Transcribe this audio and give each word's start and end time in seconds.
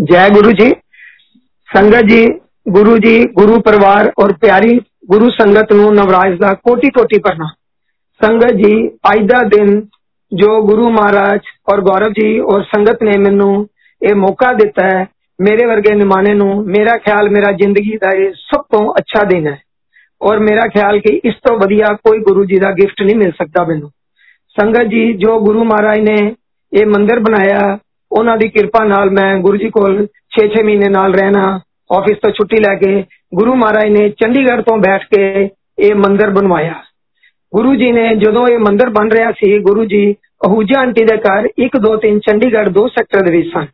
ਜੈ 0.00 0.27
ਗੁਰੂ 0.29 0.51
ਜੀ 0.51 0.69
ਸੰਗਤ 1.69 2.05
ਜੀ 2.05 2.25
ਗੁਰੂ 2.69 2.97
ਜੀ 2.97 3.23
ਗੁਰੂ 3.33 3.59
ਪਰਿਵਾਰ 3.61 4.11
ਔਰ 4.19 4.31
ਪਿਆਰੀ 4.33 4.79
ਗੁਰੂ 5.09 5.29
ਸੰਗਤ 5.31 5.73
ਨੂੰ 5.73 5.93
ਨਵਰਾਜ 5.95 6.37
ਦਾ 6.37 6.53
ਕੋਟੀ 6.63 6.89
ਕੋਟੀ 6.89 7.19
ਪ੍ਰਣਾਮ 7.19 7.49
ਸੰਗਤ 8.21 8.53
ਜੀ 8.55 8.73
ਅੱਜ 9.11 9.25
ਦਾ 9.27 9.41
ਦਿਨ 9.47 9.81
ਜੋ 10.31 10.61
ਗੁਰੂ 10.61 10.89
ਮਹਾਰਾਜ 10.89 11.49
ਔਰ 11.71 11.81
ਗੌਰਵ 11.81 12.13
ਜੀ 12.13 12.39
ਔਰ 12.39 12.63
ਸੰਗਤ 12.65 13.03
ਨੇ 13.03 13.17
ਮੈਨੂੰ 13.17 13.51
ਇਹ 14.01 14.15
ਮੌਕਾ 14.15 14.51
ਦਿੱਤਾ 14.53 14.85
ਹੈ 14.87 15.05
ਮੇਰੇ 15.39 15.65
ਵਰਗੇ 15.65 15.93
ਨਿਮਾਣੇ 15.95 16.33
ਨੂੰ 16.33 16.49
ਮੇਰਾ 16.67 16.97
ਖਿਆਲ 16.97 17.29
ਮੇਰਾ 17.29 17.51
ਜ਼ਿੰਦਗੀ 17.51 17.97
ਦਾ 17.97 18.11
ਇਹ 18.17 18.33
ਸਭ 18.35 18.63
ਤੋਂ 18.71 18.83
ਅੱਛਾ 18.93 19.23
ਦਿਨ 19.23 19.47
ਹੈ 19.47 19.57
ਔਰ 20.21 20.39
ਮੇਰਾ 20.39 20.67
ਖਿਆਲ 20.67 20.99
ਕਿ 20.99 21.19
ਇਸ 21.23 21.35
ਤੋਂ 21.47 21.57
ਵਧੀਆ 21.57 21.93
ਕੋਈ 22.05 22.19
ਗੁਰੂ 22.21 22.45
ਜੀ 22.45 22.59
ਦਾ 22.59 22.71
ਗਿਫਟ 22.71 23.01
ਨਹੀਂ 23.01 23.15
ਮਿਲ 23.15 23.31
ਸਕਦਾ 23.31 23.63
ਮੈਨੂੰ 23.63 23.91
ਸੰਗਤ 24.57 24.87
ਜੀ 24.87 25.11
ਜੋ 25.17 25.39
ਗੁਰੂ 25.39 25.63
ਮਹਾਰਾਜ 25.63 25.99
ਨੇ 25.99 26.17
ਇਹ 26.71 26.85
ਮੰਦਿਰ 26.87 27.19
ਬਣਾਇਆ 27.19 27.77
ਉਹਨਾਂ 28.10 28.36
ਦੀ 28.36 28.48
ਕਿਰਪਾ 28.48 28.84
ਨਾਲ 28.84 29.10
ਮੈਂ 29.10 29.28
ਗੁਰੂ 29.38 29.56
ਜੀ 29.56 29.70
ਕੋਲ 29.70 29.94
6-6 30.32 30.64
ਮਹੀਨੇ 30.64 30.88
ਨਾਲ 30.90 31.14
ਰਹਿਣਾ 31.14 31.44
ਆਫਿਸ 31.90 32.18
ਤੋਂ 32.18 32.30
ਛੁੱਟੀ 32.30 32.60
ਲੈ 32.60 32.74
ਕੇ 32.74 32.92
ਗੁਰੂ 33.34 33.54
ਮਹਾਰਾਜ 33.54 33.90
ਨੇ 33.90 34.08
ਚੰਡੀਗੜ੍ਹ 34.18 34.62
ਤੋਂ 34.62 34.76
ਬੈਠ 34.78 35.04
ਕੇ 35.14 35.24
ਇਹ 35.78 35.94
ਮੰਦਿਰ 35.96 36.30
ਬਣਵਾਇਆ 36.30 36.74
ਗੁਰੂ 37.52 37.74
ਜੀ 37.74 37.90
ਨੇ 37.92 38.08
ਜਦੋਂ 38.16 38.46
ਇਹ 38.48 38.58
ਮੰਦਿਰ 38.58 38.88
ਬਣ 38.90 39.10
ਰਿਹਾ 39.10 39.30
ਸੀ 39.32 39.58
ਗੁਰੂ 39.62 39.84
ਜੀ 39.84 40.04
ਅਹੂਜਾ 40.46 40.80
ਆਂਟੀ 40.80 41.04
ਦੇ 41.04 41.16
ਘਰ 41.18 41.48
1 41.60 41.78
2 41.82 41.92
3 42.02 42.18
ਚੰਡੀਗੜ੍ਹ 42.20 42.70
ਦੋ 42.70 42.86
ਸੈਕਟਰ 42.88 43.24
ਦੇ 43.24 43.30
ਵਿੱਚ 43.30 43.48
ਸਨ 43.52 43.66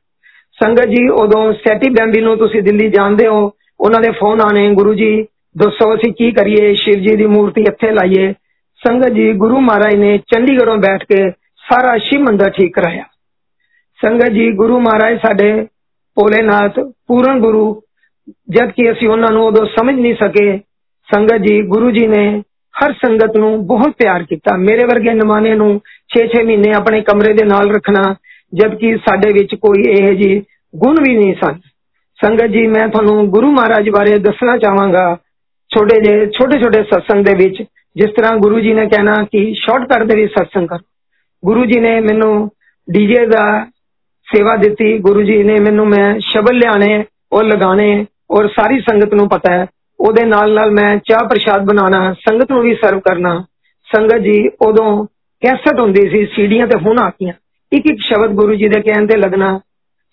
ਸੰਗਤ 0.59 0.89
ਜੀ 0.89 1.07
ਉਦੋਂ 1.15 1.43
ਸੈਟੀ 1.61 1.91
ਬੈਂਬੀ 1.91 2.21
ਨੂੰ 2.21 2.37
ਤੁਸੀਂ 2.39 2.63
ਦਿੱਲੀ 2.63 2.89
ਜਾਣਦੇ 2.89 3.27
ਹੋ 3.27 3.51
ਉਹਨਾਂ 3.81 4.01
ਦੇ 4.01 4.11
ਫੋਨ 4.11 4.41
ਆਣੇ 4.41 4.69
ਗੁਰੂ 4.75 4.95
ਜੀ 4.95 5.13
ਦੱਸੋ 5.57 5.95
ਅਸੀਂ 5.95 6.13
ਕੀ 6.13 6.31
ਕਰੀਏ 6.31 6.73
ਸ਼ਿਵ 6.75 7.01
ਜੀ 7.01 7.17
ਦੀ 7.17 7.27
ਮੂਰਤੀ 7.29 7.63
ਇੱਥੇ 7.63 7.91
ਲਾਈਏ 7.91 8.33
ਸੰਗਤ 8.81 9.13
ਜੀ 9.13 9.33
ਗੁਰੂ 9.37 9.61
ਮਹਾਰਾਜ 9.61 9.95
ਨੇ 9.95 10.17
ਚੰਡੀਗੜ੍ਹੋਂ 10.27 10.77
ਬੈਠ 10.79 11.05
ਕੇ 11.05 11.31
ਸਾਰਾ 11.65 11.97
ਸ਼ਿਵ 12.01 12.23
ਮੰਦਰ 12.23 12.51
ਠੀਕ 12.51 12.75
ਕਰਾਇਆ 12.75 13.05
ਸੰਗਤ 13.99 14.33
ਜੀ 14.33 14.51
ਗੁਰੂ 14.53 14.79
ਮਹਾਰਾਜ 14.81 15.19
ਸਾਡੇ 15.19 15.53
ਭੋਲੇਨਾਥ 16.17 16.79
ਪੂਰਨ 17.09 17.41
ਗੁਰੂ 17.41 17.65
ਜਦ 18.51 18.71
ਕਿ 18.71 18.91
ਅਸੀਂ 18.93 19.09
ਉਹਨਾਂ 19.09 19.33
ਨੂੰ 19.33 19.47
ਉਦੋਂ 19.47 19.67
ਸਮਝ 19.67 19.95
ਨਹੀਂ 19.95 20.15
ਸਕੇ 20.15 20.47
ਸੰਗਤ 21.09 21.43
ਜੀ 21.43 21.61
ਗੁਰੂ 21.67 21.91
ਜੀ 21.91 22.07
ਨੇ 22.07 22.25
ਹਰ 22.75 22.93
ਸੰਗਤ 22.93 23.37
ਨੂੰ 23.37 23.51
ਬਹੁਤ 23.67 23.97
ਪਿਆਰ 23.99 24.23
ਕੀਤਾ 24.23 24.57
ਮੇਰੇ 24.59 24.85
ਵਰਗੇ 24.85 25.15
ਨਿਮਾਣੇ 25.15 25.55
ਨੂੰ 25.55 25.71
6-6 26.15 26.45
ਮਹੀਨੇ 26.45 26.73
ਆਪਣੇ 26.77 27.01
ਕਮਰੇ 27.01 27.33
ਦੇ 27.33 27.45
ਨਾਲ 27.45 27.75
ਰੱਖਣਾ 27.75 28.05
ਜਦ 28.53 28.75
ਕਿ 28.75 28.97
ਸਾਡੇ 29.09 29.33
ਵਿੱਚ 29.33 29.55
ਕੋਈ 29.55 29.83
ਇਹ 29.91 30.09
ਜੀ 30.17 30.31
ਗੁਣ 30.75 31.03
ਵੀ 31.03 31.17
ਨਹੀਂ 31.17 31.35
ਸਨ 31.35 31.59
ਸੰਗਤ 32.19 32.51
ਜੀ 32.51 32.67
ਮੈਂ 32.67 32.87
ਤੁਹਾਨੂੰ 32.89 33.29
ਗੁਰੂ 33.31 33.51
ਮਹਾਰਾਜ 33.51 33.91
ਬਾਰੇ 33.91 34.19
ਦੱਸਣਾ 34.19 34.57
ਚਾਹਾਂਗਾ 34.57 35.05
ਛੋਟੇ 35.71 36.01
ਜਿਹੇ 36.01 36.27
ਛੋਟੇ 36.31 36.59
ਛੋਟੇ 36.61 36.83
ਸਤਸੰਗ 36.83 37.25
ਦੇ 37.25 37.35
ਵਿੱਚ 37.35 37.63
ਜਿਸ 37.97 38.11
ਤਰ੍ਹਾਂ 38.17 38.37
ਗੁਰੂ 38.39 38.61
ਜੀ 38.61 38.73
ਨੇ 38.73 38.87
ਕਹਿਣਾ 38.87 39.15
ਕਿ 39.33 39.53
ਸ਼ਾਰਟਕਟ 39.55 40.03
ਦੇ 40.03 40.17
ਵਿੱਚ 40.17 40.33
ਸਤਸੰਗ 40.33 40.69
ਕਰੋ 40.69 40.85
ਗੁਰੂ 41.43 41.65
ਜੀ 41.65 41.81
ਨੇ 41.81 41.99
ਮੈਨੂੰ 42.01 42.35
ਡੀਜੇ 42.89 43.27
ਦਾ 43.27 43.45
ਸੇਵਾ 44.29 44.57
ਦਿੱਤੀ 44.57 44.99
ਗੁਰੂ 44.99 45.23
ਜੀ 45.23 45.43
ਨੇ 45.43 45.59
ਮੈਨੂੰ 45.61 45.87
ਮੈਂ 45.87 46.15
ਸ਼ਬਦ 46.21 46.53
ਲਿਆਣੇ 46.53 47.05
ਉਹ 47.33 47.43
ਲਗਾਣੇ 47.43 48.05
ਔਰ 48.31 48.49
ਸਾਰੀ 48.49 48.81
ਸੰਗਤ 48.81 49.15
ਨੂੰ 49.15 49.29
ਪਤਾ 49.29 49.53
ਹੈ 49.53 49.67
ਉਹਦੇ 50.01 50.25
ਨਾਲ 50.27 50.55
ਨਾਲ 50.55 50.71
ਮੈਂ 50.71 50.89
ਚਾਹ 51.05 51.29
ਪ੍ਰਸ਼ਾਦ 51.29 51.65
ਬਣਾਉਣਾ 51.65 52.13
ਸੰਗਤ 52.21 52.53
ਨੂੰ 52.53 52.63
ਵੀ 52.63 52.75
ਸਰਵ 52.75 53.01
ਕਰਨਾ 53.01 53.35
ਸੰਗਤ 53.91 54.19
ਜੀ 54.19 54.39
ਉਦੋਂ 54.63 55.05
ਕੈਸਟ 55.43 55.81
ਹੁੰਦੀ 55.81 56.09
ਸੀ 56.11 56.25
ਸੀੜੀਆਂ 56.27 56.67
ਤੇ 56.67 56.79
ਹੁਣ 56.79 56.99
ਆਤੀਆਂ 56.99 57.33
ਇੱਕ 57.73 57.87
ਇੱਕ 57.87 58.01
ਸ਼ਬਦ 58.01 58.35
ਗੁਰੂ 58.35 58.55
ਜੀ 58.55 58.69
ਦੇ 58.69 58.81
ਕਹਿਣ 58.81 59.07
ਤੇ 59.07 59.17
ਲੱਗਣਾ 59.17 59.59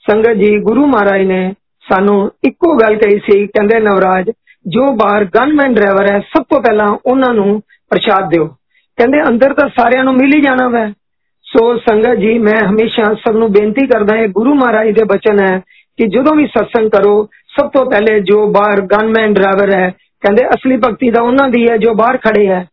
ਸੰਗਤ 0.05 0.37
ਜੀ 0.37 0.57
ਗੁਰੂ 0.59 0.85
ਮਹਾਰਾਜ 0.85 1.21
ਨੇ 1.21 1.41
ਸਾਨੂੰ 1.85 2.19
ਇੱਕੋ 2.43 2.75
ਗੱਲ 2.77 2.95
ਕਹੀ 2.95 3.19
ਸੀ 3.19 3.45
ਕਹਿੰਦੇ 3.47 3.79
ਨਵਰਾਜ 3.79 4.29
ਜੋ 4.65 4.91
ਬਾਹਰ 4.95 5.25
ਗਨਮੈਨ 5.25 5.73
ਡਰਾਈਵਰ 5.73 6.11
ਹੈ 6.11 6.19
ਸਭ 6.29 6.43
ਤੋਂ 6.43 6.61
ਪਹਿਲਾਂ 6.61 6.87
ਉਹਨਾਂ 7.05 7.33
ਨੂੰ 7.33 7.61
ਪ੍ਰਸ਼ਾਦ 7.91 8.29
ਦਿਓ 8.29 8.47
ਕਹਿੰਦੇ 8.97 9.21
ਅੰਦਰ 9.29 9.53
ਤਾਂ 9.53 9.67
ਸਾਰਿਆਂ 9.69 10.03
ਨੂੰ 10.03 10.13
ਮਿਲ 10.13 10.35
ਹੀ 10.35 10.41
ਜਾਣਾ 10.41 10.67
ਵੈ 10.69 10.85
ਸੋ 11.53 11.77
ਸੰਗਤ 11.77 12.15
ਜੀ 12.15 12.37
ਮੈਂ 12.37 12.59
ਹਮੇਸ਼ਾ 12.69 13.13
ਸਭ 13.19 13.35
ਨੂੰ 13.35 13.51
ਬੇਨਤੀ 13.51 13.85
ਕਰਦਾ 13.87 14.15
ਹਾਂ 14.17 14.27
ਗੁਰੂ 14.27 14.53
ਮਹਾਰਾਜ 14.53 14.89
ਦੇ 14.89 15.03
ਬਚਨ 15.03 15.39
ਹੈ 15.39 15.57
ਕਿ 15.99 16.07
ਜਦੋਂ 16.07 16.35
ਵੀ 16.35 16.45
ਸਤਸੰਗ 16.47 16.89
ਕਰੋ 16.89 17.13
ਸਭ 17.49 17.69
ਤੋਂ 17.69 17.85
ਪਹਿਲੇ 17.85 18.19
ਜੋ 18.19 18.45
ਬਾਹਰ 18.51 18.81
ਗਨਮੈਨ 18.81 19.33
ਡਰਾਈਵਰ 19.33 19.73
ਹੈ 19.75 19.89
ਕਹਿੰਦੇ 20.23 20.45
ਅਸਲੀ 20.47 20.77
ਭਗਤੀ 20.77 21.09
ਦਾ 21.09 21.21
ਉਹਨਾਂ 21.21 21.49
ਦੀ 21.49 21.67
ਹੈ 21.69 21.77
ਜੋ 21.77 21.93
ਬਾਹਰ 21.93 22.17
ਖੜੇ 22.17 22.47
ਹੈ 22.47 22.65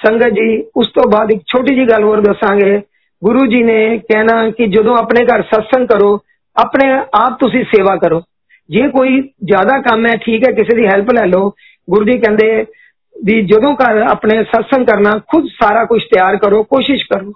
ਸੰਗਤ 0.00 0.28
ਜੀ 0.28 0.62
ਉਸ 0.76 0.88
ਤੋਂ 0.88 1.10
ਬਾਅਦ 1.10 1.30
ਇੱਕ 1.30 1.42
ਛੋਟੀ 1.46 1.74
ਜੀ 1.74 1.84
ਗੱਲ 1.84 2.04
ਹੋਰ 2.04 2.20
ਦੱਸਾਂਗੇ 2.20 2.80
ਗੁਰੂ 3.22 3.46
ਜੀ 3.46 3.62
ਨੇ 3.62 3.98
ਕਹਿਣਾ 3.98 4.50
ਕਿ 4.50 4.66
ਜਦੋਂ 4.66 4.96
ਆਪਣੇ 4.96 5.24
ਘਰ 5.24 5.42
ਸਤਸੰਗ 5.42 5.88
ਕਰੋ 5.88 6.18
ਆਪਣੇ 6.56 6.90
ਆਪ 7.14 7.38
ਤੁਸੀਂ 7.40 7.64
ਸੇਵਾ 7.64 7.96
ਕਰੋ 7.96 8.22
ਜੇ 8.70 8.88
ਕੋਈ 8.88 9.20
ਜ਼ਿਆਦਾ 9.44 9.80
ਕੰਮ 9.80 10.06
ਹੈ 10.06 10.16
ਠੀਕ 10.16 10.48
ਹੈ 10.48 10.52
ਕਿਸੇ 10.52 10.76
ਦੀ 10.76 10.86
ਹੈਲਪ 10.86 11.10
ਲੈ 11.10 11.26
ਲਓ 11.26 11.50
ਗੁਰੂ 11.88 12.04
ਜੀ 12.04 12.18
ਕਹਿੰਦੇ 12.18 12.64
ਵੀ 13.16 13.40
ਜਦੋਂ 13.42 13.74
ਘਰ 13.74 14.00
ਆਪਣੇ 14.02 14.42
ਸਤਸੰਗ 14.44 14.86
ਕਰਨਾ 14.86 15.18
ਖੁਦ 15.28 15.46
ਸਾਰਾ 15.62 15.84
ਕੁਝ 15.84 16.02
ਤਿਆਰ 16.04 16.36
ਕਰੋ 16.36 16.62
ਕੋਸ਼ਿਸ਼ 16.62 17.06
ਕਰੋ 17.06 17.32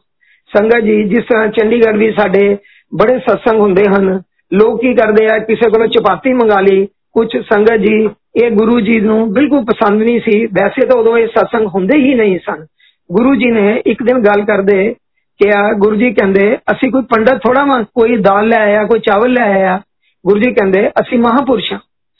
ਸੰਗਤ 0.53 0.85
ਜੀ 0.85 1.03
ਜਿਸ 1.05 1.25
ਤਰ੍ਹਾਂ 1.25 1.49
ਚੰਡੀਗੜ੍ਹ 1.49 1.99
ਵੀ 1.99 2.11
ਸਾਡੇ 2.13 2.57
ਬੜੇ 2.93 3.19
ਸਤਸੰਗ 3.19 3.61
ਹੁੰਦੇ 3.61 3.85
ਹਨ 3.89 4.21
ਲੋਕ 4.53 4.81
ਕੀ 4.81 4.95
ਕਰਦੇ 4.95 5.27
ਆ 5.27 5.39
ਕਿਸੇ 5.39 5.71
ਕੋਲੋਂ 5.71 5.87
ਚਪਾਤੀ 5.89 6.33
ਮੰਗਾ 6.33 6.61
ਲਈ 6.61 6.87
ਕੁਝ 7.15 7.29
ਸੰਗਤ 7.37 7.81
ਜੀ 7.81 8.09
ਇਹ 8.37 8.51
ਗੁਰੂ 8.51 8.81
ਜੀ 8.81 9.01
ਨੂੰ 9.01 9.19
ਬਿਲਕੁਲ 9.33 9.65
ਪਸੰਦ 9.65 10.03
ਨਹੀਂ 10.03 10.21
ਸੀ 10.21 10.45
ਵੈਸੇ 10.55 10.87
ਤਾਂ 10.87 10.99
ਉਦੋਂ 10.99 11.17
ਇਹ 11.19 11.27
ਸਤਸੰਗ 11.29 11.67
ਹੁੰਦੇ 11.67 11.99
ਹੀ 11.99 12.15
ਨਹੀਂ 12.15 12.39
ਸਨ 12.39 12.65
ਗੁਰੂ 13.11 13.35
ਜੀ 13.35 13.51
ਨੇ 13.51 13.83
ਇੱਕ 13.87 14.03
ਦਿਨ 14.03 14.19
ਗੱਲ 14.19 14.45
ਕਰਦੇ 14.45 14.95
ਕਿਹਾ 15.41 15.73
ਗੁਰੂ 15.73 15.97
ਜੀ 15.97 16.13
ਕਹਿੰਦੇ 16.13 16.57
ਅਸੀਂ 16.71 16.91
ਕੋਈ 16.91 17.03
ਪੰਡਤ 17.11 17.41
ਥੋੜਾ 17.41 17.65
ਵਾ 17.65 17.83
ਕੋਈ 17.95 18.17
ਦਾਲ 18.17 18.49
ਲੈ 18.49 18.61
ਆਇਆ 18.61 18.85
ਕੋਈ 18.85 19.01
ਚਾਵਲ 19.01 19.33
ਲੈ 19.33 19.49
ਆਇਆ 19.55 19.81
ਗੁਰੂ 20.25 20.41
ਜੀ 20.41 20.53
ਕਹਿੰਦੇ 20.53 20.89
ਅਸੀਂ 21.01 21.19
ਮਹਾਪੁਰਸ਼ 21.19 21.73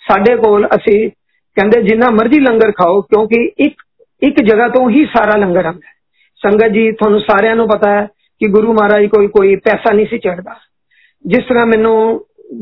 ਸਾਡੇ 0.05 0.37
ਕੋਲ 0.37 0.67
ਅਸੀਂ 0.67 0.99
ਕਹਿੰਦੇ 1.57 1.83
ਜਿੰਨਾ 1.83 2.11
ਮਰਜ਼ੀ 2.11 2.41
ਲੰਗਰ 2.41 2.73
ਖਾਓ 2.73 3.01
ਕਿਉਂਕਿ 3.03 3.45
ਇੱਕ 3.59 3.83
ਇੱਕ 4.23 4.43
ਜਗ੍ਹਾ 4.43 4.69
ਤੋਂ 4.69 4.89
ਹੀ 4.91 5.05
ਸਾਰਾ 5.17 5.37
ਲੰਗਰ 5.37 5.65
ਆਉਂਦਾ 5.65 5.95
ਸੰਗਤ 6.43 6.73
ਜੀ 6.73 6.91
ਤੁਹਾਨੂੰ 6.93 7.21
ਸਾਰਿਆਂ 7.21 7.57
ਨੂੰ 7.57 7.69
ਪਤਾ 7.69 7.91
ਹੈ 7.91 8.07
ਕਿ 8.41 8.49
ਗੁਰੂ 8.49 8.73
ਮਹਾਰਾਜ 8.73 9.07
ਕੋਈ 9.07 9.27
ਕੋਈ 9.27 9.57
ਪੈਸਾ 9.57 9.93
ਨਹੀਂ 9.93 10.07
ਸੀ 10.07 10.19
ਚੜਦਾ 10.19 10.57
ਜਿਸ 11.25 11.45
ਤਰ੍ਹਾਂ 11.45 11.67
ਮੈਨੂੰ 11.67 11.97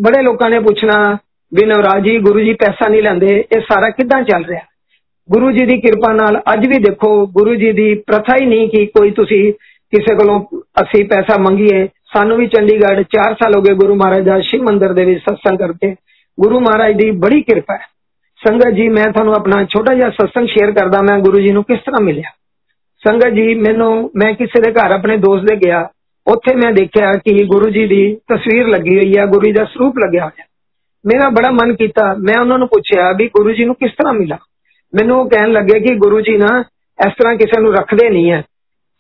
ਬੜੇ 0.00 0.22
ਲੋਕਾਂ 0.22 0.50
ਨੇ 0.50 0.58
ਪੁੱਛਣਾ 0.58 1.16
ਵੀ 1.52 1.66
ਨਵਰਾਜ 1.66 2.04
ਜੀ 2.04 2.18
ਗੁਰੂ 2.18 2.40
ਜੀ 2.40 2.52
ਪੈਸਾ 2.54 2.88
ਨਹੀਂ 2.88 3.02
ਲੈਂਦੇ 3.02 3.44
ਇਹ 3.56 3.60
ਸਾਰਾ 3.60 3.90
ਕਿੱਦਾਂ 3.90 4.22
ਚੱਲ 4.22 4.44
ਰਿਹਾ 4.44 4.60
ਗੁਰੂ 5.28 5.50
ਜੀ 5.50 5.64
ਦੀ 5.66 5.80
ਕਿਰਪਾ 5.80 6.12
ਨਾਲ 6.12 6.40
ਅੱਜ 6.52 6.66
ਵੀ 6.66 6.78
ਦੇਖੋ 6.78 7.10
ਗੁਰੂ 7.26 7.54
ਜੀ 7.54 7.72
ਦੀ 7.72 7.94
ਪ੍ਰਥਾ 8.06 8.36
ਹੀ 8.36 8.46
ਨਹੀਂ 8.46 8.68
ਕਿ 8.68 8.86
ਕੋਈ 8.86 9.10
ਤੁਸੀਂ 9.10 9.42
ਕਿਸੇ 9.92 10.14
ਕੋਲੋਂ 10.14 10.40
ਅਸੀਂ 10.82 11.04
ਪੈਸਾ 11.04 11.36
ਮੰਗੀਏ 11.38 11.86
ਸਾਨੂੰ 12.12 12.36
ਵੀ 12.36 12.46
ਚੰਡੀਗੜ੍ਹ 12.46 13.02
4 13.16 13.34
ਸਾਲ 13.34 13.54
ਹੋ 13.56 13.60
ਗਏ 13.62 13.74
ਗੁਰੂ 13.74 13.94
ਮਹਾਰਾਜ 13.94 14.24
ਦਾ 14.24 14.40
ਸ਼ਿਵ 14.40 14.62
ਮੰਦਿਰ 14.62 14.92
ਦੇ 14.92 15.04
ਵਿੱਚ 15.04 15.20
ਸਤਸੰਗ 15.20 15.58
ਕਰਕੇ 15.58 15.94
ਗੁਰੂ 16.38 16.60
ਮਹਾਰਾਜ 16.60 16.96
ਦੀ 16.96 17.10
ਬੜੀ 17.10 17.40
ਕਿਰਪਾ 17.42 17.74
ਹੈ 17.74 17.86
ਸੰਗਤ 18.42 18.74
ਜੀ 18.74 18.88
ਮੈਂ 18.88 19.04
ਤੁਹਾਨੂੰ 19.04 19.34
ਆਪਣਾ 19.34 19.64
ਛੋਟਾ 19.64 19.94
ਜਿਹਾ 19.94 20.10
ਸਤਸੰਗ 20.10 20.46
ਸ਼ੇਅਰ 20.46 20.72
ਕਰਦਾ 20.72 21.02
ਮੈਂ 21.02 21.18
ਗੁਰੂ 21.18 21.40
ਜੀ 21.40 21.52
ਨੂੰ 21.52 21.64
ਕਿਸ 21.64 21.80
ਤਰ੍ਹਾਂ 21.80 22.02
ਮਿਲਿਆ 22.04 22.30
ਸੰਗਤ 23.02 23.34
ਜੀ 23.34 23.54
ਮੈਨੂੰ 23.54 23.92
ਮੈਂ 24.16 24.32
ਕਿਸੇ 24.32 24.60
ਦੇ 24.60 24.72
ਘਰ 24.72 24.92
ਆਪਣੇ 24.92 25.16
ਦੋਸਤ 25.16 25.44
ਦੇ 25.44 25.56
ਗਿਆ 25.56 25.88
ਉੱਥੇ 26.26 26.54
ਮੈਂ 26.56 26.72
ਦੇਖਿਆ 26.72 27.12
ਕਿ 27.24 27.44
ਗੁਰੂ 27.44 27.70
ਜੀ 27.70 27.86
ਦੀ 27.86 28.04
ਤਸਵੀਰ 28.32 28.68
ਲੱਗੀ 28.68 28.96
ਹੋਈ 28.96 29.12
ਹੈ 29.18 29.26
ਗੁਰੂ 29.26 29.46
ਜੀ 29.46 29.52
ਦਾ 29.52 29.64
ਸਰੂਪ 29.64 29.98
ਲੱਗਿਆ 29.98 30.24
ਹੋਇਆ 30.24 30.44
ਮੇਰਾ 31.04 31.28
ਬੜਾ 31.28 31.50
ਮਨ 31.50 31.74
ਕੀਤਾ 31.74 32.12
ਮੈਂ 32.18 32.40
ਉਹਨਾਂ 32.40 32.58
ਨੂੰ 32.58 32.68
ਪੁੱਛਿਆ 32.68 33.12
ਵੀ 33.12 33.26
ਗੁਰੂ 33.28 33.52
ਜੀ 33.52 33.64
ਨੂੰ 33.64 33.74
ਕਿਸ 33.74 33.92
ਤਰ੍ਹਾਂ 33.92 34.14
ਮਿਲਾ 34.14 34.38
ਮੈਨੂੰ 34.92 35.18
ਉਹ 35.20 35.28
ਕਹਿਣ 35.30 35.52
ਲੱਗੇ 35.52 35.80
ਕਿ 35.80 35.94
ਗੁਰੂ 35.96 36.20
ਜੀ 36.20 36.36
ਨਾ 36.36 36.58
ਇਸ 36.98 37.12
ਤਰ੍ਹਾਂ 37.12 37.34
ਕਿਸੇ 37.36 37.60
ਨੂੰ 37.60 37.72
ਰੱਖਦੇ 37.74 38.08
ਨਹੀਂ 38.10 38.30
ਹੈ 38.32 38.42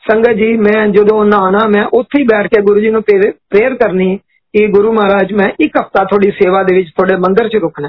ਸੰਗਤ 0.04 0.36
ਜੀ 0.36 0.52
ਮੈਂ 0.58 0.86
ਜਦੋਂ 0.88 1.24
ਨਹਾਣਾ 1.24 1.66
ਮੈਂ 1.68 1.84
ਉੱਥੇ 1.92 2.18
ਹੀ 2.18 2.24
ਬੈਠ 2.26 2.46
ਕੇ 2.46 2.60
ਗੁਰੂ 2.62 2.80
ਜੀ 2.80 2.90
ਨੂੰ 2.90 3.02
ਪ੍ਰੇਅਰ 3.02 3.74
ਕਰਨੀ 3.74 4.16
ਕਿ 4.54 4.66
ਗੁਰੂ 4.66 4.92
ਮਹਾਰਾਜ 4.92 5.32
ਮੈਂ 5.32 5.48
ਇੱਕ 5.60 5.76
ਹਫਤਾ 5.76 6.04
ਤੁਹਾਡੀ 6.04 6.30
ਸੇਵਾ 6.30 6.62
ਦੇ 6.62 6.74
ਵਿੱਚ 6.74 6.88
ਤੁਹਾਡੇ 6.88 7.16
ਮੰਦਿਰ 7.16 7.48
'ਚ 7.48 7.56
ਰੁਕਣਾ 7.56 7.88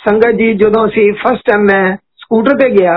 ਸੰਗਤ 0.00 0.36
ਜੀ 0.36 0.52
ਜਦੋਂ 0.54 0.86
ਅਸੀਂ 0.86 1.12
ਫਸਟ 1.12 1.50
ਟਾਈਮ 1.50 1.64
ਮੈਂ 1.64 1.96
ਸਕੂਟਰ 2.16 2.56
ਤੇ 2.58 2.68
ਗਿਆ 2.70 2.94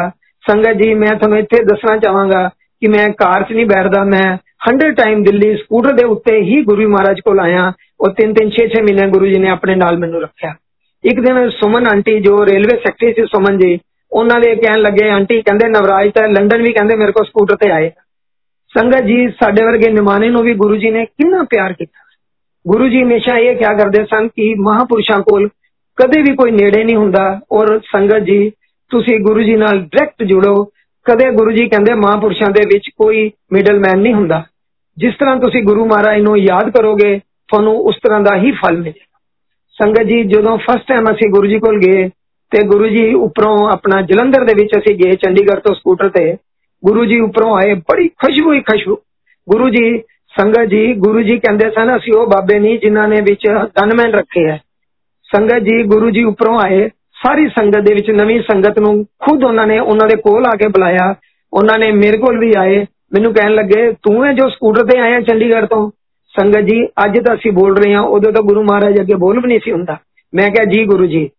ਸੰਗਤ 0.48 0.82
ਜੀ 0.82 0.94
ਮੈਂ 0.94 1.16
ਤੁਹਾਨੂੰ 1.16 1.38
ਇੱਥੇ 1.38 1.64
ਦੱਸਣਾ 1.64 1.98
ਚਾਹਾਂਗਾ 1.98 2.48
ਕਿ 2.82 2.88
ਮੈਂ 2.88 3.08
ਕਾਰ 3.18 3.44
'ਚ 3.44 3.54
ਨਹੀਂ 3.54 3.66
ਬੈਠਦਾ 3.66 4.04
ਮੈਂ 4.04 4.26
100 4.70 4.90
ਟਾਈਮ 4.94 5.24
ਦਿੱਲੀ 5.24 5.56
ਸਕੂਟਰ 5.56 5.94
ਦੇ 5.94 6.06
ਉੱਤੇ 6.06 6.40
ਹੀ 6.42 6.62
ਗੁਰੂ 6.64 6.90
ਮਹਾਰਾਜ 6.90 7.20
ਕੋਲ 7.20 7.40
ਆਇਆ 7.40 7.72
ਉਹ 8.00 8.14
3-3 8.18 8.52
6-6 8.58 8.84
ਮਹੀਨੇ 8.84 9.08
ਗੁਰੂ 9.10 9.26
ਜੀ 9.26 9.40
ਨੇ 9.40 9.50
ਆਪਣੇ 9.50 9.76
ਨਾਲ 9.76 9.98
ਮੈਨੂੰ 9.98 10.22
ਰੱਖਿਆ 10.22 10.54
ਇੱਕ 11.04 11.20
ਦਿਨ 11.20 11.50
ਸੁਮਨ 11.50 11.88
ਆਂਟੀ 11.88 12.20
ਜੋ 12.20 12.36
ਰੇਲਵੇ 12.46 12.78
ਸੈਕਟਰੀ 12.78 13.14
ਸੀ 13.14 13.26
ਸੁਮਨ 13.26 13.58
ਜੀ 13.58 13.72
ਉਹਨਾਂ 14.12 14.40
ਦੇ 14.40 14.56
ਕਹਿਣ 14.56 14.82
ਲੱਗੇ 14.82 15.10
ਆਂਟੀ 15.10 15.42
ਕਹਿੰਦੇ 15.42 15.68
ਨਵਰਾਜ 15.70 16.10
ਤਾਂ 16.10 16.28
ਲੰਡਨ 16.28 16.62
ਵੀ 16.62 16.72
ਕਹਿੰਦੇ 16.74 16.96
ਮੇਰੇ 16.96 17.12
ਕੋਲ 17.12 17.26
ਸਕੂਟਰ 17.26 17.56
ਤੇ 17.56 17.72
ਆਏ 17.72 17.90
ਸੰਗਤ 18.76 19.04
ਜੀ 19.04 19.18
ਸਾਡੇ 19.42 19.64
ਵਰਗੇ 19.64 19.90
ਨਿਮਾਣੇ 19.90 20.30
ਨੂੰ 20.30 20.44
ਵੀ 20.44 20.54
ਗੁਰੂ 20.54 20.76
ਜੀ 20.76 20.90
ਨੇ 20.90 21.06
ਕਿੰਨਾ 21.06 21.44
ਪਿਆਰ 21.44 21.74
ਕੀਤਾ 21.74 22.04
ਗੁਰੂ 22.66 22.88
ਜੀ 22.90 23.02
ਹਮੇਸ਼ਾ 23.04 23.38
ਇਹ 23.38 23.56
ਕਿਹਾ 23.56 23.74
ਕਰਦੇ 23.74 24.04
ਸਨ 24.06 24.28
ਕਿ 24.28 24.54
ਮਹਾਪੁਰਸ਼ਾਂ 24.60 25.20
ਕੋਲ 25.20 25.48
ਕਦੇ 25.98 26.22
ਵੀ 26.22 26.36
ਕੋਈ 26.36 26.52
ਨੇੜੇ 26.52 26.84
ਨਹੀਂ 26.84 26.96
ਹੁੰਦਾ 26.96 27.24
ਔਰ 27.52 27.80
ਸੰਗਤ 27.92 28.24
ਜੀ 28.24 28.52
ਤੁਸੀਂ 28.92 29.20
ਗੁਰੂ 29.20 29.44
ਜੀ 29.44 29.56
ਨਾਲ 29.56 29.80
ਡਾਇਰੈਕਟ 29.80 30.24
ਜੁੜੋ 30.24 30.54
ਕਦੇ 31.06 31.30
ਗੁਰੂ 31.32 31.52
ਜੀ 31.52 31.68
ਕਹਿੰਦੇ 31.70 31.94
ਮਹਾਪੁਰਸ਼ਾਂ 31.94 32.50
ਦੇ 32.50 32.66
ਵਿੱਚ 32.74 32.90
ਕੋਈ 32.98 33.30
ਮਿਡਲਮੈਨ 33.54 34.00
ਨਹੀਂ 34.00 34.14
ਹੁੰਦਾ 34.14 34.44
ਜਿਸ 34.98 35.16
ਤਰ੍ਹਾਂ 35.20 35.36
ਤੁਸੀਂ 35.36 35.64
ਗੁਰੂ 35.64 35.86
ਮਹਾਰਾਜ 35.86 36.22
ਨੂੰ 36.22 36.38
ਯਾਦ 36.40 36.70
ਕਰੋਗੇ 36.70 37.18
ਤੁਹਾਨੂੰ 37.50 37.76
ਉਸ 37.80 37.96
ਤਰ੍ਹਾਂ 38.04 38.20
ਦਾ 38.22 38.36
ਹੀ 38.36 38.52
ਫਲ 38.52 38.78
ਮਿਲੇਗਾ 38.78 39.20
ਸੰਗਤ 39.78 40.08
ਜੀ 40.08 40.24
ਜਦੋਂ 40.24 40.58
ਫਸਟ 40.58 40.88
ਟਾਈਮ 40.88 41.12
ਅਸੀਂ 41.12 41.30
ਗੁਰੂ 41.30 41.48
ਜੀ 41.48 41.60
ਕੋਲ 41.60 41.80
ਗਏ 41.80 42.10
ਤੇ 42.52 42.66
ਗੁਰੂ 42.68 42.88
ਜੀ 42.88 43.14
ਉੱਪਰੋਂ 43.14 43.58
ਆਪਣਾ 43.70 44.02
ਜਲੰਧਰ 44.02 44.44
ਦੇ 44.46 44.54
ਵਿੱਚ 44.54 44.78
ਅਸੀਂ 44.78 44.96
ਗਏ 44.96 45.16
ਚੰਡੀਗੜ੍ਹ 45.16 45.60
ਤੋਂ 45.60 45.74
ਸਕੂਟਰ 45.76 46.10
ਤੇ 46.10 46.26
ਗੁਰੂ 46.84 47.06
ਜੀ 47.06 47.20
ਉੱਪਰੋਂ 47.20 47.56
ਆਏ 47.58 47.74
ਬੜੀ 47.90 48.08
ਖੁਸ਼ਬੂ 48.08 48.54
ਹੀ 48.54 48.60
ਖੁਸ਼ਬੂ 48.62 48.98
ਗੁਰੂ 49.48 49.70
ਜੀ 49.70 50.02
ਸੰਗਤ 50.34 50.70
ਜੀ 50.70 50.94
ਗੁਰੂ 50.98 51.22
ਜੀ 51.22 51.38
ਕਹਿੰਦੇ 51.40 51.70
ਸਨ 51.70 51.96
ਅਸੀਂ 51.98 52.14
ਉਹ 52.14 52.28
ਬਾਬੇ 52.28 52.60
ਨਹੀਂ 52.60 52.80
ਜਿਨ੍ਹਾਂ 52.80 53.08
ਨੇ 53.08 53.22
ਵਿੱਚ 53.22 53.48
ਗਨਮੈਨ 53.80 54.14
ਰੱਖੇ 54.14 54.46
ਹੈ 54.48 54.60
ਸੰਗਤ 55.30 55.64
ਜੀ 55.64 55.82
ਗੁਰੂ 55.84 56.10
ਜੀ 56.10 56.24
ਉੱਪਰੋਂ 56.24 56.60
ਆਏ 56.60 56.90
ਸਾਰੀ 57.27 57.49
ਸੰਗਤ 57.49 57.79
ਦੇ 57.79 57.95
ਵਿੱਚ 57.95 58.11
ਨਵੀਂ 58.11 58.41
ਸੰਗਤ 58.41 58.79
ਨੂੰ 58.79 59.05
ਖੁਦ 59.05 59.45
ਉਹਨਾਂ 59.45 59.67
ਨੇ, 59.67 59.79
ਉਹਨਾਂ 59.79 60.09
ਦੇ 60.09 60.17
ਕੋਲ 60.17 60.47
ਆ 60.47 60.51
ਕੇ 60.51 60.69
ਬੁਲਾਇਆ। 60.69 61.15
ਉਹਨਾਂ 61.53 61.79
ਨੇ 61.79 61.93
ਮੇਰੇ 61.93 62.19
ਕੋਲ 62.19 62.39
ਵੀ 62.39 62.53
ਆਏ। 62.59 62.87
ਮੈਨੂੰ 63.13 63.35
ਕਹਿਣ 63.35 63.55
ਲੱਗੇ, 63.55 63.93
ਤੂੰ 63.93 64.27
ਹੈ 64.27 64.33
ਜੋ 64.33 64.49
ਸਕੂਟਰ 64.49 64.87
ਤੇ 64.87 64.99
ਆਇਆ 64.99 65.21
ਚੰਡੀਗੜ੍ਹ 65.21 65.67
ਤੋਂ? 65.67 65.91
ਸੰਗਤ 66.41 66.59
ਜੀ, 66.59 66.87
ਅੱਜ 66.87 67.19
ਤਾਂ 67.27 67.37
ਅਸੀਂ 67.37 67.53
ਬੋਲ 67.53 67.77
ਰਹੇ 67.77 67.95
ਹਾਂ, 67.95 68.03
ਉਦੋਂ 68.03 68.33
ਤਾਂ 68.33 68.43
ਗੁਰੂ 68.43 68.63
ਮਹਾਰਾਜ 68.63 69.01
ਅੱਗੇ 69.01 69.15
ਬੋਲ 69.15 69.41
ਵੀ 69.41 69.49
ਨਹੀਂ 69.49 69.61
ਸੀ 69.65 69.73
ਹੁੰਦਾ। 69.73 69.97
ਮੈਂ 70.35 70.51
ਕਿਹਾ, 70.51 70.65
ਜੀ 70.65 70.85
ਗੁਰੂ 70.85 71.07
ਜੀ। 71.07 71.31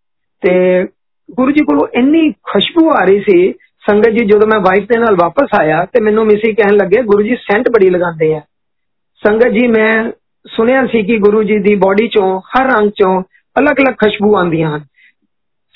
ਤੇ 0.41 0.83
ਗੁਰੂ 1.31 1.51
ਜੀ 1.51 1.63
ਕੋਲੋਂ 1.63 1.87
ਇੰਨੀ 1.93 2.31
ਖੁਸ਼ਬੂ 2.31 2.89
ਆ 2.89 3.05
ਰਹੀ 3.05 3.19
ਸੀ, 3.19 3.53
ਸੰਗਤ 3.89 4.09
ਜੀ, 4.09 4.25
ਜਦੋਂ 4.25 4.47
ਮੈਂ 4.47 4.59
ਵਾਈਫ 4.59 4.83
ਦੇ 4.83 4.99
ਨਾਲ 4.99 5.15
ਵਾਪਸ 5.15 5.47
ਆਇਆ 5.59 5.85
ਤੇ 5.85 6.01
ਮੈਨੂੰ 6.01 6.25
ਮਿਸੀ 6.25 6.53
ਕਹਿਣ 6.53 6.73
ਲੱਗੇ, 6.73 7.01
ਗੁਰੂ 7.01 7.23
ਜੀ 7.23 7.35
ਸੈਂਟ 7.35 7.69
ਬੜੀ 7.69 7.89
ਲਗਾਉਂਦੇ 7.89 8.35
ਆ। 8.35 8.41
ਸੰਗਤ 9.27 9.47
ਜੀ, 9.47 9.67
ਮੈਂ 9.67 10.11
ਸੁਣਿਆ 10.47 10.85
ਸੀ 10.85 11.03
ਕਿ 11.03 11.17
ਗੁਰੂ 11.17 11.43
ਜੀ 11.43 11.59
ਦੀ 11.59 11.75
ਬਾਡੀ 11.75 12.07
ਚੋਂ, 12.07 12.41
ਹਰ 12.41 12.65
ਰੰਗ 12.65 12.89
ਚੋਂ 12.89 13.21
ਅਲੱਗ-ਅਲੱਗ 13.59 13.93
ਖੁਸ਼ਬੂ 13.93 14.37
ਆਉਂਦੀਆਂ 14.37 14.75
ਹਨ। 14.75 14.81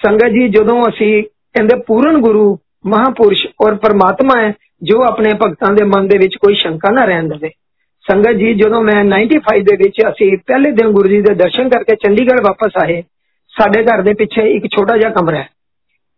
ਸੰਗਤ 0.02 0.32
ਜੀ 0.32 0.48
ਜਦੋਂ 0.48 0.82
ਅਸੀਂ 0.88 1.22
ਕਹਿੰਦੇ 1.22 1.76
ਪੂਰਨ 1.86 2.20
ਗੁਰੂ 2.20 2.58
ਮਹਾਪੁਰਸ਼ 2.86 3.46
ਔਰ 3.64 3.74
ਪਰਮਾਤਮਾ 3.74 4.40
ਹੈ 4.40 4.52
ਜੋ 4.82 5.02
ਆਪਣੇ 5.02 5.32
ਭਗਤਾਂ 5.34 5.72
ਦੇ 5.74 5.84
ਮਨ 5.84 6.08
ਦੇ 6.08 6.18
ਵਿੱਚ 6.18 6.36
ਕੋਈ 6.36 6.54
ਸ਼ੰਕਾ 6.54 6.90
ਨਾ 6.90 7.04
ਰਹਿਣ 7.04 7.28
ਦੇਵੇ 7.28 7.50
ਸੰਗਤ 8.04 8.36
ਜੀ 8.36 8.52
ਜਦੋਂ 8.54 8.82
ਮੈਂ 8.82 8.98
95 9.04 9.62
ਦੇ 9.62 9.76
ਵਿੱਚ 9.76 10.00
ਅਸੀਂ 10.08 10.36
ਪਹਿਲੇ 10.46 10.70
ਦਿਨ 10.70 10.92
ਗੁਰੂ 10.92 11.08
ਜੀ 11.08 11.20
ਦੇ 11.20 11.34
ਦਰਸ਼ਨ 11.34 11.68
ਕਰਕੇ 11.68 11.96
ਚੰਡੀਗੜ੍ਹ 11.96 12.42
ਵਾਪਸ 12.42 12.76
ਆਏ 12.82 13.02
ਸਾਡੇ 13.52 13.82
ਘਰ 13.82 14.02
ਦੇ 14.02 14.14
ਪਿੱਛੇ 14.14 14.42
ਇੱਕ 14.50 14.66
ਛੋਟਾ 14.66 14.96
ਜਿਹਾ 14.96 15.10
ਕਮਰਾ 15.10 15.38
ਹੈ 15.38 15.48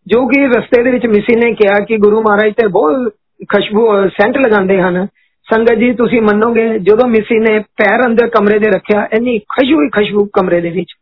ਜੋ 0.06 0.26
ਕਿ 0.26 0.46
ਰਸਤੇ 0.46 0.82
ਦੇ 0.82 0.90
ਵਿੱਚ 0.90 1.06
ਮਿਸੀ 1.06 1.36
ਨੇ 1.36 1.52
ਕਿਹਾ 1.52 1.78
ਕਿ 1.84 1.96
ਗੁਰੂ 1.96 2.20
ਮਹਾਰਾਜ 2.22 2.52
ਤੇ 2.52 2.66
ਬਹੁਤ 2.68 3.12
ਖੁਸ਼ਬੂ 3.50 3.86
ਸੈਂਟ 4.08 4.38
ਲਗਾਉਂਦੇ 4.38 4.80
ਹਨ 4.80 5.06
ਸੰਗਤ 5.48 5.78
ਜੀ 5.78 5.92
ਤੁਸੀਂ 5.92 6.20
ਮੰਨੋਗੇ 6.22 6.66
ਜਦੋਂ 6.78 7.08
ਮਿਸੀ 7.08 7.38
ਨੇ 7.38 7.58
ਪੈਰ 7.76 8.06
ਅੰਦਰ 8.06 8.28
ਕਮਰੇ 8.28 8.58
ਦੇ 8.58 8.70
ਰੱਖਿਆ 8.70 9.06
ਇੰਨੀ 9.12 9.38
ਖੁਸ਼ਬੂ 9.48 9.82
ਹੀ 9.82 9.88
ਖੁਸ਼ਬੂ 9.88 10.24
ਕਮਰੇ 10.32 10.60
ਦੇ 10.60 10.70
ਵਿੱਚ 10.70 10.92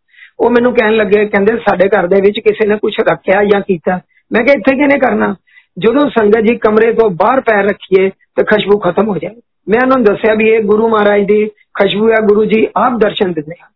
ਉਹ 0.40 0.50
ਮੈਨੂੰ 0.50 0.74
ਕਹਿਣ 0.74 0.96
ਲੱਗੇ 0.96 1.24
ਕਹਿੰਦੇ 1.24 1.56
ਸਾਡੇ 1.58 1.88
ਘਰ 1.88 2.06
ਦੇ 2.06 2.20
ਵਿੱਚ 2.20 2.38
ਕਿਸੇ 2.40 2.68
ਨੇ 2.68 2.76
ਕੁਝ 2.76 2.92
ਰੱਖਿਆ 3.10 3.42
ਜਾਂ 3.44 3.60
ਕੀਤਾ 3.60 4.00
ਮੈਂ 4.30 4.42
ਕਿਹਾ 4.44 4.54
ਇੱਥੇ 4.58 4.76
ਕਿਹਨੇ 4.76 4.98
ਕਰਨਾ 4.98 5.34
ਜਦੋਂ 5.76 6.08
ਸੰਗਤ 6.10 6.40
ਜੀ 6.40 6.56
ਕਮਰੇ 6.56 6.92
ਤੋਂ 6.92 7.10
ਬਾਹਰ 7.10 7.40
ਪੈਰ 7.40 7.64
ਰੱਖੀਏ 7.64 8.08
ਤੇ 8.08 8.44
ਖੁਸ਼ਬੂ 8.44 8.78
ਖਤਮ 8.78 9.08
ਹੋ 9.08 9.16
ਜਾਏ 9.18 9.34
ਮੈਂ 9.68 9.80
ਉਹਨਾਂ 9.80 9.96
ਨੂੰ 9.96 10.04
ਦੱਸਿਆ 10.04 10.34
ਵੀ 10.34 10.48
ਇਹ 10.48 10.60
ਗੁਰੂ 10.62 10.88
ਮਹਾਰਾਜ 10.88 11.24
ਦੀ 11.26 11.46
ਖੁਸ਼ਬੂ 11.74 12.10
ਹੈ 12.10 12.20
ਗੁਰੂ 12.26 12.44
ਜੀ 12.44 12.66
ਆਪ 12.76 12.98
ਦਰਸ਼ਨ 12.98 13.32
ਦਿੰਦੇ 13.32 13.54
ਆ 13.62 13.66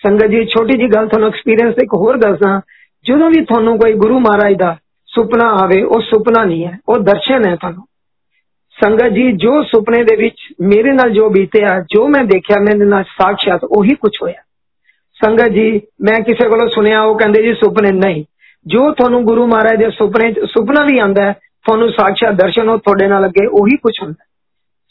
ਸੰਗਤ 0.00 0.26
ਜੀ 0.26 0.44
ਛੋਟੀ 0.44 0.78
ਜੀ 0.78 0.86
ਗੱਲ 0.86 1.08
ਤੁਹਾਨੂੰ 1.08 1.28
ਐਕਸਪੀਰੀਅੰਸ 1.28 1.74
ਇੱਕ 1.82 1.94
ਹੋਰ 1.94 2.16
ਦੱਸਦਾ 2.16 2.60
ਜਦੋਂ 3.06 3.30
ਵੀ 3.30 3.44
ਤੁਹਾਨੂੰ 3.44 3.78
ਕੋਈ 3.78 3.92
ਗੁਰੂ 3.92 4.18
ਮਹਾਰਾਜ 4.18 4.54
ਦਾ 4.54 4.76
ਸੁਪਨਾ 5.08 5.48
ਆਵੇ 5.62 5.82
ਉਹ 5.82 6.00
ਸੁਪਨਾ 6.00 6.44
ਨਹੀਂ 6.44 6.66
ਹੈ 6.66 6.78
ਉਹ 6.88 6.98
ਦਰਸ਼ਨ 6.98 7.46
ਹੈ 7.48 7.54
ਤੁਹਾਨੂੰ 7.56 7.84
ਸੰਗਤ 8.78 9.12
ਜੀ 9.12 9.30
ਜੋ 9.32 9.62
ਸੁਪਨੇ 9.62 10.02
ਦੇ 10.04 10.16
ਵਿੱਚ 10.16 10.36
ਮੇਰੇ 10.60 10.92
ਨਾਲ 10.92 11.10
ਜੋ 11.10 11.28
ਬੀਤਿਆ 11.28 11.78
ਜੋ 11.90 12.06
ਮੈਂ 12.08 12.24
ਦੇਖਿਆ 12.24 12.60
ਮੇਰੇ 12.60 12.84
ਨਾਲ 12.84 13.04
ਸਾਖਸ਼ਾਤ 13.04 13.64
ਉਹੀ 13.64 13.94
ਕੁਝ 13.94 14.12
ਹੋਇਆ 14.22 14.42
ਸੰਗਤ 15.24 15.48
ਜੀ 15.48 15.80
ਮੈਂ 16.02 16.20
ਕਿਸੇ 16.20 16.48
ਕੋਲੋਂ 16.48 16.68
ਸੁਣਿਆ 16.68 17.02
ਉਹ 17.02 17.18
ਕਹਿੰਦੇ 17.18 17.42
ਜੀ 17.42 17.54
ਸੁਪਨੇ 17.54 17.90
ਨਹੀਂ 17.90 18.24
ਜੋ 18.66 18.90
ਤੁਹਾਨੂੰ 18.92 19.24
ਗੁਰੂ 19.24 19.46
ਮਹਾਰਾਜ 19.46 19.78
ਦੇ 19.78 19.90
ਸੁਪਨੇ 19.90 20.32
ਸੁਪਨਾ 20.46 20.84
ਵੀ 20.84 20.98
ਆਂਦਾ 20.98 21.32
ਤੁਹਾਨੂੰ 21.32 21.88
ਸਾਖਸ਼ਾਤ 21.88 22.34
ਦਰਸ਼ਨ 22.34 22.68
ਉਹ 22.68 22.78
ਤੁਹਾਡੇ 22.78 23.06
ਨਾਲ 23.06 23.26
ਅੱਗੇ 23.26 23.46
ਉਹੀ 23.46 23.76
ਕੁਝ 23.76 23.92
ਹੁੰਦਾ 24.02 24.24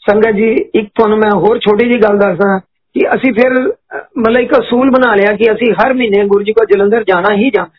ਸੰਗਤ 0.02 0.34
ਜੀ 0.34 0.50
ਇੱਕ 0.74 0.88
ਤੁਹਾਨੂੰ 0.94 1.18
ਮੈਂ 1.18 1.30
ਹੋਰ 1.30 1.58
ਛੋਟੀ 1.58 1.88
ਜੀ 1.88 1.98
ਗੱਲ 2.02 2.18
ਦੱਸਦਾ 2.18 2.58
ਕਿ 2.96 3.06
ਅਸੀਂ 3.14 3.32
ਫਿਰ 3.32 3.52
ਮਤਲਬ 4.18 4.38
ਇੱਕ 4.38 4.54
ਅਸੂਲ 4.58 4.90
ਬਣਾ 4.90 5.14
ਲਿਆ 5.14 5.32
ਕਿ 5.32 5.52
ਅਸੀਂ 5.52 5.72
ਹਰ 5.72 5.92
ਮਹੀਨੇ 5.94 6.24
ਗੁਰੂ 6.26 6.44
ਜੀ 6.44 6.52
ਕੋਲ 6.52 6.66
ਜਲੰਧਰ 6.66 7.04
ਜਾਣਾ 7.04 7.34
ਹੀ 7.34 7.50
ਜਾਣਾ 7.50 7.78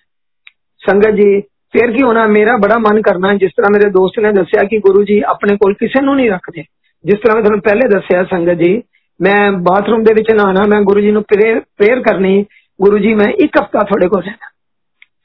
ਸੰਗਤ 0.81 1.15
ਜੀ 1.15 1.41
ਫਿਰ 1.73 1.91
ਕੀ 1.91 2.03
ਹੋਣਾ 2.03 2.25
ਮੇਰਾ 2.27 2.55
ਬੜਾ 2.57 2.77
ਮਨ 2.77 3.01
ਕਰਨਾ 3.01 3.33
ਜਿਸ 3.33 3.51
ਤਰ੍ਹਾਂ 3.57 3.71
ਮੇਰੇ 3.71 3.89
ਦੋਸਤ 3.89 4.19
ਨੇ 4.19 4.31
ਦੱਸਿਆ 4.31 4.63
ਕਿ 4.63 4.77
ਗੁਰੂ 4.77 5.03
ਜੀ 5.03 5.19
ਆਪਣੇ 5.27 5.55
ਕੋਲ 5.55 5.73
ਕਿਸੇ 5.73 6.01
ਨੂੰ 6.01 6.15
ਨਹੀਂ 6.15 6.29
ਰੱਖਦੇ 6.31 6.63
ਜਿਸ 7.05 7.19
ਤਰ੍ਹਾਂ 7.19 7.35
ਮੈਂ 7.35 7.43
ਤੁਹਾਨੂੰ 7.43 7.61
ਪਹਿਲੇ 7.61 7.87
ਦੱਸਿਆ 7.87 8.23
ਸੰਗਤ 8.23 8.53
ਜੀ 8.53 8.81
ਮੈਂ 9.20 9.52
ਬਾਥਰੂਮ 9.62 10.02
ਦੇ 10.04 10.12
ਵਿੱਚ 10.14 10.30
ਨਹਾਣਾ 10.32 10.64
ਮੈਂ 10.68 10.80
ਗੁਰੂ 10.82 11.00
ਜੀ 11.00 11.10
ਨੂੰ 11.10 11.22
ਪ੍ਰੇਅਰ 11.24 12.00
ਕਰਨੀ, 12.02 12.44
ਗੁਰੂ 12.80 12.98
ਜੀ, 12.98 13.14
ਮੈਂ 13.14 13.26
ਇੱਕ 13.36 13.58
ਹਫਤਾ 13.58 13.82
ਤੁਹਾਡੇ 13.82 14.08
ਕੋਲ 14.08 14.22
ਰਹਿਣਾ। 14.22 14.50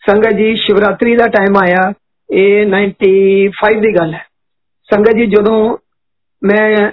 ਸੰਗਤ 0.04 0.38
ਜੀ, 0.38 0.56
ਸ਼ਿਵਰਾਤਰੀ 0.58 1.16
ਦਾ 1.16 1.28
ਟਾਈਮ 1.30 1.58
ਆਇਆ, 1.58 1.92
ਇਹ 2.30 2.66
95 2.66 3.80
ਦੀ 3.82 3.94
ਗੱਲ 3.96 4.14
ਹੈ। 4.14 4.26
ਸੰਗਤ 4.90 5.16
ਜੀ, 5.16 5.26
ਜਦੋਂ 5.28 5.78
ਮੈਂ 6.42 6.92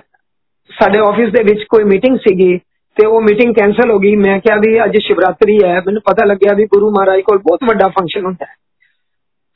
ਸਾਡੇ 0.70 0.98
ਆਫਿਸ 1.00 1.30
ਦੇ 1.32 1.42
ਵਿੱਚ 1.42 1.62
ਕੋਈ 1.68 1.84
ਮੀਟਿੰਗ 1.84 2.16
ਸੀਗੀ 2.18 2.56
ਤੇ 2.96 3.06
ਉਹ 3.06 3.20
ਮੀਟਿੰਗ 3.22 3.54
ਕੈਨਸਲ 3.54 3.90
ਹੋ 3.90 3.98
ਗਈ, 3.98 4.14
ਮੈਂ 4.16 4.38
ਕਿਹਾ 4.40 4.56
ਵੀ 4.56 4.78
ਅੱਜ 4.84 4.96
ਸ਼ਿਵਰਾਤਰੀ 4.98 5.58
ਹੈ, 5.64 5.74
ਮੈਨੂੰ 5.86 6.02
ਪਤਾ 6.06 6.24
ਲੱਗਿਆ 6.24 6.54
ਵੀ 6.54 6.64
ਗੁਰੂ 6.66 6.90
ਮਹਾਰਾਜ 6.90 7.20
ਕੋਲ 7.20 7.38
ਬਹੁਤ 7.38 7.64
ਵੱਡਾ 7.68 7.88
ਫੰਕਸ਼ਨ 7.88 8.24
ਹੁੰਦਾ 8.24 8.46
ਹੈ। 8.46 8.54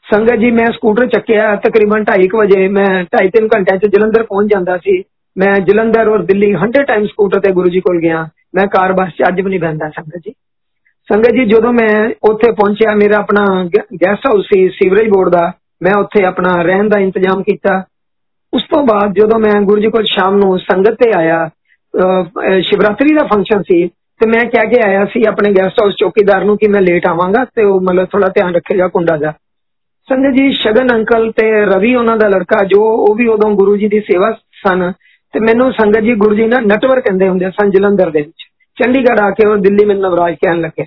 ਸੰਗਤ 0.06 0.40
ਜੀ, 0.40 0.50
ਮੈਂ 0.50 0.66
ਸਕੂਟਰ 0.66 1.06
ਚੱਕਿਆ, 1.08 1.54
ਤਕਰੀਬਨ 1.64 2.04
2:30 2.04 2.36
ਵਜੇ 2.36 2.66
ਮੈਂ 2.68 2.88
2.5-3 3.06 3.48
ਘੰਟਿਆਂ 3.54 3.78
'ਚ 3.78 3.86
ਜਲੰਧਰ 3.86 4.22
ਪਹੁੰਚ 4.22 4.50
ਜਾਂਦਾ 4.52 4.76
ਸੀ। 4.78 5.02
ਮੈਂ 5.35 5.55
ਜਲੰਧਰ 5.61 6.07
ਔਰ 6.07 6.23
ਦਿੱਲੀ 6.25 6.53
100 6.55 6.83
ਟਾਈਮ 6.83 7.05
ਸਕੂਟਰ 7.05 7.39
ਤੇ 7.39 7.51
ਗੁਰੂ 7.51 7.69
ਜੀ 7.69 7.79
ਕੋਲ 7.79 7.99
ਗਿਆ 8.01 8.27
ਮੈਂ 8.55 8.65
ਕਾਰ 8.67 8.93
ਬੱਸ 8.93 9.09
'ਚ 9.09 9.27
ਅੱਜ 9.27 9.41
ਵੀ 9.41 9.49
ਨਹੀਂ 9.49 9.59
ਬੈੰਦਾ 9.59 9.89
ਸੰਗਤ 9.89 10.21
ਜੀ 10.25 10.33
ਸੰਗਤ 11.09 11.31
ਜੀ 11.31 11.45
ਜਦੋਂ 11.45 11.73
ਮੈਂ 11.73 12.09
ਉੱਥੇ 12.29 12.51
ਪਹੁੰਚਿਆ 12.51 12.95
ਮੇਰਾ 12.95 13.17
ਆਪਣਾ 13.17 13.45
ਗੈਸਟ 14.03 14.25
ਹਾਊਸ 14.27 14.45
ਸੀ 14.45 14.67
ਸੀਵਰੇਜ 14.69 15.09
ਬੋਰਡ 15.09 15.29
ਦਾ 15.29 15.51
ਮੈਂ 15.83 15.91
ਉੱਥੇ 15.99 16.23
ਆਪਣਾ 16.25 16.61
ਰਹਿਣ 16.61 16.89
ਦਾ 16.89 16.99
ਇੰਤਜ਼ਾਮ 16.99 17.43
ਕੀਤਾ 17.43 17.83
ਉਸ 18.53 18.63
ਤੋਂ 18.63 18.83
ਬਾਅਦ 18.85 19.13
ਜਦੋਂ 19.13 19.39
ਮੈਂ 19.39 19.61
ਗੁਰੂ 19.61 19.81
ਜੀ 19.81 19.89
ਕੋਲ 19.89 20.05
ਸ਼ਾਮ 20.05 20.35
ਨੂੰ 20.35 20.57
ਸੰਗਤ 20.59 20.95
ਤੇ 20.95 21.11
ਆਇਆ 21.17 21.49
ਸ਼ਿਵਰਾਤਰੀ 22.61 23.13
ਦਾ 23.13 23.23
ਫੰਕਸ਼ਨ 23.25 23.61
ਸੀ 23.61 23.87
ਤੇ 24.19 24.27
ਮੈਂ 24.27 24.43
ਕਹਿ 24.49 24.69
ਕੇ 24.69 24.81
ਆਇਆ 24.85 25.05
ਸੀ 25.05 25.23
ਆਪਣੇ 25.27 25.51
ਗੈਸਟ 25.51 25.81
ਹਾਊਸ 25.81 25.95
ਚੌਕੀਦਾਰ 25.95 26.43
ਨੂੰ 26.43 26.57
ਕਿ 26.57 26.67
ਮੈਂ 26.67 26.81
ਲੇਟ 26.81 27.07
ਆਵਾਂਗਾ 27.07 27.43
ਤੇ 27.55 27.63
ਉਹ 27.63 27.81
ਮਤਲਬ 27.81 28.05
ਥੋੜਾ 28.05 28.27
ਧਿਆਨ 28.27 28.55
ਰੱਖੇਗਾ 28.55 28.87
ਕੁੰਡਾ 28.87 29.17
ਦਾ 29.17 29.33
ਸੰਗਤ 30.07 30.35
ਜੀ 30.35 30.51
ਸ਼ਗਨ 30.53 30.93
ਅੰਕਲ 30.93 31.31
ਤੇ 31.31 31.49
ਰਵੀ 31.65 31.95
ਉਹਨਾਂ 31.95 32.17
ਦਾ 32.17 32.27
ਲੜਕਾ 32.27 32.63
ਜੋ 32.63 32.81
ਉਹ 32.81 33.15
ਵੀ 33.15 33.27
ਉਦੋਂ 33.27 33.49
ਗੁਰੂ 33.55 33.75
ਜੀ 33.77 33.87
ਦੀ 33.87 33.99
ਸੇਵਾ 34.01 34.31
ਸਨ 34.61 34.91
ਤੇ 35.33 35.39
ਮੈਨੂੰ 35.39 35.71
ਸੰਗਤ 35.73 35.99
ਜੀ 35.99 36.13
ਗੁਰੂ 36.15 36.35
ਜੀ 36.35 36.45
ਨਾ 36.47 36.59
ਨਟਵਰ 36.59 37.01
ਕਹਿੰਦੇ 37.01 37.27
ਹੁੰਦੇ 37.29 37.49
ਸਨ 37.51 37.69
ਜਲੰਧਰ 37.69 38.09
ਦੇ 38.09 38.21
ਵਿੱਚ 38.21 38.45
ਚੰਡੀਗੜ੍ਹ 38.77 39.21
ਆ 39.21 39.29
ਕੇ 39.29 39.47
ਉਹ 39.47 39.57
ਦਿੱਲੀ 39.57 39.85
ਮੈਨੂੰ 39.85 40.03
ਨਵਰਾਜ 40.03 40.33
ਕਹਿਣ 40.33 40.61
ਲੱਗੇ 40.61 40.85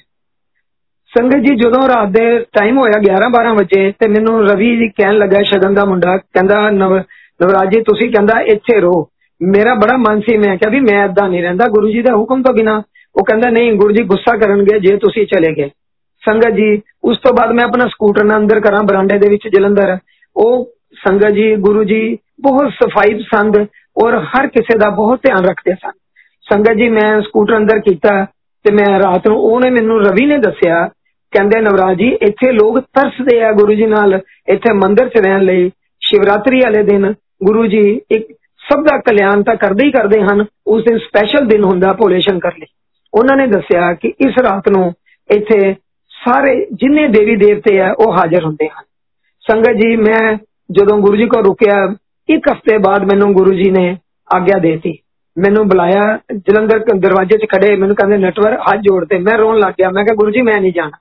ਸੰਗਤ 1.12 1.37
ਜੀ 1.37 1.55
ਜਦੋਂ 1.57 1.89
ਰਾਤ 1.89 2.09
ਦੇ 2.09 2.27
ਟਾਈਮ 2.53 2.79
ਹੋਇਆ 2.79 2.99
11 3.01 3.31
12 3.37 3.55
ਵਜੇ 3.57 3.93
ਤੇ 3.99 4.09
ਮੈਨੂੰ 4.09 4.35
ਰਵੀ 4.49 4.77
ਜੀ 4.77 4.89
ਕਹਿਣ 4.89 5.19
ਲੱਗਾ 5.19 5.43
ਸ਼ਗਨ 5.43 5.75
ਦਾ 5.75 5.85
ਮੁੰਡਾ 5.85 6.17
ਕਹਿੰਦਾ 6.17 6.71
ਨਵਰਾਜ 6.71 7.75
ਜੀ 7.75 7.81
ਤੁਸੀਂ 7.83 8.11
ਕਹਿੰਦਾ 8.11 8.41
ਇੱਥੇ 8.41 8.81
ਰਹੋ 8.81 9.09
ਮੇਰਾ 9.41 9.75
ਬੜਾ 9.75 9.97
ਮਨ 9.97 10.21
ਸੀ 10.21 10.37
ਮੈਂ 10.37 10.57
ਕਿਹਾ 10.57 10.71
ਵੀ 10.71 10.81
ਮੈਂ 10.81 11.05
ਇਦਾਂ 11.05 11.29
ਨਹੀਂ 11.29 11.43
ਰਹਿੰਦਾ 11.43 11.67
ਗੁਰੂ 11.67 11.91
ਜੀ 11.91 12.03
ਦਾ 12.03 12.15
ਹੁਕਮ 12.17 12.43
ਤੋਂ 12.43 12.55
ਬਿਨਾ 12.55 12.83
ਉਹ 13.17 13.25
ਕਹਿੰਦਾ 13.25 13.51
ਨਹੀਂ 13.51 13.73
ਗੁਰੂ 13.73 13.95
ਜੀ 13.95 14.03
ਗੁੱਸਾ 14.03 14.37
ਕਰਨਗੇ 14.37 14.79
ਜੇ 14.79 14.97
ਤੁਸੀਂ 14.97 15.27
ਚਲੇ 15.27 15.53
ਗਏ 15.55 15.71
ਸੰਗਤ 16.23 16.55
ਜੀ 16.55 16.81
ਉਸ 17.05 17.19
ਤੋਂ 17.19 17.33
ਬਾਅਦ 17.33 17.53
ਮੈਂ 17.53 17.65
ਆਪਣਾ 17.65 17.87
ਸਕੂਟਰ 17.87 18.25
ਨਾਲ 18.25 18.39
ਅੰਦਰ 18.39 18.61
ਕਰਾਂ 18.61 18.83
ਬਰਾਂਡੇ 18.83 19.19
ਦੇ 19.19 19.29
ਵਿੱਚ 19.29 19.49
ਜਲੰਧਰ 19.49 19.97
ਉਹ 20.37 20.65
ਸੰਗਤ 21.09 21.31
ਜੀ 21.31 21.55
ਗੁਰੂ 21.57 21.85
ਜੀ 21.85 22.19
ਬਹੁਤ 22.41 22.73
ਸਫਾਈ 22.73 23.15
ਪਸੰਦ 23.15 23.57
ਔਰ 24.04 24.18
ਹਰ 24.24 24.48
ਕਿਸੇ 24.48 24.78
ਦਾ 24.78 24.90
ਬਹੁਤ 24.90 25.20
ਧਿਆਨ 25.24 25.46
ਰੱਖਦੇ 25.46 25.74
ਸਨ। 25.74 25.92
ਸੰਗਤ 26.42 26.74
ਜੀ, 26.74 26.90
ਮੈਂ 26.90 27.22
ਸਕੂਟਰ 27.22 27.58
ਅੰਦਰ 27.58 27.80
ਕੀਤਾ 27.80 28.26
ਤੇ 28.66 28.74
ਮੈਂ 28.74 29.00
ਰਾਤ 29.00 29.28
ਨੂੰ 29.28 29.38
ਉਹਨੇ 29.38 29.70
ਮੈਨੂੰ 29.70 30.02
ਰਵੀ 30.02 30.26
ਨੇ 30.26 30.38
ਦੱਸਿਆ, 30.38 30.90
ਕਹਿੰਦੇ, 31.32 31.62
ਨਵਰਾਜ 31.62 31.98
ਜੀ, 31.98 32.08
ਇੱਥੇ 32.08 32.52
ਲੋਕ 32.52 32.80
ਤਰਸਦੇ 32.80 33.42
ਆ 33.44 33.52
ਗੁਰੂ 33.52 33.74
ਜੀ 33.74 33.86
ਨਾਲ। 33.86 34.20
ਇੱਥੇ 34.48 34.74
ਮੰਦਿਰ 34.74 35.10
'ਚ 35.10 35.18
ਰਹਿਣ 35.18 35.42
ਲਈ 35.42 35.72
ਸ਼ਿਵਰਾਤਰੀ 36.02 36.60
ਵਾਲੇ 36.60 36.84
ਦਿਨ 36.84 37.14
ਗੁਰੂ 37.44 37.66
ਜੀ 37.66 38.02
ਇੱਕ 38.12 38.28
ਸਭ 38.70 38.84
ਦਾ 38.84 38.98
ਕਲਿਆਣ 38.98 39.44
ਤਾਂ 39.44 39.56
ਕਰਦੇ 39.56 39.86
ਹੀ 39.86 39.92
ਕਰਦੇ 39.92 40.22
ਹਨ। 40.22 40.46
ਉਸ 40.68 40.84
ਦਿਨ 40.84 40.98
ਸਪੈਸ਼ਲ 40.98 41.46
ਦਿਨ 41.48 41.64
ਹੁੰਦਾ 41.64 41.94
ਭੋਲੇ 41.94 42.20
ਸ਼ੰਕਰ 42.20 42.52
ਲਈ। 42.60 42.66
ਉਹਨਾਂ 43.14 43.38
ਨੇ 43.38 43.48
ਦੱਸਿਆ 43.48 43.94
ਕਿ 43.94 44.08
ਇਸ 44.08 44.34
ਰਾਤ 44.42 44.70
ਨੂੰ 44.70 44.94
ਇੱਥੇ 45.36 45.74
ਸਾਰੇ 46.10 46.68
ਜਿੰਨੇ 46.74 47.08
ਦੇਵੀ 47.08 47.36
ਦੇਵਤੇ 47.36 47.80
ਆ, 47.82 47.96
ਉਹ 48.00 48.14
ਹਾਜ਼ਰ 48.14 48.46
ਹੁੰਦੇ 48.46 48.68
ਹਨ। 48.68 48.84
ਸੰਗਤ 49.42 49.72
ਜੀ, 49.72 49.96
ਮੈਂ 49.96 50.38
ਜਦੋਂ 50.72 50.98
ਗੁਰੂ 50.98 51.16
ਜੀ 51.16 51.25
ਕੋਲ 51.25 51.46
ਰੁਕਿਆ 51.46 51.96
ਇੱਕ 52.29 52.49
ਹਫ਼ਤੇ 52.49 52.79
ਬਾਅਦ 52.79 53.05
ਮੈਨੂੰ 53.05 53.33
ਗੁਰੂ 53.35 53.52
ਜੀ 53.52 53.71
ਨੇ 53.71 53.97
ਆਗਿਆ 54.31 54.59
ਦੇਤੀ 54.59 54.97
ਮੈਨੂੰ 55.37 55.67
ਬੁਲਾਇਆ 55.69 56.02
ਜਲੰਧਰ 56.33 56.79
ਦਰਵਾਜ਼ੇ 56.97 57.38
'ਚ 57.38 57.47
ਖੜੇ 57.50 57.75
ਮੈਨੂੰ 57.76 57.97
ਕਹਿੰਦੇ 57.97 58.17
ਨਟਵਰ 58.19 58.57
ਹੱਥ 58.61 58.81
ਜੋੜਦੇ 58.81 59.19
ਮੈਂ 59.19 59.37
ਰੋਣ 59.38 59.59
ਲੱਗ 59.59 59.73
ਗਿਆ 59.79 59.90
ਮੈਂ 59.90 60.05
ਕਿਹਾ 60.05 60.14
ਗੁਰੂ 60.14 60.31
ਜੀ 60.31 60.43
ਮੈਂ 60.43 60.61
ਨਹੀਂ 60.61 60.73
ਜਾਣਾ 60.73 60.99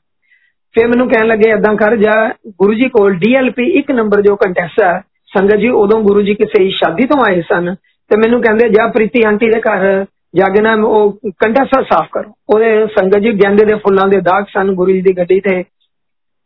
ਫਿਰ 0.76 0.88
ਮੈਨੂੰ 0.88 1.08
ਕਹਿਣ 1.10 1.28
ਲੱਗੇ 1.28 1.50
ਏਦਾਂ 1.50 1.76
ਕਰ 1.76 1.96
ਜਾ 1.96 2.14
ਗੁਰੂ 2.60 2.74
ਜੀ 2.74 2.90
ਕੋਲ 2.90 3.16
ਡੀਐਲਪੀ 3.16 3.70
ਇੱਕ 3.80 3.92
ਨੰਬਰ 3.92 4.22
ਜੋ 4.22 4.36
ਕੰਟੈਸਟ 4.36 4.82
ਹੈ 4.82 5.02
ਸੰਗਤ 5.32 5.58
ਜੀ 5.58 5.70
ਉਦੋਂ 5.76 6.02
ਗੁਰੂ 6.04 6.22
ਜੀ 6.22 6.34
ਕਿਸੇ 6.36 6.70
ਸ਼ਾਦੀ 6.72 7.06
ਤੋਂ 7.06 7.22
ਆਏ 7.24 7.42
ਸਨ 7.42 7.74
ਤੇ 8.12 8.18
ਮੈਨੂੰ 8.18 8.42
ਕਹਿੰਦੇ 8.42 8.70
ਜਾ 8.70 8.88
ਪ੍ਰੀਤੀ 8.88 9.24
ਆਂਟੀ 9.24 9.50
ਦੇ 9.50 9.60
ਘਰ 9.62 10.06
ਜਾ 10.36 10.48
ਕੇ 10.54 10.62
ਨਾ 10.62 10.74
ਉਹ 10.86 11.20
ਕੰਟੈਸਟ 11.40 11.84
ਸਾਫ਼ 11.84 12.10
ਕਰੋ 12.14 12.34
ਉਹਦੇ 12.50 12.86
ਸੰਗਤ 12.96 13.20
ਜੀ 13.20 13.32
ਗੈਂਦੇ 13.34 13.66
ਦੇ 13.66 13.76
ਫੁੱਲਾਂ 13.78 14.08
ਦੇ 14.08 14.20
ਦਾਗ 14.22 14.46
ਸਨ 14.54 14.72
ਗੁਰੂ 14.74 14.92
ਜੀ 14.92 15.02
ਦੀ 15.02 15.18
ਗੱਡੀ 15.18 15.40
ਤੇ 15.40 15.64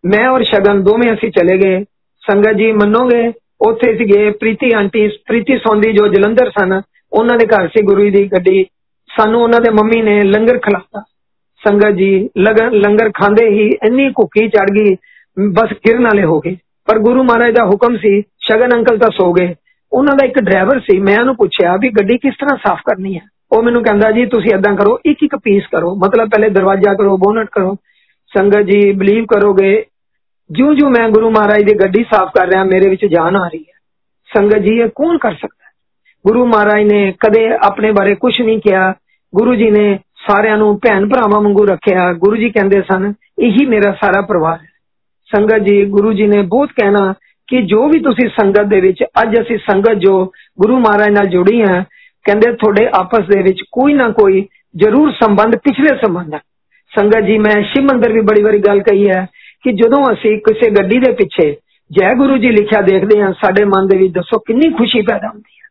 ਮੈਂ 0.04 0.28
ਔਰ 0.30 0.44
ਸ਼ਗਨ 0.44 0.82
ਦੋਵੇਂ 0.84 1.14
ਅਸੀਂ 1.14 1.32
ਚਲੇ 1.32 1.58
ਗਏ 1.58 1.84
ਸੰਗਤ 2.24 2.58
ਜੀ 2.58 2.72
ਮੰਨੋਗੇ 2.72 3.22
ਉੱਥੇ 3.67 3.97
ਸੀਗੇ 3.97 4.31
ਪ੍ਰੀਤੀ 4.31 4.71
ਆਂਟੀ, 4.75 5.09
ਪ੍ਰੀਤੀ 5.09 5.57
ਸੌਂਦੀ 5.59 5.93
ਜੋ 5.93 6.07
ਜਲੰਧਰ 6.09 6.51
ਸਨ, 6.51 6.81
ਉਹਨਾਂ 7.13 7.37
ਦੇ 7.39 7.47
ਘਰ 7.47 7.69
ਸੀ 7.69 7.83
ਗੁਰੂ 7.83 8.05
ਜੀ 8.05 8.11
ਦੀ 8.11 8.25
ਗੱਡੀ। 8.27 8.65
ਸਾਨੂੰ 9.17 9.43
ਉਹਨਾਂ 9.43 9.61
ਦੇ 9.61 9.71
ਮੰਮੀ 9.71 10.03
ਨੇ 10.03 10.23
ਲੰਗਰ 10.23 10.59
ਖਿਲਾਤਾ। 10.59 11.05
ਸੰਗਤ 11.69 11.91
ਜੀ 11.91 12.29
ਲੰਗਰ 12.39 13.11
ਖਾਂਦੇ 13.15 13.49
ਹੀ 13.49 13.69
ਇੰਨੀ 13.87 14.09
ਭੁੱਖੀ 14.09 14.49
ਚੜ 14.49 14.67
ਗਈ, 14.71 14.95
ਬਸ 15.53 15.73
ਕਿਰਨ 15.85 16.05
ਵਾਲੇ 16.05 16.25
ਹੋ 16.25 16.41
ਗਏ। 16.41 16.57
ਪਰ 16.87 16.99
ਗੁਰੂ 16.99 17.23
ਮਹਾਰਾਜ 17.23 17.55
ਦਾ 17.55 17.65
ਹੁਕਮ 17.65 17.97
ਸੀ, 17.97 18.21
ਸ਼ਗਨ 18.21 18.75
ਅੰਕਲ 18.75 18.99
ਤਾਂ 18.99 19.11
ਸੋ 19.11 19.33
ਗਏ। 19.33 19.55
ਉਹਨਾਂ 19.93 20.15
ਦਾ 20.17 20.27
ਇੱਕ 20.27 20.39
ਡਰਾਈਵਰ 20.41 20.81
ਸੀ, 20.81 20.99
ਮੈਂ 20.99 21.17
ਉਹਨੂੰ 21.21 21.37
ਪੁੱਛਿਆ 21.37 21.77
ਵੀ 21.77 21.89
ਗੱਡੀ 21.89 22.19
ਕਿਸ 22.19 22.35
ਤਰ੍ਹਾਂ 22.41 22.57
ਸਾਫ਼ 22.67 22.83
ਕਰਨੀ 22.87 23.15
ਹੈ? 23.17 23.21
ਉਹ 23.53 23.63
ਮੈਨੂੰ 23.63 23.83
ਕਹਿੰਦਾ 23.83 24.11
ਜੀ, 24.11 24.27
ਤੁਸੀਂ 24.27 24.51
ਇਦਾਂ 24.51 24.75
ਕਰੋ 24.77 24.99
ਇੱਕ 25.07 25.19
ਇੱਕ 25.23 25.37
ਪੀਸ 25.37 25.67
ਕਰੋ। 25.73 25.95
ਮਤਲਬ 25.95 26.29
ਪਹਿਲੇ 26.29 26.51
ਦਰਵਾਜ਼ਾ 26.51 26.95
ਕਰੋ 26.95 27.17
ਬੋਨਟ 27.17 27.49
ਕਰੋ। 27.53 27.77
ਸੰਗਤ 28.37 28.63
ਜੀ 28.63 28.93
ਬਲੀਵ 28.93 29.25
ਕਰੋਗੇ 29.25 29.85
ਜਿਉਂ 30.50 30.74
ਜਿਉਂ 30.76 30.90
ਮੈਂ 30.90 31.08
ਗੁਰੂ 31.10 31.30
ਮਹਾਰਾਜ 31.30 31.64
ਦੀ 31.64 31.74
ਗੱਡੀ 31.74 32.04
ਸਾਫ਼ 32.04 32.32
ਕਰ 32.36 32.48
ਰਿਹਾ 32.48 32.64
ਮੇਰੇ 32.64 32.90
ਵਿੱਚ 32.90 33.06
ਜਾਨ 33.06 33.36
ਆ 33.36 33.48
ਰਹੀ 33.48 33.60
ਹੈ 33.60 33.80
ਸੰਗਤ 34.32 34.62
ਜੀ 34.62 34.78
ਇਹ 34.80 34.90
ਕੌਣ 34.96 35.18
ਕਰ 35.18 35.34
ਸਕਦਾ 35.34 35.72
ਗੁਰੂ 36.26 36.46
ਮਹਾਰਾਜ 36.46 36.84
ਨੇ 36.84 37.12
ਕਦੇ 37.20 37.48
ਆਪਣੇ 37.66 37.92
ਬਾਰੇ 37.92 38.16
ਕੁਝ 38.16 38.34
ਨਹੀਂ 38.42 38.60
ਕਿਹਾ 38.60 38.94
ਗੁਰੂ 39.34 39.56
ਜੀ 39.56 39.70
ਨੇ 39.72 40.00
ਸਾਰਿਆਂ 40.28 40.58
ਨੂੰ 40.58 40.78
ਭੈਣ 40.80 41.08
ਭਰਾਵਾਂ 41.10 41.42
ਵਾਂਗੂ 41.42 41.66
ਰੱਖਿਆ 41.66 42.12
ਗੁਰੂ 42.14 42.36
ਜੀ 42.36 42.50
ਕਹਿੰਦੇ 42.50 42.82
ਸਨ 42.82 43.14
ਇਹੀ 43.40 43.66
ਮੇਰਾ 43.66 43.92
ਸਾਰਾ 43.94 44.22
ਪਰਿਵਾਰ 44.22 44.58
ਹੈ 44.58 44.72
ਸੰਗਤ 45.32 45.64
ਜੀ 45.64 45.84
ਗੁਰੂ 45.86 46.14
ਜੀ 46.14 46.28
ਨੇ 46.28 46.42
ਬਹੁਤ 46.42 46.72
ਕਹਿਣਾ 46.72 47.14
ਕਿ 47.50 47.62
ਜੋ 47.62 47.88
ਵੀ 47.90 48.00
ਤੁਸੀਂ 48.00 48.30
ਸੰਗਤ 48.30 48.68
ਦੇ 48.68 48.80
ਵਿੱਚ 48.82 49.04
ਅੱਜ 49.22 49.40
ਅਸੀਂ 49.42 49.58
ਸੰਗਤ 49.58 49.98
ਜੋ 49.98 50.14
ਗੁਰੂ 50.60 50.78
ਮਹਾਰਾਜ 50.80 51.10
ਨਾਲ 51.10 51.28
ਜੁੜੀ 51.28 51.62
ਹਾਂ 51.62 51.84
ਕਹਿੰਦੇ 52.26 52.52
ਤੁਹਾਡੇ 52.52 52.88
ਆਪਸ 52.94 53.26
ਦੇ 53.28 53.42
ਵਿੱਚ 53.42 53.64
ਕੋਈ 53.72 53.94
ਨਾ 53.94 54.10
ਕੋਈ 54.10 54.46
ਜ਼ਰੂਰ 54.76 55.12
ਸੰਬੰਧ 55.14 55.56
ਪਿਛਲੇ 55.56 55.96
ਸੰਬੰਧ 55.98 56.34
ਹੈ 56.34 56.40
ਸੰਗਤ 56.92 57.26
ਜੀ 57.26 57.38
ਮੈਂ 57.38 57.62
ਸ਼ਿਵ 57.64 57.84
ਮੰਦਰ 57.84 58.12
ਵੀ 58.14 58.22
ਬੜੀ 58.22 58.44
ਵਾਰੀ 58.44 58.60
ਗੱਲ 58.60 58.80
ਕਹੀ 58.80 59.10
ਹੈ 59.10 59.26
ਕਿ 59.64 59.72
ਜਦੋਂ 59.74 60.04
ਅਸੀਂ 60.14 60.38
ਕਿਸੇ 60.40 60.70
ਗੱਡੀ 60.72 61.00
ਦੇ 61.00 61.12
ਪਿੱਛੇ 61.14 61.56
ਜੈ 61.92 62.14
ਗੁਰੂ 62.14 62.38
ਜੀ 62.38 62.52
ਲਿਖਿਆ 62.52 62.82
ਦੇਖਦੇ 62.82 63.22
ਹਾਂ 63.22 63.32
ਸਾਡੇ 63.42 63.64
ਮਨ 63.66 63.88
ਦੇ 63.88 63.98
ਵਿੱਚ 63.98 64.14
ਦੱਸੋ 64.14 64.40
ਕਿੰਨੀ 64.40 64.70
ਖੁਸ਼ੀ 64.78 65.02
ਪੈਦਾ 65.02 65.28
ਹੁੰਦੀ 65.28 65.60
ਹੈ 65.60 65.70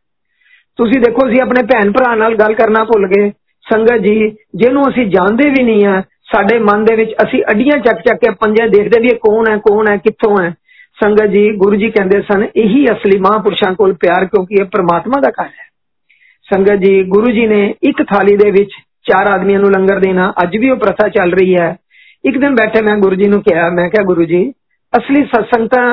ਤੁਸੀਂ 0.79 1.01
ਦੇਖੋ 1.01 1.27
ਅਸੀਂ 1.27 1.41
ਆਪਣੇ 1.41 1.63
ਭੈਣ 1.63 1.91
ਭਰਾ 1.91 2.13
ਨਾਲ 2.15 2.35
ਗੱਲ 2.35 2.53
ਕਰਨਾ 2.53 2.83
ਭੁੱਲ 2.83 3.07
ਗਏ 3.07 3.31
ਸੰਗਤ 3.65 4.01
ਜੀ 4.01 4.15
ਜਿਹਨੂੰ 4.55 4.87
ਅਸੀਂ 4.89 5.05
ਜਾਣਦੇ 5.07 5.49
ਵੀ 5.49 5.63
ਨਹੀਂ 5.63 5.85
ਆ 5.85 6.01
ਸਾਡੇ 6.31 6.57
ਮਨ 6.61 6.83
ਦੇ 6.85 6.95
ਵਿੱਚ 6.95 7.13
ਅਸੀਂ 7.23 7.41
ਅੱਡੀਆਂ 7.51 7.77
ਚੱਕ 7.77 8.01
ਚੱਕ 8.01 8.19
ਕੇ 8.19 8.31
ਪੰਜੇ 8.41 8.67
ਦੇਖਦੇ 8.69 8.99
ਵੀ 8.99 9.07
ਇਹ 9.07 9.19
ਕੌਣ 9.19 9.49
ਹੈ 9.49 9.57
ਕੌਣ 9.57 9.87
ਹੈ 9.87 9.97
ਕਿੱਥੋਂ 9.97 10.37
ਹੈ 10.41 10.53
ਸੰਗਤ 10.97 11.29
ਜੀ 11.29 11.49
ਗੁਰੂ 11.57 11.75
ਜੀ 11.75 11.89
ਕਹਿੰਦੇ 11.91 12.21
ਸਨ 12.21 12.43
ਇਹੀ 12.55 12.85
ਅਸਲੀ 12.85 13.19
ਮਹਾਂਪੁਰਸ਼ਾਂ 13.19 13.73
ਕੋਲ 13.73 13.93
ਪਿਆਰ 13.93 14.25
ਕਿਉਂਕਿ 14.25 14.55
ਇਹ 14.55 14.65
ਪ੍ਰਮਾਤਮਾ 14.65 15.19
ਦਾ 15.21 15.29
ਘਰ 15.31 15.47
ਹੈ 15.49 15.67
ਸੰਗਤ 16.47 16.79
ਜੀ 16.79 17.01
ਗੁਰੂ 17.07 17.31
ਜੀ 17.31 17.45
ਨੇ 17.47 17.63
ਇੱਕ 17.83 18.03
ਥਾਲੀ 18.03 18.35
ਦੇ 18.37 18.51
ਵਿੱਚ 18.51 18.71
ਚਾਰ 19.03 19.27
ਆਦਮੀਆਂ 19.27 19.59
ਨੂੰ 19.59 19.71
ਲੰਗਰ 19.71 19.99
ਦੇਣਾ 19.99 20.33
ਅੱਜ 20.43 20.57
ਵੀ 20.57 20.69
ਉਹ 20.69 20.77
ਪ੍ਰਥਾ 20.77 21.07
ਚੱਲ 21.09 21.31
ਰਹੀ 21.31 21.55
ਹੈ 21.55 21.75
ਇੱਕ 22.23 22.37
ਦਿਨ 22.37 22.55
ਬੈਠੇ 22.55 22.81
ਮੈਂ 22.81 22.97
ਗੁਰੂ 22.97 23.15
ਜੀ 23.15 23.27
ਨੂੰ 23.27 23.41
ਕਿਹਾ 23.43 23.69
ਮੈਂ 23.69 23.89
ਕਿਹਾ 23.89 24.03
ਗੁਰੂ 24.03 24.23
ਜੀ 24.23 24.41
ਅਸਲੀ 24.93 25.23
ਸਤਸੰਗ 25.25 25.67
ਤਾਂ 25.69 25.85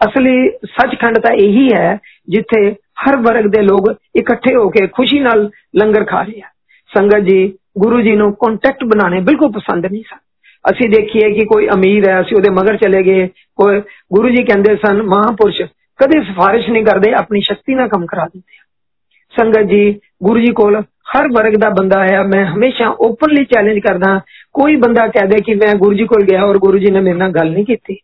ਅਸਲੀ 0.00 0.36
ਸੱਚਖੰਡ 0.66 1.18
ਤਾਂ 1.18 1.32
ਇਹੀ 1.36 1.68
ਹੈ 1.74 1.98
ਜਿੱਥੇ 2.28 2.70
ਹਰ 3.02 3.16
ਵਰਗ 3.16 3.46
ਦੇ 3.46 3.62
ਲੋਕ 3.62 3.94
ਇਕੱਠੇ 4.16 4.54
ਹੋ 4.56 4.68
ਕੇ 4.70 4.86
ਖੁਸ਼ੀ 4.86 5.20
ਨਾਲ 5.20 5.48
ਲੰਗਰ 5.76 6.04
ਖਾ 6.04 6.22
ਰਹੇ 6.22 6.40
ਆ 6.40 6.48
ਸੰਗਤ 6.90 7.24
ਜੀ 7.24 7.46
ਗੁਰੂ 7.78 8.00
ਜੀ 8.00 8.14
ਨੂੰ 8.16 8.32
ਕੰਟੈਕਟ 8.36 8.84
ਬਣਾਣੇ 8.84 9.20
ਬਿਲਕੁਲ 9.20 9.52
ਪਸੰਦ 9.52 9.86
ਨਹੀਂ 9.86 10.02
ਸਨ 10.10 10.18
ਅਸੀਂ 10.64 10.88
ਦੇਖੀਏ 10.88 11.30
ਕਿ 11.34 11.44
ਕੋਈ 11.44 11.68
ਅਮੀਰ 11.68 12.08
ਹੈ 12.08 12.20
ਅਸੀਂ 12.20 12.36
ਉਹਦੇ 12.36 12.50
ਮਗਰ 12.50 12.76
ਚਲੇ 12.76 13.02
ਗਏ 13.02 13.26
ਕੋਈ 13.58 13.80
ਗੁਰੂ 14.12 14.28
ਜੀ 14.28 14.42
ਕਹਿੰਦੇ 14.44 14.76
ਸਨ 14.76 15.02
ਮਹਾਪੁਰਸ਼ 15.02 15.62
ਕਦੇ 16.00 16.20
ਸਿਫਾਰਿਸ਼ 16.24 16.68
ਨਹੀਂ 16.70 16.84
ਕਰਦੇ 16.84 17.12
ਆਪਣੀ 17.12 17.40
ਸ਼ਕਤੀ 17.40 17.74
ਨਾਲ 17.74 17.88
ਕੰਮ 17.88 18.06
ਕਰਾ 18.06 18.26
ਦਿੰਦੇ 18.26 18.60
ਸੰਗਤ 19.34 19.68
ਜੀ 19.68 20.00
ਗੁਰੂ 20.22 20.40
ਜੀ 20.40 20.52
ਕੋਲ 20.52 20.82
ਹਰ 21.12 21.28
ਵਰਗ 21.28 21.54
ਦਾ 21.54 21.68
ਬੰਦਾ 21.70 21.98
ਆਇਆ 22.00 22.22
ਮੈਂ 22.22 22.44
ਹਮੇਸ਼ਾ 22.46 22.88
ਓਪਨਲੀ 23.00 23.44
ਚੈਲੰਜ 23.44 23.78
ਕਰਦਾ 23.78 24.18
ਕੋਈ 24.52 24.76
ਬੰਦਾ 24.76 25.06
ਕਹਿ 25.06 25.26
ਦੇ 25.26 25.40
ਕਿ 25.42 25.54
ਮੈਂ 25.54 25.74
ਗੁਰੂ 25.74 25.94
ਜੀ 25.94 26.04
ਕੋਲ 26.04 26.24
ਗਿਆ 26.24 26.44
ਔਰ 26.44 26.58
ਗੁਰੂ 26.58 26.78
ਜੀ 26.78 26.90
ਨੇ 26.90 27.00
ਮੇਰੇ 27.00 27.18
ਨਾਲ 27.18 27.30
ਗੱਲ 27.30 27.50
ਨਹੀਂ 27.50 27.64
ਕੀਤੀ 27.64 27.96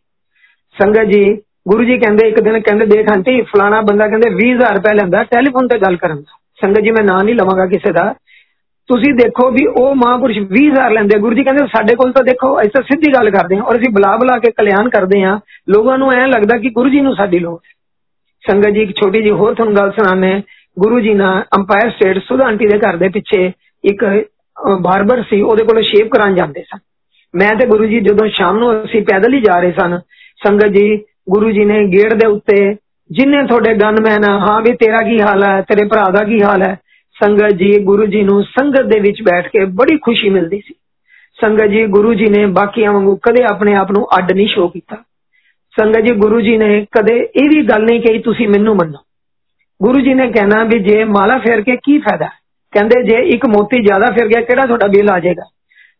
ਸੰਗਤ 0.77 1.05
ਜੀ 1.05 1.23
ਗੁਰੂ 1.67 1.83
ਜੀ 1.83 1.97
ਕਹਿੰਦੇ 1.97 2.27
ਇੱਕ 2.27 2.39
ਦਿਨ 2.39 2.59
ਕਹਿੰਦੇ 2.59 2.85
ਦੇਖ 2.85 3.09
ਆਂਟੀ 3.09 3.41
ਫਲਾਣਾ 3.41 3.81
ਬੰਦਾ 3.81 4.07
ਕਹਿੰਦੇ 4.07 4.29
20000 4.35 4.75
ਰੁਪਏ 4.75 4.93
ਲੈਂਦਾ 4.93 5.23
ਟੈਲੀਫੋਨ 5.23 5.67
ਤੇ 5.67 5.77
ਗੱਲ 5.77 5.95
ਕਰਨ 5.95 6.15
ਦਾ 6.15 6.37
ਸੰਗਤ 6.59 6.79
ਜੀ 6.79 6.91
ਮੈਂ 6.91 7.03
ਨਾਂ 7.03 7.23
ਨਹੀਂ 7.23 7.35
ਲਵਾਂਗਾ 7.35 7.65
ਕਿਸੇ 7.65 7.91
ਦਾ 7.91 8.13
ਤੁਸੀਂ 8.89 9.13
ਦੇਖੋ 9.13 9.49
ਵੀ 9.51 9.65
ਉਹ 9.65 9.95
ਮਹਾਂਪੁਰਸ਼ 9.95 10.37
20000 10.53 10.93
ਲੈਂਦੇ 10.93 11.19
ਗੁਰੂ 11.19 11.35
ਜੀ 11.35 11.43
ਕਹਿੰਦੇ 11.43 11.65
ਸਾਡੇ 11.65 11.95
ਕੋਲ 11.95 12.11
ਤਾਂ 12.11 12.23
ਦੇਖੋ 12.23 12.59
ਅਸੀਂ 12.61 12.69
ਤਾਂ 12.69 12.81
ਸਿੱਧੀ 12.81 13.11
ਗੱਲ 13.13 13.29
ਕਰਦੇ 13.29 13.57
ਹਾਂ 13.57 13.63
ਔਰ 13.63 13.77
ਅਸੀਂ 13.77 13.89
ਬੁਲਾ 13.89 14.15
ਬੁਲਾ 14.17 14.37
ਕੇ 14.37 14.51
ਕਲਿਆਣ 14.51 14.89
ਕਰਦੇ 14.89 15.23
ਹਾਂ 15.23 15.39
ਲੋਕਾਂ 15.69 15.97
ਨੂੰ 15.97 16.11
ਐਂ 16.13 16.27
ਲੱਗਦਾ 16.27 16.57
ਕਿ 16.57 16.69
ਗੁਰੂ 16.69 16.89
ਜੀ 16.89 17.01
ਨੂੰ 17.01 17.15
ਸਾਡੀ 17.15 17.39
ਲੋੜ 17.39 17.57
ਹੈ 17.57 17.77
ਸੰਗਤ 18.43 18.69
ਜੀ 18.69 18.81
ਇੱਕ 18.81 18.91
ਛੋਟੀ 18.95 19.21
ਜੀ 19.21 19.29
ਹੋਰ 19.31 19.53
ਤੁਹਾਨੂੰ 19.53 19.75
ਗੱਲ 19.75 19.91
ਸੁਣਾਣੇ 19.91 20.41
ਗੁਰੂ 20.77 20.99
ਜੀ 20.99 21.13
ਨਾਲ 21.13 21.43
ਅੰਪਾਇਰ 21.57 21.89
ਸਟੇਟ 21.91 22.17
ਸੁਧਾ 22.19 22.47
ਆਂਟੀ 22.47 22.67
ਦੇ 22.67 22.77
ਘਰ 22.79 22.97
ਦੇ 22.97 23.09
ਪਿੱਛੇ 23.09 23.51
ਇੱਕ 23.83 24.05
ਬਾਰਬਰ 24.81 25.23
ਸੀ 25.29 25.41
ਉਹਦੇ 25.41 25.63
ਕੋਲ 25.63 25.81
ਸ਼ੇਪ 25.81 26.07
ਕਰਾਉਣ 26.07 26.35
ਜਾਂਦੇ 26.35 26.63
ਸਨ 26.63 26.79
ਮੈਂ 27.33 27.55
ਤੇ 27.55 27.65
ਗੁਰੂ 27.65 27.85
ਜੀ 27.85 27.99
ਜਦੋਂ 27.99 28.27
ਸ਼ਾਮ 28.27 28.57
ਨੂੰ 28.59 28.73
ਅਸੀਂ 28.83 29.01
ਪੈਦਲ 29.01 29.33
ਹੀ 29.33 29.41
ਜਾ 29.41 29.59
ਰਹੇ 29.59 29.71
ਸਨ 29.71 29.99
ਸੰਗਤ 30.41 30.67
ਜੀ 30.67 31.03
ਗੁਰੂ 31.29 31.51
ਜੀ 31.51 31.65
ਨੇ 31.65 31.83
ਗੇਟ 31.85 32.13
ਦੇ 32.13 32.27
ਉੱਤੇ 32.27 32.75
ਜਿੰਨੇ 33.09 33.43
ਤੁਹਾਡੇ 33.47 33.73
ਗਨਮੈਨ 33.73 34.23
ਹਾਂ 34.23 34.61
ਵੀ 34.61 34.73
ਤੇਰਾ 34.75 34.97
ਕੀ 34.97 35.19
ਹਾਲ 35.21 35.43
ਹੈ 35.43 35.61
ਤੇਰੇ 35.61 35.87
ਭਰਾ 35.87 36.09
ਦਾ 36.09 36.23
ਕੀ 36.23 36.41
ਹਾਲ 36.41 36.63
ਹੈ 36.63 36.75
ਸੰਗਤ 37.17 37.53
ਜੀ 37.53 37.77
ਗੁਰੂ 37.83 38.05
ਜੀ 38.05 38.21
ਨੂੰ 38.23 38.43
ਸੰਗਤ 38.43 38.85
ਦੇ 38.85 38.99
ਵਿੱਚ 38.99 39.21
ਬੈਠ 39.21 39.47
ਕੇ 39.47 39.65
ਬੜੀ 39.65 39.97
ਖੁਸ਼ੀ 39.97 40.29
ਮਿਲਦੀ 40.29 40.59
ਸੀ 40.59 40.73
ਸੰਗਤ 41.39 41.67
ਜੀ 41.67 41.85
ਗੁਰੂ 41.87 42.13
ਜੀ 42.13 42.25
ਨੇ 42.29 42.45
ਬਾਕੀਆਂ 42.45 42.91
ਵਾਂਗੂ 42.93 43.15
ਕਦੇ 43.15 43.43
ਆਪਣੇ 43.43 43.73
ਆਪ 43.75 43.91
ਨੂੰ 43.91 44.07
ਅੱਡ 44.17 44.31
ਨਹੀਂ 44.31 44.47
ਸ਼ੋ 44.47 44.67
ਕੀਤਾ 44.67 44.95
ਸੰਗਤ 45.77 46.05
ਜੀ 46.05 46.11
ਗੁਰੂ 46.11 46.41
ਜੀ 46.41 46.57
ਨੇ 46.57 46.85
ਕਦੇ 46.91 47.15
ਇਹ 47.35 47.49
ਵੀ 47.49 47.61
ਗੱਲ 47.63 47.85
ਨਹੀਂ 47.85 48.01
ਕਹੀ 48.01 48.19
ਤੁਸੀਂ 48.19 48.47
ਮੈਨੂੰ 48.47 48.75
ਮੰਨੋ 48.75 48.97
ਗੁਰੂ 49.83 50.01
ਜੀ 50.01 50.13
ਨੇ 50.13 50.27
ਕਹਿਣਾ 50.31 50.63
ਵੀ 50.63 50.79
ਜੇ 50.79 51.03
ਮਾਲਾ 51.09 51.37
ਫੇਰ 51.37 51.61
ਕੇ 51.61 51.75
ਕੀ 51.83 51.97
ਫਾਇਦਾ 51.99 52.27
ਕਹਿੰਦੇ 52.73 53.01
ਜੇ 53.03 53.21
ਇੱਕ 53.29 53.45
ਮੋਤੀ 53.45 53.81
ਜ਼ਿਆਦਾ 53.83 54.11
ਫਿਰ 54.11 54.27
ਗਿਆ 54.27 54.41
ਕਿਹੜਾ 54.41 54.65
ਤੁਹਾਡਾ 54.65 54.87
ਬਿੱਲ 54.87 55.09
ਆ 55.09 55.19
ਜਾਏਗਾ 55.19 55.43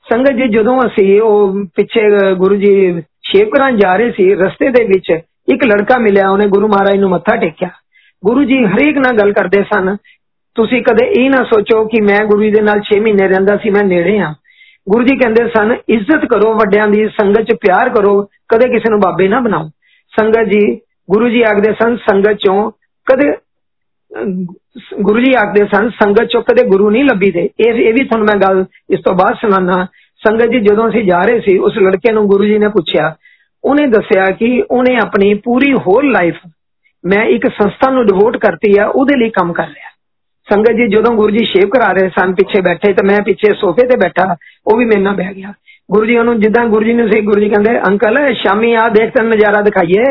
ਸੰਗਤ 0.08 0.36
ਜੀ 0.36 0.48
ਜਦੋਂ 0.48 0.80
ਅਸੀਂ 0.86 1.22
ਉਹ 1.22 1.64
ਪਿੱਛੇ 1.76 2.02
ਗੁਰੂ 2.36 2.56
ਜੀ 2.56 3.02
ਸ਼ੇਪ 3.26 3.50
ਕਰਾਂ 3.56 3.72
ਜਾ 3.72 3.96
ਰਹੇ 3.96 4.12
ਸੀ 4.12 4.34
ਰਸਤੇ 4.36 4.70
ਦੇ 4.70 4.84
ਵਿੱਚ 4.84 5.12
ਇੱਕ 5.52 5.64
ਲੜਕਾ 5.64 5.98
ਮਿਲਿਆ 5.98 6.30
ਉਹਨੇ 6.30 6.48
ਗੁਰੂ 6.48 6.68
ਮਹਾਰਾਜ 6.68 7.00
ਨੂੰ 7.00 7.10
ਮੱਥਾ 7.10 7.36
ਟੇਕਿਆ 7.36 7.70
ਗੁਰੂ 8.24 8.44
ਜੀ 8.44 8.64
ਹਰੇਕ 8.66 8.98
ਨਾਲ 8.98 9.18
ਗੱਲ 9.18 9.32
ਕਰਦੇ 9.34 9.64
ਸਨ 9.64 9.96
ਤੁਸੀਂ 10.56 10.82
ਕਦੇ 10.84 11.06
ਇਹ 11.20 11.30
ਨਾ 11.30 11.44
ਸੋਚੋ 11.44 11.84
ਕਿ 11.86 12.02
ਮੈਂ 12.02 12.20
ਗੁਰੂ 12.26 12.44
ਜੀ 12.44 12.52
ਦੇ 12.52 12.62
ਨਾਲ 12.62 12.82
6 12.88 13.02
ਮਹੀਨੇ 13.02 13.28
ਰਹਿੰਦਾ 13.28 13.56
ਸੀ 13.58 13.70
ਮੈਂ 13.70 13.84
ਨੇੜੇ 13.84 14.18
ਆ 14.20 14.34
ਗੁਰੂ 14.88 15.04
ਜੀ 15.04 15.16
ਕਹਿੰਦੇ 15.18 15.48
ਸਨ 15.50 15.76
ਇੱਜ਼ਤ 15.90 16.26
ਕਰੋ 16.26 16.54
ਵੱਡਿਆਂ 16.54 16.88
ਦੀ 16.88 17.08
ਸੰਗਤ 17.10 17.50
'ਚ 17.50 17.58
ਪਿਆਰ 17.62 17.90
ਕਰੋ 17.90 18.14
ਕਦੇ 18.50 18.70
ਕਿਸੇ 18.70 18.90
ਨੂੰ 18.90 19.00
ਬਾਬੇ 19.00 19.28
ਨਾ 19.28 19.40
ਬਣਾਓ 19.40 19.70
ਸੰਗਤ 20.14 20.50
ਜੀ 20.50 20.62
ਗੁਰੂ 21.10 21.30
ਜੀ 21.30 21.42
ਆਖਦੇ 21.42 21.74
ਸਨ 21.74 21.96
ਸੰਗਤ 22.10 22.38
'ਚੋਂ 22.38 22.72
ਕਦੇ 23.08 23.32
ਗੁਰੂ 25.02 25.20
ਜੀ 25.20 25.34
ਆਖਦੇ 25.34 25.66
ਸਨ 25.74 25.90
ਸੰਗਤ 25.94 26.24
'ਚੋਂ 26.24 26.42
ਕਦੇ 26.42 26.64
ਗੁਰੂ 26.68 26.90
ਨਹੀਂ 26.90 27.04
ਲੱਭੀ 27.04 27.32
ਦੇ 27.32 27.50
ਇਹ 27.60 27.74
ਇਹ 27.76 27.94
ਵੀ 27.94 28.04
ਤੁਹਾਨੂੰ 28.06 28.26
ਮੈਂ 28.26 28.36
ਗੱਲ 28.38 28.64
ਇਸ 28.90 29.00
ਤੋਂ 29.00 29.14
ਬਾਅਦ 29.14 29.36
ਸੁਣਾਣਾ 29.42 29.86
ਸੰਗਤ 30.22 30.52
ਜੀ 30.52 30.60
ਜਦੋਂ 30.60 30.88
ਅਸੀਂ 30.90 31.04
ਜਾ 31.04 31.22
ਰਹੇ 31.22 31.40
ਸੀ 31.40 31.58
ਉਸ 31.58 31.78
ਲੜਕੇ 31.78 32.12
ਨੂੰ 32.12 32.26
ਗੁਰੂ 32.28 32.46
ਜੀ 32.46 32.58
ਨੇ 32.58 32.68
ਪੁੱਛਿਆ 32.68 33.14
ਉਹਨੇ 33.64 33.86
ਦੱਸਿਆ 33.88 34.26
ਕਿ 34.32 34.50
ਉਹਨੇ 34.72 34.96
ਆਪਣੀ 34.96 35.34
ਪੂਰੀ 35.44 35.74
ਹੋਲ 35.88 36.12
ਲਾਈਫ 36.12 36.40
ਮੈਂ 37.04 37.24
ਇੱਕ 37.28 37.48
ਸੰਸਥਾ 37.48 37.92
ਨੂੰ 37.92 38.06
ਡਿਵੋਟ 38.06 38.38
ਕਰਤੀ 38.38 38.78
ਆ 38.80 38.86
ਉਹਦੇ 38.88 39.18
ਲਈ 39.20 39.30
ਕੰਮ 39.30 39.54
ਕਰ 39.54 39.68
ਰਿਹਾ 39.68 39.90
ਸੰਗਤ 40.48 40.76
ਜੀ 40.76 40.88
ਜਦੋਂ 40.88 41.14
ਗੁਰੂ 41.16 41.30
ਜੀ 41.30 41.46
ਸ਼ੇਵ 41.46 41.70
ਕਰਾ 41.70 41.92
ਰਹੇ 41.92 42.10
ਸਨ 42.10 42.34
ਪਿੱਛੇ 42.34 42.62
ਬੈਠੇ 42.62 42.94
ਤੇ 42.94 43.06
ਮੈਂ 43.08 43.22
ਪਿੱਛੇ 43.22 43.54
ਸੋਫੇ 43.54 43.88
ਤੇ 43.88 43.98
ਬੈਠਾ 43.98 44.36
ਉਹ 44.68 44.78
ਵੀ 44.78 44.86
ਮੇਰੇ 44.86 45.02
ਨਾਲ 45.02 45.16
ਬਹਿ 45.16 45.34
ਗਿਆ 45.34 45.54
ਗੁਰੂ 45.90 46.06
ਜੀ 46.06 46.18
ਉਹਨੂੰ 46.18 46.40
ਜਿੱਦਾਂ 46.40 46.66
ਗੁਰੂ 46.66 46.86
ਜੀ 46.86 46.94
ਨੇ 46.94 47.08
ਸੀ 47.10 47.22
ਗੁਰੂ 47.22 47.40
ਜੀ 47.40 47.50
ਕਹਿੰਦੇ 47.50 47.80
ਅੰਕਲ 47.88 48.18
ਸ਼ਾਮੀ 48.34 48.74
ਆ 48.74 48.88
ਦੇਖ 48.90 49.14
ਤੈਨੂੰ 49.14 49.32
ਨਜ਼ਾਰਾ 49.32 49.62
ਦਿਖਾਈਏ 49.62 50.06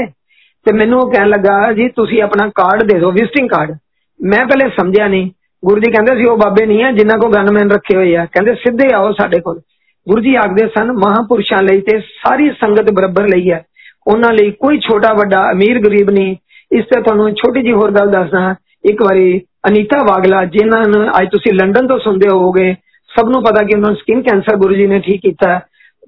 ਤੇ 0.66 0.72
ਮੈਨੂੰ 0.72 1.00
ਉਹ 1.00 1.10
ਕਹਿਣ 1.12 1.28
ਲੱਗਾ 1.28 1.72
ਜੀ 1.72 1.88
ਤੁਸੀਂ 1.88 2.22
ਆਪਣਾ 2.22 2.48
ਕਾਰਡ 2.54 2.82
ਦੇ 2.82 2.98
ਦਿਓ 2.98 3.10
ਵਿਜ਼ਿਟਿੰਗ 3.10 3.48
ਕਾਰਡ 3.48 3.76
ਮੈਂ 4.22 4.46
ਪਹਿਲੇ 4.46 4.68
ਸਮਝਿਆ 4.70 5.08
ਨਹੀਂ 5.08 5.30
ਗੁਰੂ 5.64 5.80
ਜੀ 5.80 5.90
ਕਹਿੰਦੇ 5.90 6.16
ਸੀ 6.16 6.24
ਉਹ 6.24 6.36
ਬਾਬੇ 6.36 6.66
ਨਹੀਂ 6.66 6.84
ਆ 6.84 6.90
ਜਿਨ੍ਹਾਂ 6.90 7.18
ਕੋ 7.18 7.28
ਗਨਮੈਨ 7.28 7.70
ਰੱਖੇ 7.70 7.96
ਹੋਏ 7.96 8.14
ਆ 8.16 8.24
ਕਹਿੰਦੇ 8.24 8.54
ਸਿੱਧੇ 8.54 8.92
ਆਓ 8.94 9.12
ਸਾਡੇ 9.12 9.40
ਕੋਲ 9.40 9.60
ਗੁਰੂ 10.06 10.22
ਜੀ 10.22 10.34
ਆਖਦੇ 10.34 10.66
ਸਨ 10.68 10.92
ਮਹਾਪੁਰਸ਼ਾਂ 10.92 11.62
ਲਈ 11.62 11.80
ਤੇ 11.80 11.98
ਸਾਰੀ 12.00 12.50
ਸੰਗਤ 12.50 12.90
ਬਰਾਬਰ 12.90 13.28
ਲਈ 13.28 13.50
ਹੈ 13.50 13.64
ਉਹਨਾਂ 14.06 14.32
ਲਈ 14.32 14.50
ਕੋਈ 14.50 14.78
ਛੋਟਾ 14.78 15.12
ਵੱਡਾ 15.12 15.42
ਅਮੀਰ 15.52 15.80
ਗਰੀਬ 15.80 16.10
ਨਹੀਂ 16.10 16.36
ਇਸ 16.70 16.84
ਤੇ 16.84 17.00
ਤੁਹਾਨੂੰ 17.00 17.34
ਛੋਟੀ 17.34 17.62
ਜੀ 17.62 17.72
ਹੋਰ 17.72 17.90
ਗੱਲ 17.90 18.10
ਦੱਸਦਾ 18.10 18.54
ਇੱਕ 18.84 19.02
ਵਾਰੀ 19.02 19.40
ਅਨੀਤਾ 19.68 19.98
ਵਾਗਲਾ 20.08 20.44
ਜਿਨ੍ਹਾਂ 20.44 20.84
ਨੂੰ 20.88 21.06
ਅੱਜ 21.20 21.28
ਤੁਸੀਂ 21.28 21.52
ਲੰਡਨ 21.52 21.86
ਤੋਂ 21.86 21.98
ਸੁਣਦੇ 21.98 22.28
ਹੋਵੋਗੇ 22.28 22.74
ਸਭ 23.10 23.28
ਨੂੰ 23.28 23.42
ਪਤਾ 23.42 23.62
ਕਿ 23.62 23.74
ਉਹਨਾਂ 23.74 23.90
ਨੂੰ 23.90 23.96
ਸਕਿਨ 23.96 24.22
ਕੈਂਸਰ 24.22 24.56
ਗੁਰੂ 24.56 24.74
ਜੀ 24.74 24.86
ਨੇ 24.86 24.98
ਠੀਕ 25.00 25.20
ਕੀਤਾ 25.22 25.58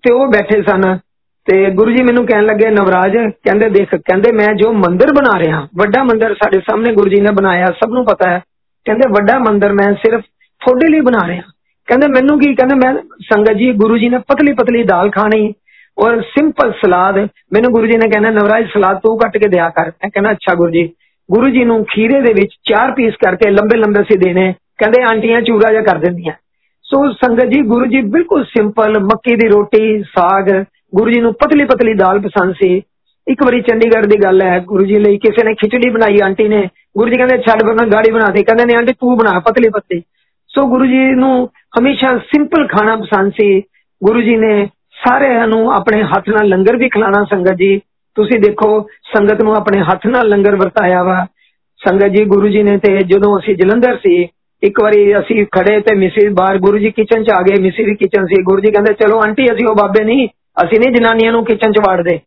ਤੇ 0.03 0.13
ਉਹ 0.13 0.27
ਬੈਠੇ 0.33 0.63
ਸਨ 0.63 0.97
ਤੇ 1.46 1.70
ਗੁਰੂ 1.72 1.92
ਜੀ 1.92 2.04
ਮੈਨੂੰ 2.04 2.26
ਕਹਿਣ 2.26 2.46
ਲੱਗੇ, 2.46 2.70
ਨਵਰਾਜ, 2.70 3.18
ਕਹਿੰਦੇ 3.18 3.70
ਦੇਖ, 3.70 3.96
ਕਹਿੰਦੇ 3.96 4.32
ਮੈਂ 4.32 4.54
ਜੋ 4.54 4.72
ਮੰਦਿਰ 4.74 5.08
ਬਣਾ 5.08 5.40
ਰਿਹਾ, 5.40 5.68
ਵੱਡਾ 5.78 6.04
ਮੰਦਿਰ 6.04 6.34
ਸਾਡੇ 6.34 6.60
ਸਾਹਮਣੇ 6.60 6.94
ਗੁਰੂ 6.94 7.10
ਜੀ 7.10 7.22
ਨੇ 7.22 7.32
ਬਣਾਇਆ, 7.32 7.66
ਸਭ 7.66 7.90
ਨੂੰ 7.90 8.06
ਪਤਾ 8.06 8.30
ਹੈ। 8.30 8.42
ਕਹਿੰਦੇ 8.86 9.10
ਵੱਡਾ 9.10 9.40
ਮੰਦਿਰ 9.40 9.74
ਮੈਂ 9.74 9.94
ਸਿਰਫ 9.94 10.22
ਤੁਹਾਡੇ 10.62 10.92
ਲਈ 10.92 11.02
ਬਣਾ 11.02 11.28
ਰਿਹਾ। 11.28 11.42
ਕਹਿੰਦੇ 11.88 12.08
ਮੈਨੂੰ 12.08 12.40
ਕੀ, 12.40 12.56
ਕਹਿੰਦੇ 12.56 12.76
ਮੈਂ 12.76 12.94
ਸੰਗਤ 13.22 13.54
ਜੀ, 13.54 13.72
ਗੁਰੂ 13.72 13.98
ਜੀ 13.98 14.10
ਨੇ 14.10 14.18
ਪਤਲੀ 14.18 14.54
ਪਤਲੀ 14.54 14.84
ਦਾਲ 14.84 15.10
ਖਾਣੀ, 15.10 15.54
ਔਰ 15.98 16.22
ਸਿੰਪਲ 16.22 16.72
ਸਲਾਦ, 16.72 17.18
ਮੈਨੂੰ 17.54 17.72
ਗੁਰੂ 17.72 17.88
ਜੀ 17.88 17.98
ਨੇ 17.98 18.10
ਕਹਿੰਦਾ, 18.10 18.30
ਨਵਰਾਜ, 18.30 18.68
ਸਲਾਦ 18.68 18.98
ਤੂੰ 18.98 19.18
ਕੱਟ 19.18 19.38
ਕੇ 19.38 19.48
ਦਿਆ 19.48 19.70
ਕਰ। 19.70 19.86
ਮੈਂ 19.86 20.10
ਕਹਿੰਦਾ, 20.10 20.32
ਅੱਛਾ 20.32 20.56
ਗੁਰੂ 20.56 20.72
ਜੀ। 20.72 20.90
ਗੁਰੂ 21.32 21.50
ਜੀ 21.50 21.64
ਨੂੰ 21.64 21.86
ਖੀਰੇ 21.86 22.22
ਦੇ 22.22 22.34
ਵਿੱਚ 22.34 22.52
ਚਾਰ 22.64 22.92
ਪੀਸ 22.92 23.14
ਕਰਕੇ 23.14 23.50
ਲੰਬੇ 23.50 23.78
ਲੰਬੇ 23.78 24.04
ਸੇ 24.04 24.18
ਦੇਣੇ, 24.18 24.54
ਕਹਿੰਦੇ 24.78 25.02
ਆਂਟੀਆਂ 25.04 25.42
ਚੂਰਾ 25.42 25.72
ਜਿਹਾ 25.72 25.82
ਕਰ 25.82 25.98
ਦਿੰਦੀਆਂ। 25.98 26.34
ਸੋ 26.84 27.12
ਸੰਗਤ 27.12 27.46
ਜੀ, 27.46 27.62
ਗੁਰੂ 27.62 27.86
ਜੀ 27.86 28.02
ਬਿਲਕੁਲ 28.02 28.44
ਸਿੰਪਲ 28.44 29.00
ਮੱਕੀ 29.00 29.36
ਦੀ 29.36 29.48
ਰੋਟੀ, 29.48 30.04
ਸਾਗ 30.04 30.64
ਗੁਰੂ 30.95 31.11
ਜੀ 31.11 31.21
ਨੂੰ 31.21 31.33
ਪਤਲੀ 31.35 31.65
ਪਤਲੀ 31.65 31.95
ਦਾਲ 31.95 32.21
ਪਸੰਦ 32.21 32.55
ਸੀ 32.55 32.77
ਇੱਕ 33.27 33.43
ਵਾਰੀ 33.43 33.61
ਚੰਡੀਗੜ੍ਹ 33.61 34.07
ਦੀ 34.07 34.17
ਗੱਲ 34.23 34.43
ਹੈ 34.43 34.59
ਗੁਰੂ 34.59 34.85
ਜੀ 34.85 34.99
ਲਈ 34.99 35.19
ਕਿਸੇ 35.19 35.45
ਨੇ 35.45 35.55
ਖਿਚੜੀ 35.55 35.91
ਬਣਾਈ 35.91 36.19
ਆਂਟੀ 36.25 36.49
ਨੇ 36.49 36.63
ਗੁਰੂ 36.97 37.11
ਜੀ 37.11 37.17
ਕਹਿੰਦੇ 37.17 37.37
ਛੱਡ 37.39 37.63
ਬਣਾ 37.65 37.87
ਗਾੜੀ 37.87 38.13
ਬਣਾ 38.13 38.33
ਦੇ 38.33 38.43
ਕਹਿੰਦੇ 38.43 38.65
ਨੇ 38.65 38.77
ਆਂਟੀ 38.77 38.93
ਤੂੰ 38.93 39.17
ਬਣਾ 39.19 39.39
ਪਤਲੀ 39.39 39.69
ਪਤਲੀ 39.69 40.03
ਸੋ 40.51 40.67
ਗੁਰੂ 40.67 40.87
ਜੀ 40.87 41.05
ਨੂੰ 41.15 41.49
ਹਮੇਸ਼ਾ 41.79 42.17
ਸਿੰਪਲ 42.27 42.67
ਖਾਣਾ 42.67 42.97
ਪਸੰਦ 42.97 43.33
ਸੀ 43.33 43.61
ਗੁਰੂ 44.03 44.21
ਜੀ 44.21 44.37
ਨੇ 44.37 44.69
ਸਾਰਿਆਂ 45.05 45.47
ਨੂੰ 45.49 45.71
ਆਪਣੇ 45.73 46.03
ਹੱਥ 46.05 46.29
ਨਾਲ 46.29 46.49
ਲੰਗਰ 46.49 46.77
ਵੀ 46.77 46.89
ਖਿਲਾਣਾ 46.89 47.25
ਸੰਗਤ 47.25 47.55
ਜੀ 47.55 47.81
ਤੁਸੀਂ 48.17 48.39
ਦੇਖੋ 48.41 48.71
ਸੰਗਤ 49.15 49.43
ਨੂੰ 49.43 49.55
ਆਪਣੇ 49.57 49.81
ਹੱਥ 49.83 50.07
ਨਾਲ 50.07 50.29
ਲੰਗਰ 50.29 50.57
ਵਰਤਾਇਆ 50.57 51.03
ਵਾ 51.03 51.27
ਸੰਗਤ 51.81 52.17
ਜੀ 52.17 52.25
ਗੁਰੂ 52.25 52.49
ਜੀ 52.49 52.63
ਨੇ 52.63 52.77
ਤੇ 52.79 52.97
ਜਦੋਂ 53.05 53.39
ਅਸੀਂ 53.39 53.55
ਜਲੰਧਰ 53.57 53.97
ਸੀ 53.97 54.29
ਇੱਕ 54.63 54.83
ਵਾਰੀ 54.83 55.19
ਅਸੀਂ 55.19 55.45
ਖੜੇ 55.53 55.81
ਤੇ 55.81 55.95
ਮਿਸਿਸ 55.95 56.33
ਬਾਹਰ 56.33 56.59
ਗੁਰੂ 56.59 56.79
ਜੀ 56.79 56.91
ਕਿਚਨ 56.91 57.23
ਚ 57.25 57.31
ਆ 57.31 57.43
ਗਏ 57.43 57.61
ਮਿਸਿਸ 57.63 57.87
ਦੀ 57.87 57.95
ਕਿਚਨ 57.95 58.27
ਸੀ 58.27 58.43
ਗੁਰੂ 58.43 58.61
ਜੀ 58.61 58.71
ਕਹਿੰਦੇ 58.71 58.93
ਚਲੋ 58.95 59.21
ਆਂਟੀ 59.21 59.47
ਅਸੀਂ 59.53 59.67
ਉਹ 59.67 59.75
ਬਾਬੇ 59.75 60.05
ਨਹੀਂ 60.05 60.29
ਅਸੀਂ 60.64 60.80
ਨਹੀਂ 60.80 60.92
ਜਨਾਨੀਆਂ 60.96 61.32
ਨੂੰ 61.32 61.46
ਕਿਚਨ 61.46 61.72
ਚ 61.72 61.80
ਵਾੜਦੇ। 61.88 62.20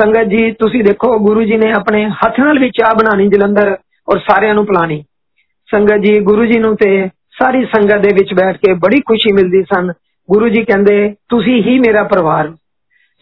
ਸੰਗਤ 0.00 0.24
ਜੀ, 0.24 0.50
ਤੁਸੀਂ 0.50 0.84
ਦੇਖੋ, 0.84 1.18
ਗੁਰੂ 1.18 1.42
ਜੀ 1.42 1.56
ਨੇ 1.56 1.72
ਆਪਣੇ 1.72 2.08
ਹੱਥ 2.08 2.40
ਨਾਲ 2.40 2.58
ਵੀ 2.58 2.70
ਚਾਹ 2.70 2.94
ਬਣਾਣੀ 2.94 3.28
ਜਲੰਧਰ 3.28 3.76
ਔਰ 4.08 4.18
ਸਾਰਿਆਂ 4.18 4.54
ਨੂੰ 4.54 4.66
ਪਿਲਾਣੀ। 4.66 5.04
ਸੰਗਤ 5.68 5.96
ਜੀ, 5.96 6.20
ਗੁਰੂ 6.20 6.44
ਜੀ 6.44 6.58
ਨੂੰ 6.58 6.76
ਤੇ 6.76 7.08
ਸਾਰੀ 7.38 7.64
ਸੰਗਤ 7.64 7.98
ਦੇ 7.98 8.08
ਵਿੱਚ 8.14 8.34
ਬੈਠ 8.34 8.56
ਕੇ 8.56 8.74
ਬੜੀ 8.74 9.00
ਖੁਸ਼ੀ 9.00 9.32
ਮਿਲਦੀ 9.32 9.62
ਸਨ। 9.62 9.92
ਗੁਰੂ 10.30 10.48
ਜੀ 10.48 10.64
ਕਹਿੰਦੇ, 10.64 11.14
ਤੁਸੀਂ 11.28 11.62
ਹੀ 11.62 11.78
ਮੇਰਾ 11.78 12.02
ਪਰਿਵਾਰ 12.02 12.52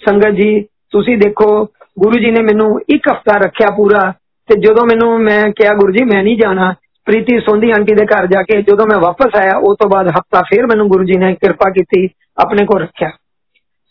ਸੰਗਤ 0.09 0.31
ਜੀ, 0.31 0.63
ਤੁਸੀਂ 0.91 1.19
ਦੇਖੋ, 1.19 1.65
ਗੁਰੂ 1.99 2.19
ਜੀ 2.19 2.31
ਨੇ 2.31 2.43
ਮੈਨੂੰ 2.43 2.81
ਇੱਕ 2.81 3.09
ਹਫਤਾ 3.13 3.39
ਰੱਖਿਆ 3.39 3.71
ਪੂਰਾ 3.77 4.13
ਤੇ 4.49 4.61
ਜਦੋਂ 4.61 4.87
ਮੈਨੂੰ, 4.87 5.21
ਮੈਂ 5.21 5.51
ਕਿਹਾ, 5.51 5.75
ਗੁਰੂ 5.75 5.93
ਜੀ, 5.93 6.05
ਮੈਂ 6.05 6.23
ਨਹੀਂ 6.25 6.39
ਜਾਣਾ। 6.39 6.75
ਪ੍ਰੀਤੀ 7.07 7.41
ਸੋਂਦੀ 7.41 7.71
ਆਂਟੀ 7.71 7.95
ਦੇ 7.95 8.05
ਘਰ 8.05 8.27
ਜਾ 8.27 8.43
ਕੇ 8.43 8.63
ਜਦੋਂ 8.63 8.87
ਮੈਂ 8.87 8.99
ਵਾਪਸ 8.99 9.37
ਆਇਆ 9.37 9.57
ਉਸ 9.57 9.77
ਤੋਂ 9.81 9.91
ਬਾਅਦ 9.91 10.09
ਹਫਤਾ 10.09 10.43
ਫੇਰ 10.43 10.67
ਮੈਨੂੰ 10.67 10.89
ਗੁਰੂ 10.89 11.05
ਜੀ 11.05 11.19
ਨੇ 11.19 11.35
ਕਿਰਪਾ 11.35 11.71
ਕੀਤੀ, 11.71 12.09
ਆਪਣੇ 12.39 12.67
ਕੋਲ 12.67 12.83
ਰੱਖਿਆ। 12.83 13.11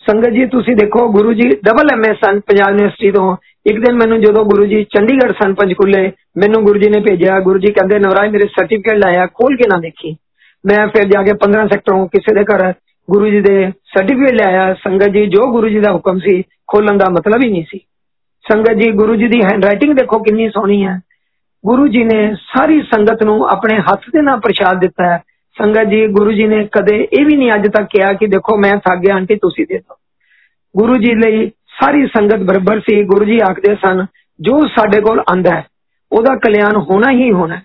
ਸੰਗਤ 0.04 0.30
ਜੀ 0.30 0.46
ਤੁਸੀਂ 0.46 0.74
ਦੇਖੋ 0.76 1.06
ਗੁਰੂ 1.08 1.32
ਜੀ 1.32 1.48
ਡਬਲ 1.64 1.88
ਐਮਏ 1.92 2.14
ਸਨ 2.14 2.40
ਪੰਜਾਬ 2.40 2.70
ਯੂਨੀਵਰਸਿਟੀ 2.70 3.10
ਤੋਂ 3.10 3.36
ਇੱਕ 3.66 3.78
ਦਿਨ 3.78 3.96
ਮੈਨੂੰ 3.96 4.20
ਜਦੋਂ 4.20 4.44
ਗੁਰੂ 4.44 4.64
ਜੀ 4.66 4.82
ਚੰਡੀਗੜ੍ਹ 4.90 5.32
ਸਨ 5.32 5.54
ਪੰਜਕੁਲੇ 5.54 6.10
ਮੈਨੂੰ 6.38 6.62
ਗੁਰੂ 6.64 6.78
ਜੀ 6.78 6.88
ਨੇ 6.90 7.00
ਭੇਜਿਆ 7.00 7.38
ਗੁਰੂ 7.40 7.58
ਜੀ 7.58 7.72
ਕਹਿੰਦੇ 7.72 7.98
ਨਵਰਾਜ 7.98 8.30
ਮੇਰੇ 8.30 8.46
ਸਰਟੀਫਿਕੇਟ 8.48 8.98
ਲਾਇਆ 8.98 9.26
ਖੋਲ 9.34 9.56
ਕੇ 9.56 9.68
ਨਾ 9.68 9.78
ਦੇਖੀ 9.80 10.16
ਮੈਂ 10.64 10.86
ਫਿਰ 10.86 11.04
ਜਾ 11.04 11.22
ਕੇ 11.22 11.34
15 11.44 11.66
ਸੈਕਟਰੋਂ 11.66 12.06
ਕਿਸੇ 12.08 12.34
ਦੇ 12.34 12.44
ਘਰ 12.44 12.72
ਗੁਰੂ 13.08 13.28
ਜੀ 13.28 13.40
ਦੇ 13.40 13.54
ਸਰਟੀਫਿਕੇਟ 13.94 14.34
ਲਿਆਇਆ 14.34 14.74
ਸੰਗਤ 14.74 15.08
ਜੀ 15.08 15.26
ਜੋ 15.26 15.50
ਗੁਰੂ 15.52 15.68
ਜੀ 15.68 15.80
ਦਾ 15.80 15.92
ਹੁਕਮ 15.92 16.18
ਸੀ 16.18 16.42
ਖੋਲਣ 16.68 16.98
ਦਾ 16.98 17.10
ਮਤਲਬ 17.10 17.44
ਹੀ 17.44 17.50
ਨਹੀਂ 17.50 17.64
ਸੀ 17.70 17.80
ਸੰਗਤ 18.44 18.82
ਜੀ 18.82 18.90
ਗੁਰੂ 18.92 19.14
ਜੀ 19.14 19.28
ਦੀ 19.28 19.40
ਹੈਂਡਰਾਈਟਿੰਗ 19.42 19.94
ਦੇਖੋ 19.94 20.18
ਕਿੰਨੀ 20.18 20.48
ਸੋਹਣੀ 20.48 20.84
ਹੈ 20.86 21.00
ਗੁਰੂ 21.64 21.86
ਜੀ 21.86 22.04
ਨੇ 22.04 22.20
ਸਾਰੀ 22.46 22.80
ਸੰਗਤ 22.82 23.22
ਨੂੰ 23.22 23.42
ਆਪਣੇ 23.48 23.78
ਹੱਥ 23.80 24.08
ਦੇ 24.12 24.22
ਨਾਲ 24.22 24.40
ਪ੍ਰਸ਼ਾਦ 24.40 24.80
ਦਿੱਤਾ 24.80 25.04
ਹੈ 25.04 25.18
ਸੰਗਤ 25.55 25.87
ਜੀ 25.89 26.05
ਗੁਰੂ 26.07 26.31
ਜੀ 26.31 26.47
ਨੇ 26.47 26.63
ਕਦੇ 26.71 26.95
ਇਹ 27.03 27.25
ਵੀ 27.25 27.35
ਨਹੀਂ 27.35 27.51
ਅੱਜ 27.53 27.67
ਤੱਕ 27.67 27.87
ਕਿਹਾ 27.91 28.11
ਕਿ 28.13 28.27
ਦੇਖੋ 28.27 28.57
ਮੈਂ 28.57 28.71
ਥੱਕ 28.77 28.99
ਗਿਆ 28.99 29.15
ਆਂਟੀ 29.15 29.35
ਤੁਸੀਂ 29.35 29.65
ਦੇ 29.69 29.77
ਦਿਓ 29.77 29.95
ਗੁਰੂ 30.75 30.95
ਜੀ 30.95 31.13
ਲਈ 31.15 31.49
ਸਾਰੀ 31.79 32.05
ਸੰਗਤ 32.07 32.43
ਬਰਬਰ 32.43 32.79
ਸੀ 32.79 33.03
ਗੁਰੂ 33.03 33.25
ਜੀ 33.25 33.39
ਆਖਦੇ 33.39 33.75
ਸਨ 33.75 34.05
ਜੋ 34.39 34.59
ਸਾਡੇ 34.67 35.01
ਕੋਲ 35.01 35.19
ਆਂਦਾ 35.31 35.61
ਉਹਦਾ 36.11 36.35
ਕਲਿਆਣ 36.35 36.77
ਹੋਣਾ 36.89 37.11
ਹੀ 37.11 37.31
ਹੋਣਾ 37.31 37.59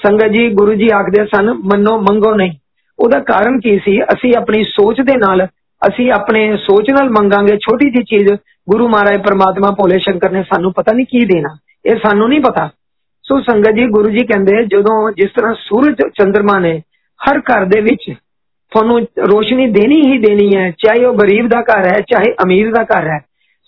ਸੰਗਤ 0.00 0.32
ਜੀ 0.32 0.48
ਗੁਰੂ 0.54 0.74
ਜੀ 0.74 0.88
ਆਖਦੇ 0.94 1.24
ਸਨ 1.26 1.52
ਮੰਨੋ 1.64 1.98
ਮੰਗੋ 2.00 2.34
ਨਹੀਂ 2.34 2.52
ਉਹਦਾ 2.98 3.20
ਕਾਰਨ 3.20 3.58
ਕੀ 3.60 3.78
ਸੀ 3.78 4.00
ਅਸੀਂ 4.02 4.32
ਆਪਣੀ 4.38 4.62
ਸੋਚ 4.64 5.00
ਦੇ 5.00 5.16
ਨਾਲ 5.16 5.46
ਅਸੀਂ 5.82 6.10
ਆਪਣੇ 6.12 6.56
ਸੋਚ 6.56 6.90
ਨਾਲ 6.90 7.10
ਮੰਗਾਂਗੇ 7.10 7.56
ਛੋਟੀ 7.56 7.90
ਜੀ 7.90 8.02
ਚੀਜ਼ 8.04 8.32
ਗੁਰੂ 8.68 8.88
ਮਹਾਰਾਜ 8.88 9.22
ਪਰਮਾਤਮਾ 9.22 9.70
ਭੋਲੇ 9.70 9.98
ਸ਼ੰਕਰ 9.98 10.30
ਨੇ 10.30 10.42
ਸਾਨੂੰ 10.42 10.72
ਪਤਾ 10.72 10.92
ਨਹੀਂ 10.92 11.06
ਕੀ 11.06 11.24
ਦੇਣਾ 11.24 11.56
ਇਹ 11.86 11.96
ਸਾਨੂੰ 11.96 12.28
ਨਹੀਂ 12.28 12.40
ਪਤਾ 12.40 12.68
ਸੋ 13.24 13.40
ਸੰਗਤ 13.40 13.74
ਜੀ 13.74 13.86
ਗੁਰੂ 13.86 14.10
ਜੀ 14.10 14.26
ਕਹਿੰਦੇ 14.26 14.62
ਜਦੋਂ 14.64 15.10
ਜਿਸ 15.12 15.30
ਤਰ੍ਹਾਂ 15.36 15.54
ਸੂਰਜ 15.54 16.02
ਚੰ드ਰਮਾ 16.14 16.58
ਨੇ 16.58 16.80
ਹਰ 17.21 17.39
ਘਰ 17.39 17.65
ਦੇ 17.65 17.81
ਵਿੱਚ 17.81 18.11
ਤੁਹਾਨੂੰ 18.71 18.99
ਰੋਸ਼ਨੀ 19.27 19.69
ਦੇਣੀ 19.71 20.01
ਹੀ 20.01 20.17
ਦੇਣੀ 20.17 20.55
ਹੈ 20.55 20.69
ਚਾਹੇ 20.77 21.05
ਉਹ 21.05 21.13
ਗਰੀਬ 21.13 21.47
ਦਾ 21.47 21.61
ਘਰ 21.61 21.85
ਹੈ 21.87 21.99
ਚਾਹੇ 22.07 22.33
ਅਮੀਰ 22.43 22.71
ਦਾ 22.71 22.83
ਘਰ 22.83 23.07
ਹੈ 23.07 23.19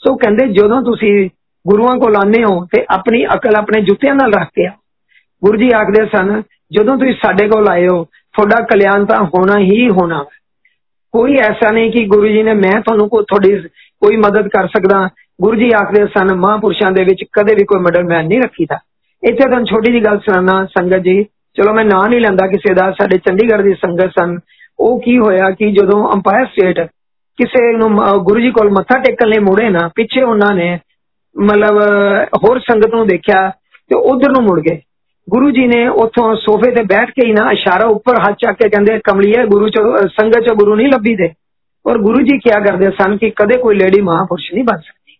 ਸੋ 0.03 0.15
ਕਹਿੰਦੇ 0.15 0.47
ਜਦੋਂ 0.47 0.81
ਤੁਸੀਂ 0.81 1.13
ਗੁਰੂਆਂ 1.65 1.95
ਕੋਲ 1.99 2.15
ਆਨੇ 2.15 2.43
ਹੋ 2.43 2.65
ਤੇ 2.65 2.85
ਆਪਣੀ 2.89 3.25
ਅਕਲ 3.25 3.55
ਆਪਣੇ 3.55 3.81
ਜੁੱਤਿਆਂ 3.81 4.15
ਨਾਲ 4.15 4.33
ਰੱਖ 4.33 4.49
ਕੇ 4.49 4.67
ਗੁਰੂ 5.43 5.57
ਜੀ 5.57 5.69
ਆਖਦੇ 5.75 6.05
ਸਨ 6.05 6.41
ਜਦੋਂ 6.71 6.97
ਤੁਸੀਂ 6.97 7.13
ਸਾਡੇ 7.13 7.47
ਕੋਲ 7.47 7.67
ਆਏ 7.69 7.87
ਹੋ 7.87 8.03
ਤੁਹਾਡਾ 8.03 8.61
ਕਲਿਆਣ 8.65 9.05
ਤਾਂ 9.05 9.23
ਹੋਣਾ 9.25 9.59
ਹੀ 9.59 9.89
ਹੋਣਾ 9.89 10.23
ਕੋਈ 11.13 11.37
ਐਸਾ 11.37 11.71
ਨਹੀਂ 11.71 11.91
ਕਿ 11.91 12.05
ਗੁਰੂ 12.05 12.27
ਜੀ 12.27 12.43
ਨੇ 12.43 12.53
ਮੈਂ 12.53 12.79
ਤੁਹਾਨੂੰ 12.81 13.09
ਕੋਈ 13.09 13.23
ਤੁਹਾਡੀ 13.23 13.55
ਕੋਈ 14.01 14.17
ਮਦਦ 14.17 14.47
ਕਰ 14.47 14.67
ਸਕਦਾ 14.67 15.07
ਗੁਰੂ 15.41 15.55
ਜੀ 15.55 15.71
ਆਖਦੇ 15.75 16.05
ਸਨ 16.07 16.33
ਮਹਾਂਪੁਰਸ਼ਾਂ 16.33 16.91
ਦੇ 16.91 17.03
ਵਿੱਚ 17.03 17.23
ਕਦੇ 17.33 17.55
ਵੀ 17.55 17.63
ਕੋਈ 17.63 17.81
ਮਿਡਲ 17.81 18.03
ਮੈਨ 18.03 18.27
ਨਹੀਂ 18.27 18.41
ਰੱਖੀਦਾ 18.41 18.79
ਇੱਥੇ 19.23 19.43
ਤੁਹਾਨੂੰ 19.43 19.65
ਛੋਟੀ 19.65 19.91
ਜੀ 19.91 19.99
ਗੱਲ 19.99 20.19
ਸੁਣਾਣਾ 20.19 20.65
ਸੰਗਤ 20.65 20.99
ਜੀ 20.99 21.25
ਚਲੋ 21.59 21.73
ਮੈਂ 21.73 21.85
ਨਾਂ 21.85 22.09
ਨਹੀਂ 22.09 22.19
ਲੈਂਦਾ 22.21 22.47
ਕਿਸੇ 22.47 22.73
ਦਾ 22.73 22.91
ਸਾਡੇ 22.91 23.17
ਚੰਡੀਗੜ੍ਹ 23.17 23.63
ਦੀ 23.63 23.73
ਸੰਗਤ 23.73 24.11
ਸਨ 24.19 24.39
ਉਹ 24.79 24.99
ਕੀ 25.01 25.17
ਹੋਇਆ 25.17 25.49
ਕਿ 25.51 25.71
ਜਦੋਂ 25.71 26.13
ਅੰਪਾਇਰ 26.13 26.45
ਸਟੇਟ 26.45 26.79
ਕਿਸੇ 27.39 27.77
ਨੂੰ 27.77 27.89
ਗੁਰੂ 28.23 28.39
ਜੀ 28.39 28.51
ਕੋਲ 28.51 28.69
ਮੱਥਾ 28.69 28.99
ਟੇਕਣ 28.99 29.27
ਲਈ 29.27 29.39
ਮੁੜੇ 29.39 29.69
ਨਾ 29.69 29.87
ਪਿੱਛੇ 29.95 30.21
ਉਹਨਾਂ 30.21 30.55
ਨੇ 30.55 30.79
ਮਤਲਬ 31.37 31.79
ਹੋਰ 32.43 32.59
ਸੰਗਤ 32.59 32.95
ਨੂੰ 32.95 33.07
ਦੇਖਿਆ 33.07 33.49
ਤੇ 33.91 33.95
ਉਧਰ 33.95 34.31
ਨੂੰ 34.31 34.43
ਮੁੜ 34.43 34.59
ਗਏ 34.59 34.81
ਗੁਰੂ 35.29 35.51
ਜੀ 35.51 35.67
ਨੇ 35.67 35.87
ਉੱਥੋਂ 35.87 36.35
ਸੋਫੇ 36.35 36.71
ਤੇ 36.71 36.83
ਬੈਠ 36.83 37.11
ਕੇ 37.11 37.27
ਹੀ 37.27 37.33
ਨਾ 37.33 37.51
ਇਸ਼ਾਰਾ 37.51 37.87
ਉੱਪਰ 37.87 38.19
ਹੱਥ 38.21 38.35
ਚੱਕ 38.39 38.57
ਕੇ 38.57 38.69
ਕਹਿੰਦੇ 38.69 38.99
ਕਮਲੀਏ 39.03 39.45
ਗੁਰੂ 39.45 39.69
ਚ 39.69 39.79
ਸੰਗਤ 40.07 40.39
ਚ 40.39 40.53
ਗੁਰੂ 40.53 40.75
ਨਹੀਂ 40.75 40.87
ਲੱਭੀ 40.87 41.15
ਦੇ 41.15 41.29
ਔਰ 41.85 41.97
ਗੁਰੂ 41.97 42.21
ਜੀ 42.21 42.37
ਕੀ 42.37 42.49
ਕਰਦੇ 42.49 42.91
ਸਨ 42.91 43.17
ਕਿ 43.17 43.29
ਕਦੇ 43.29 43.57
ਕੋਈ 43.57 43.75
ਲੇਡੀ 43.75 44.01
ਮਹਾਪੁਰਸ਼ 44.01 44.53
ਨਹੀਂ 44.53 44.63
ਬਣ 44.63 44.77
ਸਕਦੀ 44.77 45.17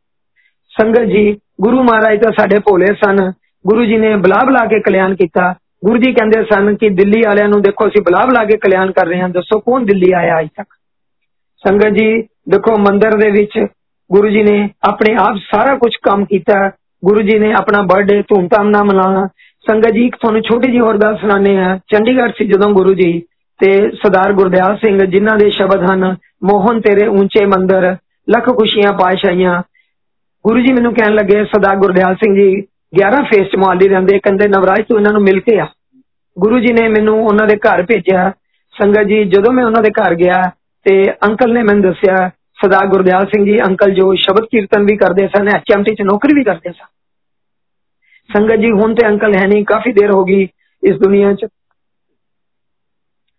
ਸੰਗਤ 0.76 1.04
ਜੀ 1.04 1.38
ਗੁਰੂ 1.62 1.84
ਮਹਾਰਾਜ 1.84 2.24
ਤਾਂ 2.24 2.32
ਸਾਡੇ 2.32 2.60
ਭੋਲੇ 2.60 2.86
ਸਨ 2.86 3.32
ਗੁਰੂ 3.68 3.86
ਜੀ 3.86 3.98
ਨੇ 3.98 4.16
ਬਲਾ 4.16 4.44
ਬਲਾ 4.46 4.66
ਕੇ 4.66 4.80
ਕਲਿਆਣ 4.80 5.16
ਕੀਤਾ 5.16 5.54
ਗੁਰੂ 5.85 5.97
ਜੀ 5.97 6.13
ਕਹਿੰਦੇ 6.13 6.45
ਸਨ 6.45 6.77
ਕਿ 6.77 6.89
ਦਿੱਲੀ 6.89 7.23
ਵਾਲਿਆਂ 7.27 7.49
ਨੂੰ 7.49 7.63
ਦੇਖੋ, 7.63 7.89
ਅਸੀਂ 7.89 8.03
ਬਲਾ 8.03 8.25
ਬਲਾ 8.27 8.45
ਕੇ 8.45 8.57
ਕਲਿਆਣ 8.57 8.93
ਕਰ 8.93 9.07
ਰਹੇ 9.07 9.21
ਹਾਂ। 9.21 9.29
ਦੱਸੋ 9.29 9.61
ਕੌਣ 9.61 9.85
ਦਿੱਲੀ 9.85 10.13
ਆਇਆ 10.13 10.41
ਅਜ 10.41 10.49
ਤੱਕ? 10.57 10.67
ਸੰਗਤ 11.69 11.89
ਜੀ, 11.89 12.23
ਦੇਖੋ 12.23 12.77
ਮੰਦਿਰ 12.79 13.17
ਦੇ 13.17 13.31
ਵਿੱਚ 13.31 13.67
ਗੁਰੂ 14.13 14.29
ਜੀ 14.29 14.43
ਨੇ 14.43 14.71
ਆਪਣੇ 14.89 15.15
ਆਪ 15.15 15.37
ਸਾਰਾ 15.37 15.77
ਕੁਝ 15.77 15.97
ਕੰਮ 16.03 16.25
ਕੀਤਾ। 16.25 16.71
ਗੁਰੂ 17.05 17.23
ਜੀ 17.23 17.39
ਨੇ 17.39 17.53
ਆਪਣਾ 17.53 17.83
ਬਰਥਡੇ 17.83 18.23
ਧੂਮਧਾਮ 18.23 18.71
ਨਾਲ 18.71 18.85
ਮਨਾਉਣਾ। 18.85 19.29
ਸੰਗਤ 19.71 19.91
ਜੀ 19.91 20.11
ਤੁਹਾਨੂੰ 20.11 20.43
ਛੋਟੀ 20.43 20.73
ਜੀ 20.73 20.81
ਹੋਰ 20.81 20.99
ਗੱਲ 20.99 21.17
ਸੁਣਾਣੇ 21.17 21.59
ਆ 21.59 21.77
ਚੰਡੀਗੜ੍ਹ 21.77 22.33
ਸੀ 22.39 22.45
ਜਦੋਂ 22.45 22.71
ਗੁਰੂ 22.71 22.95
ਜੀ 22.95 23.23
ਤੇ 23.59 23.91
ਸਰਦਾਰ 23.91 24.33
ਗੁਰਦਿਆਲ 24.33 24.77
ਸਿੰਘ, 24.77 25.05
ਜਿਨ੍ਹਾਂ 25.05 25.37
ਦੇ 25.39 25.51
ਸ਼ਬਦ 25.51 25.91
ਹਨ, 25.91 26.17
ਮੋਹਨ 26.45 26.81
ਤੇਰੇ 26.81 27.07
ਉੱਚੇ 27.07 27.45
ਮੰਦਰ, 27.47 27.97
ਲੱਖ 28.31 28.45
ਖੁਸ਼ੀਆਂ 28.45 28.93
ਪਾਸ਼ਾਈਆਂ 28.93 29.63
ਗੁਰੂ 30.47 30.61
ਜੀ 30.61 30.73
ਮੈਨੂੰ 30.73 30.95
ਕਹਿਣ 30.95 31.15
ਲੱਗੇ, 31.15 31.45
ਸਰਦਾਰ 31.45 31.77
ਗੁਰਦਿਆਲ 31.77 32.15
ਸਿੰਘ 32.15 32.35
ਜੀ 32.35 32.63
11 32.93 33.23
ਫੇਸ 33.23 33.47
ਚ 33.47 33.57
ਮਾਲੀ 33.57 33.89
ਰਹਿੰਦੇ 33.89 34.19
ਕਹਿੰਦੇ 34.19 34.49
ਨਵਰਾਜ 34.49 34.85
ਤੂੰ 34.89 34.99
ਇਹਨਾਂ 34.99 35.13
ਨੂੰ 35.13 35.23
ਮਿਲ 35.23 35.41
ਕੇ 35.41 35.59
ਆ। 35.61 35.67
ਗੁਰੂ 36.39 36.61
ਜੀ 36.61 36.73
ਨੇ 36.73 36.89
ਮੈਨੂੰ 36.89 37.25
ਉਹਨਾਂ 37.25 37.47
ਦੇ 37.47 37.57
ਘਰ 37.57 37.83
ਭੇਜਿਆ। 37.83 38.33
ਸੰਗਤ 38.83 39.03
ਜੀ, 39.03 39.25
ਜਦੋਂ 39.25 39.53
ਮੈਂ 39.53 39.65
ਉਹਨਾਂ 39.65 39.83
ਦੇ 39.83 39.91
ਘਰ 39.91 40.15
ਗਿਆ 40.15 40.51
ਤੇ 40.85 41.13
ਅੰਕਲ 41.13 41.53
ਨੇ 41.53 41.63
ਮੈਨੂੰ 41.63 41.83
ਦੱਸਿਆ 41.83 42.29
ਸਰਦਾਰ 42.29 42.87
ਗੁਰਦਿਆਲ 42.87 43.27
ਸਿੰਘ 43.27 43.45
ਜੀ, 43.45 43.61
ਅੰਕਲ 43.61 43.91
ਜੋ 43.91 44.15
ਸ਼ਬਦ 44.15 44.45
ਕੀਰਤਨ 44.45 44.85
ਵੀ 44.85 44.97
ਕਰਦੇ 44.97 45.27
ਸਨ 45.27 45.49
ਐਚਐਮਟੀ 45.49 45.95
ਚ 45.95 46.03
ਨੌਕਰੀ 46.03 46.35
ਵੀ 46.35 46.45
ਕਰਦੇ 46.45 46.73
ਸਨ। 46.73 46.85
ਸੰਗਤ 48.31 48.55
ਜੀ, 48.55 48.71
ਹੁਣ 48.71 48.95
ਤੇ 48.95 49.07
ਅੰਕਲ 49.07 49.35
ਹੈ 49.35 49.47
ਨਹੀਂ, 49.47 49.65
ਕਾਫੀ 49.65 49.93
ਦੇਰ 49.93 50.11
ਹੋ 50.11 50.25
ਗਈ 50.25 50.49
ਇਸ 50.83 50.97
ਦੁਨੀਆ 50.97 51.33
'ਚ। 51.33 51.47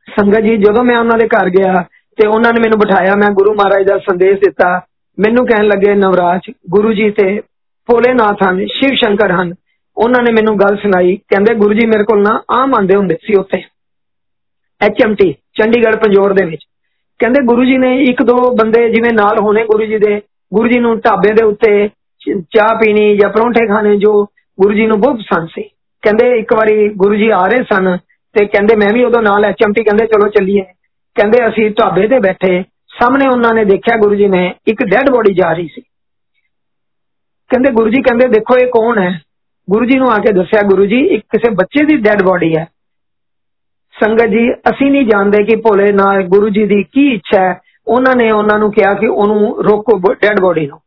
ਸੰਗਤ 0.07 0.39
ਜੀ, 0.39 0.57
ਜਦੋਂ 0.57 0.83
ਮੈਂ 0.83 0.97
ਉਹਨਾਂ 0.97 1.17
ਦੇ 1.17 1.27
ਘਰ 1.27 1.49
ਗਿਆ 1.49 1.85
ਤੇ 2.15 2.27
ਉਹਨਾਂ 2.27 2.53
ਨੇ 2.53 2.59
ਮੈਨੂੰ 2.59 2.79
ਬਿਠਾਇਆ, 2.79 3.15
ਮੈਂ 3.15 3.29
ਗੁਰੂ 3.29 3.53
ਮਹਾਰਾਜ 3.53 3.87
ਦਾ 3.87 3.97
ਸੰਦੇਸ਼ 3.97 4.39
ਦਿੱਤਾ। 4.39 4.81
ਮੈਨੂੰ 5.19 5.45
ਕਹਿਣ 5.45 5.65
ਲੱਗੇ, 5.65 5.95
ਨਵਰਾਜ, 5.95 6.51
ਗੁਰੂ 6.69 6.93
ਜੀ 6.93 7.11
ਤੇ 7.11 7.41
ਭੋਲੇਨਾਥ 7.90 8.42
ਹਨ 8.42 8.64
ਸ਼ਿਵ 8.66 8.94
ਸ਼ੰਕਰ 8.94 9.32
ਹਨ 9.32 9.54
ਉਹਨਾਂ 9.96 10.22
ਨੇ 10.22 10.32
ਮੈਨੂੰ 10.32 10.56
ਗੱਲ 10.58 10.76
ਸੁਣਾਈ 10.76 11.16
ਕਹਿੰਦੇ 11.30 11.54
ਗੁਰੂ 11.54 11.74
ਜੀ 11.74 11.86
ਮੇਰੇ 11.86 12.04
ਕੋਲ 12.04 12.22
ਨਾ 12.22 12.40
ਆਮ 12.52 12.74
ਆਂਦੇ 12.74 12.96
ਹੁੰਦੇ 12.96 13.16
ਸੀ 13.22 13.34
ਉੱਥੇ 13.34 13.62
ਐਚਐਮਟੀ 14.80 15.32
ਚੰਡੀਗੜ੍ਹ 15.54 15.96
ਪੰਜੋਰ 15.96 16.32
ਦੇ 16.32 16.44
ਵਿੱਚ 16.44 16.64
ਕਹਿੰਦੇ 17.20 17.42
ਗੁਰੂ 17.46 17.64
ਜੀ 17.64 17.76
ਨੇ 17.78 17.94
ਇੱਕ 18.02 18.22
ਦੋ 18.22 18.36
ਬੰਦੇ 18.56 18.88
ਜਿਵੇਂ 18.90 19.12
ਨਾਲ 19.12 19.38
ਹੋਣੇ 19.38 19.64
ਗੁਰੂ 19.64 19.84
ਜੀ 19.84 19.98
ਦੇ 19.98 20.20
ਗੁਰੂ 20.52 20.68
ਜੀ 20.68 20.78
ਨੂੰ 20.78 20.98
ਢਾਬੇ 21.00 21.32
ਦੇ 21.32 21.44
ਉੱਤੇ 21.44 21.88
ਚਾਹ 22.50 22.74
ਪੀਣੀ 22.80 23.16
ਜਾਂ 23.16 23.30
ਪਰੌਂਠੇ 23.30 23.66
ਖਾਣੇ 23.66 23.96
ਜੋ 23.96 24.12
ਗੁਰੂ 24.58 24.74
ਜੀ 24.74 24.86
ਨੂੰ 24.86 25.00
ਬਹੁਤ 25.00 25.16
ਪਸੰਦ 25.16 25.48
ਸੀ 25.48 25.62
ਕਹਿੰਦੇ 26.02 26.30
ਇੱਕ 26.38 26.54
ਵਾਰੀ 26.54 26.88
ਗੁਰੂ 26.96 27.14
ਜੀ 27.14 27.28
ਆ 27.30 27.46
ਰਹੇ 27.46 27.64
ਸਨ 27.64 27.96
ਤੇ 28.34 28.44
ਕਹਿੰਦੇ 28.46 28.76
ਮੈਂ 28.76 28.92
ਵੀ 28.92 29.04
ਉਦੋਂ 29.04 29.22
ਨਾਲ 29.22 29.44
ਐਚਐਮਟੀ 29.44 29.82
ਕਹਿੰਦੇ 29.82 30.06
ਚਲੋ 30.06 30.28
ਚੱਲੀਏ 30.28 30.62
ਕਹਿੰਦੇ 31.16 31.46
ਅਸੀਂ 31.48 31.70
ਢਾਬੇ 31.70 32.06
ਤੇ 32.08 32.18
ਬੈਠੇ 32.18 32.62
ਸਾਹਮਣੇ 32.98 33.28
ਉਹਨਾਂ 33.28 33.52
ਨੇ 33.54 33.64
ਦੇਖਿਆ 33.64 33.96
ਗੁਰੂ 33.96 34.14
ਜੀ 34.14 34.26
ਨੇ 34.26 34.46
ਇੱਕ 34.66 34.82
ਡੈੱਡ 34.84 35.10
ਬੋਡੀ 35.10 35.34
ਜਾ 35.34 35.52
ਰਹੀ 35.52 35.68
ਸੀ 35.68 35.82
ਕਹਿੰਦੇ 37.50 37.70
ਗੁਰੂ 37.72 37.90
ਜੀ 37.90 38.02
ਕਹਿੰਦੇ 38.02 38.28
ਦੇਖੋ 38.28 38.56
ਇਹ 38.58 38.66
ਕੌਣ 38.66 38.98
ਹੈ 38.98 39.10
ਗੁਰੂ 39.68 39.84
ਜੀ 39.84 39.98
ਨੂੰ 39.98 40.10
ਆ 40.12 40.16
ਕੇ 40.16 40.32
ਦੱਸਿਆ 40.32 40.62
ਗੁਰੂ 40.62 40.86
ਜੀ 40.86 40.98
ਇੱਕ 41.06 41.24
ਕਿਸੇ 41.32 41.50
ਬੱਚੇ 41.54 41.84
ਦੀ 41.84 41.96
ਡੈੱਡ 41.96 42.22
ਬੋਡੀ 42.22 42.56
ਹੈ 42.56 42.66
ਸੰਗਤ 43.94 44.26
ਜੀ 44.26 44.50
ਅਸੀਂ 44.70 44.90
ਨਹੀਂ 44.90 45.06
ਜਾਣਦੇ 45.06 45.42
ਕਿ 45.44 45.56
ਭੋਲੇ 45.56 45.92
ਨਾਲ 45.92 46.22
ਗੁਰੂ 46.28 46.48
ਜੀ 46.48 46.64
ਦੀ 46.66 46.82
ਕੀ 46.82 47.06
ਇੱਛਾ 47.14 47.40
ਹੈ 47.40 47.60
ਉਹਨਾਂ 47.86 48.14
ਨੇ 48.16 48.30
ਉਹਨਾਂ 48.30 48.58
ਨੂੰ 48.58 48.72
ਕਿਹਾ 48.72 48.92
ਕਿ 48.94 49.06
ਉਹਨੂੰ 49.06 49.64
ਰੋਕੋ 49.64 49.98
ਡੈੱਡ 50.12 50.40
ਬੋਡੀ 50.40 50.66
ਨੂੰ 50.66 50.80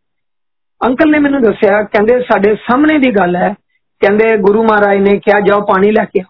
ਅੰਕਲ 0.82 1.12
ਨੇ 1.12 1.20
ਮੈਨੂੰ 1.20 1.42
ਦੱਸਿਆ 1.42 1.82
ਕਹਿੰਦੇ 1.84 2.20
ਸਾਡੇ 2.22 2.56
ਸਾਹਮਣੇ 2.56 2.98
ਦੀ 2.98 3.12
ਗੱਲ 3.12 3.36
ਹੈ 3.36 3.54
ਕਹਿੰਦੇ 4.02 4.36
ਗੁਰੂ 4.38 4.64
ਮਹਾਰਾਜ 4.64 4.98
ਨੇ 4.98 5.18
ਕਿਹਾ 5.20 5.40
ਜਾਓ 5.40 5.62
ਪਾਣੀ 5.66 5.92
ਲੈ 5.92 6.06
ਕੇ 6.06 6.22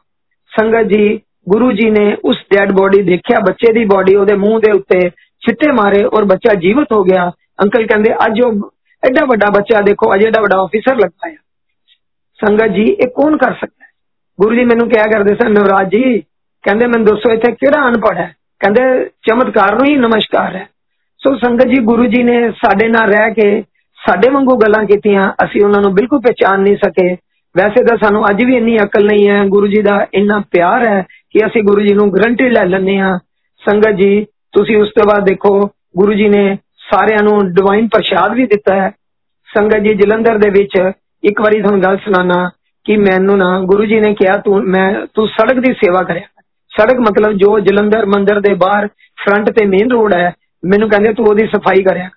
ਸੰਗਤ 0.52 0.88
ਜੀ 0.88 1.20
ਗੁਰੂ 1.50 1.72
ਜੀ 1.72 1.90
ਨੇ 1.90 2.06
ਉਸ 2.26 2.38
ਡੈਡ 2.54 2.72
ਬੋਡੀ 2.72 3.02
ਦੇਖਿਆ 3.02 3.40
ਬੱਚੇ 3.40 3.74
ਦੀ 3.74 3.86
ਬੋਡੀ 3.86 4.16
ਉਹਦੇ 4.16 4.36
ਮੂੰਹ 4.36 4.60
ਦੇ 4.60 4.72
ਉੱਤੇ 4.72 5.10
ਛਿੱਟੇ 5.44 5.72
ਮਾਰੇ 5.72 6.04
ਔਰ 6.04 6.26
ਬੱਚਾ 6.26 6.54
ਜੀਵਤ 6.54 6.92
ਹੋ 6.94 7.04
ਗਿਆ 7.04 7.30
ਅੰਕਲ 7.64 7.86
ਕਹਿੰਦੇ 7.86 8.14
ਅੱਜ 8.26 8.42
ਉਹ 8.42 8.70
ਐਡਾ 9.09 9.25
ਵੱਡਾ 9.25 9.51
ਬੱਚਾ 9.51 9.81
ਦੇਖੋ, 9.81 10.15
ਅਜੇ 10.15 10.27
ਐਡਾ 10.27 10.41
ਵੱਡਾ 10.41 10.63
ਆਫੀਸਰ 10.63 10.97
ਲੱਗਦਾ 10.97 11.31
ਹੈ 11.31 11.37
ਸੰਗਤ 12.47 12.67
ਜੀ, 12.67 12.83
ਇਹ 12.83 13.09
ਕੌਣ 13.09 13.37
ਕਰ 13.37 13.53
ਸਕਦਾ? 13.53 13.85
ਹੈ 13.85 13.89
ਗੁਰੂ 14.41 14.55
ਜੀ 14.55 14.65
ਮੈਨੂੰ 14.65 14.89
ਕਿਹਾ 14.89 15.05
ਕਰਦੇ 15.07 15.35
ਸਨ, 15.35 15.53
ਨਵਰਾਜ 15.53 15.89
ਜੀ, 15.89 16.21
ਕਹਿੰਦੇ 16.63 16.87
ਮੈਨੂੰ 16.87 17.07
ਦੱਸੋ 17.07 17.33
ਇੱਥੇ 17.33 17.53
ਕਿਹੜਾ 17.53 17.89
ਅਨਪੜ 17.89 18.17
ਹੈ? 18.17 18.35
ਕਹਿੰਦੇ 18.59 19.05
ਚਮਤਕਾਰ 19.05 19.75
ਨੂੰ 19.75 19.87
ਹੀ 19.87 19.97
ਨਮਸਕਾਰ 19.97 20.57
ਹੈ। 20.57 20.69
ਸੋ 21.19 21.37
ਸੰਗਤ 21.37 21.67
ਜੀ, 21.67 21.81
ਗੁਰੂ 21.81 22.07
ਜੀ 22.07 22.23
ਨੇ 22.23 22.51
ਸਾਡੇ 22.51 22.89
ਨਾਲ 22.89 23.09
ਰਹਿ 23.09 23.35
ਕੇ 23.35 23.65
ਸਾਡੇ 24.07 24.31
ਵਾਂਗੂ 24.31 24.57
ਗੱਲਾਂ 24.57 24.85
ਕੀਤੀਆਂ, 24.85 25.33
ਅਸੀਂ 25.45 25.65
ਉਹਨਾਂ 25.65 25.83
ਨੂੰ 25.83 25.95
ਬਿਲਕੁਲ 25.95 26.21
ਪਛਾਣ 26.21 26.61
ਨਹੀਂ 26.61 26.77
ਸਕੇ। 26.77 27.15
ਵੈਸੇ 27.57 27.85
ਤਾਂ 27.85 27.97
ਸਾਨੂੰ 27.97 28.31
ਅੱਜ 28.31 28.45
ਵੀ 28.45 28.57
ਇੰਨੀ 28.57 28.77
ਅਕਲ 28.77 29.07
ਨਹੀਂ 29.07 29.29
ਹੈ, 29.29 29.45
ਗੁਰੂ 29.45 29.67
ਜੀ 29.67 29.83
ਦਾ 29.83 30.07
ਇੰਨਾ 30.15 30.39
ਪਿਆਰ 30.39 30.89
ਹੈ 30.89 31.03
ਕਿ 31.03 31.47
ਅਸੀਂ 31.47 31.63
ਗੁਰੂ 31.63 31.81
ਜੀ 31.81 31.95
ਨੂੰ 31.95 32.15
ਗਰੰਟੀ 32.15 32.51
ਲੈ 32.51 32.65
ਲੈਂਦੇ 32.65 32.99
ਹਾਂ। 32.99 33.19
ਸੰਗਤ 33.71 33.91
ਜੀ, 33.91 34.25
ਤੁਸੀਂ 34.25 34.77
ਉਸ 34.77 34.89
ਤੋਂ 34.89 35.07
ਬਾਅਦ 35.07 35.25
ਦੇਖੋ, 35.25 35.71
ਗੁਰੂ 35.97 36.13
ਜੀ 36.13 36.29
ਨੇ 36.29 36.59
ਸਾਰਿਆਂ 36.85 37.23
ਨੂੰ 37.23 37.39
ਡਿਵਾਈਨ 37.53 37.89
ਪ੍ਰਸ਼ਾਦ 37.89 38.33
ਵੀ 38.33 38.47
ਦਿੱਤਾ 38.47 38.75
ਹੈ। 38.75 38.91
ਸੰਗਤ 39.49 39.83
ਜੀ 39.83 39.95
ਜਲੰਧਰ 39.95 40.39
ਦੇ 40.39 40.51
ਵਿੱਚ 40.51 40.77
ਇੱਕ 41.23 41.41
ਵਾਰੀ 41.41 41.61
ਤੁਹਾਨੂੰ 41.63 41.83
ਗੱਲ 41.83 41.97
ਸੁਣਾਣਾ 41.97 42.49
ਕਿ 42.87 42.97
ਮੈਨੂੰ 42.97 43.37
ਨਾ 43.39 43.59
ਗੁਰੂ 43.61 43.85
ਜੀ 43.85 44.01
ਨੇ 44.01 44.15
ਕਿਹਾ, 44.15 44.37
ਤੂੰ, 44.37 44.63
ਮੈਂ, 44.63 45.07
ਤੂੰ 45.15 45.27
ਸੜਕ 45.29 45.61
ਦੀ 45.61 45.73
ਸੇਵਾ 45.75 46.03
ਕਰਿਆ 46.03 46.27
ਸੜਕ 46.73 46.99
ਮਤਲਬ 47.01 47.33
ਜੋ 47.33 47.59
ਜਲੰਧਰ 47.61 48.07
ਮੰਦਿਰ 48.07 48.41
ਦੇ 48.41 48.55
ਬਾਹਰ 48.55 48.87
ਫਰੰਟ 49.19 49.51
ਤੇ 49.51 49.67
ਮੇਨ 49.67 49.91
ਰੋਡ 49.91 50.15
ਹੈ, 50.15 50.33
ਮੈਨੂੰ 50.63 50.89
ਕਹਿੰਦੇ 50.89 51.13
ਤੂੰ 51.13 51.27
ਉਹਦੀ 51.27 51.47
ਸਫ਼ਾਈ 51.47 51.83
ਕਰਿਆ 51.83 52.09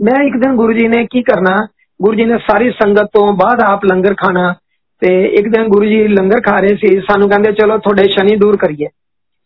ਮੈਂ 0.00 0.22
ਇੱਕ 0.24 0.36
ਦਿਨ 0.36 0.56
ਗੁਰੂ 0.56 0.72
ਜੀ 0.72 0.86
ਨੇ 0.88 1.04
ਕੀ 1.10 1.22
ਕਰਨਾ, 1.22 1.56
ਗੁਰੂ 2.00 2.16
ਜੀ 2.16 2.24
ਨੇ 2.24 2.38
ਸਾਰੀ 2.46 2.70
ਸੰਗਤ 2.72 3.10
ਤੋਂ 3.12 3.26
ਬਾਅਦ 3.32 3.62
ਆਪ 3.62 3.84
ਲੰਗਰ 3.84 4.14
ਖਾਣਾ 4.14 4.54
ਤੇ 5.02 5.08
ਇੱਕ 5.38 5.48
ਦਿਨ 5.48 5.68
ਗੁਰੂ 5.68 5.86
ਜੀ 5.86 6.06
ਲੰਗਰ 6.08 6.40
ਖਾ 6.40 6.56
ਰਹੇ 6.56 6.76
ਸੀ, 6.76 7.00
ਸਾਨੂੰ 7.00 7.28
ਕਹਿੰਦੇ 7.28 7.52
ਚਲੋ 7.52 7.78
ਤੁਹਾਡੇ 7.78 8.04
ਸ਼ਨੀ 8.12 8.36
ਦੂਰ 8.36 8.56
ਕਰੀਏ। 8.56 8.88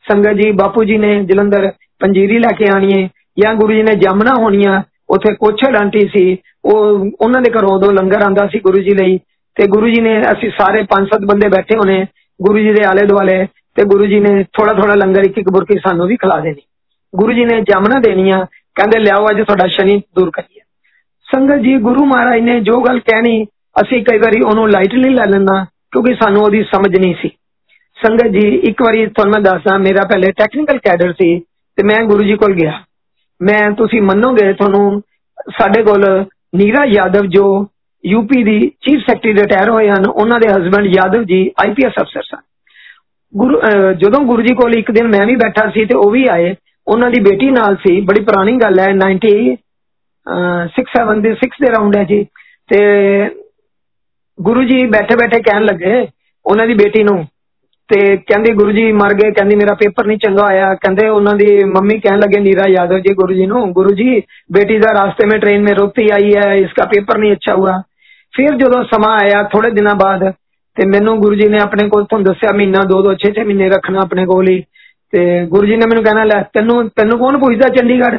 ਸੰਗਤ 0.05 0.41
ਜੀ 0.43 0.51
ਬਾਪੂ 0.53 0.85
ਜੀ 0.85 0.97
ਨੇ 0.99 1.19
ਜਲੰਧਰ 1.25 1.71
ਪੰਜੀਰੀ 2.01 2.39
ਲੈ 2.39 2.55
ਕੇ 2.59 2.69
ਆਣੀ 2.75 2.93
ਹੈ 2.93 3.09
ਜਾਂ 3.38 3.54
ਗੁਰੂ 3.56 3.74
ਜੀ 3.74 3.82
ਨੇ 3.82 3.96
ਜਾਮਣਾ 3.96 4.34
ਹੋਣੀਆਂ 4.40 4.82
ਉੱਥੇ 5.10 5.34
ਕੋਛੜ 5.36 5.76
ਆਂਟੀ 5.76 6.08
ਸੀ 6.08 6.38
ਉਹ 6.66 7.06
ਉਹਨਾਂ 7.22 7.42
ਦੇ 7.42 7.52
ਘਰੋਂ 7.52 7.76
ਉਦੋਂ 7.76 7.92
ਲੰਗਰ 7.94 8.22
ਆਂਦਾ 8.22 8.48
ਸੀ 8.48 8.60
ਗੁਰੂ 8.60 8.82
ਜੀ 8.82 8.94
ਲਈ 8.94 9.18
ਤੇ 9.58 9.68
ਗੁਰੂ 9.68 9.90
ਜੀ 9.90 10.02
ਨੇ 10.02 10.22
ਅਸੀਂ 10.32 10.50
ਸਾਰੇ 10.60 10.84
ਪੰਜ 10.84 11.08
ਸੱਤ 11.08 11.26
ਬੰਦੇ 11.26 11.48
ਬੈਠੇ 11.50 11.78
ਹੋਣੇ 11.78 12.06
ਗੁਰੂ 12.40 12.60
ਜੀ 12.60 12.74
ਦੇ 12.74 12.84
ਆਲੇ 12.86 13.06
ਦੁਆਲੇ 13.06 13.46
ਤੇ 13.76 13.84
ਗੁਰੂ 13.84 14.06
ਜੀ 14.06 14.20
ਨੇ 14.20 14.44
ਥੋੜਾ 14.54 14.74
ਥੋੜਾ 14.74 14.96
ਲੰਗਰ 14.96 15.26
ਇੱਕ 15.26 15.38
ਇੱਕ 15.38 15.50
ਬੁਰਕੀ 15.52 15.78
ਸਾਨੂੰ 15.80 16.08
ਵੀ 16.08 16.16
ਖਿਲਾ 16.16 16.40
ਦੇਣੀ 16.40 16.62
ਗੁਰੂ 17.14 17.34
ਜੀ 17.34 17.46
ਨੇ 17.46 17.62
ਜਾਮਣਾ 17.62 18.00
ਦੇਣੀਆਂ 18.00 18.46
ਕਹਿੰਦੇ 18.76 19.00
ਲਿਆਓ 19.00 19.26
ਅੱਜ 19.30 19.42
ਤੁਹਾਡਾ 19.42 19.68
ਸ਼ਨੀ 19.68 20.02
ਦੂਰ 20.16 20.30
ਕਰੀਏ 20.30 20.62
ਸੰਗਤ 21.28 21.62
ਜੀ 21.62 21.78
ਗੁਰੂ 21.78 22.06
ਮਹਾਰਾਜ 22.06 22.42
ਨੇ 22.42 22.60
ਜੋ 22.60 22.80
ਗੱਲ 22.82 23.00
ਕਹਿਣੀ 23.00 23.44
ਅਸੀਂ 23.82 24.04
ਕਈ 24.04 24.18
ਵਾਰੀ 24.18 24.42
ਉਹਨੂੰ 24.42 24.70
ਲਾਈਟਲੀ 24.70 25.10
ਲੈ 25.10 25.26
ਲੈਂਦਾ 25.26 25.64
ਕਿਉਂਕਿ 25.92 26.14
ਸਾਨੂੰ 26.14 26.42
ਉਹਦੀ 26.42 26.64
ਸਮਝ 26.64 26.96
ਨਹੀਂ 26.98 27.14
ਸੀ 27.22 27.30
ਸੰਗਤ 27.98 28.32
ਜੀ 28.32 28.48
ਇੱਕ 28.70 28.82
ਵਾਰੀ 28.82 29.06
ਤੁਹਾਨੂੰ 29.06 29.34
ਮੈਂ 29.34 29.42
ਦੱਸਦਾ 29.42 29.78
ਮੇਰਾ 29.78 30.04
ਪਹਿਲੇ 30.04 30.32
ਟੈਕਨੀਕਲ 30.32 30.78
ਕੈਡਰ 30.78 31.14
ਸੀ 31.14 31.38
ਤੇ 31.78 31.84
ਮੈਂ 31.84 32.04
ਗੁਰੂ 32.04 32.24
ਜੀ 32.24 32.36
ਕੋਲ 32.36 32.54
ਗਿਆ 32.54 32.72
ਮੈਂ, 33.43 33.71
ਤੁਸੀਂ 33.73 34.01
ਮੰਨੋਗੇ 34.03 34.53
ਤੁਹਾਨੂੰ, 34.53 35.03
ਸਾਡੇ 35.51 35.83
ਕੋਲ 35.83 36.05
ਨੀਰਾ 36.57 36.85
ਯਾਦਵ 36.85 37.27
ਜੋ 37.27 37.45
ਯੂਪੀ 38.05 38.43
ਦੀ 38.45 38.59
ਚੀਫ 38.83 39.01
ਸੈਕਟਰੀ 39.01 39.33
ਰਿਟਾਇਰ 39.35 39.71
ਹੋਏ 39.71 39.89
ਹਨ, 39.91 40.07
ਉਹਨਾਂ 40.07 40.39
ਦੇ 40.41 40.49
ਹਸਬੰਡ 40.49 40.87
ਯਾਦਵ 40.87 41.23
ਜੀ 41.25 41.41
ਆਈਪੀਐਸ 41.61 42.01
ਅਫਸਰ 42.03 42.23
ਸਨ 42.23 42.41
ਗੁਰੂ 43.35 43.61
ਜਦੋਂ 43.99 44.21
ਗੁਰੂ 44.27 44.43
ਜੀ 44.43 44.55
ਕੋਲ 44.55 44.75
ਇੱਕ 44.75 44.91
ਦਿਨ 44.91 45.07
ਮੈਂ 45.09 45.27
ਵੀ 45.27 45.35
ਬੈਠਾ 45.37 45.69
ਸੀ 45.71 45.85
ਤੇ 45.85 45.95
ਉਹ 45.97 46.11
ਵੀ 46.11 46.27
ਆਏ, 46.31 46.55
ਉਹਨਾਂ 46.87 47.11
ਦੀ 47.11 47.21
ਬੇਟੀ 47.21 47.51
ਨਾਲ 47.51 47.77
ਸੀ, 47.77 48.01
ਬੜੀ 48.01 48.23
ਪੁਰਾਣੀ 48.25 48.57
ਗੱਲ 48.57 48.79
ਹੈ 48.81 48.89
90 48.97 49.35
6 50.73 50.85
7 50.93 51.23
ਦੇ 51.23 51.33
6 51.43 51.61
ਦੇ 51.61 51.71
ਰਾਉਂਡ 51.71 51.97
ਹੈ 51.97 52.03
ਜੀ। 52.05 52.25
ਤੇ 52.71 52.81
ਗੁਰੂ 54.39 54.63
ਜੀ 54.65 54.79
ਬੈਠੇ 54.89 55.17
ਬੈਠੇ 55.17 55.41
ਕਹਿਣ 55.43 55.65
ਲੱਗੇ, 55.65 55.95
ਉਹਨਾਂ 56.47 56.67
ਦੀ 56.67 56.75
ਬੇਟੀ 56.75 57.03
ਨੂੰ 57.03 57.17
ਤੇ 57.92 58.00
ਕਹਿੰਦੀ 58.18 58.54
ਗੁਰੂ 58.54 58.72
ਜੀ 58.72 58.92
ਮਰ 58.92 59.14
ਗਏ 59.14 59.32
ਕਹਿੰਦੀ 59.32 59.56
ਮੇਰਾ 59.56 59.74
ਪੇਪਰ 59.74 60.08
ਨਹੀਂ 60.08 60.18
ਚੰਗਾ 60.18 60.46
ਆਇਆ 60.46 60.74
ਕਹਿੰਦੇ 60.76 61.08
ਉਹਨਾਂ 61.08 61.34
ਦੀ 61.34 61.48
ਮੰਮੀ 61.66 62.00
ਕਹਿਣ 62.00 62.20
ਲੱਗੇ 62.20 62.40
ਨੀਰਾ 62.40 62.64
यादव 62.70 63.00
जी 63.00 63.14
गुरु 63.14 63.36
जी 63.36 63.46
ਨੂੰ 63.48 63.62
गुरु 63.72 63.94
जी 63.94 64.08
बेटी 64.56 64.80
ਦਾ 64.80 64.94
ਰਾਸਤੇ 64.94 65.28
में 65.28 65.40
ट्रेन 65.40 65.64
में 65.64 65.74
रोती 65.74 66.08
आई 66.16 66.34
है 66.38 66.50
इसका 66.60 66.88
पेपर 66.90 67.22
नहीं 67.22 67.36
अच्छा 67.36 67.56
हुआ 67.60 67.76
ਫਿਰ 68.34 68.56
ਜਦੋਂ 68.56 68.84
ਸਮਾਂ 68.84 69.12
ਆਇਆ 69.18 69.42
ਥੋੜੇ 69.44 69.70
ਦਿਨਾਂ 69.72 69.96
ਬਾਅਦ 69.96 70.24
ਤੇ 70.78 70.86
ਮੈਨੂੰ 70.86 71.18
ਗੁਰੂ 71.20 71.36
ਜੀ 71.36 71.48
ਨੇ 71.50 71.60
ਆਪਣੇ 71.60 71.88
ਕੋਲ 71.90 72.04
ਤੁਹਾਨੂੰ 72.04 72.26
ਦੱਸਿਆ 72.26 72.52
ਮਹੀਨਾ 72.56 72.82
ਦੋ 72.90 73.02
ਦੋ 73.02 73.14
6 73.22 73.30
6 73.30 73.46
ਮਹੀਨੇ 73.46 73.70
ਰੱਖਣਾ 73.70 74.02
ਆਪਣੇ 74.02 74.26
ਕੋਲ 74.26 74.50
ਹੀ 74.50 74.58
ਤੇ 75.14 75.24
ਗੁਰੂ 75.46 75.68
ਜੀ 75.68 75.76
ਨੇ 75.76 75.88
ਮੈਨੂੰ 75.88 76.04
ਕਹਿਣਾ 76.04 76.24
ਲੈ 76.24 76.42
ਤੈਨੂੰ 76.54 76.78
ਤੈਨੂੰ 76.96 77.18
ਕੌਣ 77.20 77.38
ਪੁੱਛਦਾ 77.38 77.70
ਚੰਡੀਗੜ੍ਹ 77.70 78.18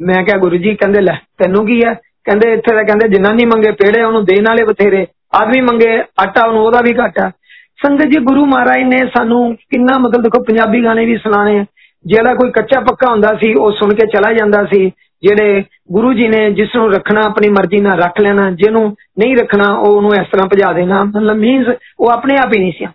ਮੈਂ 0.00 0.22
ਕਿਹਾ 0.24 0.38
ਗੁਰੂ 0.38 0.56
ਜੀ 0.56 0.74
ਕਹਿੰਦੇ 0.74 1.00
ਲੈ 1.00 1.14
ਤੈਨੂੰ 1.38 1.66
ਕੀ 1.66 1.78
ਹੈ 1.84 1.92
ਕਹਿੰਦੇ 2.24 2.52
ਇੱਥੇ 2.52 2.74
ਤਾਂ 2.74 2.84
ਕਹਿੰਦੇ 2.84 3.08
ਜਨਾਨੀ 3.08 3.44
ਮੰਗੇ 3.44 3.72
ਪੇੜੇ 3.82 4.02
ਉਹਨੂੰ 4.02 4.24
ਦੇਣ 4.24 4.48
ਵਾਲੇ 4.48 4.64
ਬਥੇਰੇ 4.64 5.06
ਆਦਮੀ 5.34 5.60
ਮੰਗੇ 5.60 5.92
ਆਟਾ 6.22 6.46
ਉਹਨੂੰ 6.46 6.64
ਉਹਦਾ 6.64 6.80
ਵੀ 6.80 6.94
ਘਾਟਾ 6.98 7.30
ਸੰਗਤ 7.78 8.06
ਜੀ 8.06 8.18
ਗੁਰੂ 8.24 8.44
ਮਹਾਰਾਜ 8.44 8.82
ਨੇ 8.84 8.98
ਸਾਨੂੰ 9.16 9.42
ਕਿੰਨਾ 9.70 9.98
ਮਤਲਬ 9.98 10.22
ਦੇਖੋ 10.22 10.42
ਪੰਜਾਬੀ 10.42 10.84
ਗਾਣੇ 10.84 11.04
ਵੀ 11.06 11.16
ਸੁਣਾਣੇ 11.16 11.64
ਜਿਹੜਾ 12.04 12.34
ਕੋਈ 12.34 12.50
ਕੱਚਾ 12.50 12.80
ਪੱਕਾ 12.80 13.10
ਹੁੰਦਾ 13.10 13.34
ਸੀ 13.34 13.52
ਉਹ 13.54 13.72
ਸੁਣ 13.72 13.94
ਕੇ 13.94 14.06
ਚਲਾ 14.06 14.32
ਜਾਂਦਾ 14.32 14.64
ਸੀ 14.64 14.90
ਜਿਹੜੇ 15.22 15.62
ਗੁਰੂ 15.92 16.12
ਜੀ 16.12 16.28
ਨੇ 16.28 16.50
ਜਿਸ 16.50 16.76
ਨੂੰ 16.76 16.92
ਰੱਖਣਾ 16.92 17.20
ਆਪਣੀ 17.20 17.48
ਮਰਜ਼ੀ 17.48 17.80
ਨਾਲ 17.80 18.02
ਰੱਖ 18.02 18.20
ਲੈਣਾ 18.20 18.50
ਜਿਹਨੂੰ 18.50 18.84
ਨਹੀਂ 19.18 19.36
ਰੱਖਣਾ 19.36 19.72
ਉਹ 19.72 19.86
ਉਹਨੂੰ 19.86 20.14
ਇਸ 20.14 20.28
ਤਰ੍ਹਾਂ 20.32 20.46
ਭਜਾ 20.46 20.72
ਦੇਣਾ 20.72 21.02
ਮਤਲਬ 21.04 21.36
ਮੀਨਸ 21.36 21.76
ਉਹ 22.00 22.10
ਆਪਣੇ 22.10 22.36
ਆਪ 22.36 22.54
ਹੀ 22.54 22.58
ਨਹੀਂ 22.58 22.72
ਸੀ 22.72 22.86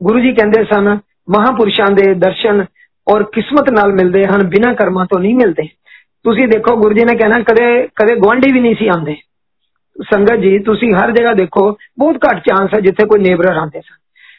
ਗੁਰੂ 0.00 0.20
ਜੀ 0.20 0.32
ਕਹਿੰਦੇ 0.32 0.64
ਸਨ 0.64 0.98
ਮਹਾਪੁਰਸ਼ਾਂ 1.30 1.86
ਦੇ 1.86 2.12
ਦਰਸ਼ਨ 2.14 2.64
ਔਰ 3.06 3.22
ਕਿਸਮਤ 3.24 3.70
ਨਾਲ 3.70 3.92
ਮਿਲਦੇ 3.92 4.24
ਹਨ 4.26 4.46
ਬਿਨਾਂ 4.48 4.74
ਕਰਮਾਂ 4.74 5.06
ਤੋਂ 5.06 5.18
ਨਹੀਂ 5.20 5.34
ਮਿਲਦੇ 5.34 5.68
ਤੁਸੀਂ 6.24 6.48
ਦੇਖੋ 6.48 6.76
ਗੁਰੂ 6.76 6.94
ਜੀ 6.94 7.04
ਨੇ 7.04 7.14
ਕਹਿਣਾ 7.14 7.38
ਕਦੇ 7.42 7.66
ਕਦੇ 7.96 8.14
ਗਵਾਂਢੀ 8.14 8.52
ਵੀ 8.52 8.60
ਨਹੀਂ 8.60 8.74
ਸੀ 8.74 8.88
ਆਉਂਦੇ 8.88 9.16
ਸੰਗਤ 9.96 10.40
ਜੀ 10.40 10.58
ਤੁਸੀਂ 10.58 10.92
ਹਰ 10.94 11.10
ਜਗ੍ਹਾ 11.10 11.32
ਦੇਖੋ 11.32 11.70
ਬਹੁਤ 11.98 12.16
ਘੱਟ 12.26 12.42
ਚਾਂਸ 12.44 12.74
ਹੈ 12.74 12.80
ਜਿੱਥੇ 12.80 13.06
ਕੋਈ 13.06 13.20
ਨੇਬਰਰ 13.20 13.56
ਆਉਂਦੇ 13.56 13.80
ਸਨ 13.80 13.94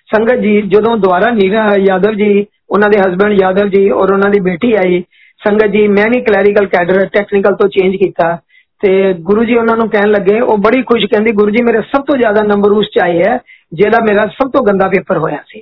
ਸੰਗਤ 0.09 0.39
ਜੀ 0.39 0.61
ਜਦੋਂ 0.67 0.95
ਦੁਆਰਾ 0.97 1.29
ਨੀਰਾ 1.31 1.65
ਯਾਦਵ 1.79 2.13
ਜੀ 2.13 2.45
ਉਹਨਾਂ 2.69 2.89
ਦੇ 2.89 2.99
ਹਸਬੰਡ 2.99 3.41
ਯਾਦਵ 3.41 3.69
ਜੀ 3.69 3.89
ਔਰ 3.91 4.11
ਉਹਨਾਂ 4.11 4.29
ਦੀ 4.29 4.39
ਬੇਟੀ 4.39 4.73
ਆਈ 4.75 5.03
ਸੰਗਤ 5.41 5.71
ਜੀ 5.71 5.87
ਮੈਂ 5.87 6.05
ਵੀ 6.09 6.21
ਕਲੈਰੀਕਲ 6.21 6.67
ਕੈਡਰ 6.67 7.05
ਟੈਕਨੀਕਲ 7.05 7.55
ਤੋਂ 7.55 7.67
ਚੇਂਜ 7.69 7.95
ਕੀਤਾ 7.95 8.37
ਤੇ 8.81 8.91
ਗੁਰੂ 9.21 9.43
ਜੀ 9.43 9.55
ਉਹਨਾਂ 9.55 9.75
ਨੂੰ 9.77 9.89
ਕਹਿਣ 9.89 10.11
ਲੱਗੇ 10.11 10.39
ਉਹ 10.41 10.57
ਬੜੀ 10.57 10.81
ਖੁਸ਼ 10.83 11.05
ਕਹਿੰਦੀ 11.05 11.31
ਗੁਰੂ 11.31 11.49
ਜੀ 11.49 11.63
ਮੇਰੇ 11.63 11.81
ਸਭ 11.81 12.03
ਤੋਂ 12.05 12.17
ਜ਼ਿਆਦਾ 12.17 12.43
ਨੰਬਰ 12.43 12.71
ਉਸ 12.71 12.87
ਚ 12.87 12.99
ਆਏ 12.99 13.21
ਹੈ 13.23 13.37
ਜਿਹੜਾ 13.73 14.03
ਮੇਰਾ 14.03 14.25
ਸਭ 14.31 14.51
ਤੋਂ 14.51 14.63
ਗੰਦਾ 14.65 14.87
ਪੇਪਰ 14.87 15.17
ਹੋਇਆ 15.17 15.37
ਸੀ 15.47 15.61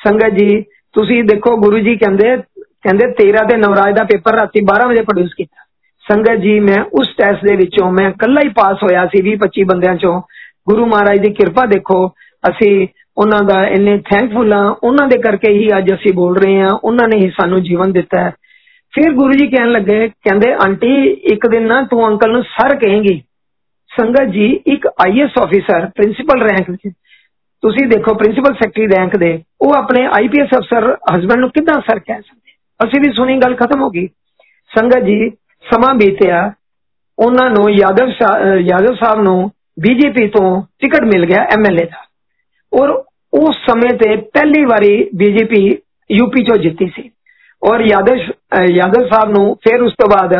ਸੰਗਤ 0.00 0.38
ਜੀ 0.38 0.60
ਤੁਸੀਂ 0.94 1.22
ਦੇਖੋ 1.24 1.56
ਗੁਰੂ 1.56 1.78
ਜੀ 1.78 1.96
ਕਹਿੰਦੇ 1.96 2.36
ਕਹਿੰਦੇ 2.36 3.06
13 3.20 3.46
ਤੇ 3.48 3.56
ਨਵਰਾਜ 3.56 3.94
ਦਾ 3.94 4.04
ਪੇਪਰ 4.04 4.34
ਰਾਤੀ 4.34 4.60
12 4.64 4.88
ਵਜੇ 4.88 5.02
ਪ੍ਰੋਡਿਊਸ 5.02 5.34
ਕੀਤਾ 5.34 5.62
ਸੰਗਤ 6.04 6.40
ਜੀ 6.40 6.58
ਮੈਂ 6.60 6.82
ਉਸ 6.92 7.14
ਟੈਸਟ 7.18 7.44
ਦੇ 7.44 7.56
ਵਿੱਚੋਂ 7.56 7.90
ਮੈਂ 7.92 8.08
ਇਕੱਲਾ 8.08 8.40
ਹੀ 8.44 8.48
ਪਾਸ 8.48 8.82
ਹੋਇਆ 8.82 9.06
ਸੀ 9.06 9.22
20 9.28 9.38
25 9.40 9.64
ਬੰਦਿਆਂ 9.64 9.94
ਚੋਂ 9.96 10.20
ਗੁਰੂ 10.68 10.86
ਮਹਾਰਾਜ 10.86 11.18
ਦੀ 11.18 11.32
ਕਿਰਪਾ 11.32 11.64
ਦੇਖੋ 11.66 11.96
ਅਸੀਂ 12.44 12.74
ਉਹਨਾਂ 13.18 13.42
ਦਾ 13.44 13.66
ਇੰਨੇ 13.66 13.96
ਥੈਂਕਫੁਲ 14.04 14.52
ਆ 14.52 14.62
ਉਹਨਾਂ 14.82 15.06
ਦੇ 15.08 15.18
ਕਰਕੇ 15.18 15.52
ਹੀ 15.52 15.68
ਅੱਜ 15.78 15.92
ਅਸੀਂ 15.94 16.12
ਬੋਲ 16.12 16.36
ਰਹੇ 16.36 16.60
ਹਾਂ 16.60 16.70
ਉਹਨਾਂ 16.84 17.08
ਨੇ 17.08 17.16
ਹੀ 17.16 17.30
ਸਾਨੂੰ 17.30 17.62
ਜੀਵਨ 17.62 17.92
ਦਿੱਤਾ 17.92 18.20
ਹੈ 18.20 18.32
ਫਿਰ 18.94 19.12
ਗੁਰੂ 19.12 19.32
ਜੀ 19.32 19.46
ਕਹਿਣ 19.46 19.70
ਲੱਗੇ 19.70 20.08
ਕਹਿੰਦੇ 20.08 20.52
ਆਂਟੀ 20.64 20.94
ਇੱਕ 21.32 21.46
ਦਿਨ 21.46 21.66
ਨਾ 21.66 21.82
ਤੂੰ 21.82 22.06
ਅੰਕਲ 22.08 22.32
ਨੂੰ 22.32 22.42
ਸਰ 22.42 22.76
ਕਹੇਂਗੀ 22.76 23.22
ਸੰਗਤ 23.90 24.30
ਜੀ 24.30 24.46
ਇੱਕ 24.66 24.86
ਆਈਐਸ 24.86 25.38
ਆਫੀਸਰ 25.42 25.86
ਪ੍ਰਿੰਸੀਪਲ 25.86 26.42
ਰੈਂਕ 26.42 26.70
ਵਿੱਚ 26.70 26.92
ਤੁਸੀਂ 27.62 27.86
ਦੇਖੋ 27.88 28.14
ਪ੍ਰਿੰਸੀਪਲ 28.14 28.54
ਸੈਕਟਰੀ 28.54 28.86
ਰੈਂਕ 28.88 29.16
ਦੇ 29.16 29.32
ਉਹ 29.60 29.74
ਆਪਣੇ 29.74 30.04
ਆਈਪੀਐਸ 30.18 30.54
ਅਫਸਰ 30.58 30.90
ਹਸਬੰਡ 31.14 31.40
ਨੂੰ 31.40 31.50
ਕਿੱਦਾਂ 31.50 31.80
ਸਰ 31.80 31.98
ਕਹਿ 31.98 32.20
ਸਕਦੇ 32.20 32.52
ਅਸੀਂ 32.80 33.00
ਵੀ 33.00 33.12
ਸੁਣੀ 33.12 33.36
ਗੱਲ 33.36 33.54
ਖਤਮ 33.54 33.82
ਹੋ 33.82 33.90
ਗਈ 33.90 34.06
ਸੰਗਤ 34.72 35.04
ਜੀ 35.04 35.30
ਸਮਾਂ 35.64 35.94
ਬੀਤਿਆ 35.94 36.40
ਉਹਨਾਂ 37.18 37.48
ਨੂੰ 37.50 37.70
ਯਾਦਵ 37.70 38.10
ਯਾਦਵ 38.60 38.94
ਸਾਹਿਬ 38.94 39.20
ਨੂੰ 39.20 39.50
ਬੀਜੇਪੀ 39.80 40.26
ਤੋਂ 40.28 40.50
ਟਿਕਟ 40.80 41.04
ਮਿਲ 41.04 41.26
ਗਿਆ 41.26 41.42
ਐਮਐਲਏ 41.54 41.84
ਦਾ 41.84 42.02
ਔਰ 42.72 42.90
ਉਸ 43.33 43.55
ਸਮੇਂ 43.65 43.89
ਤੇ 43.97 44.15
ਪਹਿਲੀ 44.15 44.63
ਵਾਰੀ 44.65 45.09
ਬੀਜੇਪੀ 45.15 45.65
ਯੂਪੀ 46.09 46.43
ਚੋਂ 46.43 46.57
ਜਿੱਤੀ 46.57 46.85
ਸੀ। 46.95 47.09
ਔਰ 47.61 47.81
ਯਾਦਵ 47.81 48.17
ਯਾਦਵ 48.69 49.07
ਸਾਹਿਬ 49.07 49.29
ਨੂੰ 49.29 49.55
ਫਿਰ 49.63 49.81
ਉਸ 49.81 49.93
ਤੋਂ 49.93 50.07
ਬਾਅਦ 50.09 50.33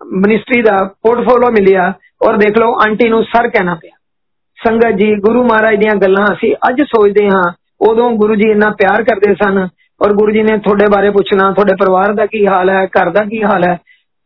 ਮਿਨਿਸਟਰੀ 0.00 0.62
ਦਾ 0.62 0.76
ਪੋਰਟਫੋਲੀਓ 1.02 1.50
ਮਿਲਿਆ 1.50 1.92
ਔਰ 2.22 2.36
ਦੇਖ 2.36 2.58
ਲਓ 2.58 2.74
ਆਂਟੀ 2.84 3.08
ਨੂੰ 3.08 3.22
ਸਰ 3.24 3.48
ਕਹਿਣਾ 3.48 3.74
ਪਿਆ। 3.74 3.90
ਸੰਗਤ 4.58 4.96
ਜੀ, 4.96 5.14
ਗੁਰੂ 5.14 5.42
ਮਹਾਰਾਜ 5.44 5.76
ਦੀਆਂ 5.76 5.94
ਗੱਲਾਂ 5.94 6.26
ਅਸੀਂ 6.32 6.54
ਅੱਜ 6.68 6.82
ਸੋਚਦੇ 6.82 7.26
ਹਾਂ, 7.26 7.52
ਉਦੋਂ 7.80 8.10
ਗੁਰੂ 8.10 8.34
ਜੀ 8.34 8.50
ਇੰਨਾ 8.50 8.70
ਪਿਆਰ 8.70 9.02
ਕਰਦੇ 9.02 9.34
ਸਨ 9.34 9.68
ਔਰ 10.00 10.12
ਗੁਰੂ 10.12 10.32
ਜੀ 10.32 10.42
ਨੇ 10.42 10.56
ਤੁਹਾਡੇ 10.58 10.86
ਬਾਰੇ 10.94 11.10
ਪੁੱਛਣਾ, 11.10 11.50
ਤੁਹਾਡੇ 11.52 11.74
ਪਰਿਵਾਰ 11.74 12.12
ਦਾ 12.12 12.26
ਕੀ 12.26 12.46
ਹਾਲ 12.46 12.70
ਹੈ, 12.70 12.84
ਘਰ 12.86 13.10
ਦਾ 13.10 13.24
ਕੀ 13.24 13.42
ਹਾਲ 13.42 13.64
ਹੈ। 13.64 13.78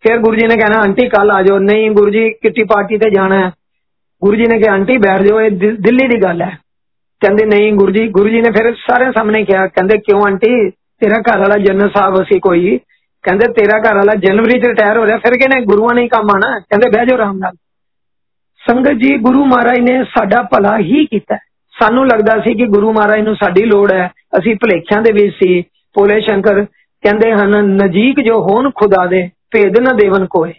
ਫਿਰ 0.04 0.18
ਗੁਰੂ 0.18 0.36
ਜੀ 0.36 0.46
ਨੇ 0.46 0.56
ਕਹਿਣਾ, 0.56 0.78
ਆਂਟੀ 0.78 1.08
ਕੱਲ 1.08 1.30
ਆ 1.30 1.42
ਜਾਓ। 1.42 1.58
ਨਹੀਂ 1.58 1.90
ਗੁਰੂ 1.90 2.10
ਜੀ, 2.10 2.28
ਕਿੱਟੀ 2.30 2.64
ਪਾਰਟੀ 2.64 2.98
ਤੇ 2.98 3.10
ਜਾਣਾ 3.10 3.38
ਹੈ। 3.40 3.50
ਗੁਰੂ 4.22 4.36
ਜੀ 4.36 4.42
ਨੇ 4.42 4.58
ਕਿਹਾ, 4.58 4.74
ਆਂਟੀ, 4.74 4.96
ਬੈਠ 4.96 5.22
ਜਾਓ, 5.22 5.40
ਇਹ 5.40 5.50
ਦਿੱਲੀ 5.50 6.06
ਦੀ 6.08 6.22
ਗੱਲ 6.22 6.42
ਹੈ। 6.42 6.58
ਕਹਿੰਦੇ 7.20 7.46
ਨਹੀਂ 7.46 7.72
ਗੁਰੂ 7.72 7.92
ਜੀ 7.92 8.08
ਗੁਰੂ 8.08 8.28
ਜੀ 8.28 8.40
ਨੇ 8.40 8.50
ਫਿਰ 8.50 8.74
ਸਾਰਿਆਂ 8.74 9.12
ਸਾਹਮਣੇ 9.12 9.44
ਕਿਹਾ, 9.44 9.66
ਕਹਿੰਦੇ 9.66 9.98
ਕਿਉਂ 9.98 10.20
ਆਂਟੀ, 10.26 10.70
ਤੇਰਾ 10.70 11.20
ਘਰ 11.20 11.38
ਵਾਲਾ 11.38 11.58
ਜਨਰਲ 11.58 11.90
ਸਾਹਿਬ 11.96 12.14
ਅਸੀਂ 12.14 12.40
ਕੋਈ। 12.40 12.80
ਕਹਿੰਦੇ 13.22 13.52
ਤੇਰਾ 13.52 13.78
ਘਰ 13.78 13.94
ਵਾਲਾ 13.94 14.14
ਜਨਵਰੀ 14.14 14.60
ਚ 14.60 14.66
ਰਿਟਾਇਰ 14.66 14.98
ਹੋ 14.98 15.06
ਰਿਹਾ, 15.06 15.16
ਫਿਰ 15.16 15.32
ਕਹਿੰਦੇ 15.32 15.64
ਗੁਰੂਆਂ 15.64 15.94
ਨੇ 15.94 16.08
ਕੰਮ 16.08 16.28
ਆਣਾ 16.34 16.58
ਕਹਿੰਦੇ 16.58 16.90
ਬਹਿ 16.90 17.06
ਜਾਓ 17.06 17.18
ਆਰਾਮ 17.18 17.38
ਨਾਲ। 17.38 17.52
ਸੰਗਤ 18.70 18.92
ਜੀ, 18.92 19.16
ਗੁਰੂ 19.18 19.44
ਮਹਾਰਾਜ 19.44 19.78
ਨੇ 19.78 20.04
ਸਾਡਾ 20.04 20.42
ਭਲਾ 20.42 20.78
ਹੀ 20.78 21.06
ਕੀਤਾ। 21.06 21.36
ਸਾਨੂੰ 21.80 22.06
ਲੱਗਦਾ 22.06 22.40
ਸੀ 22.40 22.54
ਕਿ 22.54 22.66
ਗੁਰੂ 22.66 22.92
ਮਹਾਰਾਜ 22.92 23.20
ਨੂੰ 23.20 23.34
ਸਾਡੀ 23.34 23.64
ਲੋੜ 23.64 23.92
ਹੈ। 23.92 24.10
ਅਸੀਂ 24.38 24.54
ਭਲੇਖਿਆਂ 24.54 25.02
ਦੇ 25.02 25.12
ਵਿੱਚ 25.12 25.34
ਸੀ। 25.34 25.62
ਪੋਲੇ 25.94 26.20
ਸ਼ੰਕਰ 26.20 26.64
ਕਹਿੰਦੇ 26.64 27.32
ਹਨ, 27.32 27.50
ਨਜੀਕ 27.64 28.20
ਜੋ 28.20 28.34
ਹੋਣ 28.34 28.70
ਖੁਦਾ 28.74 29.06
ਦੇ, 29.06 29.30
ਭੇਦ 29.50 29.78
ਨਾ 29.78 29.92
ਦੇਵਨ 29.92 30.26
ਕੋਏ। 30.30 30.52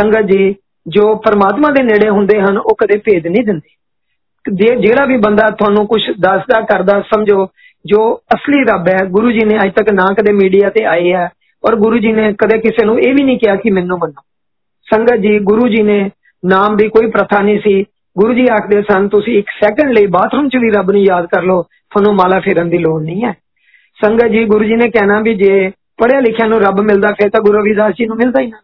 ਸੰਗਤ 0.00 0.20
ਜੀ, 0.20 0.54
ਜੋ 0.86 1.16
ਪਰਮਾਤਮਾ 1.16 1.68
ਦੇ 1.68 1.82
ਨੇੜੇ 1.82 2.08
ਹੁੰਦੇ 2.08 2.40
ਹਨ, 2.40 2.58
ਉਹ 2.58 2.74
ਕਦੇ 2.78 2.98
ਭੇਦ 2.98 3.26
ਨਹੀਂ 3.26 3.44
ਦਿੰਦੇ। 3.46 3.77
ਜੇ 4.45 4.75
ਜਿਹੜਾ 4.75 5.05
ਵੀ 5.05 5.17
ਬੰਦਾ 5.17 5.49
ਤੁਹਾਨੂੰ 5.49 5.85
ਕੁਝ 5.87 6.01
ਦੱਸਦਾ 6.11 6.59
ਕਰਦਾ 6.61 6.99
ਸਮਝੋ 7.13 7.47
ਜੋ 7.85 8.01
ਅਸਲੀ 8.33 8.63
ਰੱਬ 8.63 8.87
ਹੈ 8.89 8.97
ਗੁਰੂ 9.05 9.31
ਜੀ 9.31 9.45
ਨੇ 9.45 9.57
ਅਜ 9.59 9.71
ਤੱਕ 9.73 9.89
ਨਾ 9.89 10.05
ਕਦੇ 10.13 10.33
ਮੀਡੀਆ 10.33 10.69
ਤੇ 10.69 10.83
ਆਏ 10.85 11.11
ਆ 11.13 11.27
ਔਰ 11.63 11.75
ਗੁਰੂ 11.75 11.97
ਜੀ 11.97 12.11
ਨੇ 12.11 12.31
ਕਦੇ 12.33 12.57
ਕਿਸੇ 12.57 12.85
ਨੂੰ 12.85 12.99
ਇਹ 12.99 13.13
ਵੀ 13.13 13.23
ਨਹੀਂ 13.23 13.39
ਕਿਹਾ 13.39 13.55
ਕਿ 13.55 13.71
ਮੈਨੂੰ 13.71 13.97
ਮੰਨੋ 13.99 14.21
ਸੰਗਤ 14.87 15.19
ਜੀ 15.19 15.37
ਗੁਰੂ 15.39 15.67
ਜੀ 15.67 15.81
ਨੇ 15.83 15.99
ਨਾਮ 16.43 16.75
ਦੀ 16.77 16.87
ਕੋਈ 16.89 17.09
ਪ੍ਰਥਾ 17.11 17.41
ਨਹੀਂ 17.41 17.59
ਸੀ 17.59 17.85
ਗੁਰੂ 18.15 18.33
ਜੀ 18.33 18.47
ਆਖਦੇ 18.51 18.81
ਸਨ 18.81 19.07
ਤੁਸੀਂ 19.07 19.37
ਇੱਕ 19.37 19.49
ਸੈਕਿੰਡ 19.59 19.93
ਲਈ 19.93 20.07
ਬਾਥਰੂਮ 20.07 20.49
'ਚ 20.49 20.57
ਵੀ 20.57 20.69
ਰੱਬ 20.69 20.91
ਨੂੰ 20.91 21.01
ਯਾਦ 21.01 21.25
ਕਰ 21.25 21.43
ਲਓ 21.43 21.61
ਤੁਹਾਨੂੰ 21.61 22.13
ਮਾਲਾ 22.15 22.39
ਫੇਰਨ 22.39 22.69
ਦੀ 22.69 22.77
ਲੋੜ 22.77 23.01
ਨਹੀਂ 23.03 23.23
ਹੈ 23.23 23.33
ਸੰਗਤ 23.99 24.31
ਜੀ 24.31 24.43
ਗੁਰੂ 24.45 24.63
ਜੀ 24.63 24.75
ਨੇ 24.75 24.89
ਕਹਿਣਾ 24.89 25.19
ਵੀ 25.19 25.33
ਜੇ 25.35 25.69
ਪੜਿਆ 25.97 26.19
ਲਿਖਿਆ 26.19 26.47
ਨੂੰ 26.47 26.59
ਰੱਬ 26.61 26.81
ਮਿਲਦਾ 26.81 27.11
ਫਿਰ 27.11 27.29
ਤਾਂ 27.29 27.41
ਗੁਰੂ 27.41 27.57
ਰਵਿਦਾਸ 27.57 27.93
ਜੀ 27.97 28.05
ਨੂੰ 28.05 28.17
ਮਿਲਦਾ 28.17 28.41
ਹੀ 28.41 28.47
ਨਾ 28.47 28.57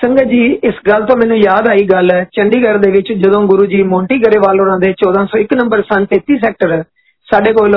ਸੰਗਤ 0.00 0.28
ਜੀ 0.28 0.44
ਇਸ 0.64 0.74
ਗੱਲ 0.88 1.04
ਤੋਂ 1.06 1.16
ਮੈਨੂੰ 1.16 1.36
ਯਾਦ 1.38 1.68
ਆਈ 1.68 1.84
ਗੱਲ 1.84 2.10
ਚੰਡੀਗੜ੍ਹ 2.32 2.78
ਦੇ 2.78 2.90
ਵਿੱਚ 2.90 3.12
ਜਦੋਂ 3.14 3.40
ਗੁਰੂ 3.46 3.66
ਜੀ 3.66 3.82
ਮੌਂਟੀ 3.82 4.18
ਗਰੇਵਾਲ 4.18 4.60
ਹੋਰਾਂ 4.60 4.78
ਦੇ 4.78 4.92
1401 4.94 5.56
ਨੰਬਰ 5.56 5.82
ਸਨ 5.82 6.06
33 6.10 6.38
ਸੈਕਟਰ 6.40 6.82
ਸਾਡੇ 7.28 7.52
ਕੋਲ 7.52 7.76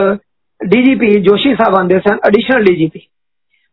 ਡੀਜੀਪੀ 0.62 1.14
ਜੋਸ਼ੀ 1.22 1.54
ਸਾਹਿਬ 1.56 1.76
ਆਂਦੇ 1.76 2.00
ਸਨ 2.00 2.18
ਐਡੀਸ਼ਨਲ 2.28 2.64
ਡੀਜੀਪੀ 2.64 3.02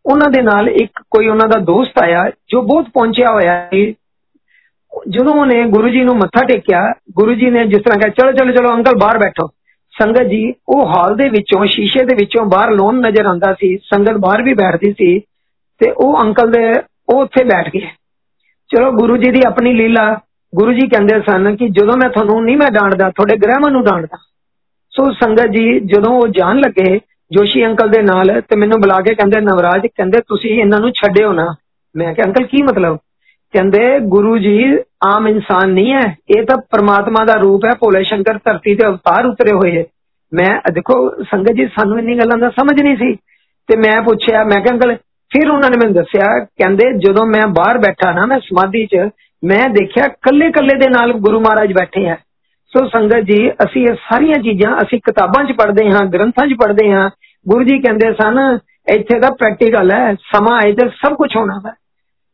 ਉਹਨਾਂ 0.05 0.31
ਦੇ 0.31 0.43
ਨਾਲ 0.43 0.69
ਇੱਕ 0.69 1.03
ਕੋਈ 1.11 1.29
ਉਹਨਾਂ 1.29 1.49
ਦਾ 1.49 1.59
ਦੋਸਤ 1.65 1.99
ਆਇਆ 1.99 2.31
ਜੋ 2.51 2.63
ਬਹੁਤ 2.63 2.89
ਪਹੁੰਚਿਆ 2.95 3.33
ਹੋਇਆ 3.33 3.59
ਸੀ 3.73 3.95
ਜਦੋਂ 5.09 5.35
ਉਹਨੇ 5.35 5.63
ਗੁਰੂ 5.69 5.89
ਜੀ 5.89 6.03
ਨੂੰ 6.05 6.17
ਮੱਥਾ 6.17 6.45
ਟੇਕਿਆ 6.45 6.83
ਗੁਰੂ 7.17 7.35
ਜੀ 7.35 7.51
ਨੇ 7.51 7.65
ਜਿਸ 7.67 7.83
ਤਰ੍ਹਾਂ 7.83 7.99
ਕਿਹਾ 8.01 8.13
ਚਲੋ 8.13 8.33
ਚਲੋ 8.33 8.53
ਚਲੋ 8.53 8.75
ਅੰਕਲ 8.75 8.99
ਬਾਹਰ 8.99 9.19
ਬੈਠੋ 9.19 9.49
ਸੰਗਤ 9.95 10.29
ਜੀ 10.29 10.43
ਉਹ 10.69 10.87
ਹਾਲ 10.87 11.17
ਦੇ 11.17 11.29
ਵਿੱਚੋਂ 11.29 11.67
ਸ਼ੀਸ਼ੇ 11.67 12.05
ਦੇ 12.05 12.15
ਵਿੱਚੋਂ 12.15 12.45
ਬਾਹਰ 12.47 12.71
ਲੋਨ 12.71 13.01
ਨਜ਼ਰ 13.01 13.27
ਆਉਂਦਾ 13.27 13.53
ਸੀ 13.53 13.77
ਸੰਗਤ 13.85 14.17
ਬਾਹਰ 14.19 14.43
ਵੀ 14.43 14.55
ਬੈਠਦੀ 14.55 14.93
ਸੀ 14.93 15.19
ਤੇ 15.81 15.91
ਉਹ 15.91 16.21
ਅੰਕਲ 16.23 16.51
ਦੇ 16.51 16.65
ਉਹ 17.09 17.21
ਉੱਥੇ 17.21 17.45
ਬੈਠ 17.45 17.69
ਗਏ 17.69 17.89
ਚਲੋ 18.76 18.92
ਗੁਰੂ 18.92 19.18
ਜੀ 19.18 19.32
ਦੀ 19.32 19.42
ਆਪਣੀ 19.48 19.74
ਲੀਲਾ, 19.74 20.20
ਗੁਰੂ 20.56 20.74
ਜੀ 20.74 20.88
ਕਹਿੰਦੇ 20.88 21.20
ਸਨ 21.20 21.56
ਕਿ 21.56 21.70
ਜਦੋਂ 21.70 21.98
ਮੈਂ 21.98 22.10
ਤੁਹਾਨੂੰ, 22.10 22.44
ਨਹੀਂ 22.44 22.58
ਮੈਂ 22.58 22.72
ਡਾਂਟਦਾ, 22.72 23.10
ਤੁਹਾਡੇ 23.10 23.38
ਗ੍ਰਹਿਮਾਂ 23.38 23.72
ਨੂੰ 23.72 23.84
ਡਾਂਟਦਾ। 23.84 24.18
ਸੋ 24.90 25.12
ਸੰਗਤ 25.12 25.46
ਜੀ, 25.46 25.80
ਜਦੋਂ 25.80 26.14
ਉਹ 26.14 26.28
ਜਾਣ 26.28 26.58
ਲੱਗੇ 26.58 27.00
ਜੋਸ਼ੀ 27.32 27.66
ਅੰਕਲ 27.66 27.90
ਦੇ 27.90 28.02
ਨਾਲ 28.02 28.42
ਤੇ 28.42 28.56
ਮੈਨੂੰ 28.56 28.82
ਬੁਲਾ 28.82 29.02
ਕੇ 29.02 29.16
ਕਹਿੰਦੇ, 29.16 29.42
ਨਵਰਾਜ, 29.42 29.88
ਕਹਿੰਦੇ 29.88 30.20
ਤੁਸੀਂ 30.28 30.62
ਇਹਨਾਂ 30.62 30.80
ਨੂੰ 30.80 30.92
ਛੱਡਿਓ 30.92 31.34
ਨਾ। 31.34 31.56
ਮੈਂ 31.96 32.14
ਕਿਹਾ, 32.14 32.28
ਅੰਕਲ 32.28 32.46
ਕੀ 32.46 32.64
ਮਤਲਬ? 32.64 32.98
ਕਹਿੰਦੇ, 33.54 34.00
ਗੁਰੂ 34.00 34.38
ਜੀ, 34.38 34.78
ਆਮ 35.06 35.28
ਇਨਸਾਨ 35.28 35.70
ਨਹੀਂ 35.70 35.94
ਹੈ। 35.94 36.18
ਇਹ 36.30 36.46
ਤਾਂ 36.46 36.58
ਪ੍ਰਮਾਤਮਾ 36.58 37.26
ਦਾ 37.26 37.34
ਰੂਪ 37.34 37.66
ਹੈ, 37.66 37.72
ਭੋਲੇ 37.72 38.04
ਸ਼ੰਕਰ 38.04 38.38
ਧਰਤੀ 38.38 38.76
ਤੇ 38.76 38.88
ਅਵਤਾਰ 38.88 39.26
ਉਤਰੇ 39.26 39.56
ਹੋਏ 39.56 39.86
ਮੈਂ, 40.34 40.72
ਦੇਖੋ, 40.72 41.24
ਸੰਗਤ 41.24 41.52
ਜੀ, 41.52 41.66
ਸਾਨੂੰ 41.68 42.00
ਇੰਨੀ 42.00 42.16
ਗੱਲਾਂ 42.16 42.38
ਦਾ 42.38 42.50
ਸਮਝ 42.50 42.82
ਨਹੀਂ 42.82 42.98
ਸੀ। 42.98 43.16
ਤੇ 43.68 43.78
ਮੈਂ 43.78 44.02
ਪੁੱਛਿਆ, 44.02 44.44
ਮੈਂ 44.44 44.62
ਕਿਹਾ, 44.62 44.74
ਅੰਕਲ 44.74 44.98
ਫਿਰ 45.32 45.50
ਉਹਨਾਂ 45.50 45.70
ਨੇ 45.70 45.78
ਮੈਨੂੰ 45.78 45.96
ਦੱਸਿਆ, 45.96 46.28
ਕਹਿੰਦੇ 46.40 46.92
ਜਦੋਂ 47.00 47.26
ਮੈਂ 47.26 47.48
ਬਾਹਰ 47.50 47.78
ਬੈਠਾ 47.78 48.12
ਨਾ, 48.12 48.26
ਮੈਂ 48.26 48.40
ਸਮਾਧੀ 48.40 48.86
'ਚ, 48.86 49.10
ਮੈਂ 49.44 49.68
ਦੇਖਿਆ 49.70 50.08
ਕੱਲੇ 50.22 50.52
ਕੱਲੇ 50.52 50.76
ਦੇ 50.80 50.90
ਨਾਲ 50.90 51.14
ਗੁਰੂ 51.20 51.40
ਮਹਾਰਾਜ 51.40 51.72
ਬੈਠੇ 51.74 52.08
ਆ। 52.10 52.16
ਸੋ 52.74 52.88
ਸੰਗਤ 52.90 53.24
ਜੀ, 53.26 53.50
ਅਸੀਂ 53.64 53.82
ਇਹ 53.84 53.96
ਸਾਰੀਆਂ 54.04 54.38
ਚੀਜ਼ਾਂ 54.44 54.76
ਅਸੀਂ 54.78 55.00
ਕਿਤਾਬਾਂ 55.06 55.44
'ਚ 55.46 55.56
ਪੜ੍ਹਦੇ 55.58 55.90
ਹਾਂ, 55.92 56.06
ਗ੍ਰੰਥਾਂ 56.08 56.48
'ਚ 56.48 56.58
ਪੜ੍ਹਦੇ 56.62 56.92
ਹਾਂ। 56.92 57.10
ਗੁਰੂ 57.46 57.64
ਜੀ 57.64 57.80
ਕਹਿੰਦੇ 57.80 58.12
ਸਨ, 58.14 58.40
ਇੱਥੇ 58.88 59.20
ਦਾ 59.20 59.30
ਪ੍ਰੈਕਟੀਕਲ 59.40 59.92
ਹੈ, 59.92 60.14
ਸਮਾਂ 60.34 60.58
ਆਏ 60.58 60.74
ਤੇ 60.74 60.88
ਸਭ 60.98 61.16
ਕੁਝ 61.16 61.30
ਹੋਣਾ 61.36 61.60
ਹੈ 61.66 61.74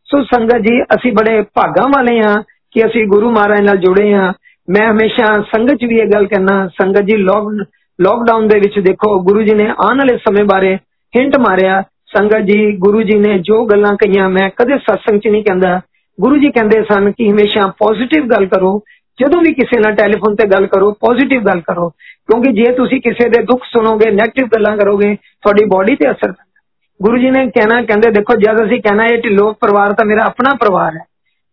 ਸੋ 0.08 0.24
ਸੰਗਤ 0.26 0.62
ਜੀ, 0.62 0.82
ਅਸੀਂ 0.96 1.12
ਬੜੇ 1.14 1.42
ਭਾਗਾਂ 1.56 1.88
ਵਾਲੇ 1.90 2.20
ਆ 2.20 2.34
ਕਿ 2.76 2.86
ਅਸੀਂ 2.86 3.06
ਗੁਰੂ 3.08 3.32
ਮਹਾਰਾਜ 3.32 3.62
ਨਾਲ 3.62 3.78
ਜੁੜੇ 3.78 4.14
ਆ 4.14 4.32
ਮੈਂ 4.68 4.90
ਹਮੇਸ਼ਾ 4.92 5.34
ਸੰਗਤ 5.52 5.74
'ਚ 5.74 5.86
ਵੀ 5.86 5.98
ਇਹ 5.98 6.08
ਗੱਲ 6.08 6.26
ਕਹਿਣਾ 6.28 6.68
ਸੰਗਤ 6.82 7.02
ਜੀ 7.02 7.18
ਲੋਕਡਾਊਨ 7.18 8.48
ਦੇ 8.48 8.60
ਵਿੱਚ 8.60 8.80
ਦੇਖੋ, 8.80 9.20
ਗੁਰੂ 9.24 9.42
ਜੀ 9.42 9.54
ਨੇ 9.56 9.68
ਆਉਣ 9.70 9.98
ਵਾਲੇ 9.98 10.18
ਸਮੇਂ 10.18 10.44
ਬਾਰੇ 10.46 10.76
ਹਿੰਟ 11.14 11.38
ਮਾਰਿਆ। 11.40 11.82
ਸੰਗਤ 12.08 12.38
ਜੀ, 12.38 12.78
ਗੁਰੂ 12.78 13.02
ਜੀ 13.02 13.18
ਨੇ 13.18 13.40
ਜੋ 13.40 13.66
ਗੱਲਾਂ 13.66 13.94
ਕਹੀਆਂ, 13.94 14.30
ਮੈਂ 14.30 14.50
ਕਦੇ 14.50 14.78
ਸਤਸੰਗ 14.78 15.20
'ਚ 15.20 15.28
ਨਹੀਂ 15.28 15.44
ਕਹਿੰਦਾ। 15.44 15.82
ਗੁਰੂ 16.22 16.38
ਜੀ 16.38 16.52
ਕਹਿੰਦੇ 16.52 16.84
ਸਨ 16.84 17.12
ਕਿ 17.12 17.32
ਹਮੇਸ਼ਾ 17.32 17.68
ਪੋਜ਼ਿਟਿਵ 17.68 18.28
ਗੱਲ 18.28 18.46
ਕਰੋ। 18.46 18.84
ਜਦੋਂ 19.22 19.42
ਵੀ 19.42 19.54
ਕਿਸੇ 19.54 19.80
ਨਾਲ 19.80 19.96
ਟੈਲੀਫੋਨ 19.96 20.36
ਤੇ 20.36 20.48
ਗੱਲ 20.48 20.68
ਕਰੋ 20.68 20.92
ਪੋਜ਼ਿਟਿਵ 20.92 21.44
ਗੱਲ 21.44 21.60
ਕਰੋ। 21.60 21.90
ਕਿਉਂਕਿ 21.90 22.52
ਜੇ 22.52 22.72
ਤੁਸੀਂ 22.72 23.02
ਕਿਸੇ 23.02 23.30
ਦੇ 23.30 23.44
ਦੁੱਖ 23.44 23.64
ਸੁਣੋਗੇ 23.64 24.10
네ਗੇਟਿਵ 24.10 24.48
ਗੱਲਾਂ 24.48 24.78
ਕਰੋਗੇ, 24.78 25.16
ਤੁਹਾਡੀ 25.16 25.66
ਬਾਡੀ 25.66 25.96
ਤੇ 25.96 26.12
ਅਸਰ 26.12 26.32
ਪੈਂਦਾ। 26.32 26.62
ਗੁਰੂ 27.02 27.18
ਜੀ 27.18 27.32
ਨੇ 27.32 27.48
ਕਹਿਣਾ, 27.48 27.82
ਕਹਿੰਦੇ, 27.82 28.12
ਦੇਖੋ, 28.12 28.36
ਜਦ 28.36 28.66
ਅਸੀਂ 28.66 28.82
ਕਹਿਣਾ 28.82 29.06
ਇਹ 29.06 29.22
ਢਿੱਲੋ 29.22 29.54
ਪਰਿਵਾਰ 29.54 29.94
ਤਾਂ 29.94 30.06
ਮੇਰਾ 30.06 30.24
ਆਪਣਾ 30.24 30.56
ਪਰਿਵਾਰ 30.56 30.96
ਹੈ। 30.96 31.04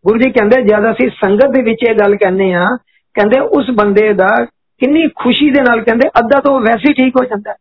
ਗੁਰੂ 0.07 0.19
ਜੀ 0.19 0.31
ਕਹਿੰਦੇ, 0.31 0.63
ਜਦ 0.63 0.91
ਅਸੀਂ 0.91 1.09
ਸੰਗਤ 1.09 1.47
ਦੇ 1.47 1.63
ਵਿੱਚ 1.63 1.91
ਇਹ 1.91 1.95
ਗੱਲ 1.95 2.17
ਕਹਿੰਦੇ 2.17 2.53
ਆ 2.53 2.67
ਕਹਿੰਦੇ, 3.15 3.39
ਉਸ 3.39 3.67
ਬੰਦੇ 3.75 4.13
ਦਾ 4.13 4.29
ਕਿੰਨੀ 4.79 5.09
ਖੁਸ਼ੀ 5.15 5.51
ਦੇ 5.51 5.63
ਨਾਲ 5.63 5.81
ਕਹਿੰਦੇ, 5.81 6.09
ਅੱਧਾ 6.09 6.41
ਤੋਂ 6.41 6.61
ਵੈਸੇ 6.61 6.89
ਹੀ 6.89 6.95
ਠੀਕ 6.95 7.17
ਹੋ 7.21 7.25
ਜਾਂਦਾ 7.25 7.53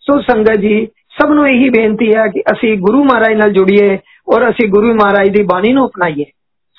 ਸੋ 0.00 0.20
ਸੰਗਤ 0.20 0.56
ਜੀ 0.56 0.88
ਸਭ 1.21 1.31
ਨੂੰ 1.31 1.47
ਇਹੀ 1.49 1.69
ਬੇਨਤੀ 1.69 2.13
ਹੈ 2.15 2.27
ਕਿ 2.27 2.41
ਅਸੀਂ 2.51 2.77
ਗੁਰੂ 2.77 3.03
ਮਹਾਰਾਜ 3.03 3.37
ਨਾਲ 3.37 3.51
ਜੁੜੀਏ 3.51 3.97
ਔਰ 4.33 4.49
ਅਸੀਂ 4.49 4.67
ਗੁਰੂ 4.69 4.93
ਮਹਾਰਾਜ 4.93 5.29
ਦੀ 5.29 5.43
ਬਾਣੀ 5.43 5.73
ਨੂੰ 5.73 5.85
ਅਪਣਾਈਏ 5.87 6.25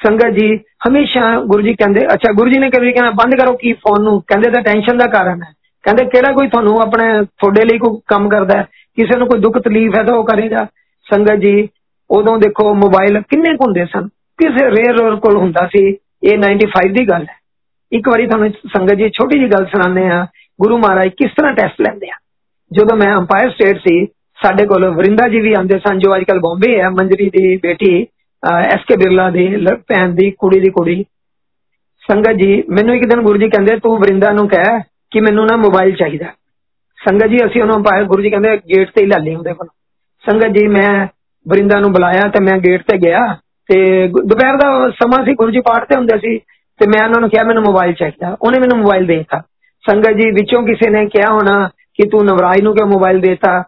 ਸੰਗਤ 0.01 0.31
ਜੀ 0.31 0.57
ਹਮੇਸ਼ਾ 0.89 1.41
ਗੁਰੂ 1.41 1.63
ਜੀ 1.63 1.75
ਕਹਿੰਦੇ 1.75 2.07
ਅੱਛਾ 2.07 2.33
ਗੁਰੂ 2.33 2.51
ਜੀ 2.51 2.59
ਨੇ 2.59 2.71
ਕਦੇ 2.71 2.93
ਕਹਿੰਦਾ 2.93 3.11
ਬੰਦ 3.11 3.35
ਕਰੋ 3.35 3.53
ਕੀ 3.53 3.73
ਫੋਨ 3.73 4.05
ਨੂੰ 4.05 4.21
ਕਹਿੰਦੇ 4.21 4.51
ਤਾਂ 4.51 4.63
ਟੈਨਸ਼ਨ 4.63 4.99
ਦਾ 4.99 5.07
ਕਾਰਨ 5.07 5.43
ਹੈ 5.43 5.53
ਕਹਿੰਦੇ 5.85 6.05
ਕਿਹੜਾ 6.05 6.33
ਕੋਈ 6.33 6.49
ਤੁਹਾਨੂੰ 6.49 6.81
ਆਪਣੇ 6.81 7.25
ਤੁਹਾਡੇ 7.25 7.65
ਲਈ 7.65 7.79
ਕੋਈ 7.79 8.01
ਕੰਮ 8.07 8.29
ਕਰਦਾ 8.29 8.59
ਹੈ 8.59 8.63
ਕਿਸੇ 8.99 9.19
ਨੂੰ 9.19 9.29
ਕੋਈ 9.29 9.41
ਦੁੱਖ 9.41 9.59
ਤਕਲੀਫ 9.59 9.97
ਹੈ 9.99 10.03
ਤਾਂ 10.03 10.15
ਉਹ 10.15 10.25
ਕਰੇਗਾ 10.25 10.67
ਸੰਗਤ 11.07 11.35
ਜੀ 11.35 11.69
ਉਦੋਂ 12.11 12.39
ਦੇਖੋ 12.39 12.75
ਮੋਬਾਈਲ 12.75 13.21
ਕਿੰਨੇ 13.21 13.55
ਹੁੰਦੇ 13.55 13.85
ਸਨ 13.85 14.09
ਕਿਸੇ 14.39 14.71
ਰੇਅਰ 14.71 15.17
ਕੋਲ 15.17 15.37
ਹੁੰਦਾ 15.37 15.67
ਸੀ 15.67 15.85
ਇਹ 16.25 16.39
95 16.39 16.93
ਦੀ 16.93 17.09
ਗੱਲ 17.09 17.23
ਹੈ 17.23 17.37
ਇੱਕ 17.93 18.09
ਵਾਰੀ 18.09 18.27
ਤੁਹਾਨੂੰ 18.27 18.51
ਸੰਗਤ 18.77 18.95
ਜੀ 18.95 19.09
ਛੋਟੀ 19.09 19.39
ਜੀ 19.39 19.47
ਗੱਲ 19.47 19.67
ਸੁਣਾਉਂਦੇ 19.67 20.07
ਆ 20.09 20.27
ਗੁਰੂ 20.61 20.79
ਮਹਾਰਾਜ 20.79 21.09
ਕਿਸ 21.09 21.31
ਤਰ੍ਹਾਂ 21.37 21.53
ਟੈਸਟ 21.53 21.81
ਲੈਂਦੇ 21.81 22.11
ਆ 22.11 22.17
ਜਦੋਂ 22.71 22.97
ਮੈਂ 22.97 23.17
ਅੰਪਾਇਰ 23.17 23.51
ਸਟੇਟ 23.51 23.79
ਸੀ 23.79 24.07
ਸਾਡੇ 24.43 24.65
ਕੋਲ 24.67 24.87
ਵਰਿੰਦਾ 24.89 25.29
ਜੀ 25.29 25.41
ਵੀ 25.41 25.53
ਆਉਂਦੇ 25.53 25.79
ਸਨ 25.79 25.99
ਜੋ 25.99 26.15
ਅੱਜਕੱਲ 26.17 26.39
ਬੰਬੇ 26.41 26.79
ਹੈ 26.81 26.91
ਮੰਜਰੀ 26.91 27.29
ਦੀ 27.31 27.57
ਬੇਟੀ 27.57 28.07
ਐਸ 28.43 28.85
ਕੇ 28.89 28.97
ਬਿਰਲਾ 28.97 29.31
ਦੀ 29.31 29.47
ਭੈਣ 29.89 30.13
ਦੀ 30.15 30.31
ਕੁੜੀ 30.31 30.61
ਦੀ 30.61 30.71
ਕੁੜੀ 30.71 31.05
ਸੰਗਤ 32.09 32.37
ਜੀ 32.37 32.63
ਮੈਨੂੰ 32.71 32.95
ਇੱਕ 32.95 33.05
ਦਿਨ 33.07 33.23
ਗੁਰੂ 33.23 33.39
ਜੀ 33.39 33.49
ਕਹਿੰਦੇ 33.49 33.77
ਤੂੰ 33.77 33.99
ਵਰਿੰਦਾ 33.99 34.31
ਨੂੰ 34.33 34.49
ਕਹਿ 34.49 34.81
ਕਿ 35.11 35.21
ਮੈਨੂੰ 35.21 35.47
ਨਾ 35.47 35.57
ਮੋਬਾਈਲ 35.57 35.95
ਚਾਹੀਦਾ 35.97 36.27
ਸੰਗਤ 36.99 37.27
ਜੀ 37.27 37.39
ਅਸੀਂ 37.47 37.63
ਉਹਨੂੰ 37.63 37.83
ਪਾਇਆ 37.83 38.03
ਗੁਰੂ 38.03 38.23
ਜੀ 38.23 38.31
ਕਹਿੰਦੇ 38.31 38.57
ਗੇਟ 38.69 38.91
ਤੇ 38.91 39.03
ਹੀ 39.03 39.07
ਲੈ 39.07 39.19
ਲਈ 39.19 39.35
ਉਹਦੇ 39.35 39.53
ਕੋਲ 39.55 39.69
ਸੰਗਤ 40.25 40.59
ਜੀ 40.59 40.67
ਮੈਂ 40.67 41.07
ਵਰਿੰਦਾ 41.47 41.81
ਨੂੰ 41.81 41.93
ਬੁਲਾਇਆ 41.93 42.29
ਤੇ 42.29 42.45
ਮੈਂ 42.45 42.59
ਗੇਟ 42.59 42.83
ਤੇ 42.83 42.99
ਗਿਆ 42.99 43.27
ਤੇ 43.69 43.77
ਦੁਪਹਿਰ 44.09 44.57
ਦਾ 44.57 44.69
ਸਮਾਂ 44.91 45.25
ਸੀ 45.25 45.35
ਗੁਰੂ 45.35 45.51
ਜੀ 45.51 45.61
ਪਾਠ 45.61 45.85
ਤੇ 45.85 45.97
ਹੁੰਦੇ 45.97 46.19
ਸੀ 46.19 46.39
ਤੇ 46.81 46.89
ਮੈਂ 46.89 47.05
ਉਹਨਾਂ 47.05 47.21
ਨੂੰ 47.21 47.31
ਕਿਹਾ 47.31 47.45
ਮੈਨੂੰ 47.45 47.63
ਮੋਬਾਈਲ 47.63 47.93
ਚਾਹੀਦਾ 47.93 48.37
ਉਹਨੇ 48.43 48.61
ਮੈਨੂੰ 48.61 48.79
ਮੋਬਾਈਲ 48.79 49.07
ਦੇਤਾ 49.07 49.41
ਸੰਗਤ 49.85 50.17
ਜੀ 50.17 50.31
ਵਿੱਚੋਂ 50.31 50.63
ਕਿਸੇ 50.63 50.91
ਨੇ 50.91 51.05
ਕਿਹਾ 51.07 51.33
ਹੋਣਾ 51.33 51.69
ਕਿ 51.95 52.09
ਤੂੰ 52.09 52.25
ਨਵਰਾਜ 52.25 52.61
ਨੂੰ 52.61 52.75
ਕਿਉਂ 52.75 52.87
ਮੋਬਾਈਲ 52.89 53.21
ਦੇਤਾ 53.21 53.63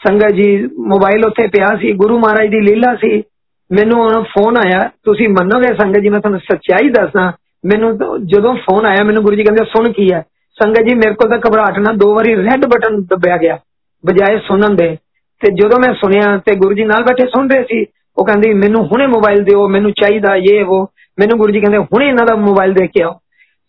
ਸੰਗਤ 0.00 0.32
ਜੀ 0.32 0.46
ਮੋਬਾਈਲ 0.88 1.24
ਉੱਥੇ 1.26 1.46
ਪਿਆ 1.46 1.74
ਸੀ 1.80 1.92
ਗੁਰੂ 1.92 2.18
ਮਹਾਰਾਜ 2.18 2.48
ਦੀ 2.48 2.60
ਲੀਲਾ 2.60 2.94
ਸੀ 2.94 3.22
ਮੈਨੂੰ 3.70 4.00
ਉਹ 4.00 4.22
ਫੋਨ 4.22 4.56
ਆਇਆ 4.56 4.88
ਤੁਸੀਂ 5.04 5.28
ਮੰਨੋਗੇ 5.28 5.74
ਸੰਗਤ 5.74 6.00
ਜੀ 6.00 6.08
ਮੈਂ 6.08 6.20
ਤੁਹਾਨੂੰ 6.20 6.40
ਸੱਚਾਈ 6.40 6.88
ਦੱਸਦਾ 6.88 7.32
ਮੈਨੂੰ 7.64 7.96
ਜਦੋਂ 8.26 8.54
ਫੋਨ 8.56 8.86
ਆਇਆ 8.86 9.04
ਮੈਨੂੰ 9.04 9.22
ਗੁਰੂ 9.22 9.36
ਜੀ 9.36 9.42
ਕਹਿੰਦੇ 9.42 9.64
ਸੁਣ 9.64 9.92
ਕੀ 9.92 10.12
ਹੈ 10.12 10.22
ਸੰਗਤ 10.58 10.82
ਜੀ 10.82 10.94
ਮੇਰੇ 10.94 11.14
ਕੋਲ 11.14 11.30
ਤਾਂ 11.30 11.38
ਘਬਰਾਹਟ 11.38 11.78
ਨਾਲ 11.78 11.96
ਦੋ 11.96 12.14
ਵਾਰੀ 12.14 12.34
ਰੈੱਡ 12.36 12.66
ਬਟਨ 12.66 13.00
ਦਬਿਆ 13.02 13.36
ਗਿਆ 13.36 13.58
ਬਜਾਏ 14.04 14.38
ਸੁਣਨ 14.38 14.76
ਦੇ 14.76 14.96
ਤੇ 15.40 15.50
ਜਦੋਂ 15.52 15.78
ਮੈਂ 15.80 15.92
ਸੁਣਿਆ 15.94 16.36
ਤੇ 16.38 16.54
ਗੁਰੂ 16.54 16.74
ਜੀ 16.74 16.84
ਨਾਲ 16.84 17.02
ਬੈਠੇ 17.02 17.26
ਸੁਣ 17.26 17.48
ਰਹੇ 17.50 17.62
ਸੀ 17.62 17.84
ਉਹ 18.16 18.24
ਕਹਿੰਦੀ 18.24 18.52
ਮੈਨੂੰ 18.54 18.84
ਹੁਣੇ 18.86 19.06
ਮੋਬਾਈਲ 19.06 19.42
ਦਿਓ 19.44 19.66
ਮੈਨੂੰ 19.68 19.92
ਚਾਹੀਦਾ 19.92 20.34
ਇਹ 20.36 20.64
ਉਹ 20.64 20.86
ਮੈਨੂੰ 21.18 21.38
ਗੁਰੂ 21.38 21.52
ਜੀ 21.52 21.60
ਕਹਿੰਦੇ 21.60 21.78
ਹੁਣੇ 21.78 22.08
ਇਹਨਾਂ 22.08 22.26
ਦਾ 22.26 22.34
ਮੋਬਾਈਲ 22.36 22.72
ਦੇ 22.72 22.86
ਕੇ 22.86 23.02
ਆਓ 23.02 23.12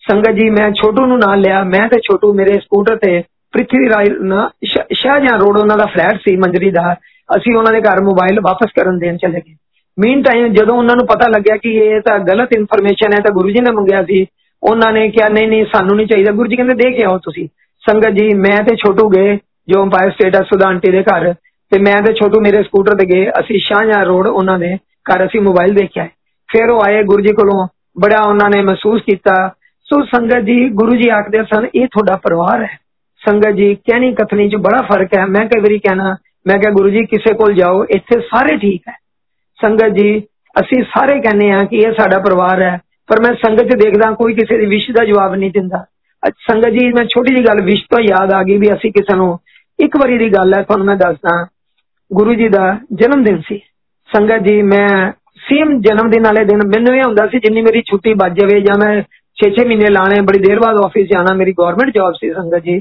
ਸੰਗਤ 0.04 0.32
ਜੀ 0.32 0.50
ਮੈਂ 0.50 0.70
ਛੋਟੂ 0.72 1.06
ਨੂੰ 1.06 1.18
ਨਾਲ 1.20 1.40
ਲਿਆ 1.40 1.64
ਮੈਂ 1.64 1.88
ਤੇ 1.88 2.00
ਛੋਟੂ 2.02 2.34
ਮੇਰੇ 2.34 2.60
ਸਕੂਟਰ 2.60 2.96
ਤੇ 2.96 3.22
ਪ੍ਰਿਥਵੀ 3.54 3.90
ਰਾਜ 3.90 4.08
ਸ਼ਾਹਜਹਾਂ 4.94 5.38
ਰੋਡ 5.40 5.58
ਉਹਨਾਂ 5.58 5.78
ਦਾ 5.78 5.86
ਫਲੈਟ 5.86 6.20
ਸੀ 6.20 6.36
ਮੰਜਰੀ 6.36 6.72
ਦਾ 6.72 6.94
ਅਸੀਂ 7.30 7.56
ਉਹਨਾਂ 7.56 7.74
ਦੇ 7.74 7.82
ਘਰ 7.82 8.02
ਮੋਬਾਈਲ 8.02 8.40
ਵਾਪਸ 8.40 8.72
ਕਰਨ 8.76 8.98
ਦੇਣ 9.00 9.18
ਚਲੇ 9.18 9.42
ਗਏ 9.42 9.56
ਮੀਨ 9.98 10.22
ਟਾਈਮ 10.24 10.48
ਜਦੋਂ 10.54 10.76
ਉਹਨਾਂ 10.78 10.96
ਨੂੰ 10.96 11.06
ਪਤਾ 11.08 11.28
ਲੱਗਿਆ 11.28 11.58
ਕਿ 11.58 11.70
ਇਹ 11.76 12.02
ਤਾਂ 12.02 12.18
ਗਲਤ 12.20 12.54
ਇਨਫੋਰਮੇਸ਼ਨ 12.58 13.14
ਹੈ 13.14 13.20
ਤਾਂ 13.20 13.34
ਗੁਰੂ 13.34 13.50
ਜੀ 13.50 13.60
ਨੇ 13.60 13.72
ਮੰਗਿਆ 13.72 14.04
ਸੀ 14.04 14.26
ਉਹਨਾਂ 14.64 14.92
ਨੇ 14.94 15.08
ਕਿਹਾ 15.10 15.28
ਨਹੀਂ 15.28 15.48
ਨਹੀਂ 15.48 15.66
ਸਾਨੂੰ 15.66 15.96
ਨਹੀਂ 15.96 16.08
ਚਾਹੀਦਾ 16.08 16.32
ਗੁਰੂ 16.32 16.50
ਜੀ 16.50 16.56
ਕਹਿੰਦੇ 16.56 16.76
ਦੇ 16.76 16.92
ਕੇ 16.92 17.04
ਆਓ 17.04 17.18
ਤੁਸੀਂ 17.18 17.48
ਸੰਗਤ 17.84 18.10
ਜੀ 18.10 18.34
ਮੈਂ 18.34 18.64
ਤੇ 18.64 18.76
ਛੋਟੂ 18.76 19.10
ਗਏ 19.10 19.38
ਜੋ 19.68 19.84
ਅੰਪਾਇਰ 19.84 20.12
ਸਟੇਟ 20.12 20.36
ਆ 20.36 20.42
ਸੁਦਾ 20.44 20.68
ਆਂਟੀ 20.68 20.92
ਦੇ 20.92 21.04
ਘਰ 21.04 21.34
ਤੇ 21.72 21.80
ਮੈਂ 21.80 22.02
ਤੇ 22.02 22.14
ਛੋਟੂ 22.14 22.42
ਮੇਰੇ 22.42 22.64
ਸਕੂਟਰ 22.64 22.96
ਤੇ 22.96 23.06
ਗਏ 23.06 23.30
ਅਸੀਂ 23.40 23.60
ਸ਼ਾਹਜਹਾਂ 23.60 24.04
ਰੋਡ 24.06 24.28
ਉਹਨਾਂ 24.28 24.58
ਦੇ 24.60 24.76
ਘਰ 25.12 25.26
ਅਸੀਂ 25.26 25.42
ਮੋਬਾਈਲ 25.42 25.74
ਦੇਖਿਆ 25.74 26.08
ਫਿਰ 26.50 26.70
ਉਹ 26.70 26.82
ਆਏ 26.86 27.04
ਗੁਰੂ 27.04 27.22
ਜੀ 27.22 27.34
ਕੋਲੋਂ 27.34 27.68
ਬੜਾ 28.02 28.22
ਉਹਨਾਂ 28.22 28.50
ਨੇ 28.50 28.62
ਮਹਿਸੂਸ 28.62 29.02
ਕੀਤਾ 29.02 29.36
ਸੋ 29.88 30.04
ਸੰਗਤ 30.06 30.44
ਜੀ 30.44 30.70
ਗੁਰੂ 30.70 30.96
ਜੀ 30.96 31.10
ਆਖਦੇ 31.10 31.44
ਸਨ 31.44 31.68
ਇਹ 31.76 31.88
ਤੁਹਾਡਾ 31.88 32.16
ਪਰਿਵਾਰ 32.16 32.64
ਹੈ 32.64 32.78
ਸੰਗਤ 33.22 33.56
ਜੀ 33.56 33.74
ਕਹਿਣੀ 33.76 34.14
ਕਥਨੀ 34.14 34.50
'ਚ 34.50 34.56
ਬੜਾ 34.56 34.82
ਫਰਕ 34.82 35.18
ਹੈ 35.18 35.26
ਮੈਂ 35.26 35.46
ਕਈ 35.46 35.60
ਵਾਰੀ 35.60 35.78
ਕਹਿਣਾ 35.80 36.16
ਮੈਂ 36.46 36.58
ਕਿਹਾ 36.58 36.72
ਗੁਰੂ 36.72 36.90
ਜੀ 36.90 37.06
ਕਿਸੇ 37.06 37.34
ਕੋਲ 37.34 37.54
ਜਾਓ 37.54 37.84
ਇੱਥੇ 37.84 38.20
ਸਾਰੇ 38.22 38.58
ਠੀਕ 38.58 38.88
ਹੈ 38.88 38.94
ਸੰਗਤ 39.60 39.94
ਜੀ 39.94 40.20
ਅਸੀਂ 40.56 40.84
ਸਾਰੇ 40.84 41.20
ਕਹਿੰਦੇ 41.22 41.52
ਆ 41.52 41.64
ਕਿ 41.64 41.78
ਇਹ 41.78 41.94
ਸਾਡਾ 41.94 42.20
ਪਰਿਵਾਰ 42.20 42.62
ਹੈ 42.62 42.78
ਪਰ 43.10 43.22
ਮੈਂ 43.22 43.34
ਸੰਗਤ 43.36 43.72
'ਚ 43.72 43.78
ਦੇਖਦਾ 43.84 44.12
ਕੋਈ 44.12 44.34
ਕਿਸੇ 44.34 44.58
ਦੀ 44.58 44.66
ਵਿਸ਼ 44.66 44.92
ਦਾ 44.92 45.06
ਜਵਾਬ 45.06 45.36
ਨਹੀਂ 45.36 45.52
ਦਿੰਦਾ 45.52 45.86
ਸੰਗਤ 46.48 46.70
ਜੀ 46.70 46.88
ਮੈਂ 46.94 47.04
ਛੋਟੀ 47.06 47.36
ਜੀ 47.36 47.46
ਗੱਲ 47.46 47.62
ਵਿਸ਼ 47.62 47.84
ਤੋਂ 47.92 48.00
ਯਾਦ 48.00 48.34
ਆ 48.34 48.42
ਗਈ 48.44 48.58
ਵੀ 48.58 48.74
ਅਸੀਂ 48.74 48.92
ਕਿਸੇ 48.92 49.16
ਨੂੰ 49.16 49.38
ਇੱਕ 49.80 49.98
ਵਾਰੀ 49.98 50.18
ਦੀ 50.18 50.30
ਗੱਲ 50.30 50.54
ਹੈ 50.54 50.62
ਤੁਹਾਨੂੰ 50.64 50.86
ਮੈਂ 50.86 50.96
ਦੱਸਦਾ 50.96 51.46
ਗੁਰੂ 52.12 52.34
ਜੀ 52.34 52.48
ਦਾ 52.50 52.78
ਜਨਮ 52.94 53.24
ਦਿਨ 53.24 53.42
ਸੀ 53.48 53.60
ਸੰਗਤ 54.10 54.44
ਜੀ 54.44 54.62
ਮੈਂ 54.62 55.12
ਸੇਮ 55.50 55.80
ਜਨਮ 55.82 56.10
ਦਿਨ 56.10 56.24
ਵਾਲੇ 56.24 56.44
ਦਿਨ 56.46 56.68
ਮੈਨੂੰ 56.68 56.96
ਇਹ 56.96 57.04
ਹੁੰਦਾ 57.04 57.28
ਸੀ 57.28 57.40
ਜਿੰਨੀ 57.40 57.62
ਮੇਰੀ 57.62 57.82
ਛੁੱਟੀ 57.82 58.14
ਵੱਜ 58.14 58.40
ਜਾਵੇ 58.40 58.60
ਜਾਂ 58.62 58.78
ਮੈਂ 58.80 58.92
6-6 59.38 59.66
ਮਹੀਨੇ 59.66 59.90
ਲਾਣੇ 59.90 60.20
ਬੜੀ 60.22 60.40
ਦੇਰ 60.40 60.60
ਬਾਅਦ 60.60 60.80
ਆਫਿਸ 60.86 61.08
ਜਾਣਾ 61.10 61.34
ਮੇਰੀ 61.34 61.54
ਗਵਰਨਮੈਂਟ 61.54 61.94
ਜੌਬ 61.96 62.14
ਸੀ 62.14 62.32
ਸੰਗਤ 62.34 62.64
ਜੀ 62.64 62.80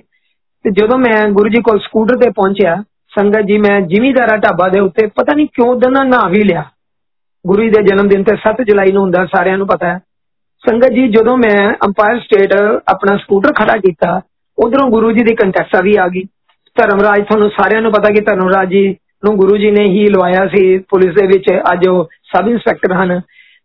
ਤੇ 0.65 0.71
ਜਦੋਂ 0.73 0.99
ਮੈਂ 0.99 1.27
ਗੁਰੂ 1.31 1.49
ਜੀ 1.49 1.63
ਕੋਲ 1.63 1.79
ਸਕੂਟਰ 1.79 2.17
ਤੇ 2.17 2.31
ਪਹੁੰਚਿਆ 2.31 2.77
ਸੰਗਤ 3.13 3.47
ਜੀ 3.47 3.59
ਮੈਂ 3.59 3.81
ਜ਼ਿਮੀਦਾਰਾ 3.87 4.37
ਢਾਬਾ 4.37 4.69
ਦੇ 4.69 4.81
ਉੱਤੇ 4.81 5.07
ਪਤਾ 5.17 5.35
ਨਹੀਂ 5.35 5.47
ਕਿਉਂ 5.55 5.75
ਦਿਨ 5.77 6.07
ਨਾ 6.09 6.27
ਵੀ 6.29 6.43
ਲਿਆ 6.45 6.65
ਗੁਰੂ 7.45 7.63
ਜੀ 7.63 7.71
ਦੇ 7.71 7.83
ਜਨਮ 7.83 8.09
ਦਿਨ 8.09 8.23
ਤੇ 8.25 8.37
7 8.43 8.65
ਜੁਲਾਈ 8.65 8.93
ਨੂੰ 8.93 9.03
ਹੁੰਦਾ 9.03 9.25
ਸਾਰਿਆਂ 9.27 9.59
ਨੂੰ 9.59 9.67
ਪਤਾ 9.67 9.87
ਹੈ 9.87 9.99
ਸੰਗਤ 10.65 10.93
ਜੀ 10.93 11.07
ਜਦੋਂ 11.09 11.37
ਮੈਂ 11.37 11.59
ਅੰਪਾਇਰ 11.85 12.21
ਸਟੇਟ 12.21 12.53
ਆਪਣਾ 12.87 13.17
ਸਕੂਟਰ 13.17 13.53
ਖੜਾ 13.53 13.77
ਕੀਤਾ 13.77 14.21
ਉਧਰੋਂ 14.59 14.91
ਗੁਰੂ 14.91 15.13
ਜੀ 15.13 15.25
ਦੀ 15.25 15.35
ਕੰਟੈਕਸਾ 15.35 15.81
ਵੀ 15.81 15.97
ਆ 15.97 16.07
ਗਈ 16.09 16.23
ਧਰਮਰਾਜ 16.77 17.23
ਤੁਹਾਨੂੰ 17.23 17.51
ਸਾਰਿਆਂ 17.51 17.83
ਨੂੰ 17.83 17.93
ਪਤਾ 17.93 18.11
ਕਿ 18.11 18.21
ਧਰਮਰਾਜ 18.21 18.69
ਜੀ 18.69 18.87
ਨੂੰ 19.25 19.37
ਗੁਰੂ 19.37 19.57
ਜੀ 19.57 19.71
ਨੇ 19.71 19.85
ਹੀ 19.85 20.07
ਲਵਾਇਆ 20.07 20.47
ਸੀ 20.47 20.79
ਪੁਲਿਸ 20.91 21.15
ਦੇ 21.15 21.27
ਵਿੱਚ 21.27 21.51
ਅੱਜ 21.73 21.89
ਉਹ 21.89 22.09
ਸਬ 22.33 22.49
ਇੰਸਪੈਕਟਰ 22.49 22.93
ਹਨ 22.95 23.21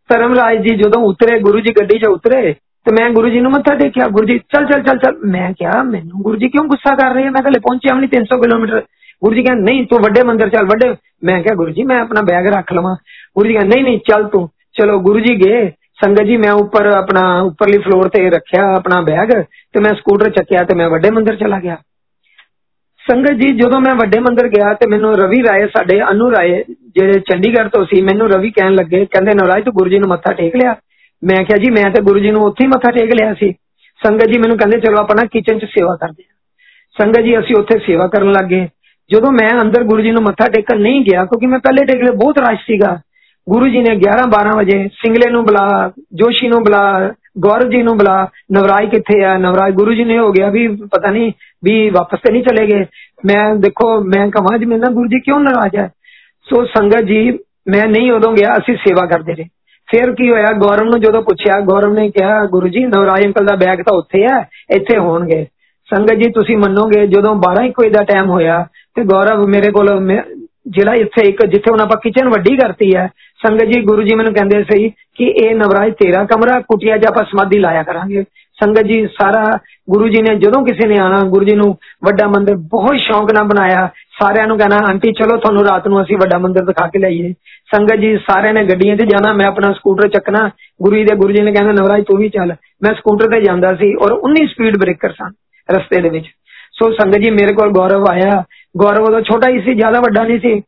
ਧਰਮਰਾਜ 0.09 0.61
ਜੀ 0.61 0.75
ਜਦੋਂ 0.75 1.01
ਉਤਰੇ 1.03 1.39
ਗੁਰੂ 1.39 1.59
ਜੀ 1.59 1.73
ਗੱਡੀ 1.73 1.97
'ਚ 1.99 2.07
ਉਤਰੇ 2.07 2.53
ਤੇ 2.85 2.91
ਮੈਂ 2.91 3.09
ਗੁਰੂ 3.09 3.29
ਜੀ 3.29 3.39
ਨੂੰ 3.39 3.51
ਮੱਥਾ 3.51 3.75
ਟੇਕਿਆ 3.75 4.07
ਗੁਰੂ 4.07 4.27
ਜੀ 4.27 4.37
ਚੱਲ 4.53 4.65
ਚੱਲ 4.65 4.81
ਚੱਲ 4.83 4.97
ਚੱਲ 4.97 5.17
ਮੈਂ 5.25 5.51
ਕਿਹਾ 5.53 5.81
ਮੈਨੂੰ 5.83 6.21
ਗੁਰੂ 6.21 6.37
ਜੀ 6.37 6.47
ਕਿਉਂ 6.47 6.63
ਗੁੱਸਾ 6.63 6.95
ਕਰ 6.95 7.13
ਰਹੇ 7.13 7.27
ਆ 7.27 7.31
ਮੈਂ 7.31 7.41
ਕੱਲੇ 7.43 7.59
ਪਹੁੰਚਿਆ 7.59 7.93
ਵੀ 7.93 7.99
ਨਹੀਂ 7.99 8.09
300 8.15 8.39
ਕਿਲੋਮੀਟਰ 8.41 8.81
ਗੁਰੂ 9.21 9.35
ਜੀ 9.35 9.43
ਕਹਿੰਦੇ 9.43 9.63
ਨਹੀਂ 9.63 9.85
ਤੂੰ 9.85 9.99
ਵੱਡੇ 10.01 10.23
ਮੰਦਿਰ 10.23 10.49
ਚੱਲ 10.49 10.65
ਵੱਡੇ 10.65 10.89
ਮੈਂ 11.23 11.41
ਕਿਹਾ 11.41 11.55
ਗੁਰੂ 11.55 11.71
ਜੀ 11.71 11.83
ਮੈਂ 11.83 11.99
ਆਪਣਾ 11.99 12.21
ਬੈਗ 12.21 12.47
ਰੱਖ 12.47 12.73
ਲਵਾਂ 12.73 12.95
ਗੁਰੂ 13.35 13.47
ਜੀ 13.47 13.53
ਕਹਿੰਦੇ 13.53 13.75
ਨਹੀਂ 13.75 13.83
ਨਹੀਂ 13.83 13.99
ਚੱਲ 14.09 14.27
ਤੂੰ 14.27 14.47
ਚਲੋ 14.75 14.99
ਗੁਰੂ 14.99 15.19
ਜੀ 15.19 15.35
ਗਏ 15.35 15.69
ਸੰਗਤ 16.03 16.23
ਜੀ 16.23 16.37
ਮੈਂ 16.37 16.51
ਉੱਪਰ 16.51 16.85
ਆਪਣਾ 16.87 17.21
ਉੱਪਰਲੀ 17.41 17.77
ਫਲੋਰ 17.77 18.09
ਤੇ 18.09 18.29
ਰੱਖਿਆ 18.29 18.61
ਆਪਣਾ 18.75 19.01
ਬੈਗ 19.01 19.31
ਤੇ 19.73 19.79
ਮੈਂ 19.79 19.93
ਸਕੂਟਰ 19.93 20.29
ਚੱਕਿਆ 20.29 20.63
ਤੇ 20.63 20.75
ਮੈਂ 20.75 20.89
ਵੱਡੇ 20.89 21.09
ਮੰਦਿਰ 21.09 21.35
ਚਲਾ 21.35 21.59
ਗਿਆ 21.59 21.77
ਸੰਗਤ 23.05 23.33
ਜੀ 23.33 23.51
ਜਦੋਂ 23.53 23.79
ਮੈਂ 23.81 23.95
ਵੱਡੇ 23.95 24.19
ਮੰਦਿਰ 24.19 24.47
ਗਿਆ 24.47 24.73
ਤੇ 24.73 24.87
ਮੈਨੂੰ 24.87 25.13
ਰਵੀ 25.15 25.41
ਰਾਏ 25.43 25.67
ਸਾਡੇ 25.67 26.01
ਅਨੂ 26.01 26.31
ਰਾਏ 26.31 26.63
ਜਿਹੜੇ 26.95 27.19
ਚੰਡੀਗੜ੍ਹ 27.19 27.69
ਤੋਂ 27.69 27.85
ਸੀ 27.85 28.01
ਮੈਨੂੰ 28.01 28.29
ਰਵੀ 28.29 28.49
ਕਹਿਣ 28.49 28.75
ਲੱਗੇ 28.75 29.05
ਕਹਿੰਦੇ 29.05 29.33
ਨਵਰਾਜ 29.33 29.63
ਤੂੰ 29.63 29.73
ਗੁਰੂ 29.73 29.89
ਜੀ 29.89 29.99
ਨੂੰ 29.99 30.09
ਮੱਥਾ 30.09 30.33
ਟੇਕ 30.33 30.55
ਲਿਆ 30.55 30.75
ਮੈਂ 31.23 31.43
ਕਿਹਾ 31.43 31.57
ਜੀ 31.57 31.69
ਮੈਂ 31.71 31.89
ਤੇ 31.91 32.01
ਗੁਰੂ 32.01 32.19
ਜੀ 32.19 32.31
ਨੂੰ 32.31 32.41
ਉੱਥੇ 32.41 32.63
ਹੀ 32.63 32.69
ਮੱਥਾ 32.69 32.91
ਟੇਕ 32.91 33.13
ਲਿਆ 33.13 33.33
ਸੀ 33.33 33.51
ਸੰਗਤ 34.01 34.27
ਜੀ 34.27 34.37
ਮੈਨੂੰ 34.37 34.57
ਕਹਿੰਦੇ 34.57 34.79
ਚਲੋ 34.79 34.97
ਆਪਾਂ 34.97 35.15
ਨਾ 35.15 35.25
ਕਿਚਨ 35.25 35.59
'ਚ 35.59 35.65
ਸੇਵਾ 35.65 35.95
ਕਰਦੇ 35.95 36.23
ਹਾਂ 36.23 37.03
ਸੰਗਤ 37.03 37.21
ਜੀ 37.21 37.37
ਅਸੀਂ 37.39 37.55
ਉੱਥੇ 37.55 37.79
ਸੇਵਾ 37.79 38.07
ਕਰਨ 38.07 38.31
ਲੱਗੇ 38.31 38.67
ਜਦੋਂ 39.09 39.31
ਮੈਂ 39.31 39.49
ਅੰਦਰ 39.61 39.83
ਗੁਰੂ 39.83 40.01
ਜੀ 40.01 40.11
ਨੂੰ 40.11 40.23
ਮੱਥਾ 40.23 40.47
ਟੇਕਣ 40.47 40.79
ਨਹੀਂ 40.79 41.03
ਗਿਆ 41.05 41.25
ਕਿਉਂਕਿ 41.25 41.47
ਮੈਂ 41.47 41.59
ਪਹਿਲੇ 41.59 41.85
ਟੇਕਲੇ 41.85 42.11
ਬਹੁਤ 42.11 42.39
ਰਸ਼ 42.39 42.65
ਸੀਗਾ 42.65 42.99
ਗੁਰੂ 43.47 43.67
ਜੀ 43.67 43.79
ਨੇ 43.79 43.95
11 43.95 44.25
12 44.33 44.57
ਵਜੇ 44.57 44.87
ਸਿੰਗਲੇ 44.93 45.29
ਨੂੰ 45.31 45.43
ਬੁਲਾ 45.45 45.91
ਜੋਸ਼ੀ 46.13 46.47
ਨੂੰ 46.47 46.63
ਬੁਲਾ 46.63 47.13
ਗੌਰਵ 47.39 47.69
ਜੀ 47.69 47.81
ਨੂੰ 47.81 47.97
ਬੁਲਾ 47.97 48.15
ਨਵਰਾਜ 48.51 48.89
ਕਿੱਥੇ 48.89 49.23
ਆ 49.23 49.37
ਨਵਰਾਜ 49.37 49.73
ਗੁਰੂ 49.73 49.93
ਜੀ 49.93 50.03
ਨੇ 50.03 50.17
ਹੋ 50.19 50.31
ਗਿਆ 50.31 50.49
ਵੀ 50.49 50.67
ਪਤਾ 50.67 51.11
ਨਹੀਂ 51.11 51.31
ਵੀ 51.63 51.89
ਵਾਪਸ 51.89 52.19
ਤੇ 52.19 52.31
ਨਹੀਂ 52.31 52.43
ਚਲੇ 52.43 52.65
ਗਏ 52.67 52.85
ਮੈਂ 53.25 53.55
ਦੇਖੋ 53.55 53.89
ਮੈਂ 54.03 54.27
ਕਹਾਂ 54.27 54.57
ਜੀ 54.57 54.65
ਮੈਂ 54.65 54.77
ਗੁਰੂ 54.77 55.07
ਜੀ 55.07 55.19
ਕਿਉਂ 55.19 55.39
ਨਾਰਾਜ਼ 55.39 55.75
ਹੈ 55.75 55.89
ਸੋ 56.47 56.65
ਸੰਗਤ 56.65 57.03
ਜੀ 57.03 57.39
ਮੈਂ 57.69 57.87
ਨਹੀਂ 57.87 58.11
ਉਦੋਂ 58.11 58.33
ਗਿਆ 58.33 58.53
ਅਸੀਂ 58.57 58.75
ਸੇਵਾ 58.77 59.05
ਕਰਦੇ 59.05 59.33
ਰਹੇ 59.33 59.45
ਫਿਰ 59.87 60.11
ਕੀ 60.11 60.29
ਹੋਇਆ 60.29 60.51
ਗੌਰਵ 60.57 60.89
ਨੂੰ 60.89 60.99
ਜਦੋਂ 61.01 61.21
ਪੁੱਛਿਆ 61.21 61.59
ਗੌਰਵ 61.59 61.93
ਨੇ 61.93 62.09
ਕਿਹਾ 62.09 62.43
ਗੁਰੂ 62.45 62.67
ਜੀ 62.67 62.83
ਨਵਰਾਜ 62.85 63.25
ਅੰਕਲ 63.25 63.45
ਦਾ 63.45 63.55
ਬੈਗ 63.55 63.81
ਤਾਂ 63.81 63.97
ਉੱਥੇ 63.97 64.23
ਹੈ 64.23 64.37
ਇੱਥੇ 64.75 64.97
ਹੋਣਗੇ 64.97 65.45
ਸੰਗਤ 65.89 66.13
ਜੀ 66.13 66.29
ਤੁਸੀਂ 66.31 66.57
ਮੰਨੋਗੇ 66.57 67.05
ਜਦੋਂ 67.07 67.35
12 67.41 67.65
1 67.65 67.79
ਵਜੇ 67.79 67.89
ਦਾ 67.89 68.03
ਟਾਈਮ 68.03 68.29
ਹੋਇਆ 68.29 68.65
ਤੇ 68.95 69.03
ਗੌਰਵ 69.03 69.45
ਮੇਰੇ 69.47 69.71
ਕੋਲ 69.71 69.89
ਜਿਹੜਾ 70.67 70.93
ਇੱਥੇ 70.93 71.27
ਇੱਕ 71.27 71.45
ਜਿੱਥੇ 71.45 71.71
ਹੁਣ 71.71 71.81
ਆਪਾਂ 71.81 71.97
ਕਿਚਨ 72.03 72.29
ਵੱਡੀ 72.29 72.55
ਕਰਤੀ 72.57 72.95
ਹੈ 72.95 73.07
ਸੰਗਤ 73.39 73.65
ਜੀ 73.65 73.81
ਗੁਰੂ 73.81 74.03
ਜੀ 74.03 74.15
ਮੈਨੂੰ 74.15 74.33
ਕਹਿੰਦੇ 74.33 74.63
ਸੀ 74.63 74.89
ਕਿ 75.15 75.25
ਇਹ 75.43 75.55
ਨਵਰਾਜ 75.55 75.93
ਤੇਰਾ 75.93 76.23
ਕਮਰਾ 76.23 76.59
ਕੁਟਿਆ 76.61 76.97
ਜਾਂ 76.97 77.11
ਆਪਾਂ 77.11 77.23
ਸਮਾਧੀ 77.23 77.59
ਲਾਇਆ 77.59 77.83
ਕਰਾਂਗੇ 77.83 78.23
ਸੰਗਤ 78.64 78.82
ਜੀ, 78.82 79.06
ਸਾਰਾ 79.06 79.58
ਗੁਰੂ 79.90 80.08
ਜੀ 80.08 80.22
ਨੇ 80.22 80.34
ਜਦੋਂ 80.34 80.66
ਕਿਸੇ 80.66 80.88
ਨੇ 80.88 80.96
ਆਣਾ 81.00 81.20
ਗੁਰੂ 81.20 81.44
ਜੀ 81.44 81.54
ਨੂੰ 81.54 81.78
ਵੱਡਾ 82.04 82.28
ਮੰਦਿਰ 82.28 82.54
ਬਹੁਤ 82.56 82.96
ਸ਼ੌਂਕ 82.96 83.32
ਨਾਲ 83.32 83.44
ਬਣਾਇਆ। 83.44 83.86
ਸਾਰਿਆਂ 84.20 84.46
ਨੂੰ 84.46 84.58
ਕਹਿਣਾ, 84.58 84.76
ਆਂਟੀ, 84.76 85.12
ਚਲੋ 85.12 85.36
ਤੁਹਾਨੂੰ 85.36 85.64
ਰਾਤ 85.64 85.88
ਨੂੰ 85.88 86.02
ਅਸੀਂ 86.02 86.16
ਵੱਡਾ 86.16 86.38
ਮੰਦਿਰ 86.38 86.64
ਦਿਖਾ 86.64 86.86
ਕੇ 86.86 86.98
ਲਿਆਈਏ। 86.98 87.32
ਸੰਗਤ 87.76 87.94
ਜੀ, 87.94 88.16
ਸਾਰਿਆਂ 88.16 88.54
ਨੇ 88.54 88.64
ਗੱਡੀਆਂ 88.64 88.96
'ਚ 88.96 89.02
ਜਾਣਾ, 89.02 89.32
ਮੈਂ 89.32 89.46
ਆਪਣਾ 89.46 89.72
ਸਕੂਟਰ 89.72 90.08
ਚੱਕਣਾ। 90.08 90.50
ਗੁਰੂ 90.82 90.96
ਜੀ 90.96 91.04
ਦੇ 91.04 91.16
ਗੁਰੂ 91.16 91.32
ਜੀ 91.32 91.42
ਨੇ 91.42 91.52
ਕਹਿੰਦਾ, 91.52 91.72
ਨਵਰਾਜ, 91.72 92.04
ਤੂੰ 92.04 92.18
ਵੀ 92.18 92.28
ਚੱਲ। 92.28 92.54
ਮੈਂ 92.82 92.94
ਸਕੂਟਰ 92.94 93.30
ਤੇ 93.30 93.40
ਜਾਂਦਾ 93.40 93.74
ਸੀ 93.74 93.94
ਔਰ 93.94 94.12
19 94.12 94.46
ਸਪੀਡ 94.46 94.76
ਬ੍ਰੇਕਰ 94.76 95.10
ਸਨ 95.10 95.32
ਰਸਤੇ 95.70 96.00
ਦੇ 96.00 96.08
ਵਿੱਚ। 96.08 96.26
ਸੋ 96.72 96.92
ਸੰਗਤ 96.92 97.16
ਜੀ, 97.16 97.30
ਮੇਰੇ 97.30 97.52
ਕੋਲ 97.52 97.72
ਗੌਰਵ 97.72 98.04
ਆਇਆ। 98.10 98.44
ਗੌਰਵ 98.78 99.02
ਉਦੋਂ 99.02 99.20
ਛੋਟਾ 99.20 99.50
ਹੀ 99.50 99.60
ਸੀ, 99.60 99.74
ਜ਼ਿਆਦਾ 99.74 100.00
ਵੱਡਾ 100.00 100.24
ਨਹੀਂ 100.24 100.40
ਸੀ। 100.40 100.60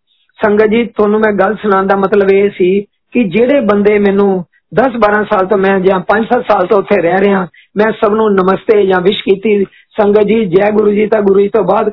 ਸੰਗਤ 0.46 0.66
ਜੀ, 0.66 0.85
ਤੁਹਾਨੂੰ 0.85 1.20
ਮੈਂ 1.20 1.33
ਗੱਲ 1.33 1.55
ਸੁਣਾਉਣ 1.55 1.87
ਦਾ 1.87 1.96
ਮਤਲਬ 1.96 2.31
ਇਹ 2.33 2.51
ਸੀ 2.51 2.81
ਕਿ 2.81 3.24
ਜਿਹੜੇ 3.24 3.61
ਬੰਦੇ 3.61 3.98
ਮੈਨੂੰ 3.98 4.44
10 4.71 4.95
12 4.97 5.23
ਸਾਲ 5.23 5.47
ਤੋਂ 5.47 5.57
ਮੈਂ 5.57 5.79
ਜਾਂ 5.79 5.99
5-7 6.12 6.43
ਸਾਲ 6.43 6.67
ਤੋਂ 6.67 6.77
ਉੱਥੇ 6.77 7.01
ਰਹਿ 7.01 7.19
ਰਿਹਾ 7.21 7.47
ਮੈਂ 7.77 7.91
ਸਭ 8.01 8.13
ਨੂੰ 8.13 8.29
ਨਮਸਤੇ 8.33 8.86
ਜਾਂ 8.86 9.01
ਵਿਸ਼ 9.01 9.23
ਕੀਤੀ 9.23 9.63
ਸੰਗਤ 9.99 10.27
ਜੀ 10.27 10.45
ਜੈ 10.45 10.69
ਗੁਰੂ 10.71 10.91
ਜੀ 10.91 11.05
ਤਾਂ 11.07 11.21
ਗੁਰੂ 11.21 11.39
ਜੀ 11.39 11.49
ਤੋਂ 11.49 11.63
ਬਾਅਦ 11.63 11.91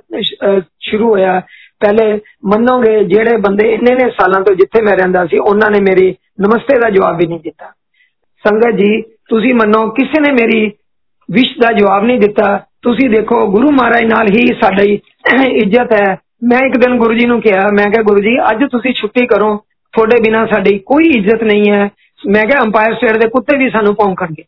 ਸ਼ੁਰੂ 0.81 1.11
ਹੋਇਆ 1.11 1.40
ਪਹਿਲੇ 1.81 2.21
ਮੰਨੋਗੇ 2.45 2.97
ਜਿਹੜੇ 3.05 3.37
ਬੰਦੇ 3.37 3.73
ਇੰਨੇ 3.73 3.95
ਨੇ 3.95 4.09
ਸਾਲਾਂ 4.11 4.40
ਤੋਂ 4.40 4.55
ਜਿੱਥੇ 4.55 4.83
ਮੈਂ 4.83 4.97
ਰਹਿੰਦਾ 4.97 5.27
ਸੀ 5.27 5.38
ਉਹਨਾਂ 5.38 5.71
ਨੇ 5.71 5.81
ਮੇਰੀ 5.81 6.09
ਨਮਸਤੇ 6.40 6.79
ਦਾ 6.81 6.90
ਜਵਾਬ 6.90 7.16
ਵੀ 7.16 7.27
ਨਹੀਂ 7.27 7.40
ਦਿੱਤਾ 7.40 7.73
ਸੰਗਤ 8.45 8.77
ਜੀ 8.77 9.01
ਤੁਸੀਂ 9.29 9.55
ਮੰਨੋ 9.55 9.87
ਕਿਸੇ 9.90 10.21
ਨੇ 10.21 10.33
ਮੇਰੀ 10.33 10.66
ਵਿਸ਼ 11.29 11.59
ਦਾ 11.61 11.73
ਜਵਾਬ 11.73 12.05
ਨਹੀਂ 12.05 12.19
ਦਿੱਤਾ 12.19 12.57
ਤੁਸੀਂ 12.83 13.09
ਦੇਖੋ 13.11 13.47
ਗੁਰੂ 13.51 13.71
ਮਹਾਰਾਜ 13.71 14.05
ਨਾਲ 14.05 14.29
ਹੀ 14.29 14.47
ਸਾਡੀ 14.62 15.01
ਇੱਜ਼ਤ 15.55 15.93
ਹੈ 15.93 16.16
ਮੈਂ 16.45 16.59
ਇੱਕ 16.66 16.77
ਦਿਨ 16.77 16.97
ਗੁਰੂ 16.99 17.14
ਜੀ 17.14 17.27
ਨੂੰ 17.27 17.40
ਕਿਹਾ 17.40 17.66
ਮੈਂ 17.73 17.90
ਕਿਹਾ 17.90 18.03
ਗੁਰੂ 18.03 18.21
ਜੀ 18.21 18.37
ਅੱਜ 18.51 18.64
ਤੁਸੀਂ 18.64 18.93
ਛੁੱਟੀ 18.93 19.27
ਕਰੋ 19.27 19.57
ਤੁਹਾਡੇ 19.95 20.21
ਬਿਨਾ 20.23 20.45
ਸਾਡੀ 20.47 20.79
ਕੋਈ 20.87 21.09
ਇੱਜ਼ਤ 21.09 21.43
ਨਹੀਂ 21.43 21.71
ਹੈ 21.73 21.88
ਮੈਂ 22.21 22.47
ਕਿਹਾ 22.47 22.62
ਅੰਪਾਇਰ 22.62 22.95
ਸਟੇਟ 22.95 23.16
ਦੇ 23.16 23.29
ਕੁੱਤੇ 23.29 23.57
ਵੀ 23.59 23.71
ਸਾਨੂੰ 23.71 23.95
ਭੌਂਕਣਗੇ 23.95 24.45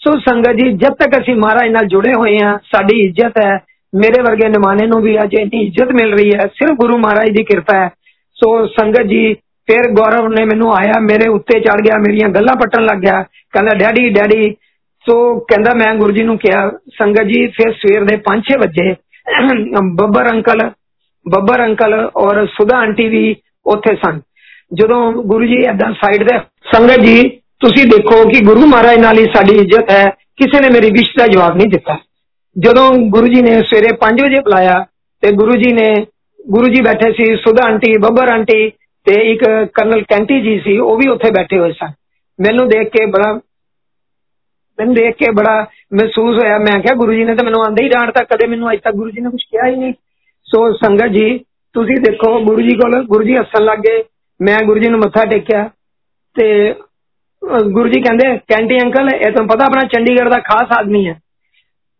ਸੋ 0.00 0.18
ਸੰਗਤ 0.18 0.56
ਜੀ 0.56 0.70
ਜਦ 0.72 0.94
ਤੱਕ 0.94 1.20
ਅਸੀਂ 1.20 1.34
ਮਹਾਰਾਜ 1.36 1.70
ਨਾਲ 1.70 1.86
ਜੁੜੇ 1.86 2.14
ਹੋਏ 2.14 2.38
ਹਾਂ 2.38 2.58
ਸਾਡੀ 2.72 3.00
ਇੱਜ਼ਤ 3.00 3.38
ਹੈ 3.38 3.58
ਮੇਰੇ 3.92 4.22
ਵਰਗੇ 4.22 4.48
ਨਿਮਾਨੇ 4.48 4.86
ਨੂੰ 4.86 5.00
ਵੀ 5.02 5.16
ਅੱਜ 5.22 5.34
ਇੰਨੀ 5.34 5.60
ਇੱਜ਼ਤ 5.66 5.92
ਮਿਲ 5.92 6.12
ਰਹੀ 6.12 6.30
ਹੈ 6.30 6.46
ਸਿਰਫ 6.54 6.76
ਗੁਰੂ 6.76 6.98
ਮਹਾਰਾਜ 6.98 7.30
ਦੀ 7.30 7.44
ਕਿਰਪਾ 7.44 7.76
ਹੈ 7.76 7.88
ਸੋ 8.36 8.66
ਸੰਗਤ 8.66 9.06
ਜੀ 9.06 9.34
ਫਿਰ 9.68 9.88
ਗੌਰਵ 9.92 10.28
ਨੇ 10.28 10.44
ਮੈਨੂੰ 10.44 10.72
ਆਇਆ 10.74 11.00
ਮੇਰੇ 11.00 11.28
ਉੱਤੇ 11.28 11.60
ਚੜ 11.60 11.80
ਗਿਆ 11.80 11.98
ਮੇਰੀਆਂ 11.98 12.28
ਗੱਲਾਂ 12.28 12.54
ਪੱਟਣ 12.56 12.84
ਲੱਗ 12.84 12.98
ਗਿਆ 12.98 13.22
ਕਹਿੰਦਾ 13.22 13.74
ਡੈਡੀ 13.74 14.08
ਡੈਡੀ 14.10 14.54
ਸੋ 15.06 15.14
ਕਹਿੰਦਾ 15.40 15.74
ਮੈਂ 15.74 15.94
ਗੁਰੂ 15.94 16.12
ਜੀ 16.12 16.22
ਨੂੰ 16.22 16.38
ਕਿਹਾ 16.38 16.70
ਸੰਗਤ 16.98 17.26
ਜੀ 17.26 17.46
ਫਿਰ 17.46 17.72
ਸਵੇਰ 17.72 18.04
ਦੇ 18.04 18.18
5-6 18.26 18.58
ਵਜੇ 18.58 18.94
ਬੱਬਰ 19.96 20.30
ਅੰਕਲ 20.30 20.70
ਬੱਬਰ 21.26 21.64
ਅੰਕਲ 21.64 21.94
ਔਰ 22.16 22.46
ਸੁਧਾ 22.46 22.78
ਆਂਟੀ 22.78 23.08
ਵੀ 23.08 23.24
ਉੱਥੇ 23.66 23.94
ਸਨ 23.96 24.20
ਜਦੋਂ 24.72 25.00
ਗੁਰੂ 25.22 25.46
ਜੀ 25.46 25.64
ਐਦਾਂ 25.64 25.92
ਸਾਈਡ 25.92 26.28
ਤੇ 26.28 26.38
ਸੰਗਤ 26.72 27.00
ਜੀ 27.00 27.22
ਤੁਸੀਂ 27.60 27.84
ਦੇਖੋ 27.86 28.28
ਕਿ 28.28 28.44
ਗੁਰੂ 28.44 28.66
ਮਹਾਰਾਜ 28.66 28.98
ਨਾਲ 28.98 29.18
ਹੀ 29.18 29.24
ਸਾਡੀ 29.34 29.54
ਇੱਜ਼ਤ 29.54 29.90
ਹੈ 29.90 30.04
ਕਿਸੇ 30.36 30.60
ਨੇ 30.60 30.68
ਮੇਰੀ 30.68 30.90
ਵਿਸ਼ 30.90 31.10
ਦਾ 31.18 31.26
ਜਵਾਬ 31.26 31.56
ਨਹੀਂ 31.56 31.68
ਦਿੱਤਾ 31.68 31.98
ਜਦੋਂ 32.56 32.90
ਗੁਰੂ 33.08 33.26
ਜੀ 33.26 33.42
ਨੇ 33.42 33.60
ਸਵੇਰੇ 33.60 33.94
5 34.00 34.22
ਵਜੇ 34.24 34.40
ਬੁਲਾਇਆ 34.40 34.84
ਤੇ 35.22 35.32
ਗੁਰੂ 35.32 35.56
ਜੀ 35.56 35.72
ਨੇ 35.72 35.88
ਗੁਰੂ 36.48 36.68
ਜੀ 36.68 36.80
ਬੈਠੇ 36.82 37.12
ਸੀ 37.12 37.36
ਸੁਧਾ 37.36 37.66
ਆਂਟੀ 37.66 37.96
ਬੱਬਰ 37.98 38.32
ਆਂਟੀ 38.32 38.70
ਤੇ 39.06 39.14
ਇੱਕ 39.32 39.44
ਕਰਨਲ 39.74 40.02
ਕੈਂਟੀ 40.02 40.40
ਜੀ 40.40 40.58
ਸੀ 40.60 40.78
ਉਹ 40.78 40.96
ਵੀ 40.96 41.08
ਉੱਥੇ 41.08 41.30
ਬੈਠੇ 41.30 41.58
ਹੋਏ 41.58 41.72
ਸਨ 41.72 41.92
ਮੈਨੂੰ 42.38 42.68
ਦੇਖ 42.68 42.88
ਕੇ 42.88 43.06
ਬੜਾ 43.06 43.32
ਮੈਨੂੰ 44.78 44.94
ਦੇਖ 44.94 45.16
ਕੇ 45.16 45.30
ਬੜਾ 45.30 45.66
ਮਹਿਸੂਸ 45.94 46.38
ਹੋਇਆ 46.38 46.58
ਮੈਂ 46.58 46.78
ਕਿਹਾ 46.80 46.94
ਗੁਰੂ 46.94 47.12
ਜੀ 47.12 47.24
ਨੇ 47.24 47.34
ਤਾਂ 47.34 47.44
ਮੈਨੂੰ 47.44 47.64
ਆਂਦੇ 47.64 47.84
ਹੀ 47.84 47.88
ਡਾਂਟਤਾ 47.88 48.24
ਕਦੇ 48.24 48.46
ਮੈਨੂੰ 48.46 48.70
ਅਜੇ 48.70 48.78
ਤੱਕ 48.78 48.94
ਗੁਰੂ 48.94 49.10
ਜੀ 49.10 49.20
ਨੇ 49.20 49.30
ਕੁਝ 49.30 49.42
ਕਿਹਾ 49.42 49.66
ਹੀ 49.66 49.76
ਨਹੀਂ 49.76 49.92
ਸੋ 50.46 50.72
ਸੰਗਤ 50.72 51.12
ਜੀ 51.12 51.38
ਤੁਸੀਂ 51.74 51.96
ਦੇਖੋ 52.00 52.38
ਗੁਰੂ 52.44 52.60
ਜੀ 52.60 52.74
ਕੋਲ 52.74 53.02
ਗੁਰੂ 53.02 53.24
ਜੀ 53.24 53.36
ਹੱਸਣ 53.36 53.64
ਲੱਗੇ 53.64 54.02
ਮੈਂ 54.40 54.58
ਗੁਰੂ 54.66 54.80
ਜੀ 54.80 54.88
ਨੂੰ 54.88 55.00
ਮੱਥਾ 55.00 55.24
ਟੇਕਿਆ 55.24 55.68
ਤੇ 56.36 56.74
ਗੁਰੂ 57.42 57.88
ਜੀ 57.88 58.00
ਕਹਿੰਦੇ 58.00 58.36
ਕੈਂਟੀ 58.48 58.78
ਅੰਕਲ 58.80 59.08
ਇਹ 59.08 59.20
ਤੁਹਾਨੂੰ 59.20 59.48
ਪਤਾ 59.48 59.64
ਆਪਣਾ 59.64 59.82
ਚੰਡੀਗੜ੍ਹ 59.88 60.30
ਦਾ 60.30 60.38
ਖਾਸ 60.38 60.76
ਆਦਮੀ 60.78 61.06
ਹੈ 61.08 61.18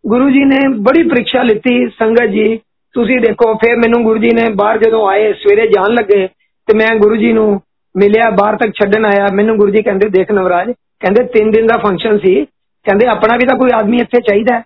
ਗੁਰੂ 0.04 0.30
ਜੀ 0.30 0.44
ਨੇ 0.44 0.58
ਬੜੀ 0.82 1.02
ਪ੍ਰੀਖਿਆ 1.08 1.42
ਲਿੱਤੀ 1.42 1.74
ਸੰਗਤ 1.98 2.30
ਜੀ 2.30 2.56
ਤੁਸੀਂ 2.94 3.20
ਦੇਖੋ 3.20 3.54
ਫਿਰ 3.54 3.76
ਮੈਨੂੰ 3.76 4.02
ਗੁਰੂ 4.02 4.18
ਜੀ 4.18 4.30
ਨੇ 4.34 4.48
ਬਾਹਰ 4.54 4.78
ਜਦੋਂ 4.78 5.08
ਆਏ 5.08 5.32
ਸਵੇਰੇ 5.32 5.66
ਜਾਣ 5.66 5.94
ਲੱਗੇ 5.94 6.26
ਤੇ 6.68 6.76
ਮੈਂ 6.76 6.94
ਗੁਰੂ 6.96 7.16
ਜੀ 7.16 7.32
ਨੂੰ 7.32 7.60
ਮਿਲਿਆ 7.94 8.30
ਬਾਹਰ 8.30 8.56
ਤੱਕ 8.56 8.72
ਛੱਡਣ 8.74 9.04
ਆਇਆ 9.04 9.26
ਮੈਨੂੰ 9.34 9.56
ਗੁਰੂ 9.56 9.70
ਜੀ 9.70 9.82
ਕਹਿੰਦੇ 9.82 10.08
ਦੇਖ 10.08 10.30
ਨਵਰਾਜ 10.32 10.70
ਕਹਿੰਦੇ 10.72 11.24
3 11.38 11.50
ਦਿਨ 11.50 11.66
ਦਾ 11.66 11.76
ਫੰਕਸ਼ਨ 11.78 12.18
ਸੀ 12.18 12.34
ਕਹਿੰਦੇ 12.86 13.06
ਆਪਣਾ 13.06 13.36
ਵੀ 13.36 13.46
ਤਾਂ 13.46 13.56
ਕੋਈ 13.58 13.70
ਆਦਮੀ 13.74 13.98
ਇੱਥੇ 14.00 14.20
ਚਾਹੀਦਾ 14.20 14.60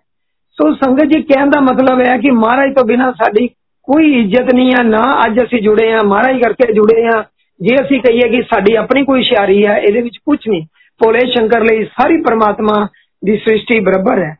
ਸੋ 0.58 0.72
ਸੰਗਤ 0.74 1.04
ਜੀ 1.04 1.22
ਕਹਿਣ 1.22 1.50
ਦਾ 1.50 1.60
ਮਤਲਬ 1.60 2.00
ਹੈ 2.00 2.16
ਕਿ 2.18 2.30
ਮਹਾਰਾਜ 2.30 2.74
ਤੋਂ 2.74 2.84
ਬਿਨਾ 2.84 3.10
ਸਾਡੀ 3.12 3.46
ਕੋਈ 3.88 4.12
ਇੱਜ਼ਤ 4.20 4.54
ਨਹੀਂ 4.54 4.72
ਹੈ 4.72 4.82
ਨਾ 4.82 5.02
ਅੱਜ 5.26 5.42
ਅਸੀਂ 5.44 5.62
ਜੁੜੇ 5.62 5.92
ਆ 5.92 6.02
ਮਹਾਰਾਜ 6.04 6.40
ਕਰਕੇ 6.42 6.72
ਜੁੜੇ 6.72 7.06
ਆ 7.06 7.22
ਜੇ 7.60 7.76
ਅਸੀਂ 7.82 8.00
ਕਹੀਏ 8.00 8.28
ਕਿ 8.28 8.42
ਸਾਡੀ 8.42 8.74
ਆਪਣੀ 8.74 9.04
ਕੋਈ 9.04 9.22
ਸ਼ਿਆਰੀ 9.22 9.64
ਹੈ 9.66 9.76
ਇਹਦੇ 9.78 10.02
ਵਿੱਚ 10.02 10.18
ਕੁਝ 10.24 10.38
ਨਹੀਂ 10.48 10.64
ਭੋਲੇ 11.00 11.26
ਸ਼ੰਕਰ 11.30 11.64
ਲਈ 11.64 11.84
ਸਾਰੀ 11.92 12.20
ਪਰਮਾਤਮਾ 12.22 12.86
ਦੀ 13.22 13.36
ਸ੍ਰਿਸ਼ਟੀ 13.36 13.78
ਬਰਾਬਰ 13.80 14.22
ਹੈ 14.22 14.34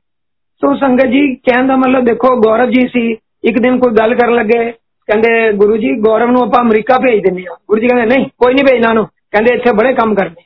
ਸੋ 0.63 0.75
ਸੰਗਤ 0.77 1.07
ਜੀ 1.07 1.35
ਕਹਿਣ 1.37 1.67
ਦਾ 1.67 1.77
ਮਤਲਬ 1.77 2.05
ਦੇਖੋ 2.05 2.35
ਗੌਰਵ 2.41 2.71
ਜੀ 2.71 2.87
ਸੀ 2.89 3.11
ਇੱਕ 3.45 3.59
ਦਿਨ 3.59 3.79
ਕੋਈ 3.79 3.95
ਗੱਲ 3.95 4.15
ਕਰਨ 4.15 4.35
ਲੱਗੇ 4.35 4.71
ਕਹਿੰਦੇ 5.09 5.53
ਗੁਰੂ 5.53 5.77
ਜੀ 5.77 5.91
ਗੌਰਵ 6.01 6.31
ਨੂੰ 6.31 6.43
ਆਪਾਂ 6.43 6.63
ਅਮਰੀਕਾ 6.65 6.99
ਭੇਜ 6.99 7.23
ਦਿੰਨੇ 7.23 7.45
ਆ 7.51 7.57
ਗੁਰੂ 7.69 7.81
ਜੀ 7.81 7.89
ਕਹਿੰਦੇ 7.89 8.07
ਨਹੀਂ 8.07 8.27
ਕੋਈ 8.39 8.55
ਨਹੀਂ 8.55 8.65
ਭੇਜਣਾ 8.65 8.93
ਨੂੰ 8.93 9.05
ਕਹਿੰਦੇ 9.07 9.55
ਇੱਥੇ 9.55 9.73
ਬੜੇ 9.73 9.93
ਕੰਮ 9.93 10.15
ਕਰਦੇ 10.15 10.43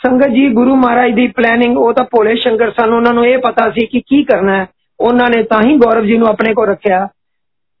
ਸੰਗਤ 0.00 0.28
ਜੀ 0.28 0.48
ਗੁਰੂ 0.48 0.74
ਮਹਾਰਾਜ 0.76 1.12
ਦੀ 1.14 1.26
ਪਲੈਨਿੰਗ 1.26 1.76
ਉਹ 1.78 1.92
ਤਾਂ 1.92 2.04
ਭੋਲੇ 2.04 2.34
ਸ਼ੰਕਰ 2.36 2.70
ਸਨ 2.70 2.92
ਉਹਨਾਂ 2.92 3.12
ਨੂੰ 3.12 3.26
ਇਹ 3.26 3.38
ਪਤਾ 3.38 3.68
ਸੀ 3.70 3.86
ਕਿ 3.86 4.00
ਕੀ 4.00 4.22
ਕਰਨਾ 4.22 4.56
ਹੈ 4.56 4.66
ਉਹਨਾਂ 5.00 5.28
ਨੇ 5.30 5.42
ਤਾਂ 5.42 5.62
ਹੀ 5.62 5.76
ਗੌਰਵ 5.76 6.06
ਜੀ 6.06 6.16
ਨੂੰ 6.16 6.28
ਆਪਣੇ 6.28 6.52
ਕੋਲ 6.54 6.68
ਰੱਖਿਆ 6.68 7.06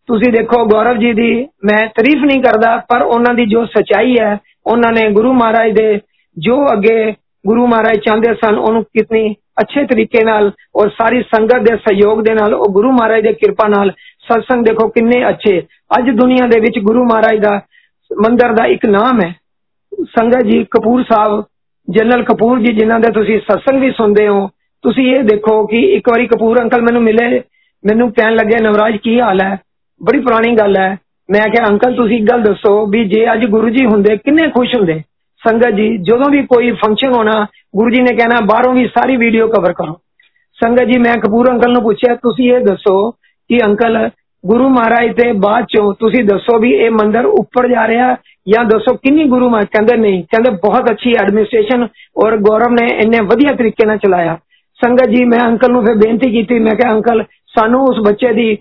ਤੁਸੀਂ 0.08 0.32
ਦੇਖੋ 0.32 0.64
ਗੌਰਵ 0.66 0.98
ਜੀ 0.98 1.12
ਦੀ 1.12 1.30
ਮੈਂ 1.64 1.80
ਤਾਰੀਫ 1.88 2.24
ਨਹੀਂ 2.24 2.42
ਕਰਦਾ 2.42 2.76
ਪਰ 2.88 3.02
ਉਹਨਾਂ 3.02 3.34
ਦੀ 3.34 3.46
ਜੋ 3.46 3.64
ਸਚਾਈ 3.66 4.18
ਹੈ 4.18 4.36
ਉਹਨਾਂ 4.66 4.92
ਨੇ 4.92 5.08
ਗੁਰੂ 5.10 5.32
ਮਹਾਰਾਜ 5.32 5.70
ਦੇ 5.72 6.00
ਜੋ 6.36 6.56
ਅੱਗੇ 6.72 7.14
ਗੁਰੂ 7.44 7.66
ਮਹਾਰਾਜ 7.66 7.98
ਚਾਹੁੰਦੇ 7.98 8.34
ਸਨ 8.34 8.58
ਉਹਨੂੰ 8.58 8.82
ਕਿਤਨੀ 8.94 9.34
ਅੱਛੇ 9.60 9.84
ਤਰੀਕੇ 9.86 10.24
ਨਾਲ 10.24 10.50
ਔਰ 10.76 10.90
ਸਾਰੀ 10.90 11.22
ਸੰਗਤ 11.34 11.62
ਦੇ 11.62 11.76
ਸਹਿਯੋਗ 11.76 12.22
ਦੇ 12.24 12.34
ਨਾਲ 12.34 12.54
ਉਹ 12.54 12.72
ਗੁਰੂ 12.72 12.90
ਮਹਾਰਾਜ 12.92 13.22
ਦੇ 13.22 13.32
ਕਿਰਪਾ 13.32 13.68
ਨਾਲ 13.68 13.90
ਸਤਸੰਗ 14.22 14.64
ਦੇਖੋ 14.64 14.88
ਕਿੰਨੇ 14.88 15.28
ਅੱਛੇ 15.28 15.60
ਅੱਜ 15.98 16.10
ਦੁਨੀਆ 16.10 16.46
ਦੇ 16.46 16.60
ਵਿੱਚ 16.60 16.78
ਗੁਰੂ 16.78 17.04
ਮਹਾਰਾਜ 17.04 17.38
ਦਾ 17.38 17.60
ਮੰਦਰ 18.10 18.52
ਦਾ 18.52 18.64
ਇੱਕ 18.64 18.86
ਨਾਮ 18.86 19.20
ਹੈ 19.20 19.32
ਸੰਗਤ 20.10 20.46
ਜੀ 20.46 20.64
ਕਪੂਰ 20.70 21.02
ਸਾਹਿਬ 21.02 21.42
ਜਨਰਲ 21.88 22.22
ਕਪੂਰ 22.24 22.60
ਜੀ 22.60 22.72
ਜਿਨ੍ਹਾਂ 22.72 22.98
ਦੇ 23.00 23.10
ਤੁਸੀਂ 23.12 23.38
ਸਤਸੰਗ 23.40 23.80
ਵੀ 23.80 23.90
ਸੁਣਦੇ 23.90 24.26
ਹੋ 24.28 24.48
ਤੁਸੀਂ 24.84 25.06
ਇਹ 25.14 25.22
ਦੇਖੋ 25.24 25.64
ਕਿ 25.66 25.82
ਇੱਕ 25.96 26.08
ਵਾਰੀ 26.08 26.26
ਕਪੂਰ 26.26 26.60
ਅੰਕਲ 26.60 26.82
ਮੈਨੂੰ 26.82 27.02
ਮਿਲੇ 27.02 27.28
ਮੈਨੂੰ 27.84 28.12
ਕਹਿਣ 28.12 28.34
ਲੱਗੇ 28.34 28.62
ਨਵਰਾਜ 28.62 28.96
ਕੀ 28.96 29.20
ਹਾਲ 29.20 29.40
ਹੈ 29.40 29.56
ਬੜੀ 30.00 30.20
ਪੁਰਾਣੀ 30.20 30.54
ਗੱਲ 30.56 30.76
ਹੈ 30.76 30.96
ਮੈਂ 31.28 31.48
ਕਿਹਾ 31.48 31.66
ਅੰਕਲ 31.66 31.94
ਤੁਸੀਂ 31.94 32.16
ਇੱਕ 32.18 32.30
ਗੱਲ 32.30 32.42
ਦੱਸੋ 32.42 32.74
ਵੀ 32.86 33.04
ਜੇ 33.08 33.24
ਅੱਜ 33.32 33.44
ਗੁਰੂ 33.46 33.68
ਜੀ 33.68 33.84
ਹੁੰਦੇ 33.86 34.16
ਕਿੰਨੇ 34.16 34.48
ਖੁਸ਼ 34.50 34.74
ਹੁੰਦੇ 34.74 35.00
ਸੰਗਤ 35.42 35.74
ਜੀ 35.74 35.86
ਜਦੋਂ 36.02 36.30
ਵੀ 36.30 36.42
ਕੋਈ 36.46 36.70
ਫੰਕਸ਼ਨ 36.74 37.14
ਹੋਣਾ 37.14 37.46
ਗੁਰੂ 37.76 37.90
ਜੀ 37.90 38.00
ਨੇ 38.00 38.16
ਕਹਿਣਾ 38.16 38.40
ਬਾਹਰੋਂ 38.46 38.74
ਵੀ 38.74 38.86
ਸਾਰੀ 38.88 39.16
ਵੀਡੀਓ 39.16 39.46
ਕਵਰ 39.48 39.72
ਕਰੋ 39.72 39.98
ਸੰਗਤ 40.58 40.84
ਜੀ 40.84 40.98
ਮੈਂ 40.98 41.16
ਕਪੂਰ 41.16 41.50
ਅੰਕਲ 41.50 41.72
ਨੂੰ 41.72 41.82
ਪੁੱਛਿਆ 41.82 42.14
ਤੁਸੀਂ 42.14 42.52
ਇਹ 42.52 42.60
ਦੱਸੋ 42.60 42.94
ਕਿ 43.10 43.60
ਅੰਕਲ 43.64 44.08
ਗੁਰੂ 44.44 44.68
ਮਹਾਰਾਜ 44.68 45.12
ਤੇ 45.12 45.32
ਬਾਅਦ 45.38 45.66
ਚੋਂ 45.68 45.92
ਤੁਸੀਂ 45.94 46.24
ਦੱਸੋ 46.24 46.58
ਵੀ 46.58 46.70
ਇਹ 46.74 46.90
ਮੰਦਰ 46.90 47.26
ਉੱਪਰ 47.26 47.68
ਜਾ 47.68 47.86
ਰਿਹਾ 47.88 48.16
ਜਾਂ 48.48 48.64
ਦੱਸੋ 48.64 48.94
ਕਿੰਨੀ 48.94 49.24
ਗੁਰੂ 49.24 49.48
ਮਹਾਰਾਜ 49.48 49.68
ਕਹਿੰਦੇ 49.72 49.96
ਨਹੀਂ 49.96 50.22
ਕਹਿੰਦੇ 50.24 50.50
ਬਹੁਤ 50.62 50.90
ਅੱਛੀ 50.90 51.12
ਐਡਮਿਨਿਸਟ੍ਰੇਸ਼ਨ 51.14 51.86
ਔਰ 52.24 52.36
ਗੌਰਵ 52.40 52.72
ਨੇ 52.72 52.86
ਇੰਨੇ 52.96 53.20
ਵਧੀਆ 53.24 53.52
ਤਰੀਕੇ 53.52 53.86
ਨਾਲ 53.86 53.98
ਚਲਾਇਆ 53.98 54.36
ਸੰਗਤ 54.80 55.08
ਜੀ 55.08 55.24
ਮੈਂ 55.24 55.38
ਅੰਕਲ 55.46 55.72
ਨੂੰ 55.72 55.84
ਫਿਰ 55.84 55.94
ਬੇਨਤੀ 55.96 56.30
ਕੀਤੀ 56.30 56.58
ਮੈਂ 56.58 56.74
ਕਿਹਾ 56.74 56.92
ਅੰਕਲ 56.92 57.22
ਸਾਨੂੰ 57.54 57.80
ਉਸ 57.82 58.00
ਬੱਚੇ 58.04 58.32
ਦੀ 58.32 58.56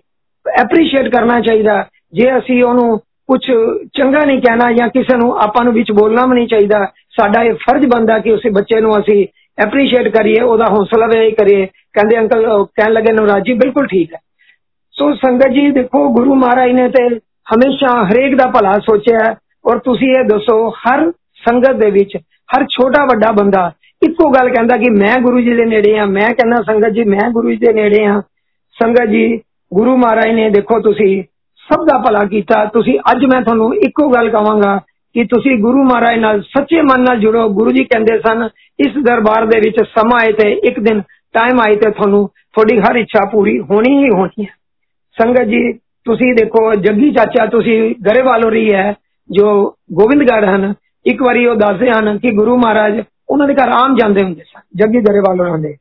ਐਪਰੀਸ਼ੀਏਟ 0.47 1.10
ਕਰਨਾ 1.10 1.39
ਚਾਹੀਦਾ 1.39 1.84
ਜੇ 2.13 2.38
ਅਸੀਂ 2.38 2.63
ਉਹਨੂੰ 2.63 2.99
ਕੁਝ 3.28 3.41
ਚੰਗਾ 3.97 4.19
ਨਹੀਂ 4.26 4.41
ਕਹਿਣਾ 4.41 4.71
ਜਾਂ 4.71 4.88
ਕਿਸੇ 4.88 5.17
ਨੂੰ 5.17 5.36
ਆਪਾਂ 5.38 5.63
ਨੂੰ 5.65 5.73
ਵਿੱਚ 5.73 5.91
ਬੋਲਣਾ 5.91 6.26
ਵੀ 6.26 6.36
ਨਹੀਂ 6.36 6.47
ਚਾਹੀਦਾ 6.47 6.86
ਸਾਡਾ 7.17 7.43
ਇਹ 7.43 7.54
ਫਰਜ਼ 7.54 7.86
ਬੰਦਾ 7.88 8.17
ਕਿ 8.19 8.32
ਉਸੇ 8.32 8.49
ਬੱਚੇ 8.49 8.80
ਨੂੰ 8.82 8.99
ਅਸੀਂ 8.99 9.26
ਐਪਰੀਸ਼ੀਏਟ 9.58 10.08
ਕਰੀਏ 10.08 10.41
ਉਹਦਾ 10.41 10.65
ਹੌਸਲਾ 10.65 11.08
ਵੀ 11.08 11.32
ਕਰੀਏ 11.32 11.65
ਕਹਿੰਦੇ 11.65 12.17
ਅੰਕਲ 12.19 12.45
ਕਹਿਣ 12.78 12.93
ਲੱਗੇ 12.93 13.13
ਨਵਰਾਜ 13.13 13.43
ਜੀ 13.43 13.54
ਬਿਲਕੁਲ 13.54 13.88
ਠੀਕ 13.88 14.13
ਹੈ 14.13 14.19
ਸੋ 14.95 15.13
ਸੰਗਤ 15.15 15.52
ਜੀ 15.52 15.69
ਦੇਖੋ 15.71 16.08
ਗੁਰੂ 16.13 16.36
ਮਹਾਰਾਜ 16.36 16.71
ਨੇ 16.71 16.88
ਤੇ 16.89 17.08
ਹਮੇਸ਼ਾ 17.54 17.93
ਹਰੇਕ 18.04 18.36
ਦਾ 18.36 18.45
ਭਲਾ 18.47 18.78
ਸੋਚਿਆ 18.80 19.36
ਔਰ 19.65 19.80
ਤੁਸੀਂ 19.80 20.10
ਇਹ 20.10 20.23
ਦੱਸੋ 20.23 20.58
ਹਰ 20.80 21.12
ਸੰਗਤ 21.43 21.76
ਦੇ 21.76 21.89
ਵਿੱਚ 21.91 22.17
ਹਰ 22.49 22.65
ਛੋਟਾ 22.65 23.06
ਵੱਡਾ 23.06 23.32
ਬੰਦਾ 23.32 23.71
ਇੱਕੋ 24.02 24.30
ਗੱਲ 24.30 24.49
ਕਹਿੰਦਾ 24.49 24.78
ਕਿ 24.78 24.89
ਮੈਂ 24.89 25.17
ਗੁਰੂ 25.17 25.41
ਜੀ 25.41 25.54
ਦੇ 25.54 25.65
ਨੇੜੇ 25.65 25.97
ਆ 25.99 26.06
ਮੈਂ 26.06 26.30
ਕਹਿੰਦਾ 26.30 26.62
ਸੰਗਤ 26.62 26.89
ਜੀ 26.89 27.04
ਮੈਂ 27.04 27.30
ਗੁਰੂ 27.30 27.49
ਜੀ 27.49 27.58
ਦੇ 27.58 27.73
ਨੇੜੇ 27.73 28.06
ਆ 28.06 28.21
ਸੰਗਤ 28.78 29.10
ਜੀ 29.10 29.26
ਗੁਰੂ 29.71 29.95
ਮਹਾਰਾਜ 29.97 30.32
ਨੇ 30.32 30.49
ਦੇਖੋ 30.49 30.80
ਤੁਸੀਂ 30.80 31.23
ਸਭ 31.67 31.86
ਦਾ 31.86 31.97
ਭਲਾ 31.97 32.23
ਕੀਤਾ 32.23 32.63
ਤੁਸੀਂ 32.65 32.97
ਅੱਜ 33.12 33.26
ਮੈਂ 33.26 33.41
ਤੁਹਾਨੂੰ 33.41 33.73
ਇੱਕੋ 33.76 34.10
ਗੱਲ 34.10 34.30
ਕਹਾਂਗਾ 34.30 34.80
ਕਿ 35.16 35.24
ਤੁਸੀਂ 35.24 35.57
ਗੁਰੂ 35.57 35.84
ਮਹਾਰਾਜ 35.84 36.20
ਨਾਲ 36.20 36.41
ਸੱਚੇ 36.41 36.82
ਮਨ 36.82 37.03
ਨਾਲ 37.03 37.20
ਜੁੜੋ 37.20 37.47
ਗੁਰੂ 37.49 37.72
ਜੀ 37.72 37.84
ਕਹਿੰਦੇ 37.84 38.20
ਸਨ 38.20 38.47
ਇਸ 38.80 38.97
ਦਰਬਾਰ 39.03 39.45
ਦੇ 39.45 39.59
ਵਿੱਚ 39.59 39.80
ਸਮਾਂ 39.89 40.20
ਆਏ 40.20 40.32
ਤੇ 40.32 40.51
ਇੱਕ 40.64 40.80
ਦਿਨ 40.80 41.01
ਟਾਈਮ 41.34 41.59
ਆਏ 41.59 41.76
ਤੇ 41.76 41.89
ਤੁਹਾਨੂੰ 41.91 42.28
ਤੁਹਾਡੀ 42.53 42.80
ਹਰ 42.80 42.95
ਇੱਛਾ 42.95 43.26
ਪੂਰੀ 43.32 43.59
ਹੋਣੀ 43.59 43.97
ਹੀ 43.97 44.09
ਹੋਣੀ 44.09 44.45
ਹੈ 44.45 44.55
ਸੰਗਤ 45.18 45.47
ਜੀ 45.47 45.61
ਤੁਸੀਂ 46.05 46.34
ਦੇਖੋ 46.34 46.74
ਜੱਗੀ 46.74 47.11
ਚਾਚਾ 47.11 47.45
ਤੁਸੀਂ 47.45 47.80
ਗਰੇਵਾਲ 48.05 48.43
ਰਹੀ 48.43 48.74
ਹੈ 48.74 48.93
ਜੋ 49.30 49.53
ਗੋਬਿੰਦਗੜ 49.93 50.43
ਹਨ 50.45 50.74
ਇੱਕ 51.05 51.22
ਵਾਰੀ 51.24 51.45
ਉਹ 51.45 51.55
ਦੱਸਦੇ 51.55 51.89
ਹਨ 51.91 52.18
ਕਿ 52.18 52.32
ਗੁਰੂ 52.32 52.57
ਮਹਾਰਾਜ 52.57 53.01
ਉਹਨਾਂ 53.30 53.47
ਦੇ 53.47 53.53
ਘਰ 53.53 53.70
ਆਮ 53.70 53.95
ਜਾਂਦੇ 53.95 54.24
ਹੁੰਦੇ 54.24 54.43
ਸਨ 54.43 54.61
ਜੱਗੀ 54.76 55.01
ਗਰੇਵਾਲ 55.01 55.41
ਉਹਨਾਂ 55.41 55.57
ਦੇ 55.57 55.76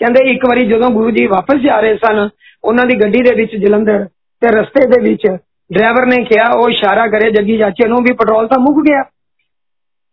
ਕਹਿੰਦੇ 0.00 0.30
ਇੱਕ 0.30 0.46
ਵਾਰੀ 0.48 0.66
ਜਦੋਂ 0.66 0.90
ਗੁਰੂ 0.90 1.10
ਜੀ 1.10 1.26
ਵਾਪਸ 1.26 1.60
ਜਾ 1.60 1.80
ਰਹੇ 1.80 1.96
ਸਨ 1.96 2.28
ਉਹਨਾਂ 2.64 2.84
ਦੀ 2.84 2.94
ਗੱਡੀ 3.00 3.22
ਦੇ 3.22 3.34
ਵਿੱਚ 3.34 3.56
ਜਲੰਧਰ 3.56 4.04
ਤੇ 4.42 4.48
ਰਸਤੇ 4.50 4.86
ਦੇ 4.86 5.00
ਵਿੱਚ 5.00 5.26
ਡਰਾਈਵਰ 5.70 6.06
ਨੇ 6.06 6.22
ਕਿਹਾ 6.24 6.50
ਉਹ 6.52 6.68
ਇਸ਼ਾਰਾ 6.70 7.06
ਕਰੇ 7.06 7.30
ਜੱਗੀ 7.30 7.58
ਚਾਚੇ 7.58 7.88
ਨੂੰ 7.88 8.02
ਵੀ 8.02 8.12
ਪੈਟਰੋਲ 8.12 8.46
ਤਾਂ 8.46 8.58
ਮੁੱਕ 8.58 8.84
ਗਿਆ 8.86 9.02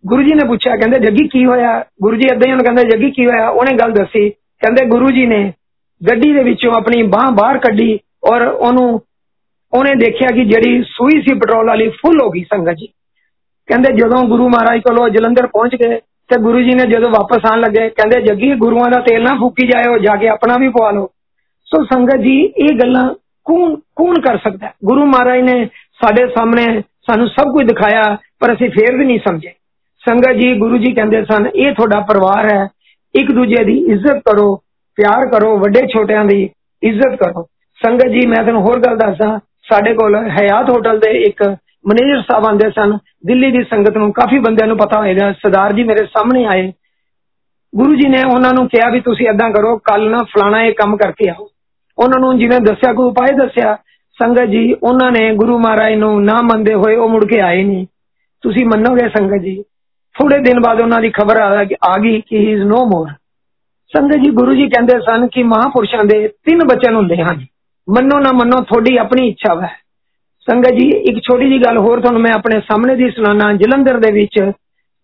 ਗੁਰੂ 0.03 0.23
ਜੀ 0.23 0.33
ਨੇ 0.33 0.47
ਪੁੱਛਿਆ 0.47 0.75
ਕਹਿੰਦੇ 0.75 0.99
ਜੱਗੀ 0.99 1.27
ਕੀ 1.27 1.45
ਹੋਇਆ 1.45 1.79
ਗੁਰੂ 2.01 2.15
ਜੀ 2.15 2.27
ਇਦਾਂ 2.27 2.47
ਹੀ 2.47 2.51
ਉਹਨੂੰ 2.51 2.65
ਕਹਿੰਦੇ 2.65 2.83
ਜੱਗੀ 2.83 3.11
ਕੀ 3.11 3.25
ਹੋਇਆ 3.25 3.49
ਉਹਨੇ 3.49 3.75
ਗੱਲ 3.77 3.91
ਦੱਸੀ 3.91 4.29
ਕਹਿੰਦੇ 4.29 4.85
ਗੁਰੂ 4.85 5.09
ਜੀ 5.11 5.25
ਨੇ 5.25 5.41
ਗੱਡੀ 6.01 6.33
ਦੇ 6.33 6.43
ਵਿੱਚੋਂ 6.43 6.73
ਆਪਣੀ 6.73 7.03
ਬਾਹ 7.03 7.31
ਬਾਹਰ 7.31 7.57
ਕੱਢੀ 7.57 7.99
ਔਰ 8.23 8.41
ਉਹਨੂੰ 8.41 9.01
ਉਹਨੇ 9.73 9.93
ਦੇਖਿਆ 9.95 10.29
ਕਿ 10.29 10.45
ਜਿਹੜੀ 10.45 10.81
ਸੂਈ 10.87 11.21
ਸੀ 11.21 11.33
ਪੈਟਰੋਲ 11.33 11.67
ਵਾਲੀ 11.67 11.87
ਫੁੱਲ 11.89 12.21
ਹੋ 12.21 12.29
ਗਈ 12.29 12.43
ਸੰਗਤ 12.43 12.75
ਜੀ 12.75 12.87
ਕਹਿੰਦੇ 13.69 13.93
ਜਦੋਂ 13.93 14.23
ਗੁਰੂ 14.23 14.49
ਮਹਾਰਾਜ 14.49 14.81
ਕੋਲੋਂ 14.81 15.07
ਜਲੰਧਰ 15.09 15.47
ਪਹੁੰਚ 15.47 15.75
ਗਏ 15.75 15.99
ਤੇ 16.29 16.41
ਗੁਰੂ 16.41 16.61
ਜੀ 16.61 16.73
ਨੇ 16.73 16.85
ਜਦੋਂ 16.85 17.09
ਵਾਪਸ 17.11 17.45
ਆਣ 17.45 17.59
ਲੱਗੇ 17.59 17.89
ਕਹਿੰਦੇ 17.89 18.21
ਜੱਗੀ 18.21 18.53
ਗੁਰੂਆਂ 18.55 18.89
ਦਾ 18.91 18.99
ਤੇਲ 18.99 19.23
ਨਾ 19.23 19.35
ਫੂਕੀ 19.35 19.67
ਜਾਇਓ 19.67 19.97
ਜਾ 19.97 20.15
ਕੇ 20.15 20.27
ਆਪਣਾ 20.27 20.55
ਵੀ 20.57 20.69
ਪਵਾ 20.69 20.91
ਲਓ 20.91 21.07
ਸੋ 21.67 21.83
ਸੰਗਤ 21.85 22.21
ਜੀ 22.21 22.37
ਇਹ 22.41 22.77
ਗੱਲਾਂ 22.79 23.03
ਕੌਣ 23.45 23.75
ਕੌਣ 23.95 24.19
ਕਰ 24.21 24.37
ਸਕਦਾ 24.37 24.65
ਹੈ? 24.67 24.73
ਗੁਰੂ 24.85 25.05
ਮਹਾਰਾਜ 25.05 25.39
ਨੇ 25.41 25.65
ਸਾਡੇ 26.01 26.27
ਸਾਹਮਣੇ 26.27 26.81
ਸਾਨੂੰ 27.07 27.27
ਸਭ 27.29 27.51
ਕੁਝ 27.53 27.65
ਦਿਖਾਇਆ 27.67 28.03
ਪਰ 28.39 28.53
ਅਸੀਂ 28.53 28.69
ਫੇਰ 28.69 28.97
ਵੀ 28.97 29.05
ਨਹੀਂ 29.05 29.19
ਸਮਝੇ 29.19 29.53
ਸੰਗਤ 30.03 30.37
ਜੀ 30.37 30.53
ਗੁਰੂ 30.59 30.77
ਜੀ 30.77 30.91
ਕਹਿੰਦੇ 30.93 31.23
ਸਨ 31.23 31.47
ਇਹ 31.55 31.73
ਤੁਹਾਡਾ 31.73 31.99
ਪਰਿਵਾਰ 32.07 32.53
ਹੈ 32.53 32.67
ਇੱਕ 33.15 33.31
ਦੂਜੇ 33.31 33.63
ਦੀ 33.63 33.77
ਇੱਜ਼ਤ 33.93 34.21
ਕਰੋ 34.25 34.55
ਪਿਆਰ 34.97 35.27
ਕਰੋ 35.29 35.55
ਵੱਡੇ 35.57 35.85
ਛੋਟਿਆਂ 35.87 36.23
ਦੀ 36.25 36.41
ਇੱਜ਼ਤ 36.83 37.15
ਕਰੋ 37.15 37.45
ਸੰਗਤ 37.81 38.07
ਜੀ 38.07 38.25
ਮੈਂ 38.27 38.43
ਤੁਹਾਨੂੰ 38.43 38.61
ਹੋਰ 38.61 38.79
ਗੱਲ 38.79 38.97
ਦੱਸਾਂ 38.97 39.37
ਸਾਡੇ 39.65 39.93
ਕੋਲ 39.93 40.15
ਹਯਾਤ 40.31 40.69
ਹੋਟਲ 40.69 40.99
ਦੇ 40.99 41.11
ਇੱਕ 41.21 41.43
ਮੈਨੇਜਰ 41.87 42.21
ਸਾਹਿਬ 42.21 42.45
ਆਂਦੇ 42.45 42.69
ਸਨ 42.71 42.97
ਦਿੱਲੀ 43.25 43.51
ਦੀ 43.51 43.63
ਸੰਗਤ 43.63 43.97
ਨੂੰ 43.97 44.11
ਕਾਫੀ 44.13 44.39
ਬੰਦਿਆਂ 44.39 44.67
ਨੂੰ 44.67 44.77
ਪਤਾ 44.77 44.99
ਹੋਏਗਾ 44.99 45.31
ਸਰਦਾਰ 45.33 45.73
ਜੀ 45.73 45.83
ਮੇਰੇ 45.83 46.05
ਸਾਹਮਣੇ 46.05 46.45
ਆਏ 46.45 46.71
ਗੁਰੂ 47.73 47.95
ਜੀ 47.95 48.07
ਨੇ 48.09 48.21
ਉਹਨਾਂ 48.25 48.53
ਨੂੰ 48.53 48.67
ਕਿਹਾ 48.69 48.89
ਵੀ 48.89 48.99
ਤੁਸੀਂ 48.99 49.27
ਏਦਾਂ 49.27 49.49
ਕਰੋ 49.49 49.77
ਕੱਲ 49.83 50.09
ਨਾ 50.09 50.17
ਫਲਾਣਾ 50.23 50.61
ਇਹ 50.63 50.73
ਕੰਮ 50.73 50.95
ਕਰਕੇ 50.97 51.29
ਆਓ 51.29 51.47
ਉਹਨਾਂ 51.97 52.19
ਨੂੰ 52.19 52.37
ਜਿਹਨੇ 52.39 52.59
ਦੱਸਿਆ 52.59 52.93
ਕੋਈ 52.93 53.07
ਉਪਾਅ 53.07 53.31
ਦੱਸਿਆ 53.37 53.77
ਸੰਗਤ 54.19 54.49
ਜੀ 54.49 54.73
ਉਹਨਾਂ 54.73 55.11
ਨੇ 55.11 55.29
ਗੁਰੂ 55.35 55.57
ਮਹਾਰਾਜ 55.57 55.93
ਨੂੰ 55.93 56.23
ਨਾ 56.23 56.37
ਮੰਨਦੇ 56.41 56.73
ਹੋਏ 56.73 56.95
ਉਹ 56.95 57.09
ਮੁੜ 57.09 57.23
ਕੇ 57.25 57.39
ਆਏ 57.41 57.63
ਨਹੀਂ 57.63 57.85
ਤੁਸੀਂ 58.43 58.65
ਮੰਨੋਗੇ 58.65 59.09
ਸੰਗਤ 59.09 59.41
ਜੀ 59.41 59.61
ਥੋੜੇ 60.15 60.37
ਦਿਨ 60.39 60.59
ਬਾਅਦ 60.59 60.81
ਉਹਨਾਂ 60.81 60.99
ਦੀ 61.01 61.09
ਖਬਰ 61.09 61.39
ਆ 61.41 61.47
ਆ 61.87 61.97
ਗਈ 61.99 62.21
ਕਿ 62.21 62.37
ਹੀ 62.37 62.51
ਇਜ਼ 62.53 62.61
ਨੋ 62.61 62.85
ਮੋਰ 62.85 63.07
ਸੰਗਤ 63.93 64.17
ਜੀ 64.17 64.29
ਗੁਰੂ 64.29 64.53
ਜੀ 64.53 64.67
ਕਹਿੰਦੇ 64.69 64.99
ਸਨ 64.99 65.27
ਕਿ 65.27 65.43
ਮਹਾਪੁਰਸ਼ਾਂ 65.43 66.03
ਦੇ 66.03 66.27
ਤਿੰਨ 66.27 66.63
ਬਚਨ 66.67 66.95
ਹੁੰਦੇ 66.95 67.21
ਹਨ 67.23 67.45
ਮੰਨੋ 67.87 68.19
ਨਾ 68.19 68.31
ਮੰਨੋ 68.31 68.61
ਤੁਹਾਡੀ 68.63 68.97
ਆਪਣੀ 68.97 69.27
ਇੱਛਾ 69.27 69.61
ਹੈ 69.61 69.71
ਸੰਗਤ 70.47 70.73
ਜੀ 70.73 70.89
ਇੱਕ 71.09 71.19
ਛੋਟੀ 71.19 71.49
ਜੀ 71.49 71.57
ਗੱਲ 71.57 71.77
ਹੋਰ 71.77 72.01
ਤੁਹਾਨੂੰ 72.01 72.21
ਮੈਂ 72.21 72.33
ਆਪਣੇ 72.33 72.59
ਸਾਹਮਣੇ 72.61 72.95
ਦੀ 72.95 73.09
ਸੁਣਾਣਾ 73.09 73.51
ਜਲੰਧਰ 73.53 73.99
ਦੇ 73.99 74.11
ਵਿੱਚ 74.11 74.39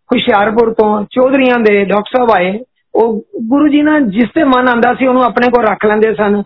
ਹੁਸ਼ਿਆਰਪੁਰ 0.10 0.74
ਤੋਂ 0.74 0.90
ਚੌਧਰੀਆਂ 1.12 1.60
ਦੇ 1.60 1.84
ਡਾਕਟਰ 1.86 2.18
ਸਾਹਿਬ 2.18 2.32
ਆਏ 2.32 2.60
ਉਹ 2.94 3.22
ਗੁਰੂ 3.50 3.68
ਜੀ 3.68 3.82
ਨਾਲ 3.82 4.10
ਜਿਸ 4.10 4.30
ਤੇ 4.36 4.44
ਮਨ 4.44 4.68
ਆਂਦਾ 4.68 4.94
ਸੀ 4.94 5.08
ਉਹਨੂੰ 5.08 5.24
ਆਪਣੇ 5.24 5.48
ਕੋਲ 5.48 5.66
ਰੱਖ 5.66 5.86
ਲੈਂਦੇ 5.86 6.14
ਸਨ 6.14 6.42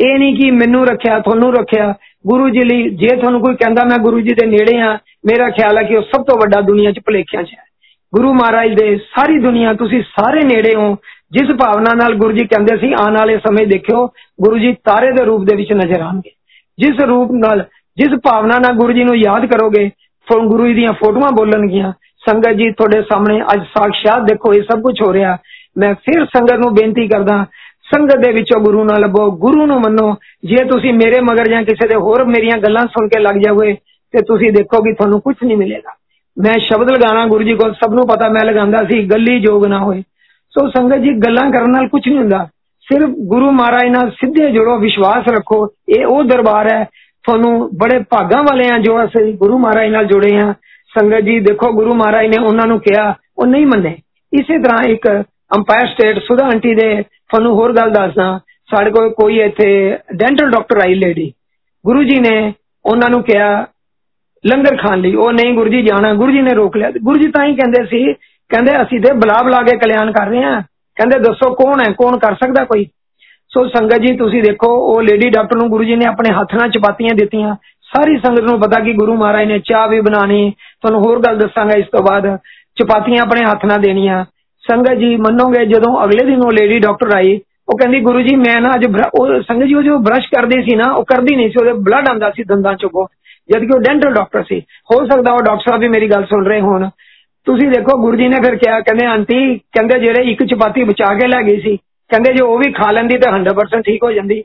ਇਹ 0.00 0.18
ਨਹੀਂ 0.18 0.34
ਕਿ 0.36 0.50
ਮੈਨੂੰ 0.50 0.86
ਰੱਖਿਆ 0.86 1.18
ਤੁਹਾਨੂੰ 1.18 1.52
ਰੱਖਿਆ 1.54 1.94
ਗੁਰੂ 2.26 2.48
ਜੀ 2.48 2.64
ਲਈ 2.64 2.88
ਜੇ 2.96 3.16
ਤੁਹਾਨੂੰ 3.16 3.40
ਕੋਈ 3.40 3.54
ਕਹਿੰਦਾ 3.54 3.84
ਮੈਂ 3.84 3.98
ਗੁਰੂ 3.98 4.20
ਜੀ 4.20 4.34
ਦੇ 4.34 4.46
ਨੇੜੇ 4.46 4.80
ਆ 4.80 4.98
ਮੇਰਾ 5.26 5.48
ਖਿਆਲ 5.50 5.78
ਹੈ 5.78 5.82
ਕਿ 5.82 5.96
ਉਹ 5.96 6.02
ਸਭ 6.02 6.24
ਤੋਂ 6.24 6.38
ਵੱਡਾ 6.40 6.60
ਦੁਨੀਆ 6.60 6.92
'ਚ 6.92 7.00
ਭਲੇਖਿਆਂ 7.06 7.42
'ਚ 7.42 7.52
ਹੈ 7.52 7.64
ਗੁਰੂ 8.12 8.32
ਮਹਾਰਾਜ 8.32 8.74
ਦੇ 8.74 8.96
ਸਾਰੀ 9.06 9.38
ਦੁਨੀਆ 9.38 9.72
ਤੁਸੀਂ 9.74 10.02
ਸਾਰੇ 10.10 10.42
ਨੇੜੇ 10.44 10.74
ਹੋ 10.74 10.96
ਜਿਸ 11.32 11.54
ਭਾਵਨਾ 11.56 11.94
ਨਾਲ 11.94 12.14
ਗੁਰੂ 12.14 12.32
ਜੀ 12.32 12.44
ਕਹਿੰਦੇ 12.44 12.76
ਸੀ 12.76 12.92
ਆਉਣ 12.92 13.16
ਵਾਲੇ 13.16 13.38
ਸਮੇਂ 13.38 13.66
ਦੇਖਿਓ 13.66 14.06
ਗੁਰੂ 14.38 14.58
ਜੀ 14.58 14.72
ਤਾਰੇ 14.84 15.10
ਦੇ 15.12 15.24
ਰੂਪ 15.24 15.44
ਦੇ 15.44 15.56
ਵਿੱਚ 15.56 15.72
ਨਜ਼ਰ 15.72 16.00
ਆਣਗੇ 16.00 16.30
ਜਿਸ 16.78 17.00
ਰੂਪ 17.04 17.32
ਨਾਲ 17.32 17.64
ਜਿਸ 17.96 18.18
ਭਾਵਨਾ 18.24 18.58
ਨਾਲ 18.58 18.74
ਗੁਰੂ 18.74 18.92
ਜੀ 18.92 19.04
ਨੂੰ 19.04 19.16
ਯਾਦ 19.16 19.46
ਕਰੋਗੇ 19.46 19.90
ਫਿਰ 20.28 20.46
ਗੁਰੂ 20.46 20.66
ਜੀ 20.66 20.74
ਦੀਆਂ 20.74 20.92
ਫੋਟੋਆਂ 20.92 21.30
ਬੋਲਣਗੀਆਂ 21.32 21.92
ਸੰਗਤ 22.22 22.52
ਜੀ 22.52 22.70
ਤੁਹਾਡੇ 22.70 23.02
ਸਾਹਮਣੇ 23.02 23.40
ਅੱਜ 23.42 23.60
ਸਾਖਸ਼ਾਤ 23.64 24.22
ਦੇਖੋ 24.22 24.52
ਇਹ 24.52 24.62
ਸਭ 24.62 24.80
ਕੁਝ 24.80 24.94
ਹੋ 25.02 25.12
ਰਿਹਾ 25.12 25.36
ਮੈਂ 25.78 25.94
ਫਿਰ 25.94 26.24
ਸੰਗਤ 26.24 26.58
ਨੂੰ 26.58 26.74
ਬੇਨਤੀ 26.74 27.06
ਕਰਦਾ 27.08 27.44
ਸੰਗਤ 27.92 28.16
ਦੇ 28.16 28.32
ਵਿੱਚੋਂ 28.32 28.60
ਗੁਰੂ 28.60 28.84
ਨਾਲ 28.84 29.00
ਲੱਭੋ 29.00 29.30
ਗੁਰੂ 29.38 29.66
ਨੂੰ 29.66 29.80
ਮੰਨੋ 29.80 30.14
ਜੇ 30.44 30.64
ਤੁਸੀਂ 30.64 30.92
ਮੇਰੇ 30.92 31.20
ਮਗਰ 31.20 31.48
ਜਾਂ 31.48 31.62
ਕਿਸੇ 31.62 31.88
ਦੇ 31.88 31.94
ਹੋਰ 31.94 32.24
ਮੇਰੀਆਂ 32.24 32.58
ਗੱਲਾਂ 32.58 32.86
ਸੁਣ 32.86 33.08
ਕੇ 33.08 33.20
ਲੱਗ 33.20 33.36
ਜਾਓਗੇ 33.36 33.76
ਤੇ 34.14 34.22
ਤੁਸੀਂ 34.22 34.52
ਦੇਖੋਗੇ 34.52 34.92
ਤੁਹਾਨੂੰ 34.92 35.20
ਕੁਝ 35.20 35.36
ਨਹੀਂ 35.44 35.56
ਮਿਲੇਗਾ 35.56 35.94
ਮੈਂ 36.36 36.58
ਸ਼ਬਦ 36.58 36.90
ਲਗਾਣਾ 36.90 37.26
ਗੁਰੂ 37.26 37.44
ਜੀ 37.44 37.54
ਕੋਲ 37.54 37.72
ਸਭ 37.74 37.94
ਨੂੰ 37.94 38.06
ਪਤਾ 38.06 38.28
ਮੈਂ 38.28 38.44
ਲਗਾਉਂਦਾ 38.44 38.84
ਸੀ 38.84 39.02
ਗੱਲੀ 39.10 39.38
ਜੋਗ 39.40 39.66
ਨਾ 39.66 39.78
ਹੋਏ 39.78 40.02
ਸੋ 40.52 40.68
ਸੰਗਤ 40.70 40.98
ਜੀ 40.98 41.12
ਗੱਲਾਂ 41.18 41.50
ਕਰਨ 41.50 41.70
ਨਾਲ 41.70 41.88
ਕੁਝ 41.88 42.08
ਨਹੀਂ 42.08 42.18
ਹੁੰਦਾ 42.18 42.48
ਸਿਰਫ 42.88 43.10
ਗੁਰੂ 43.28 43.50
ਮਹਾਰਾਜ 43.50 43.88
ਨਾਲ 43.88 44.10
ਸਿੱਧੇ 44.10 44.50
ਜੁੜੋ 44.50 44.78
ਵਿਸ਼ਵਾਸ 44.78 45.28
ਰੱਖੋ 45.28 45.66
ਇਹ 45.88 46.04
ਉਹ 46.06 46.22
ਦਰਬਾਰ 46.24 46.72
ਹੈ 46.72 46.84
ਤੁਹਾਨੂੰ 47.24 47.68
ਬੜੇ 47.78 47.98
ਭਾਗਾਂ 48.10 48.42
ਵਾਲੇ 48.42 48.68
ਆ 48.72 48.78
ਜੋ 48.78 49.04
ਅਸੀਂ 49.04 49.32
ਗੁਰੂ 49.34 49.58
ਮਹਾਰਾਜ 49.58 49.88
ਨਾਲ 49.88 50.04
ਜੁੜੇ 50.04 50.36
ਆ 50.36 50.52
ਸੰਗਤ 50.92 51.20
ਜੀ 51.20 51.38
ਦੇਖੋ 51.40 51.72
ਗੁਰੂ 51.72 51.94
ਮਹਾਰਾਜ 51.94 52.26
ਨੇ 52.26 52.38
ਉਹਨਾਂ 52.38 52.66
ਨੂੰ 52.66 52.80
ਕਿਹਾ 52.80 53.14
ਉਹ 53.38 53.46
ਨਹੀਂ 53.46 53.66
ਮੰਨੇ 53.66 53.96
ਇਸੇ 54.32 54.58
ਤਰ੍ਹਾਂ 54.58 54.82
ਇੱਕ 54.90 55.08
ਅੰਪਾਇਰ 55.56 55.86
ਸਟੇਟ 55.86 56.18
ਸੁਧਾ 56.18 56.46
ਆਂਟੀ 56.46 56.74
ਦੇ 56.74 57.02
ਤੁਹਾਨੂੰ 57.02 57.54
ਹੋਰ 57.54 57.72
ਗੱਲ 57.72 57.90
ਦੱਸਦਾ 57.90 58.38
ਸਾਡੇ 58.68 58.90
ਕੋਲ 58.90 59.08
ਕੋਈ 59.10 59.38
ਇੱਥੇ 59.40 59.98
ਡੈਂਟਲ 60.14 60.50
ਡਾਕਟਰ 60.50 60.80
ਆਈ 60.84 60.94
ਲੇਡੀ 60.94 61.32
ਗੁਰੂ 61.84 62.02
ਜੀ 62.02 62.18
ਨੇ 62.20 62.52
ਉਹਨਾਂ 62.84 63.10
ਨੂੰ 63.10 63.22
ਕਿਹਾ 63.22 63.66
ਲੰਗਰ 64.44 64.76
ਖਾਣ 64.76 65.00
ਲਈ 65.00 65.14
ਉਹ 65.14 65.32
ਨਹੀਂ 65.32 65.54
ਗੁਰੂ 65.54 65.70
ਜੀ 65.70 65.82
ਜਾਣਾ 65.82 66.12
ਗੁਰੂ 66.14 66.32
ਜੀ 66.32 66.40
ਨੇ 66.40 66.54
ਰੋਕ 66.54 66.76
ਲਿਆ 66.76 66.90
ਗੁਰੂ 66.90 67.18
ਜੀ 67.18 67.30
ਤਾਂ 67.30 67.44
ਹੀ 67.44 67.54
ਕਹਿੰਦੇ 67.54 67.84
ਸੀ 67.84 68.12
ਕਹਿੰਦੇ 68.50 68.82
ਅਸੀਂ 68.82 69.00
ਤੇ 69.00 69.12
ਬਲਾ 69.12 69.42
ਬਲਾ 69.42 69.62
ਕੇ 69.62 69.76
ਕਲਿਆਣ 69.76 70.12
ਕਰ 70.12 70.28
ਰਹੇ 70.28 70.42
ਹਾਂ 70.42 70.60
ਕਹਿੰਦੇ 70.96 71.18
ਦੱਸੋ 71.18 71.54
ਕੌਣ 71.54 71.80
ਹੈ 71.80 71.92
ਕੌਣ 71.92 72.18
ਕਰ 72.18 72.34
ਸਕਦਾ 72.34 72.64
ਕੋਈ 72.64 72.84
ਸੋ 73.52 73.66
ਸੰਗਤ 73.68 74.00
ਜੀ 74.00 74.16
ਤੁਸੀਂ 74.16 74.42
ਦੇਖੋ 74.42 74.68
ਉਹ 74.84 75.02
ਲੇਡੀ 75.02 75.30
ਡਾਕਟਰ 75.30 75.56
ਨੂੰ 75.56 75.68
ਗੁਰੂ 75.70 75.84
ਜੀ 75.84 75.96
ਨੇ 75.96 76.06
ਆਪਣੇ 76.06 76.34
ਹੱਥ 76.34 76.54
ਨਾਲ 76.54 76.70
ਚਪਾਤੀਆਂ 76.70 77.14
ਦਿੱਤੀਆਂ 77.14 77.54
ਸਾਰੀ 77.88 78.18
ਸੰਗਤ 78.18 78.40
ਨੂੰ 78.40 78.60
ਪਤਾ 78.60 78.80
ਕਿ 78.80 78.92
ਗੁਰੂ 78.92 79.14
ਮਹਾਰਾਜ 79.14 79.46
ਨੇ 79.48 79.58
ਚਾਹ 79.58 79.88
ਵੀ 79.88 80.00
ਬਣਾਣੀ 80.00 80.50
ਤੁਹਾਨੂੰ 80.50 81.00
ਹੋਰ 81.00 81.20
ਗੱਲ 81.20 81.38
ਦੱਸਾਂਗਾ 81.38 81.78
ਇਸ 81.78 81.86
ਤੋਂ 81.86 82.02
ਬਾਅਦ 82.02 82.26
ਚਪਾਤੀਆਂ 82.76 83.22
ਆਪਣੇ 83.22 83.44
ਹੱਥ 83.44 83.64
ਨਾਲ 83.64 83.80
ਦੇਣੀਆਂ 83.80 84.24
ਸੰਗਤ 84.64 84.98
ਜੀ 84.98 85.16
ਮੰਨੋਗੇ 85.16 85.64
ਜਦੋਂ 85.66 86.04
ਅਗਲੇ 86.04 86.24
ਦਿਨ 86.24 86.42
ਉਹ 86.42 86.52
ਲੇਡੀ 86.52 86.78
ਡਾਕਟਰ 86.78 87.14
ਆਈ 87.16 87.40
ਉਹ 87.68 87.78
ਕਹਿੰਦੀ 87.78 88.00
ਗੁਰੂ 88.00 88.20
ਜੀ 88.20 88.36
ਮੈਂ 88.36 88.60
ਨਾ 88.60 88.74
ਅੱਜ 88.74 88.84
ਉਹ 88.86 89.40
ਸੰਗਤ 89.42 89.66
ਜੀ 89.66 89.74
ਉਹ 89.74 89.82
ਜੋ 89.82 89.98
ਬ੍ਰਸ਼ 89.98 90.28
ਕਰਦੀ 90.36 90.62
ਸੀ 90.62 90.76
ਨਾ 90.76 90.92
ਉਹ 90.92 91.04
ਕਰਦੀ 91.04 91.36
ਨਹੀਂ 91.36 91.48
ਸੀ 91.48 91.58
ਉਹਦੇ 91.60 91.72
ਬਲੱਡ 91.72 92.08
ਆਂਦਾ 92.08 92.30
ਸੀ 92.30 92.44
ਦੰਦਾਂ 92.44 92.74
ਚੋਂ 92.74 93.06
ਜਦ 93.48 93.64
ਕਿ 93.64 93.74
ਉਹ 93.74 93.80
ਡੈਂਟਲ 93.80 94.14
ਡਾਕਟਰ 94.14 94.42
ਸੀ 94.42 94.60
ਹੋ 94.60 95.04
ਸਕਦਾ 95.06 95.32
ਉਹ 95.32 95.38
ਡਾਕਟਰ 95.38 95.70
ਸਾਹਿਬ 95.70 95.80
ਵੀ 95.80 95.88
ਮੇਰੀ 95.88 96.10
ਗੱਲ 96.10 96.24
ਸੁਣ 96.24 96.46
ਰਹੇ 96.46 96.60
ਹੋਣ 96.60 96.88
ਤੁਸੀਂ 97.46 97.68
ਦੇਖੋ 97.68 97.98
ਗੁਰੂ 98.02 98.16
ਜੀ 98.16 98.28
ਨੇ 98.28 98.40
ਫਿਰ 98.40 98.56
ਕਿਹਾ 98.56 98.80
ਕਹਿੰਦੇ 98.80 99.06
ਆਂਟੀ 99.06 99.58
ਕਹਿੰਦੇ 99.58 99.98
ਜਿਹੜੇ 99.98 100.30
ਇੱਕ 100.30 100.42
ਚਪਾਤੀ 100.42 100.84
ਬਚਾ 100.84 101.14
ਕੇ 101.14 101.26
ਲੈ 101.26 101.42
ਗਈ 101.42 101.60
ਸੀ 101.60 101.78
ਕਹਿੰਦੇ 102.12 102.32
ਜੇ 102.32 102.42
ਉਹ 102.42 102.58
ਵੀ 102.58 102.72
ਖਾ 102.72 102.90
ਲੈਂਦੀ 102.90 103.18
ਤਾਂ 103.18 103.32
100% 103.32 103.82
ਠੀਕ 103.82 104.04
ਹੋ 104.04 104.12
ਜਾਂਦੀ 104.12 104.42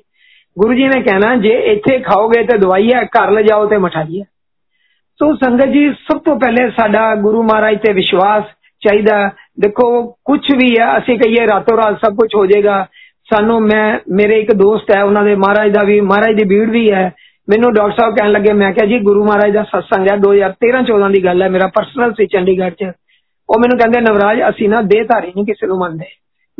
ਗੁਰੂ 0.58 0.74
ਜੀ 0.74 0.88
ਨੇ 0.88 1.02
ਕਹਿਣਾ 1.02 1.36
ਜੇ 1.36 1.54
ਇੱਥੇ 1.72 2.00
ਖਾਓਗੇ 2.00 2.44
ਤੇ 2.44 2.58
ਦਵਾਈ 2.58 2.92
ਹੈ 2.94 3.04
ਘਰ 3.18 3.32
ਲੈ 3.32 3.42
ਜਾਓ 3.42 3.66
ਤੇ 3.66 3.78
ਮਠਾਈ 3.78 4.20
ਹੈ 4.22 4.26
ਸੋ 5.20 5.34
ਸੰਗਤ 5.36 5.70
ਜੀ 5.70 5.90
ਸਭ 6.02 6.20
ਤੋਂ 6.20 6.36
ਪਹਿਲੇ 6.40 6.70
ਸਾਡਾ 6.72 7.14
ਗੁਰੂ 7.16 7.42
ਮਹਾਰਾਜ 7.44 7.78
ਤੇ 7.78 7.94
ਵਿਸ਼ਵਾਸ 7.94 8.44
ਚਾਹੀਦਾ 8.82 9.16
ਦੇਖੋ 9.60 9.88
ਕੁਝ 10.26 10.40
ਵੀ 10.54 10.70
ਹੈ 10.80 10.98
ਅਸੀਂ 10.98 11.18
ਕਹੀਏ 11.20 11.48
ਰਾਤੋਂ 11.48 11.78
ਰਾਤ 11.78 11.98
ਸਭ 11.98 12.16
ਕੁਝ 12.16 12.30
ਹੋ 12.36 12.46
ਜਾਏਗਾ 12.46 12.86
ਸਾਨੂੰ 13.30 13.62
ਮੈਂ 13.62 14.00
ਮੇਰੇ 14.12 14.40
ਇੱਕ 14.40 14.54
ਦੋਸਤ 14.54 14.96
ਹੈ 14.96 15.04
ਉਹਨਾਂ 15.04 15.24
ਦੇ 15.24 15.36
ਮਹਾਰਾਜ 15.36 15.72
ਦਾ 15.74 15.84
ਵੀ 15.84 16.00
ਮਹਾਰਾਜ 16.02 16.36
ਦੀ 16.36 16.44
ਭੀੜ 16.44 16.70
ਵੀ 16.70 16.90
ਹੈ 16.92 17.12
ਮੈਨੂੰ 17.48 17.74
ਡਾਕਟਰ 17.74 17.96
ਸਾਹਿਬ 18.00 18.16
ਕਹਿਣ 18.16 18.32
ਲੱਗੇ 18.32 18.54
ਮੈਂ 18.54 18.72
ਕਿਹਾ 18.74 18.86
ਜੀ 18.86 19.00
ਗੁਰੂ 19.00 19.24
ਮਹਾਰਾਜ 19.24 19.54
ਦਾ 19.54 19.64
ਸਤਸੰਗ 19.64 20.08
ਹੈ 20.08 20.16
2013 20.20 20.84
14 20.90 21.12
ਦੀ 21.12 21.24
ਗੱਲ 21.24 21.42
ਹੈ 21.42 21.50
ਮੇਰਾ 21.50 21.68
ਪਰਸਨਲ 21.68 22.14
ਸੀ 22.14 22.26
ਚੰਡੀਗੜ੍ਹ 22.28 22.74
'ਚ 22.74 22.92
ਉਹ 23.50 23.60
ਮੈਨੂੰ 23.60 23.78
ਕਹਿੰਦੇ 23.78 24.02
ਨਵਰਾਜ 24.02 24.42
ਅਸੀਂ 24.50 24.70
ਨਾ 24.70 24.82
ਦੇਹਧਾਰੀ 24.88 25.32
ਨਹੀਂ 25.36 25.46
ਕਿਸੇ 25.46 25.68
ਨੂੰ 25.68 25.78
ਮੰਨਦੇ 25.80 26.06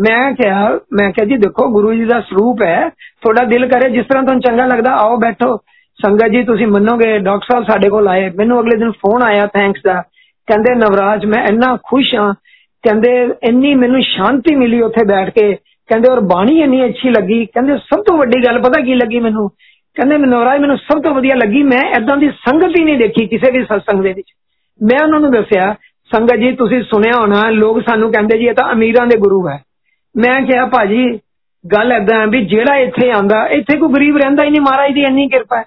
ਮੈਂ 0.01 0.33
ਕਿਹਾ 0.33 0.69
ਮੈਂ 0.69 1.11
ਕਿਹਾ 1.11 1.25
ਜੀ 1.25 1.37
ਦੇਖੋ, 1.37 1.69
ਗੁਰੂ 1.69 1.95
ਜੀ 1.95 2.05
ਦਾ 2.05 2.21
ਸਰੂਪ 2.21 2.63
ਹੈ, 2.63 2.89
ਤੁਹਾਡਾ 2.89 3.45
ਦਿਲ 3.45 3.67
ਕਰੇ 3.67 3.91
ਜਿਸ 3.91 4.07
ਤਰ੍ਹਾਂ 4.07 4.25
ਤੁਹਾਨੂੰ 4.25 4.43
ਚੰਗਾ 4.43 4.67
ਲੱਗਦਾ, 4.67 4.93
ਆਓ 4.93 5.17
ਬੈਠੋ। 5.17 5.57
ਸੰਗਤ 6.07 6.29
ਜੀ, 6.29 6.43
ਤੁਸੀਂ 6.43 6.67
ਮੰਨੋਗੇ, 6.67 7.19
ਡਾਕਟਰ 7.19 7.47
ਸਾਹਿਬ 7.53 7.65
ਸਾਡੇ 7.65 7.89
ਕੋਲ 7.89 8.09
ਆਏ, 8.09 8.31
ਮੈਨੂੰ 8.31 8.61
ਅਗਲੇ 8.61 8.77
ਦਿਨ 8.77 8.91
ਫੋਨ 8.91 9.23
ਆਇਆ 9.23 9.47
ਥੈਂਕਸ 9.47 9.81
ਦਾ। 9.85 10.03
ਕਹਿੰਦੇ, 10.47 10.75
ਨਵਰਾਜ, 10.75 11.25
ਮੈਂ 11.25 11.47
ਇੰਨਾ 11.47 11.79
ਖੁਸ਼ 11.85 12.15
ਹਾਂ। 12.15 12.35
ਕਹਿੰਦੇ, 12.83 13.31
ਇੰਨੀ 13.43 13.75
ਮੈਨੂੰ 13.75 14.03
ਸ਼ਾਂਤੀ 14.03 14.55
ਮਿਲੀ 14.55 14.81
ਉੱਥੇ 14.81 15.05
ਬੈਠ 15.05 15.31
ਕੇ। 15.31 15.55
ਕਹਿੰਦੇ, 15.87 16.13
ਔਰ 16.13 16.21
ਬਾਣੀ 16.21 16.61
ਇੰਨੀ 16.61 16.85
ਅੱਛੀ 16.85 17.11
ਲੱਗੀ। 17.11 17.47
ਕਹਿੰਦੇ, 17.47 17.77
ਸਭ 17.77 18.03
ਤੋਂ 18.03 18.19
ਵੱਡੀ 18.19 18.47
ਗੱਲ 18.47 18.59
ਪਤਾ 18.59 18.81
ਕੀ 18.81 18.95
ਲੱਗੀ 18.95 19.21
ਮੈਨੂੰ? 19.21 19.49
ਕਹਿੰਦੇ, 19.95 20.19
ਨਵਰਾਜ, 20.19 20.61
ਮੈਨੂੰ 20.61 20.79
ਸਭ 20.79 21.03
ਤੋਂ 21.03 21.15
ਵਧੀਆ 21.15 21.35
ਲੱਗੀ, 21.35 21.63
ਮੈਂ 21.63 21.83
ਐਦਾਂ 21.83 22.17
ਦੀ 22.17 22.31
ਸੰਗਤ 22.31 22.79
ਹੀ 22.79 22.85
ਨਹੀਂ 22.85 22.99
ਦੇਖੀ 22.99 23.27
ਕਿਸੇ 23.27 23.51
ਵੀ 23.51 23.65
ਸਤਸੰਗ 23.65 24.03
ਦੇ 24.03 24.13
ਵਿੱਚ। 24.13 24.33
ਮੈਂ 24.83 25.05
ਉਹਨਾਂ 25.05 25.21
ਨੂੰ 25.21 25.31
ਦੱਸਿਆ, 25.31 25.75
ਸੰਗਤ 26.17 26.37
ਜੀ, 26.37 26.53
ਤੁਸੀਂ 26.53 26.83
ਸੁਣਿਆ 26.83 27.13
ਹੋਣਾ, 27.21 27.51
ਲੋਕ 27.51 27.81
ਸਾਨੂੰ 27.81 28.13
ਕਹਿੰਦੇ 28.13 28.39
ਜੀ, 28.39 28.45
ਇਹ 28.45 28.55
ਤਾਂ 28.55 28.73
ਅਮੀਰਾਂ 28.73 29.07
ਦੇ 29.07 29.19
ਗੁਰੂ 29.19 29.49
ਹੈ। 29.49 29.68
ਮੈਂ 30.16 30.42
ਕਿਹਾ 30.46 30.66
ਭਾਜੀ 30.66 31.06
ਗੱਲ 31.66 31.92
ਐਦਾਂ 31.92 32.26
ਵੀ 32.28 32.46
ਜਿਹੜਾ 32.46 32.76
ਇੱਥੇ 32.78 33.12
ਆਂਦਾ 33.12 33.46
ਇੱਥੇ 33.48 33.78
ਕੋਈ 33.78 33.94
ਗਰੀਬ 33.94 34.18
ਰਹਿੰਦਾ 34.18 34.44
ਹੀ 34.44 34.50
ਨਹੀਂ 34.50 34.62
ਮਹਾਰਾਜ 34.62 34.94
ਦੀ 34.94 35.02
ਇੰਨੀ 35.02 35.28
ਕਿਰਪਾ 35.28 35.58
ਹੈ 35.58 35.66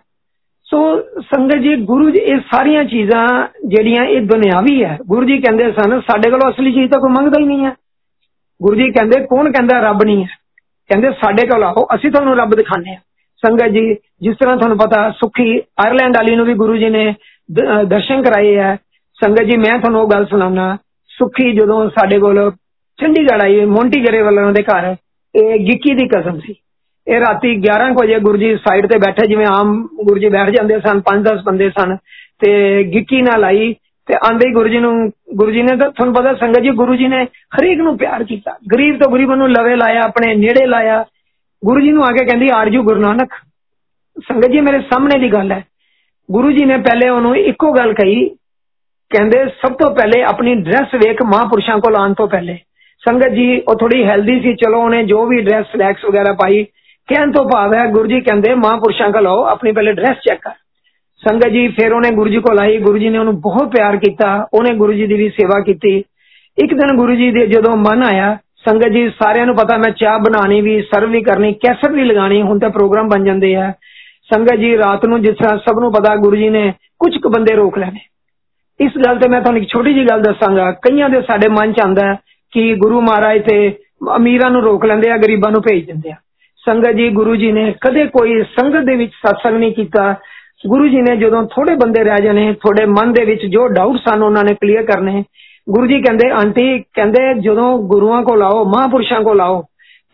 ਸੋ 0.66 0.78
ਸੰਗਤ 1.20 1.57
ਜੀ 1.57 1.74
ਗੁਰੂ 1.84 2.11
ਜੀ 2.11 2.18
ਇਹ 2.18 2.40
ਸਾਰੀਆਂ 2.50 2.84
ਚੀਜ਼ਾਂ 2.84 3.26
ਜਿਹੜੀਆਂ 3.66 4.04
ਇਹ 4.04 4.20
ਦੁਨਿਆਵੀ 4.20 4.82
ਹੈ 4.84 4.98
ਗੁਰੂ 5.07 5.26
ਜੀ 5.26 5.38
ਕਹਿੰਦੇ 5.38 5.70
ਸਨ 5.72 6.00
ਸਾਡੇ 6.00 6.30
ਕੋਲ 6.30 6.40
ਅਸਲੀ 6.50 6.72
ਚੀਜ਼ 6.72 6.90
ਤਾਂ 6.90 7.00
ਕੋਈ 7.00 7.12
ਮੰਗਦਾ 7.12 7.40
ਹੀ 7.40 7.46
ਨਹੀਂ 7.46 7.64
ਹੈ 7.64 7.74
ਗੁਰੂ 8.61 8.76
ਜੀ 8.76 8.90
ਕਹਿੰਦੇ 8.92 9.20
ਕੌਣ 9.26 9.52
ਕਹਿੰਦਾ 9.52 9.80
ਰੱਬ 9.80 10.02
ਨਹੀਂ 10.02 10.24
ਹੈ 10.24 10.28
ਕਹਿੰਦੇ 10.90 11.11
ਸਾਡੇ 11.12 11.46
ਕੋਲ 11.46 11.64
ਆਓ 11.64 11.86
ਅਸੀਂ 11.94 12.11
ਤੁਹਾਨੂੰ 12.11 12.36
ਰੱਬ 12.36 12.54
ਦਿਖਾਣੇ 12.54 12.94
ਆ 12.94 12.98
ਸੰਗਤ 13.42 13.68
ਜੀ 13.68 13.94
ਜਿਸ 14.22 14.36
ਤਰ੍ਹਾਂ 14.36 14.57
ਤੁਹਾਨੂੰ 14.57 14.78
ਪਤਾ 14.78 15.11
ਸੁਖੀ 15.11 15.59
ਆਇਰਲੈਂਡ 15.84 16.16
ਵਾਲੀ 16.16 16.36
ਨੂੰ 16.36 16.46
ਵੀ 16.46 16.54
ਗੁਰੂ 16.54 16.76
ਜੀ 16.76 16.88
ਨੇ 16.88 17.14
ਦਰਸ਼ਨ 17.84 18.22
ਕਰਾਏ 18.22 18.57
ਹੈ 18.57 18.76
ਸੰਗਤ 19.18 19.42
ਜੀ 19.42 19.57
ਮੈਂ 19.57 19.78
ਤੁਹਾਨੂੰ 19.78 20.00
ਉਹ 20.00 20.09
ਗੱਲ 20.09 20.26
ਸੁਣਾਉਣਾ 20.26 20.76
ਸੁਖੀ 21.11 21.52
ਜਦੋਂ 21.52 21.88
ਸਾਡੇ 21.90 22.18
ਕੋਲ 22.18 22.50
ਚੰਡੀਗੜ੍ਹ 23.01 23.43
ਆਈ 23.43 23.65
ਮੌਂਟੀ 23.65 24.03
ਗਰੇ 24.05 24.21
ਵੱਲੋਂ 24.21 24.51
ਦੇ 24.51 24.63
ਘਰ। 24.63 24.95
ਇਹ 25.35 25.59
ਗਿੱਕੀ 25.59 25.93
ਦੀ 25.93 26.07
ਕਸਮ 26.07 26.39
ਸੀ। 26.39 26.55
ਇਹ 27.07 27.19
ਰਾਤੀ 27.19 27.55
11 27.55 27.93
ਵਜੇ 27.93 28.19
ਗੁਰੂ 28.19 28.37
ਜੀ 28.37 28.55
ਸਾਈਡ 28.55 28.87
ਤੇ 28.87 28.97
ਬੈਠੇ, 28.97 29.27
ਜਿਵੇਂ 29.27 29.45
ਆਮ 29.49 29.87
ਗੁਰੂ 30.03 30.19
ਜੀ 30.19 30.29
ਬੈਠ 30.29 30.49
ਜਾਂਦੇ 30.49 30.79
ਸਨ 30.79 31.01
5-10 31.01 31.43
ਬੰਦੇ 31.43 31.69
ਸਨ, 31.69 31.95
ਤੇ 32.39 32.83
ਗਿੱਕੀ 32.83 33.21
ਨਾਲ 33.21 33.43
ਆਈ, 33.43 33.75
ਤੇ 34.07 34.13
ਆਂਦੇ 34.13 34.51
ਗੁਰੂ 34.51 34.69
ਜੀ 34.69 34.79
ਨੂੰ, 34.79 35.11
ਗੁਰੂ 35.35 35.51
ਜੀ 35.51 35.61
ਨੇ 35.61 35.75
ਤਾਂ 35.77 35.89
ਤੁਹਾਨੂੰ 35.89 36.15
ਪਤਾ 36.15 36.33
ਸੰਗਤ 36.33 36.59
ਜੀ, 36.59 36.69
ਗੁਰੂ 36.69 36.95
ਜੀ 36.95 37.07
ਨੇ 37.07 37.23
ਹਰੇਕ 37.25 37.77
ਨੂੰ 37.77 37.97
ਪਿਆਰ 37.97 38.23
ਕੀਤਾ। 38.23 38.57
ਗਰੀਬ 38.73 39.03
ਤੋਂ 39.03 39.11
ਗਰੀਬ 39.11 39.31
ਨੂੰ 39.31 39.51
ਲਵੇ 39.51 39.75
ਲਾਇਆ, 39.75 40.01
ਆਪਣੇ 40.01 40.35
ਨੇੜੇ 40.35 40.65
ਲਾਇਆ। 40.65 41.05
ਗੁਰੂ 41.65 41.81
ਜੀ 41.81 41.91
ਨੂੰ 41.91 42.03
ਆ 42.03 42.11
ਕੇ 42.11 42.25
ਕਹਿੰਦੀ, 42.25 42.49
ਆਰਜੂ 42.53 42.83
ਗੁਰੂ 42.83 43.01
ਨਾਨਕ। 43.01 43.33
ਸੰਗਤ 44.19 44.51
ਜੀ, 44.51 44.61
ਮੇਰੇ 44.61 44.79
ਸਾਹਮਣੇ 44.79 45.19
ਦੀ 45.19 45.33
ਗੱਲ 45.33 45.51
ਹੈ। 45.51 45.65
ਗੁਰੂ 46.31 46.51
ਜੀ 46.51 46.65
ਨੇ 46.65 46.77
ਪਹਿਲੇ 46.77 47.09
ਉਹਨੂੰ 47.09 47.37
ਇੱਕੋ 47.37 47.71
ਗੱਲ 47.71 47.93
ਕਹੀ, 47.93 48.29
ਕਹਿੰਦੇ, 49.09 49.45
ਸਭ 49.45 49.73
ਤੋਂ 49.73 49.95
ਪਹਿਲੇ 49.95 50.23
ਆਪਣੀ 50.23 50.55
ਡਰੈਸ 50.55 50.95
ਵੇਖ 50.95 51.21
ਮਹਾਪੁਰਸ਼ਾਂ 51.23 51.77
ਕੋਲ 51.77 51.95
ਆਉਣ 51.95 52.13
ਤੋਂ 52.13 52.27
ਪਹਿਲੇ। 52.27 52.59
ਸੰਗਤ 53.02 53.32
ਜੀ 53.32 53.61
ਉਹ 53.68 53.74
ਥੋੜੀ 53.74 54.04
ਹੈਲਦੀ 54.04 54.40
ਸੀ 54.40 54.54
ਚਲੋ 54.54 54.80
ਉਹਨੇ 54.80 55.02
ਜੋ 55.02 55.26
ਵੀ 55.26 55.40
ਡਰੈਸ 55.42 55.66
ਫਲੈਕਸ 55.72 56.04
ਵਗੈਰਾ 56.04 56.32
ਪਾਈ 56.32 56.64
ਕਹਿਣ 57.09 57.32
ਤੋਂ 57.32 57.44
ਭਾਵ 57.44 57.74
ਹੈ 57.74 57.86
ਗੁਰੂ 57.86 58.07
ਜੀ 58.07 58.20
ਕਹਿੰਦੇ 58.20 58.54
ਮਹਾਂਪੁਰਸ਼ਾਂ 58.54 59.11
ਕੋਲ 59.11 59.26
ਆਓ 59.26 59.44
ਆਪਣੀ 59.44 59.72
ਪਹਿਲੇ 59.72 59.92
ਡਰੈਸ 59.92 60.16
ਚੈੱਕ 60.24 60.40
ਕਰ 60.42 60.54
ਸੰਗਤ 61.22 61.48
ਜੀ 61.48 61.66
ਫਿਰ 61.68 61.92
ਉਹਨੇ 61.92 62.11
ਗੁਰੂ 62.11 62.30
ਜੀ 62.30 62.40
ਕੋਲ 62.40 62.59
ਆਈ 62.59 62.78
ਗੁਰੂ 62.78 62.98
ਜੀ 62.98 63.09
ਨੇ 63.09 63.18
ਉਹਨੂੰ 63.18 63.40
ਬਹੁਤ 63.40 63.70
ਪਿਆਰ 63.70 63.96
ਕੀਤਾ 63.96 64.48
ਉਹਨੇ 64.54 64.74
ਗੁਰੂ 64.74 64.92
ਜੀ 64.92 65.07
ਦੀ 65.07 65.14
ਵੀ 65.14 65.28
ਸੇਵਾ 65.28 65.61
ਕੀਤੀ 65.61 65.96
ਇੱਕ 66.59 66.74
ਦਿਨ 66.74 66.96
ਗੁਰੂ 66.96 67.14
ਜੀ 67.14 67.30
ਦੇ 67.30 67.46
ਜਦੋਂ 67.46 67.76
ਮਨ 67.76 68.02
ਆਇਆ 68.02 68.36
ਸੰਗਤ 68.66 68.92
ਜੀ 68.92 69.09
ਸਾਰਿਆਂ 69.22 69.46
ਨੂੰ 69.46 69.54
ਪਤਾ 69.57 69.76
ਮੈਂ 69.76 69.90
ਚਾਹ 69.90 70.18
ਬਣਾਣੀ 70.18 70.61
ਵੀ 70.61 70.80
ਸਰਵ 70.82 71.11
ਵੀ 71.11 71.22
ਕਰਨੀ 71.22 71.52
ਕੈਸਟ 71.52 71.90
ਵੀ 71.90 72.04
ਲਗਾਣੀ 72.04 72.40
ਹੁਣ 72.42 72.59
ਤਾਂ 72.59 72.70
ਪ੍ਰੋਗਰਾਮ 72.70 73.09
ਬਣ 73.09 73.24
ਜਾਂਦੇ 73.24 73.54
ਆ 73.57 73.72
ਸੰਗਤ 74.30 74.54
ਜੀ 74.54 74.76
ਰਾਤ 74.78 75.04
ਨੂੰ 75.07 75.20
ਜਿਸ 75.22 75.34
ਤਰ੍ਹਾਂ 75.34 75.57
ਸਭ 75.59 75.80
ਨੂੰ 75.80 75.92
ਪਤਾ 75.92 76.14
ਗੁਰੂ 76.16 76.36
ਜੀ 76.36 76.48
ਨੇ 76.48 76.72
ਕੁਝ 76.98 77.16
ਕੁ 77.18 77.28
ਬੰਦੇ 77.28 77.54
ਰੋਕ 77.54 77.78
ਲੈਣੇ 77.78 78.00
ਇਸ 78.80 78.92
ਗੱਲ 79.07 79.18
ਤੇ 79.18 79.28
ਮੈਂ 79.28 79.40
ਤੁਹਾਨੂੰ 79.40 79.62
ਇੱਕ 79.62 79.70
ਛੋਟੀ 79.70 79.92
ਜੀ 79.94 80.04
ਗੱਲ 80.04 80.22
ਦੱਸਾਂਗਾ 80.22 80.70
ਕਈਆਂ 80.82 81.09
ਦੇ 81.09 81.20
ਸਾਡੇ 81.20 81.48
ਮਨ 81.48 81.72
ਚ 81.72 81.80
ਆਂਦਾ 81.80 82.14
ਕਿ 82.52 82.74
ਗੁਰੂ 82.74 83.00
ਮਹਾਰਾਜ 83.00 83.40
ਤੇ 83.42 83.57
ਅਮੀਰਾਂ 84.16 84.50
ਨੂੰ 84.50 84.62
ਰੋਕ 84.62 84.84
ਲੈਂਦੇ 84.84 85.11
ਆ 85.11 85.16
ਗਰੀਬਾਂ 85.16 85.50
ਨੂੰ 85.50 85.62
ਭੇਜ 85.62 85.84
ਦਿੰਦੇ 85.86 86.11
ਆ 86.11 86.16
ਸੰਗਤ 86.64 86.94
ਜੀ 86.96 87.09
ਗੁਰੂ 87.09 87.36
ਜੀ 87.36 87.52
ਨੇ 87.52 87.72
ਕਦੇ 87.80 88.07
ਕੋਈ 88.07 88.42
ਸੰਗਤ 88.42 88.84
ਦੇ 88.84 88.96
ਵਿੱਚ 88.96 89.12
ਸਤਸੰਗ 89.12 89.57
ਨਹੀਂ 89.57 89.74
ਕੀਤਾ 89.74 90.14
ਗੁਰੂ 90.66 90.88
ਜੀ 90.88 91.00
ਨੇ 91.00 91.16
ਜਦੋਂ 91.16 91.42
ਥੋੜੇ 91.46 91.74
ਬੰਦੇ 91.74 92.02
ਰਹਿ 92.04 92.22
ਜਾਣੇ 92.22 92.52
ਥੋੜੇ 92.52 92.84
ਮਨ 92.86 93.12
ਦੇ 93.12 93.24
ਵਿੱਚ 93.24 93.44
ਜੋ 93.46 93.66
ਡਾਊਟ 93.68 93.96
ਸਨ 93.98 94.22
ਉਹਨਾਂ 94.22 94.44
ਨੇ 94.44 94.54
ਕਲੀਅਰ 94.54 94.82
ਕਰਨੇ 94.82 95.22
ਗੁਰੂ 95.70 95.86
ਜੀ 95.86 96.00
ਕਹਿੰਦੇ 96.02 96.30
ਆਂਟੀ 96.30 96.78
ਕਹਿੰਦੇ 96.94 97.22
ਜਦੋਂ 97.40 97.78
ਗੁਰੂਆਂ 97.88 98.22
ਕੋਲ 98.22 98.42
ਆਓ 98.42 98.64
ਮਹਾਪੁਰਸ਼ਾਂ 98.64 99.20
ਕੋਲ 99.20 99.40
ਆਓ 99.40 99.61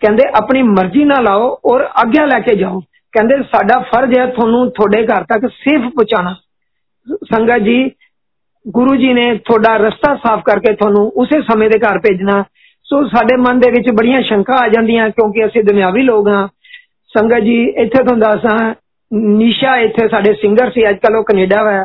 ਕਹਿੰਦੇ 0.02 0.28
ਆਪਣੀ 0.34 0.62
ਮਰਜ਼ੀ 0.62 1.04
ਨਾਲ 1.04 1.28
ਆਓ 1.28 1.48
ਔਰ 1.72 1.86
ਆਗਿਆ 1.96 2.24
ਲੈ 2.26 2.38
ਕੇ 2.40 2.54
ਜਾਓ 2.54 2.80
ਕਹਿੰਦੇ 3.14 3.42
ਸਾਡਾ 3.42 3.78
ਫਰਜ਼ 3.78 4.18
ਹੈ 4.18 4.26
ਤੁਹਾਨੂੰ 4.26 4.70
ਤੁਹਾਡੇ 4.70 5.02
ਘਰ 5.06 5.24
ਤੱਕ 5.24 5.46
ਸੇਫ 5.48 5.80
ਪਹੁੰਚਾਣਾ 5.80 6.34
ਸੰਗਤ 7.24 7.62
ਜੀ 7.62 7.78
ਗੁਰੂ 8.66 8.94
ਜੀ 8.96 9.12
ਨੇ 9.12 9.22
ਤੁਹਾਡਾ 9.44 9.76
ਰਸਤਾ 9.76 10.14
ਸਾਫ਼ 10.16 10.42
ਕਰਕੇ 10.44 10.72
ਤੁਹਾਨੂੰ 10.72 11.06
ਉਸੇ 11.16 11.40
ਸਮੇਂ 11.42 11.68
ਦੇ 11.70 11.78
ਘਰ 11.78 11.98
ਭੇਜਣਾ 11.98 12.42
ਸੋ 12.86 13.02
ਸਾਡੇ 13.08 13.36
ਮਨ 13.36 13.58
ਦੇ 13.60 13.70
ਵਿੱਚ 13.70 13.90
ਬੜੀਆਂ 13.90 14.22
ਸ਼ੰਕਾ 14.22 14.58
ਆ 14.64 14.68
ਜਾਂਦੀਆਂ 14.68 15.08
ਕਿਉਂਕਿ 15.10 15.44
ਅਸੀਂ 15.46 15.62
ਦੁਨਿਆਵੀ 15.64 16.02
ਲੋਕ 16.02 16.28
ਹਾਂ 16.28 16.46
ਸੰਗਤ 17.14 17.40
ਜੀ 17.40 17.62
ਇੱਥੇ 17.64 18.02
ਤੁਹਾਨੂੰ 18.04 18.20
ਦੱਸਾਂ 18.20 18.74
ਨੀਸ਼ਾ 19.10 19.76
ਇੱਥੇ 19.76 20.08
ਸਾਡੇ 20.08 20.32
ਸਿੰਗਰ 20.32 20.70
ਸੀ 20.70 20.88
ਅੱਜ 20.88 20.98
ਕੱਲ 20.98 21.16
ਉਹ 21.16 21.24
ਕੈਨੇਡਾ 21.24 21.62
ਵਾ 21.62 21.84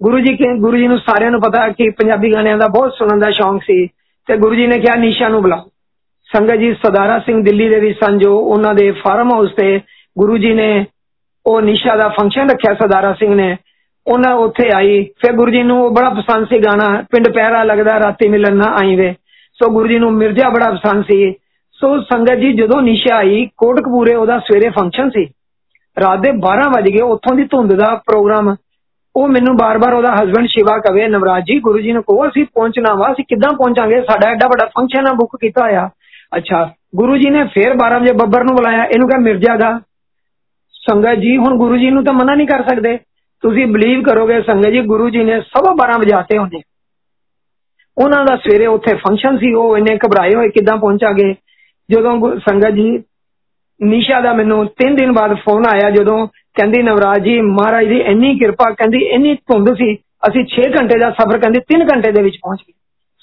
ਗੁਰੂ 0.00 0.18
ਜੀ 0.18 0.36
ਕੇ 0.36 0.52
ਗੁਰੂ 0.58 0.76
ਜੀ 0.76 0.86
ਨੂੰ 0.86 0.98
ਸਾਰਿਆਂ 0.98 1.30
ਨੂੰ 1.30 1.40
ਪਤਾ 1.40 1.68
ਕਿ 1.68 1.88
ਪੰਜਾਬੀ 1.90 2.32
ਗਾਣਿਆਂ 2.32 2.58
ਦਾ 2.58 2.66
ਬਹੁਤ 2.68 2.94
ਸੁਣਨ 2.94 3.18
ਦਾ 3.18 3.30
ਸ਼ੌਂਕ 3.30 3.62
ਸੀ 3.62 3.86
ਤੇ 4.28 4.36
ਗੁਰੂ 4.36 4.54
ਜੀ 4.54 4.66
ਨੇ 4.66 4.78
ਕਿਹਾ 4.78 4.94
ਨੀਸ਼ਾ 4.94 5.28
ਨੂੰ 5.28 5.42
ਬੁਲਾਓ 5.42 5.68
ਸੰਗਤ 6.30 6.56
ਜੀ 6.56 6.72
ਸਦਾਰਾ 6.74 7.18
ਸਿੰਘ 7.18 7.42
ਦਿੱਲੀ 7.44 7.68
ਦੇ 7.68 7.78
ਵਿੱਚ 7.80 7.98
ਸਨ 7.98 8.18
ਜੋ 8.18 8.36
ਉਹਨਾਂ 8.38 8.74
ਦੇ 8.74 8.90
ਫਾਰਮ 8.90 9.32
ਹਾਊਸ 9.32 9.50
ਤੇ 9.56 9.80
ਗੁਰੂ 10.16 10.36
ਜੀ 10.38 10.52
ਨੇ 10.54 10.86
ਉਹ 11.46 11.60
ਨੀਸ਼ਾ 11.62 11.96
ਦਾ 11.96 12.08
ਫੰਕਸ਼ਨ 12.08 12.50
ਰੱਖਿਆ 12.50 12.74
ਸਦਾਰਾ 12.74 13.12
ਸਿੰਘ 13.12 13.34
ਨੇ 13.34 13.56
ਉਹਨਾਂ 14.06 14.34
ਉੱਥੇ 14.36 14.68
ਆਈ 14.76 15.02
ਫਿਰ 15.20 15.32
ਗੁਰੂ 15.32 15.50
ਜੀ 15.50 15.62
ਨੂੰ 15.62 15.84
ਉਹ 15.84 15.90
ਬੜਾ 15.90 16.10
ਪਸੰਦ 16.10 16.46
ਸੀ 16.46 16.58
ਗਾਣਾ 16.58 17.04
ਪਿੰਡ 17.10 17.28
ਪਹਿਰਾ 17.28 17.62
ਲੱਗਦਾ 17.62 17.98
ਰਾਤੀ 17.98 18.28
ਮਿਲਣ 18.28 18.56
ਨਾ 18.56 18.74
ਆਈ 18.82 18.96
ਵੇ 18.96 19.14
ਸੋ 19.58 19.70
ਗੁਰੂ 19.70 19.88
ਜੀ 19.88 19.98
ਨੂੰ 19.98 20.12
ਮਿਰਜ਼ਾ 20.12 20.48
ਬੜਾ 20.48 20.70
ਪਸੰਦ 20.70 21.04
ਸੀ 21.04 21.32
ਸੋ 21.78 22.00
ਸੰਗਤ 22.00 22.34
ਜੀ 22.34 22.52
ਜਦੋਂ 22.52 22.82
ਨਿਸ਼ਾ 22.82 23.16
ਆਈ 23.16 23.48
ਕੋਟਕਪੂਰੇ 23.56 24.14
ਉਹਦਾ 24.14 24.38
ਸਵੇਰੇ 24.38 24.68
ਫੰਕਸ਼ਨ 24.70 25.10
ਸੀ 25.10 25.26
ਰਾਤ 25.96 26.20
ਦੇ 26.20 26.30
12 26.44 26.68
ਵਜੇ 26.76 26.90
ਗਏ 26.90 27.02
ਉੱਥੋਂ 27.02 27.36
ਦੀ 27.36 27.44
ਧੁੰਦ 27.44 27.74
ਦਾ 27.74 27.94
ਪ੍ਰੋਗਰਾਮ 28.06 28.54
ਉਹ 29.14 29.28
ਮੈਨੂੰ 29.28 29.56
ਬਾਰ-ਬਾਰ 29.56 29.94
ਉਹਦਾ 29.94 30.14
ਹਸਬੰਡ 30.14 30.46
ਸ਼ਿਵਾ 30.46 30.78
ਕਵੇ 30.78 31.06
ਨਵਰਾਜ 31.08 31.44
ਜੀ 31.44 31.58
ਗੁਰੂ 31.60 31.78
ਜੀ 31.78 31.92
ਨੂੰ 31.92 32.02
ਕਹੋ 32.02 32.28
ਅਸੀਂ 32.28 32.44
ਪਹੁੰਚਣਾ 32.54 32.94
ਵਾ 32.94 33.12
ਅਸੀਂ 33.12 33.24
ਕਿੱਦਾਂ 33.24 33.52
ਪਹੁੰਚਾਂਗੇ 33.52 34.00
ਸਾਡਾ 34.00 34.30
ਐਡਾ 34.30 34.46
ਵੱਡਾ 34.46 34.66
ਫੰਕਸ਼ਨ 34.66 35.06
ਆ 35.06 35.12
ਬੁੱਕ 35.12 35.36
ਕੀਤਾ 35.40 35.64
ਹੋਇਆ 35.64 35.88
ਅੱਛਾ 36.36 36.70
ਗੁਰੂ 36.96 37.16
ਜੀ 37.16 37.30
ਨੇ 37.30 37.44
ਫੇਰ 37.44 37.74
12 37.74 38.00
ਵਜੇ 38.00 38.12
ਬੱਬਰ 38.12 38.44
ਨੂੰ 38.44 38.56
ਬੁਲਾਇਆ 38.56 38.84
ਇਹਨੂੰ 38.84 39.08
ਕਹ 39.08 39.20
ਮਿਰਜ਼ਾ 39.20 39.56
ਦਾ 39.56 39.78
ਸੰਗਤ 40.74 41.18
ਜੀ 41.18 41.36
ਹੁਣ 41.36 41.56
ਗੁਰੂ 41.56 41.76
ਜੀ 41.76 41.90
ਨੂੰ 41.90 42.04
ਤਾਂ 42.04 42.12
ਮਨਾ 42.12 42.34
ਨਹੀਂ 42.34 42.46
ਕਰ 42.46 42.62
ਸਕਦੇ 42.62 42.98
ਤੁਸੀਂ 43.42 43.66
ਬਲੀਵ 43.66 44.02
ਕਰੋਗੇ 44.02 44.40
ਸੰਗਤ 44.42 44.70
ਜੀ 44.70 44.80
ਗੁਰੂ 44.86 45.08
ਜੀ 45.10 45.22
ਨੇ 45.24 45.40
ਸਵਾ 45.40 45.74
12 45.80 45.98
ਵਜਾਤੇ 46.00 46.38
ਹੁੰਦੇ 46.38 46.60
ਉਹਨਾਂ 47.96 48.24
ਦਾ 48.24 48.36
ਸਵੇਰੇ 48.36 48.66
ਉੱਥੇ 48.66 48.94
ਫੰਕਸ਼ਨ 48.96 49.36
ਸੀ 49.38 49.52
ਉਹ 49.54 49.76
ਇੰਨੇ 49.76 49.96
ਘਬਰਾਏ 49.96 50.34
ਹੋਏ 50.34 50.48
ਕਿੱਦਾਂ 50.48 50.76
ਪਹੁੰਚਾਗੇ 50.76 51.34
ਜਦੋਂ 51.88 52.16
ਸੰਗਤ 52.38 52.74
ਜੀ 52.74 52.88
ਨਿਸ਼ਾ 53.80 54.20
ਦਾ 54.20 54.32
ਮੈਨੂੰ 54.32 54.64
3 54.82 54.96
ਦਿਨ 54.96 55.12
ਬਾਅਦ 55.12 55.34
ਫੋਨ 55.34 55.66
ਆਇਆ 55.66 55.90
ਜਦੋਂ 55.90 56.26
ਕਹਿੰਦੀ 56.26 56.82
ਨਵਰਾਜ 56.82 57.22
ਜੀ 57.22 57.40
ਮਹਾਰਾਜ 57.40 57.86
ਦੀ 57.86 57.98
ਇੰਨੀ 58.06 58.34
ਕਿਰਪਾ 58.38 58.70
ਕਹਿੰਦੀ 58.70 58.98
ਇੰਨੀ 59.08 59.34
ਧੁੰਦ 59.34 59.74
ਸੀ 59.74 59.94
ਅਸੀਂ 60.28 60.44
6 60.52 60.68
ਘੰਟੇ 60.76 60.98
ਦਾ 60.98 61.10
ਸਫ਼ਰ 61.10 61.38
ਕਹਿੰਦੀ 61.38 61.60
3 61.74 61.86
ਘੰਟੇ 61.90 62.12
ਦੇ 62.12 62.22
ਵਿੱਚ 62.22 62.36
ਪਹੁੰਚ 62.42 62.60
ਗਏ 62.60 62.72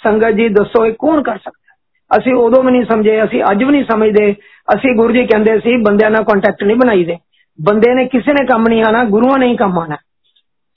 ਸੰਗਤ 0.02 0.36
ਜੀ 0.36 0.48
ਦੱਸੋ 0.50 0.86
ਇਹ 0.86 0.94
ਕੌਣ 1.00 1.22
ਕਰ 1.22 1.38
ਸਕਦਾ 1.38 2.18
ਅਸੀਂ 2.18 2.34
ਉਦੋਂ 2.34 2.64
ਵੀ 2.64 2.72
ਨਹੀਂ 2.72 2.86
ਸਮਝੇ 2.86 3.24
ਅਸੀਂ 3.24 3.44
ਅੱਜ 3.52 3.64
ਵੀ 3.64 3.72
ਨਹੀਂ 3.72 3.84
ਸਮਝਦੇ 3.84 4.32
ਅਸੀਂ 4.68 4.96
ਗੁਰੂ 4.96 5.14
ਜੀ 5.14 5.26
ਕਹਿੰਦੇ 5.26 5.60
ਸੀ 5.60 5.76
ਬੰਦਿਆਂ 5.84 6.10
ਨਾਲ 6.12 6.24
ਕੰਟੈਕਟ 6.24 6.64
ਨਹੀਂ 6.64 6.78
ਬਣਾਈਦੇ 6.78 7.18
ਬੰਦੇ 7.60 7.94
ਨੇ 7.94 8.06
ਕਿਸੇ 8.06 8.34
ਨੇ 8.34 8.46
ਕੰਮ 8.46 8.68
ਨਹੀਂ 8.68 8.84
ਆਣਾ 8.84 9.04
ਗੁਰੂਆਂ 9.04 9.38
ਨੇ 9.38 9.48
ਹੀ 9.48 9.56
ਕੰਮ 9.56 9.80
ਆਣਾ 9.80 9.96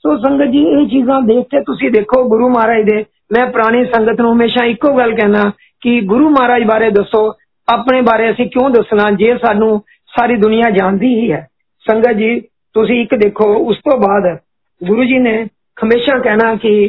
ਸੋ 0.03 0.17
ਸੰਗਤ 0.17 0.51
ਜੀ 0.51 0.63
ਇਹ 0.63 0.87
ਚੀਜ਼ਾਂ 0.87 1.21
ਦੇਖ 1.21 1.45
ਕੇ 1.51 1.61
ਤੁਸੀਂ 1.61 1.89
ਦੇਖੋ 1.91 2.23
ਗੁਰੂ 2.29 2.49
ਮਹਾਰਾਜ 2.49 2.83
ਦੇ 2.85 3.03
ਮੈਂ 3.33 3.45
ਪੁਰਾਣੀ 3.47 3.83
ਸੰਗਤ 3.85 4.21
ਨੂੰ 4.21 4.33
ਹਮੇਸ਼ਾ 4.33 4.65
ਇੱਕੋ 4.65 4.93
ਗੱਲ 4.97 5.15
ਕਹਿਣਾ 5.15 5.51
ਕਿ 5.81 5.99
ਗੁਰੂ 6.01 6.29
ਮਹਾਰਾਜ 6.29 6.63
ਬਾਰੇ 6.63 6.89
ਦੱਸੋ 6.89 7.27
ਆਪਣੇ 7.67 8.01
ਬਾਰੇ 8.01 8.29
ਅਸੀਂ 8.31 8.49
ਕਿਉਂ 8.49 8.69
ਦੱਸਣਾ 8.69 9.09
ਜੇ 9.11 9.37
ਸਾਨੂੰ 9.37 9.81
ਸਾਰੀ 10.13 10.35
ਦੁਨੀਆ 10.35 10.69
ਜਾਣਦੀ 10.69 11.13
ਹੀ 11.15 11.31
ਹੈ 11.31 11.47
ਸੰਗਤ 11.85 12.17
ਜੀ 12.17 12.39
ਤੁਸੀਂ 12.75 13.01
ਇੱਕ 13.01 13.15
ਦੇਖੋ 13.15 13.53
ਉਸ 13.65 13.77
ਤੋਂ 13.77 13.97
ਬਾਅਦ 13.97 14.37
ਗੁਰੂ 14.81 15.03
ਜੀ 15.03 15.19
ਨੇ 15.19 15.35
ਹਮੇਸ਼ਾ 15.83 16.17
ਕਹਿਣਾ 16.19 16.55
ਕਿ 16.55 16.87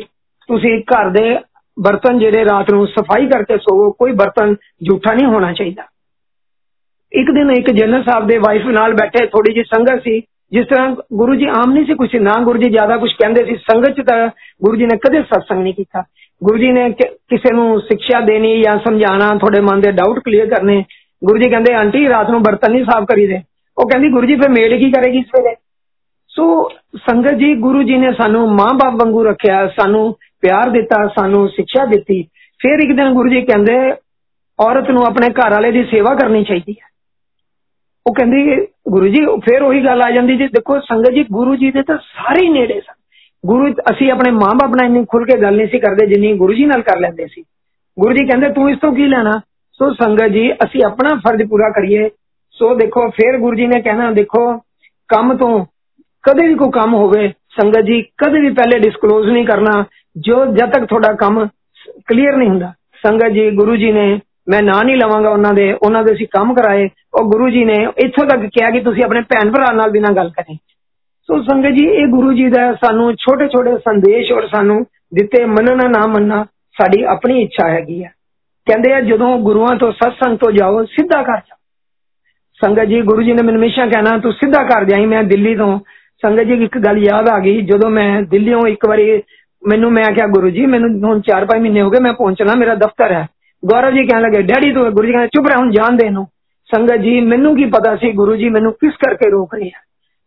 ਤੁਸੀਂ 0.49 0.79
ਘਰ 0.85 1.09
ਦੇ 1.11 1.37
ਬਰਤਨ 1.77 2.19
ਜਿਹੜੇ 2.19 2.45
ਰਾਤ 2.45 2.71
ਨੂੰ 2.71 2.87
ਸਫਾਈ 2.87 3.27
ਕਰਕੇ 3.27 3.57
ਸੋਵੋ 3.59 3.91
ਕੋਈ 3.91 4.13
ਬਰਤਨ 4.13 4.55
ਝੂਠਾ 4.89 5.15
ਨਹੀਂ 5.15 5.27
ਹੋਣਾ 5.27 5.53
ਚਾਹੀਦਾ 5.53 5.83
ਇੱਕ 7.13 7.31
ਦਿਨ 7.31 7.51
ਇੱਕ 7.51 7.71
ਜਨਰਲ 7.71 8.03
ਸਾਹਿਬ 8.03 8.27
ਦੇ 8.27 8.39
ਵਾਈਫ 8.39 8.67
ਨਾਲ 8.71 8.95
ਬੈਠੇ 8.95 9.27
ਥੋੜੀ 9.27 9.53
ਜਿਹੀ 9.55 9.65
ਸੰਗਤ 9.65 10.03
ਸੀ 10.03 10.21
ਜਿਸ 10.53 10.67
ਤਰ੍ਹਾਂ 10.67 10.95
ਗੁਰੂ 11.13 11.35
ਜੀ 11.35 11.47
ਆਮ 11.47 11.73
ਨਹੀਂ 11.73 11.85
ਸੀ 11.87 11.95
ਕੁਝ 11.95 12.17
ਨਾ 12.17 12.35
ਗੁਰੂ 12.45 12.59
ਜੀ 12.59 12.71
ਜ਼ਿਆਦਾ 12.71 12.97
ਕੁਝ 12.97 13.11
ਕਹਿੰਦੇ 13.13 13.45
ਸੀ 13.45 13.57
ਸੰਗਤ 13.57 13.97
ਚ 13.97 14.05
ਤਾਂ 14.07 14.29
ਗੁਰੂ 14.65 14.77
ਜੀ 14.77 14.87
ਨੇ 14.87 14.97
ਕਦੇ 14.97 15.23
ਸਤਸੰਗ 15.23 15.63
ਨਹੀਂ 15.63 15.75
ਕੀਤਾ 15.75 16.03
ਗੁਰੂ 16.43 16.59
ਜੀ 16.59 16.71
ਨੇ 16.73 16.89
ਕਿਸੇ 16.91 17.55
ਨੂੰ 17.55 17.81
ਸਿੱਖਿਆ 17.81 18.21
ਦੇਣੀ 18.21 18.63
ਜਾਂ 18.63 18.77
ਸਮਝਾਣਾ 18.79 19.29
ਤੁਹਾਡੇ 19.29 19.61
ਮਨ 19.61 19.81
ਦੇ 19.81 19.91
ਡਾਊਟ 19.93 20.19
ਕਲੀਅਰ 20.19 20.47
ਕਰਨੇ 20.47 20.85
ਗੁਰੂ 21.23 21.39
ਜੀ 21.39 21.49
ਕਹਿੰਦੇ 21.51 21.75
ਆਂਟੀ 21.75 22.09
ਰਾਤ 22.09 22.31
ਨੂੰ 22.31 22.43
ਬਰਤਨ 22.43 22.73
ਨਹੀਂ 22.73 22.85
ਸਾਫ਼ 22.85 23.05
ਕਰੀਦੇ 23.05 23.41
ਉਹ 23.77 23.89
ਕਹਿੰਦੀ 23.89 24.11
ਗੁਰੂ 24.11 24.27
ਜੀ 24.27 24.37
ਫਿਰ 24.37 24.49
ਮੇੜ 24.49 24.69
ਕੀ 24.79 24.91
ਕਰੇਗੀ 24.93 25.23
ਸਵੇਰੇ 25.23 25.55
ਸੋ 26.31 26.47
ਸੰਗਤ 26.97 27.35
ਜੀ 27.35 27.55
ਗੁਰੂ 27.55 27.83
ਜੀ 27.83 27.97
ਨੇ 27.97 28.13
ਸਾਨੂੰ 28.13 28.49
ਮਾਂ-ਬਾਪ 28.49 28.95
ਵਾਂਗੂ 28.95 29.25
ਰੱਖਿਆ 29.25 29.67
ਸਾਨੂੰ 29.69 30.13
ਪਿਆਰ 30.41 30.71
ਦਿੱਤਾ 30.71 31.07
ਸਾਨੂੰ 31.09 31.49
ਸਿੱਖਿਆ 31.49 31.85
ਦਿੱਤੀ 31.85 32.23
ਫਿਰ 32.61 32.79
ਇੱਕ 32.79 32.93
ਦਿਨ 32.97 33.13
ਗੁਰੂ 33.15 33.29
ਜੀ 33.29 33.41
ਕਹਿੰਦੇ 33.41 33.79
ਔਰਤ 34.59 34.91
ਨੂੰ 34.91 35.05
ਆਪਣੇ 35.05 35.29
ਘਰ 35.29 35.51
ਵਾਲੇ 35.51 35.71
ਦੀ 35.71 35.85
ਸੇਵਾ 35.85 36.15
ਕਰਨੀ 36.15 36.45
ਚਾਹੀਦੀ 36.45 36.73
ਹੈ 36.73 36.87
ਉਹ 38.07 38.15
ਕਹਿੰਦੀ 38.15 38.67
ਗੁਰੂ 38.89 39.09
ਜੀ 39.09 39.25
ਫਿਰ 39.41 39.63
ਉਹੀ 39.63 39.85
ਗੱਲ 39.85 40.03
ਆ 40.03 40.11
ਜਾਂਦੀ 40.11 40.37
ਜੀ 40.37 40.47
ਦੇਖੋ 40.47 40.79
ਸੰਗਤ 40.81 41.11
ਜੀ 41.11 41.25
ਗੁਰੂ 41.33 41.57
ਜੀ 41.57 41.71
ਦੇ 41.71 41.83
ਤਾਂ 41.83 41.97
ਸਾਰੇ 41.99 42.45
ਹੀ 42.45 42.49
ਨੇੜੇ 42.49 42.81
ਸਨ 42.81 42.95
ਗੁਰੂ 43.45 43.73
ਅਸੀਂ 43.91 44.11
ਆਪਣੇ 44.13 44.31
ਮਾਂ-ਬਾਪ 44.31 44.75
ਨਾਲ 44.77 44.87
ਇੰਨੀ 44.87 45.05
ਖੁੱਲ 45.05 45.25
ਕੇ 45.25 45.41
ਗੱਲ 45.43 45.57
ਨਹੀਂ 45.57 45.69
ਸੀ 45.69 45.79
ਕਰਦੇ 45.79 46.07
ਜਿੰਨੀ 46.07 46.33
ਗੁਰੂ 46.39 46.55
ਜੀ 46.55 46.65
ਨਾਲ 46.67 46.83
ਕਰ 46.83 47.01
ਲੈਂਦੇ 47.01 47.27
ਸੀ 47.27 47.43
ਗੁਰੂ 47.97 48.15
ਜੀ 48.15 48.27
ਕਹਿੰਦੇ 48.27 48.49
ਤੂੰ 48.49 48.71
ਇਸ 48.71 48.79
ਤੋਂ 48.79 48.93
ਕੀ 48.93 49.07
ਲੈਣਾ 49.07 49.41
ਸੋ 49.81 49.93
ਸੰਗਤ 49.95 50.29
ਜੀ 50.29 50.53
ਅਸੀਂ 50.53 50.85
ਆਪਣਾ 50.85 51.15
ਫਰਜ਼ 51.17 51.43
ਪੂਰਾ 51.43 51.69
ਕਰੀਏ 51.71 52.09
ਸੋ 52.57 52.75
ਦੇਖੋ 52.75 53.09
ਫਿਰ 53.11 53.39
ਗੁਰੂ 53.39 53.57
ਜੀ 53.57 53.67
ਨੇ 53.67 53.81
ਕਹਿਣਾ 53.81 54.11
ਦੇਖੋ 54.11 54.59
ਕੰਮ 55.09 55.37
ਤੋਂ 55.37 55.67
ਕਦੇ 56.25 56.47
ਵੀ 56.49 56.55
ਕੋਈ 56.55 56.71
ਕੰਮ 56.71 56.95
ਹੋਵੇ 56.95 57.29
ਸੰਗਤ 57.61 57.85
ਜੀ 57.85 58.01
ਕਦੇ 58.19 58.41
ਵੀ 58.41 58.51
ਪਹਿਲੇ 58.51 58.79
ਡਿਸਕਲੋਜ਼ 58.79 59.29
ਨਹੀਂ 59.29 59.47
ਕਰਨਾ 59.47 59.85
ਜੋ 60.17 60.45
ਜਦ 60.47 60.73
ਤੱਕ 60.73 60.85
ਤੁਹਾਡਾ 60.85 61.13
ਕੰਮ 61.13 61.47
ਕਲੀਅਰ 62.07 62.37
ਨਹੀਂ 62.37 62.49
ਹੁੰਦਾ 62.49 62.73
ਸੰਗਤ 63.05 63.33
ਜੀ 63.33 63.51
ਗੁਰੂ 63.51 63.77
ਜੀ 63.77 63.93
ਨੇ 63.93 64.09
ਮੈਂ 64.49 64.63
ਨਾਂ 64.63 64.83
ਨਹੀਂ 64.85 64.97
ਲਵਾਂਗਾ 64.97 65.31
ਉਹਨਾਂ 65.31 65.53
ਦੇ 65.55 65.73
ਉਹਨਾਂ 65.73 66.03
ਦੇ 66.05 66.13
ਅਸੀਂ 66.13 66.27
ਕੰਮ 66.33 66.55
ਕਰਾਏ 66.55 66.89
ਉਹ 67.15 67.31
ਗੁਰੂ 67.31 67.49
ਜੀ 67.51 67.65
ਨੇ 67.65 67.77
ਇੱਥੋਂ 67.99 68.27
ਤੱਕ 68.27 68.47
ਕਿਹਾ 68.47 68.71
ਕਿ 68.71 68.81
ਤੁਸੀਂ 68.81 69.05
ਆਪਣੇ 69.05 69.21
ਭੈਣ 69.21 69.51
ਭਰਾ 69.51 69.73
ਨਾਲ 69.73 69.91
ਵੀ 69.91 70.01
ਨਾ 70.01 70.13
ਗੱਲ 70.13 70.31
ਕਰੇ 70.31 70.57
ਸੋ 71.29 71.43
ਸੰਗਤ 71.43 71.73
ਜੀ 71.73 71.85
ਇਹ 71.85 72.07
ਗੁਰੂ 72.07 72.33
ਜੀ 72.33 72.49
ਦਾ 72.49 72.73
ਸਾਨੂੰ 72.75 73.13
ਛੋਟੇ 73.17 73.49
ਛੋਟੇ 73.49 73.77
ਸੰਦੇਸ਼ 73.79 74.33
ਔਰ 74.33 74.47
ਸਾਨੂੰ 74.47 74.85
ਦਿੱਤੇ 75.15 75.45
ਮੰਨਣਾ 75.45 75.89
ਨਾ 75.89 76.07
ਮੰਨਣਾ 76.07 76.45
ਸਾਡੀ 76.77 77.03
ਆਪਣੀ 77.03 77.43
ਇੱਛਾ 77.43 77.69
ਹੈਗੀ 77.69 78.03
ਆ 78.05 78.09
ਕਹਿੰਦੇ 78.67 78.93
ਆ 78.93 79.01
ਜਦੋਂ 79.01 79.37
ਗੁਰੂਆਂ 79.39 79.77
ਤੋਂ 79.77 79.93
ਸਤਸੰਗ 79.93 80.39
ਤੋਂ 80.39 80.51
ਜਾਓ 80.53 80.85
ਸਿੱਧਾ 80.85 81.23
ਕਰ 81.23 81.41
ਜਾ 81.49 81.57
ਸੰਗਤ 82.61 82.85
ਜੀ 82.85 83.01
ਗੁਰੂ 83.03 83.23
ਜੀ 83.23 83.33
ਨੇ 83.33 83.43
ਮੈਨੂੰ 83.43 83.61
ਹਮੇਸ਼ਾ 83.61 83.87
ਕਹਿਣਾ 83.87 84.17
ਤੂੰ 84.19 84.33
ਸਿੱਧਾ 84.33 84.63
ਕਰ 84.63 84.85
ਜਾਈ 84.85 85.07
ਮੈਂ 85.07 85.23
ਦਿੱਲੀ 85.23 85.55
ਤੋਂ 85.57 85.79
ਸੰਗਤ 86.23 86.47
ਜੀ 86.47 86.65
ਇੱਕ 86.65 86.79
ਗੱਲ 86.79 86.99
ਯਾਦ 86.99 87.29
ਆ 87.29 87.39
ਗਈ 87.39 87.61
ਜਦੋਂ 87.61 87.91
ਮੈਂ 87.91 88.11
ਦਿੱਲੀੋਂ 88.23 88.67
ਇੱਕ 88.67 88.87
ਵਾਰੀ 88.87 89.23
ਮੈਨੂੰ 89.63 89.93
ਮੈਂ 89.93 90.05
ਕਿਹਾ 90.15 90.27
ਗੁਰੂ 90.27 90.51
ਜੀ 90.51 90.67
ਮੈਨੂੰ 90.67 90.91
ਹੁਣ 91.05 91.21
4-5 91.31 91.61
ਮਹੀਨੇ 91.61 91.83
ਹੋ 91.83 91.91
ਗਏ 91.91 92.01
ਮੈਂ 92.01 92.13
ਪਹੁੰਚਣਾ 92.13 92.55
ਮੇਰਾ 92.55 92.75
ਦਫ਼ਤਰ 92.75 93.13
ਹੈ 93.13 93.27
ਗੌਰਵ 93.63 93.91
ਜੀ 93.91 94.07
ਕਹਿਣ 94.07 94.23
ਲੱਗੇ 94.23 94.43
ਡੈਡੀ 94.43 94.73
ਤੂੰ 94.73 94.85
ਗੁਰੂ 94.91 95.07
ਜੀ 95.07 95.13
ਕਹਿੰਦੇ 95.13 95.29
ਚੁੱਪ 95.29 95.47
ਰਹਿ 95.49 95.57
ਹੁਣ 95.57 95.71
ਜਾਣ 95.71 95.97
ਦੇ 95.97 96.07
ਇਹਨੂੰ 96.07 96.27
ਸੰਗਤ 96.71 97.01
ਜੀ 97.01 97.21
ਮੈਨੂੰ 97.21 97.57
ਕੀ 97.57 97.65
ਪਤਾ 97.65 97.95
ਸੀ 97.97 98.13
ਗੁਰੂ 98.13 98.37
ਜੀ 98.37 98.49
ਮੈਨੂੰ 98.49 98.73
ਕਿਸ 98.73 98.97
ਕਰਕੇ 98.97 99.31
ਰੋਕ 99.31 99.55
ਰਹੇ 99.55 99.69
ਆ 99.69 99.81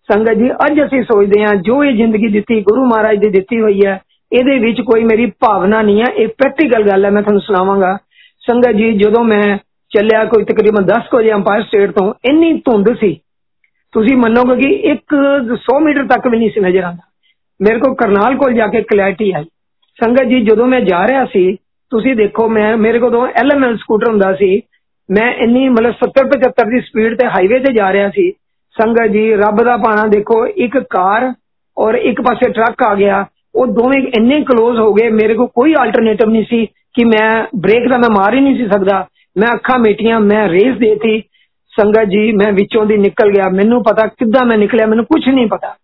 ਸੰਗਤ 0.09 0.37
ਜੀ 0.37 0.51
ਅੱਜ 0.65 0.81
ਅਸੀਂ 0.85 1.01
ਸੋਚਦੇ 1.03 1.43
ਹਾਂ 1.43 1.55
ਜੋ 1.61 1.83
ਇਹ 1.83 1.95
ਜ਼ਿੰਦਗੀ 1.95 2.27
ਦਿੱਤੀ 2.27 2.61
ਗੁਰੂ 2.61 2.85
ਮਹਾਰਾਜ 2.85 3.17
ਦੀ 3.17 3.29
ਦਿੱਤੀ 3.29 3.61
ਹੋਈ 3.61 3.85
ਹੈ 3.85 3.99
ਇਹਦੇ 4.31 4.57
ਵਿੱਚ 4.59 4.81
ਕੋਈ 4.81 5.03
ਮੇਰੀ 5.03 5.25
ਭਾਵਨਾ 5.39 5.81
ਨਹੀਂ 5.81 6.01
ਹੈ 6.01 6.13
ਇਹ 6.17 6.27
ਪ੍ਰੈਕਟੀਕਲ 6.27 6.83
ਗੱਲ 6.83 7.05
ਹੈ 7.05 7.09
ਮੈਂ 7.11 7.21
ਤੁਹਾਨੂੰ 7.21 7.41
ਸੁਣਾਵਾਂਗਾ 7.41 7.97
ਸੰਗਤ 8.41 8.75
ਜੀ 8.75 8.91
ਜਦੋਂ 8.93 9.23
ਮੈਂ 9.23 9.57
ਚੱਲਿਆ 9.91 10.23
ਕੋਈ 10.25 10.43
ਤਕਰੀਬਨ 10.43 10.85
10 10.85 11.15
ਵਜੇ 11.15 11.31
ਅੰਪਾਇਰ 11.33 11.63
ਸਟੇਟ 11.63 11.91
ਤੋਂ 11.91 12.13
ਇੰਨੀ 12.25 12.53
ਧੁੰਦ 12.65 12.93
ਸੀ 12.99 13.13
ਤੁਸੀਂ 13.93 14.17
ਮੰਨੋਗੇ 14.17 14.55
ਕਿ 14.55 14.69
ਇੱਕ 14.91 15.15
100 15.55 15.79
ਮੀਟਰ 15.81 16.05
ਤੱਕ 16.07 16.27
ਵੀ 16.27 16.37
ਨਹੀਂ 16.37 16.49
ਸੀ 16.49 16.59
ਨਜ਼ਰ 16.59 16.83
ਆਉਂਦਾ 16.83 17.09
ਮੇਰੇ 17.59 17.79
ਕੋਲ 17.79 17.95
ਕਰਨਾਲ 17.95 18.35
ਕੋਲ 18.35 18.53
ਜਾ 18.53 18.67
ਕੇ 18.67 18.81
ਕਲੈਰਿਟੀ 18.81 19.31
ਆਈ 19.31 19.45
ਸੰਗਤ 19.99 20.23
ਜੀ 20.23 20.39
ਜਦੋਂ 20.41 20.67
ਮੈਂ 20.67 20.79
ਜਾ 20.81 21.07
ਰਿਹਾ 21.07 21.25
ਸੀ 21.25 21.43
ਤੁਸੀਂ 21.90 22.14
ਦੇਖੋ 22.16 22.48
ਮੈਂ 22.48 22.76
ਮੇਰੇ 22.76 22.98
ਕੋਲ 22.98 23.10
ਦੋ 23.10 23.26
ਐਲਐਮਐਲ 23.26 23.76
ਸਕੂਟਰ 23.76 24.10
ਹੁੰਦਾ 24.10 24.32
ਸੀ 24.32 24.62
ਮੈਂ 25.08 25.32
ਇੰਨੀ 25.34 25.68
ਮਤਲਬ 25.68 25.94
70 26.00 26.26
75 26.34 26.70
ਦੀ 26.70 26.80
ਸਪੀਡ 26.80 27.16
ਤੇ 27.18 27.26
ਹਾਈਵੇ 27.26 27.58
ਤੇ 27.58 27.72
ਜਾ 27.72 27.92
ਰਿਹਾ 27.92 28.08
ਸੀ 28.08 28.30
ਸੰਗਤ 28.76 29.06
ਜੀ 29.06 29.32
ਰੱਬ 29.34 29.62
ਦਾ 29.64 29.76
ਪਾਣਾ 29.76 30.06
ਦੇਖੋ 30.06 30.46
ਇੱਕ 30.46 30.78
ਕਾਰ 30.90 31.32
ਔਰ 31.76 31.94
ਇੱਕ 31.94 32.20
ਪਾਸੇ 32.20 32.52
ਟਰੱਕ 32.52 32.82
ਆ 32.82 32.94
ਗਿਆ 32.94 33.24
ਉਹ 33.54 33.66
ਦੋਵੇਂ 33.66 34.00
ਇੰਨੇ 34.18 34.36
ক্লোਜ਼ 34.50 34.78
ਹੋ 34.80 34.92
ਗਏ 34.94 35.10
ਮੇਰੇ 35.10 35.34
ਕੋਲ 35.34 35.46
ਕੋਈ 35.54 35.74
ਆਲਟਰਨੇਟਿਵ 35.80 36.30
ਨਹੀਂ 36.30 36.44
ਸੀ 36.44 36.66
ਕਿ 36.94 37.04
ਮੈਂ 37.04 37.28
ਬ੍ਰੇਕ 37.56 37.88
ਦਾ 37.88 37.98
ਮੈਂ 37.98 38.10
ਮਾਰ 38.10 38.34
ਹੀ 38.34 38.40
ਨਹੀਂ 38.40 38.56
ਸੀ 38.56 38.66
ਸਕਦਾ 38.68 39.06
ਮੈਂ 39.36 39.48
ਅੱਖਾਂ 39.54 39.78
ਮੀਟੀਆਂ 39.78 40.20
ਮੈਂ 40.20 40.48
ਰੇਸ 40.48 40.76
ਦੇਤੀ 40.78 41.20
ਸੰਗਤ 41.72 42.04
ਜੀ 42.04 42.32
ਮੈਂ 42.32 42.52
ਵਿੱਚੋਂ 42.52 42.84
ਦੀ 42.86 42.96
ਨਿਕਲ 42.96 43.30
ਗਿਆ 43.30 43.48
ਮੈਨੂੰ 43.48 43.82
ਪਤਾ 43.82 44.06
ਕਿੱਦਾਂ 44.06 44.44
ਮੈਂ 44.46 44.58
ਨਿਕਲਿਆ 44.58 44.86
ਮੈਨੂੰ 44.86 45.04
ਕੁਝ 45.04 45.28
ਨਹੀਂ 45.28 45.46
ਪਤਾ 45.46 45.74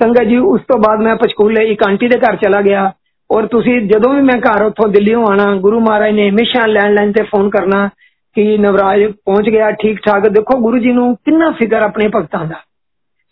ਸੰਗਤ 0.00 0.22
ਜੀ 0.22 0.36
ਉਸ 0.36 0.60
ਤੋਂ 0.60 0.78
ਬਾਅਦ 0.78 1.00
ਮੈਂ 1.00 1.16
ਪਛਕੂਲੇ 1.16 1.64
ਇੱਕ 1.66 1.82
ਆਂਟੀ 1.88 2.08
ਦੇ 2.08 2.18
ਘਰ 2.18 2.36
ਚਲਾ 2.36 2.60
ਗਿਆ 2.60 2.92
ਔਰ 3.30 3.46
ਤੁਸੀਂ 3.46 3.80
ਜਦੋਂ 3.80 4.14
ਵੀ 4.14 4.20
ਮੈਂ 4.20 4.38
ਘਰ 4.38 4.62
ਉੱਥੋਂ 4.62 4.88
ਦਿੱਲੀੋਂ 4.88 5.26
ਆਣਾ 5.26 5.54
ਗੁਰੂ 5.54 5.80
ਮਹਾਰਾਜ 5.80 6.12
ਨੇ 6.12 6.30
ਹਮੇਸ਼ਾ 6.30 6.66
ਲੈਂਡਲਾਈਨ 6.66 7.12
ਤੇ 7.12 7.22
ਫੋਨ 7.22 7.50
ਕਰਨਾ 7.50 7.88
ਕਿ 8.34 8.58
ਨਵਰਾਜ 8.58 9.04
ਪਹੁੰਚ 9.04 9.48
ਗਿਆ 9.48 9.70
ਠੀਕ 9.70 9.98
ਠਾਕ 10.06 10.28
ਦੇਖੋ 10.28 10.58
ਗੁਰੂ 10.58 10.78
ਜੀ 10.78 10.92
ਨੂੰ 10.92 11.14
ਕਿੰਨਾ 11.14 11.50
ਫਿਕਰ 11.50 11.82
ਆਪਣੇ 11.82 12.08
ਭਗਤਾਂ 12.08 12.44
ਦਾ। 12.44 12.54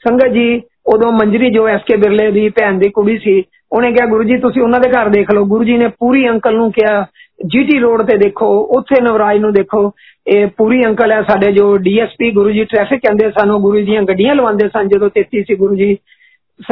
ਸੰਗਤ 0.04 0.28
ਜੀ, 0.28 0.62
ਉਦੋਂ 0.86 1.12
ਮੰਜਰੀ 1.12 1.50
ਜੋ 1.50 1.68
ਐਸਕੇ 1.68 1.96
ਬਿਰਲੇ 1.96 2.30
ਦੀ 2.30 2.48
ਭੈਣ 2.48 2.78
ਦੀ 2.78 2.88
ਕੁੜੀ 2.88 3.18
ਸੀ, 3.18 3.44
ਉਹਨੇ 3.72 3.92
ਕਿਹਾ, 3.92 4.06
ਗੁਰੂ 4.06 4.24
ਜੀ, 4.24 4.36
ਤੁਸੀਂ 4.36 4.62
ਉਹਨਾਂ 4.62 4.80
ਦੇ 4.80 4.88
ਘਰ 4.90 5.08
ਦੇਖ 5.08 5.30
ਲਓ। 5.30 5.44
ਗੁਰੂ 5.44 5.64
ਜੀ 5.64 5.76
ਨੇ 5.76 5.88
ਪੂਰੀ 5.88 6.28
ਅੰਕਲ 6.28 6.54
ਨੂੰ 6.54 6.72
ਕਿਹਾ, 6.72 7.06
ਜੀਟੀ 7.46 7.78
ਰੋਡ 7.78 8.02
ਤੇ 8.02 8.16
ਦੇਖੋ, 8.16 8.58
ਉੱਥੇ 8.78 9.02
ਨਵਰਾਜ 9.02 9.38
ਨੂੰ 9.38 9.52
ਦੇਖੋ। 9.52 9.92
ਇਹ 10.26 10.46
ਪੂਰੀ 10.46 10.84
ਅੰਕਲ 10.86 11.12
ਹੈ 11.12 11.22
ਸਾਡੇ 11.22 11.52
ਜੋ 11.52 11.76
ਡੀਐਸਪੀ 11.76 12.30
ਗੁਰੂ 12.30 12.50
ਜੀ 12.50 12.64
ਟ੍ਰੈਫਿਕ 12.64 13.00
ਕਹਿੰਦੇ 13.00 13.30
ਸਨ, 13.30 13.50
ਉਹ 13.50 13.60
ਗੁਰੂ 13.60 13.80
ਦੀਆਂ 13.80 14.02
ਗੱਡੀਆਂ 14.02 14.34
ਲਵਾਉਂਦੇ 14.34 14.68
ਸਨ 14.68 14.88
ਜਦੋਂ 14.88 15.10
33 15.10 15.42
ਸੀ 15.42 15.54
ਗੁਰੂ 15.54 15.76
ਜੀ। 15.76 15.98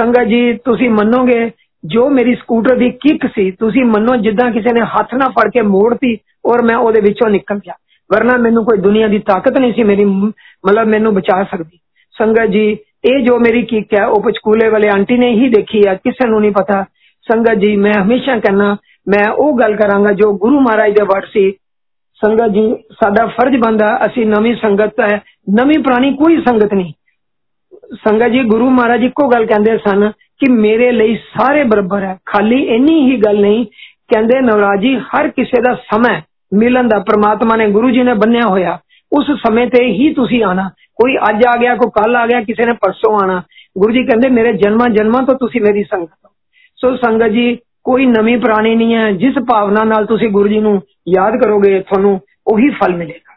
ਸੰਗਤ 0.01 0.23
ਜੀ, 0.23 0.53
ਤੁਸੀਂ 0.53 0.91
ਮੰਨੋਗੇ 0.91 1.51
ਜੋ 1.84 2.10
ਮੇਰੀ 2.10 2.36
ਸਕੂਟਰ 2.36 2.76
ਦੀ 2.76 2.90
ਕਿੱਕ 3.02 3.26
ਸੀ 3.36 3.50
ਤੁਸੀਂ 3.52 3.84
ਮੰਨੋ 3.86 4.16
ਜਿੱਦਾਂ 4.16 4.52
ਕਿਸੇ 4.52 4.74
ਨੇ 4.74 4.82
ਹੱਥ 4.96 5.14
ਨਾਲ 5.14 5.32
ਫੜ 5.32 5.50
ਕੇ 5.52 5.62
ਮੋੜਤੀ 5.62 6.18
ਔਰ 6.46 6.62
ਮੈਂ 6.62 6.76
ਉਹਦੇ 6.78 7.02
ਵਿੱਚੋਂ 7.02 7.30
ਨਿਕਲ 7.30 7.58
ਗਿਆ 7.58 7.74
ਵਰਨਾ 8.10 8.38
ਮੈਨੂੰ 8.38 8.64
ਕੋਈ 8.66 8.78
ਦੁਨੀਆ 8.78 9.08
ਦੀ 9.08 9.20
ਤਾਕਤ 9.20 9.58
ਨਹੀਂ 9.58 9.74
ਸੀ 9.74 9.84
ਮੇਰੀ 9.84 10.06
ਮਤਲਬ 10.06 10.88
ਮੈਨੂੰ 10.88 11.14
ਬਚਾ 11.14 11.44
ਸਕਦੀ 11.44 11.80
ਸੰਗਤ 12.16 12.50
ਜੀ 12.50 12.66
ਇਹ 13.06 13.24
ਜੋ 13.26 13.38
ਮੇਰੀ 13.40 13.62
ਕਿੱਕ 13.64 13.94
ਹੈ 13.94 14.06
ਉਹ 14.06 14.22
ਪਚਕੂਲੇ 14.24 14.70
ਵਾਲੇ 14.70 14.90
ਆਂਟੀ 14.90 15.18
ਨੇ 15.18 15.30
ਹੀ 15.32 15.50
ਦੇਖੀ 15.50 15.82
ਹੈ 15.88 15.94
ਕਿਸੇ 15.94 16.28
ਨੂੰ 16.28 16.42
ਨਹੀਂ 16.42 16.52
ਪਤਾ 16.52 16.84
ਸੰਗਤ 17.28 17.60
ਜੀ 17.60 17.76
ਮੈਂ 17.76 17.94
ਹਮੇਸ਼ਾ 18.02 18.38
ਕਹਿੰਨਾ 18.40 18.76
ਮੈਂ 19.08 19.30
ਉਹ 19.32 19.58
ਗੱਲ 19.60 19.76
ਕਰਾਂਗਾ 19.76 20.14
ਜੋ 20.14 20.32
ਗੁਰੂ 20.38 20.60
ਮਹਾਰਾਜ 20.60 20.94
ਦੇ 20.94 21.04
ਵਰਡ 21.04 21.26
ਸੀ 21.26 21.52
ਸੰਗਤ 22.22 22.52
ਜੀ 22.52 22.64
ਸਾਡਾ 22.94 23.26
ਫਰਜ਼ 23.28 23.58
ਬੰਦਾ 23.58 23.88
ਅਸੀਂ 24.06 24.26
ਨਵੀਂ 24.26 24.56
ਸੰਗਤ 24.56 25.00
ਹੈ 25.02 25.22
ਨਵੀਂ 25.60 25.80
ਪੁਰਾਣੀ 25.80 26.14
ਕੋਈ 26.14 26.38
ਸੰਗਤ 26.42 26.74
ਨਹੀਂ 26.74 26.94
ਸੰਗਤ 27.96 28.32
ਜੀ 28.32 28.44
ਗੁਰੂ 28.44 28.70
ਮਹਾਰਾਜ 28.70 29.04
ਇੱਕੋ 29.04 29.28
ਗੱਲ 29.28 29.46
ਕਹਿੰਦੇ 29.46 29.78
ਸਨ 29.78 30.12
ਕਿ 30.42 30.52
ਮੇਰੇ 30.52 30.92
ਲਈ 30.92 31.16
ਸਾਰੇ 31.16 31.64
ਬਰਾਬਰ 31.64 32.04
ਹੈ 32.04 32.18
ਖਾਲੀ 32.26 32.62
ਇੰਨੀ 32.66 33.00
ਹੀ 33.12 33.18
ਗੱਲ 33.18 33.40
ਨਹੀਂ 33.42 33.66
ਕਹਿੰਦੇ 34.14 34.42
ਨਵਰਾਜ 34.42 34.82
ਜੀ 34.82 34.96
ਹਰ 35.08 35.28
ਕਿਸੇ 35.28 35.62
ਦਾ 35.62 35.74
ਸਮਾਂ 35.92 36.22
ਮਿਲਣ 36.54 36.88
ਦਾ 36.88 37.00
ਪ੍ਰਮਾਤਮਾ 37.00 37.56
ਨੇ 37.56 37.68
ਗੁਰੂ 37.68 37.90
ਜੀ 37.90 38.04
ਨੇ 38.04 38.14
ਬੰਨਿਆ 38.14 38.48
ਹੋਇਆ 38.48 38.78
ਉਸ 39.12 39.32
ਸਮੇਂ 39.48 39.68
ਤੇ 39.68 39.84
ਹੀ 39.86 40.14
ਤੁਸੀਂ 40.14 40.44
ਆਣਾ 40.44 40.70
ਕੋਈ 40.96 41.16
ਅੱਜ 41.30 41.46
ਆ 41.48 41.56
ਗਿਆ 41.58 41.76
ਕੋਈ 41.76 41.92
ਕੱਲ 41.96 42.16
ਆ 42.16 42.26
ਗਿਆ 42.28 42.42
ਕਿਸੇ 42.42 42.66
ਨੇ 42.66 42.74
ਪਰਸੋਂ 42.74 43.20
ਆਣਾ 43.20 43.42
ਗੁਰੂ 43.78 43.94
ਜੀ 43.94 44.04
ਕਹਿੰਦੇ 44.04 44.30
ਮੇਰੇ 44.30 44.54
ਜਨਮਾਂ 44.54 44.90
ਜਨਮਾਂ 44.90 45.22
ਤੋਂ 45.24 45.36
ਤੁਸੀਂ 45.36 45.62
ਮੇਰੀ 45.62 45.84
ਸੰਗਤ 45.84 46.10
ਹੋ 46.26 46.30
ਸੋ 46.80 46.96
ਸੰਗਤ 46.96 47.32
ਜੀ 47.32 47.58
ਕੋਈ 47.84 48.06
ਨਵੀਂ 48.06 48.38
ਪੁਰਾਣੀ 48.38 48.76
ਨਹੀਂ 48.76 48.96
ਹੈ 48.96 49.12
ਜਿਸ 49.12 49.38
ਭਾਵਨਾ 49.50 49.84
ਨਾਲ 49.84 50.06
ਤੁਸੀਂ 50.06 50.30
ਗੁਰੂ 50.30 50.48
ਜੀ 50.48 50.60
ਨੂੰ 50.60 50.82
ਯਾਦ 51.10 51.36
ਕਰੋਗੇ 51.42 51.80
ਤੁਹਾਨੂੰ 51.80 52.20
ਉਹੀ 52.48 52.70
ਫਲ 52.70 52.96
ਮਿਲੇਗਾ 52.96 53.36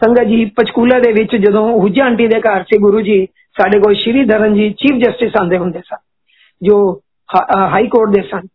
ਸੰਗਤ 0.00 0.24
ਜੀ 0.24 0.44
ਪਚਕੂਲਾ 0.56 0.98
ਦੇ 0.98 1.12
ਵਿੱਚ 1.12 1.36
ਜਦੋਂ 1.36 1.68
ਹੁਜਾ 1.80 2.04
ਆਂਟੀ 2.04 2.26
ਦੇ 2.26 2.40
ਘਰ 2.40 2.62
ਸੀ 2.62 2.78
ਗੁਰੂ 2.78 3.00
ਜੀ 3.00 3.26
ਸਾਡੇ 3.56 3.78
ਕੋਲ 3.78 3.94
ਸ਼੍ਰੀ 3.94 4.24
ਧਰਨ 4.24 4.54
ਜੀ 4.54 4.70
ਚੀਫ 4.70 4.96
ਜਸਟਿਸ 4.96 5.36
ਆਂਦੇ 5.40 5.58
ਹੁੰਦੇ 5.58 5.80
ਸਨ 5.80 5.96
ਜੋ 6.62 6.78
ਹਾਈ 7.70 7.86
ਕੋਰਟ 7.86 8.10
ਦੇ 8.10 8.22
ਸਨ 8.22 8.46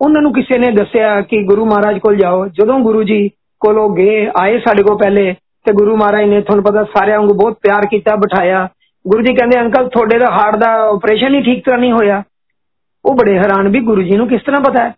ਉਹਨਾਂ 0.00 0.22
ਨੂੰ 0.22 0.32
ਕਿਸੇ 0.32 0.58
ਨੇ 0.58 0.70
ਦੱਸਿਆ 0.72 1.20
ਕਿ 1.20 1.42
ਗੁਰੂ 1.42 1.64
ਮਹਾਰਾਜ 1.64 1.98
ਕੋਲ 1.98 2.16
ਜਾਓ 2.16 2.46
ਜਦੋਂ 2.48 2.78
ਗੁਰੂ 2.80 3.02
ਜੀ 3.02 3.28
ਕੋਲੋਂ 3.62 3.88
ਗਏ 3.96 4.26
ਆਏ 4.40 4.58
ਸਾਡੇ 4.58 4.82
ਕੋਲ 4.82 4.96
ਪਹਿਲੇ 4.98 5.34
ਤੇ 5.66 5.72
ਗੁਰੂ 5.72 5.96
ਮਹਾਰਾਜ 5.96 6.24
ਨੇ 6.24 6.40
ਤੁਹਾਨੂੰ 6.40 6.64
ਪਤਾ 6.64 6.84
ਸਾਰਿਆਂ 6.96 7.18
ਨੂੰ 7.18 7.36
ਬਹੁਤ 7.36 7.58
ਪਿਆਰ 7.62 7.86
ਕੀਤਾ 7.86 8.16
ਬਿਠਾਇਆ 8.16 8.68
ਗੁਰੂ 9.04 9.22
ਜੀ 9.22 9.34
ਕਹਿੰਦੇ 9.34 9.60
ਅੰਕਲ 9.60 9.88
ਤੁਹਾਡੇ 9.88 10.18
ਦਾ 10.18 10.30
ਹਾਰਟ 10.30 10.56
ਦਾ 10.56 10.72
ਆਪਰੇਸ਼ਨ 10.88 11.34
ਹੀ 11.34 11.42
ਠੀਕ 11.42 11.64
ਤਰ੍ਹਾਂ 11.64 11.78
ਨਹੀਂ 11.78 11.92
ਹੋਇਆ 11.92 12.22
ਉਹ 13.04 13.14
ਬੜੇ 13.14 13.36
ਹੈਰਾਨ 13.38 13.68
ਵੀ 13.68 13.80
ਗੁਰੂ 13.80 14.02
ਜੀ 14.02 14.16
ਨੂੰ 14.16 14.28
ਕਿਸ 14.28 14.42
ਤਰ੍ਹਾਂ 14.42 14.60
ਪਤਾ 14.60 14.84
ਹੈ 14.84 14.94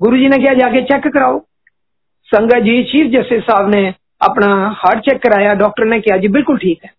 ਗੁਰੂ 0.00 0.16
ਜੀ 0.16 0.28
ਨੇ 0.28 0.38
ਕਿਹਾ 0.38 0.54
ਜਾ 0.54 0.70
ਕੇ 0.70 0.82
ਚੈੱਕ 0.82 1.08
ਕਰਾਓ 1.08 1.40
ਸੰਗਤ 2.30 2.62
ਜੀ 2.62 2.82
ਚੀਫ 2.82 3.10
ਜਸਟਿਸ 3.10 3.44
ਸਾਹਿਬ 3.44 3.68
ਨੇ 3.68 3.92
ਆਪਣਾ 4.24 4.48
ਹਾਰਟ 4.74 5.02
ਚੈੱਕ 5.02 5.20
ਕਰਾਇਆ 5.22 5.54
ਡਾਕਟਰ 5.54 5.84
ਨੇ 5.84 6.00
ਕਿਹਾ 6.00 6.16
ਜੀ 6.16 6.28
ਬਿਲਕੁਲ 6.28 6.58
ਠੀਕ 6.58 6.84
ਹੈ 6.84 6.90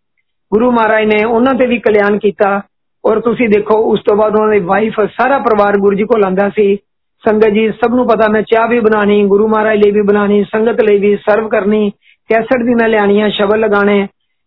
ਗੁਰੂ 0.52 0.72
ਮਹਾਰਾਜ 0.72 1.06
ਨੇ 1.06 1.24
ਉਹਨਾਂ 1.24 1.54
ਤੇ 1.54 1.68
ਵੀ 1.68 1.80
ਕਲਿਆਣ 1.80 2.18
ਕੀਤਾ 2.18 2.62
ਔਰ 3.04 3.20
ਤੁਸੀਂ 3.20 3.48
ਦੇਖੋ 3.50 3.78
ਉਸ 3.92 4.00
ਤੋਂ 4.06 4.16
ਬਾਅਦ 4.16 4.36
ਉਹਨਾਂ 4.36 4.52
ਦੀ 4.52 4.60
ਵਾਈਫ 4.66 5.00
ਸਾਰਾ 5.12 5.38
ਪਰਿਵਾਰ 5.40 5.78
ਗੁਰੂ 5.78 5.96
ਜੀ 5.96 6.04
ਕੋਲ 6.04 6.24
ਆਂਦਾ 6.26 6.50
ਸੀ 6.50 6.76
ਸੰਗਤ 7.24 7.54
ਜੀ 7.54 7.70
ਸਭ 7.84 7.94
ਨੂੰ 7.96 8.08
ਪਤਾ 8.08 8.28
ਮੈਂ 8.28 8.42
ਚਾਹ 8.42 8.68
ਵੀ 8.68 8.80
ਬਣਾਣੀ 8.80 9.24
ਗੁਰੂ 9.26 9.48
ਮਹਾਰਾਜ 9.48 9.78
ਲਈ 9.78 9.92
ਵੀ 9.92 10.02
ਬਣਾਣੀ 10.02 10.44
ਸੰਗਤ 10.44 10.82
ਲਈ 10.82 10.98
ਵੀ 10.98 11.16
ਸਰਵ 11.18 11.48
ਕਰਨੀ 11.50 11.90
ਕੈਸਟ 12.30 12.64
ਵੀ 12.64 12.74
ਮੈਂ 12.74 12.88
ਲਿਆਣੀ 12.90 13.22
ਆ 13.22 13.30
ਸ਼ਬਦ 13.30 13.56
ਲਗਾਣੇ 13.56 14.02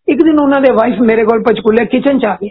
ਇੱਕ 0.07 0.23
ਦਿਨ 0.23 0.39
ਉਹਨਾਂ 0.39 0.61
ਦੇ 0.61 0.71
ਵਾਈਫ 0.71 0.99
ਮੇਰੇ 1.01 1.23
ਕੋਲ 1.25 1.43
ਪਚਕੂਲੇ 1.43 1.85
ਕਿਚਨ 1.85 2.19
ਚ 2.19 2.25
ਆ 2.25 2.35
ਗਏ 2.41 2.49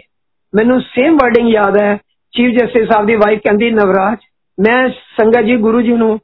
ਮੈਨੂੰ 0.53 0.79
ਸੇਮ 0.81 1.17
ਵਰਡਿੰਗ 1.17 1.49
ਯਾਦ 1.49 1.77
ਹੈ 1.77 1.95
ਚੀਫ 2.33 2.51
ਜਸਟਿਸ 2.53 2.87
ਸਾਹਿਬ 2.89 3.05
ਦੀ 3.05 3.15
ਵਾਈਫ 3.15 3.39
ਕਹਿੰਦੀ 3.43 3.69
ਨਵਰਾਜ 3.71 4.17
ਮੈਂ 4.57 4.77
ਸੰਗਤ 4.89 5.45
ਜੀ 5.45 5.55
ਗੁਰੂ 5.57 5.81
ਜੀ 5.81 5.93
ਨੂੰ 5.93 6.19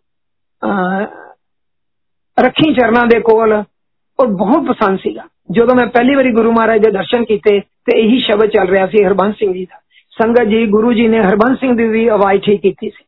ਰੱਖੀ 2.38 2.74
ਚਰਨਾਂ 2.74 3.06
ਦੇ 3.06 3.20
ਕੋਲ 3.20 3.54
ਔਰ 3.54 4.28
ਬਹੁਤ 4.28 4.68
ਪਸੰਦ 4.68 5.00
ਸੀਗਾ 5.00 5.28
ਜਦੋਂ 5.51 5.75
ਮੈਂ 5.75 5.87
ਪਹਿਲੀ 5.87 6.15
ਵਾਰੀ 6.15 6.33
ਗੁਰੂ 6.33 6.53
ਮਹਾਰਾਜ 6.53 6.81
ਦੇ 6.81 6.91
ਦਰਸ਼ਨ 6.91 7.25
ਕੀਤੇ 7.25 7.61
ਤੇ 7.61 7.99
ਇਹੀ 8.01 8.21
ਸ਼ਬਦ 8.21 8.47
ਚੱਲ 8.47 8.69
ਰਿਹਾ 8.69 8.87
ਸੀ 8.87 9.05
ਹਰਬੰਸ 9.05 9.35
ਸਿੰਘ 9.35 9.53
ਜੀ 9.53 9.65
ਦਾ। 9.65 9.81
ਸੰਗਤ 10.23 10.45
ਜੀ, 10.45 10.67
ਗੁਰੂ 10.67 10.93
ਜੀ 10.93 11.09
ਨੇ 11.09 11.21
ਹਰਬੰਸ 11.21 11.61
ਸਿੰਘ 11.61 11.77
ਦੀ 11.77 11.89
ਵੀ 11.89 12.07
ਆਵਾਜ਼ 12.09 12.41
ਠੀਕ 12.41 12.61
ਕੀਤੀ 12.61 12.91
ਸੀ। 12.91 13.05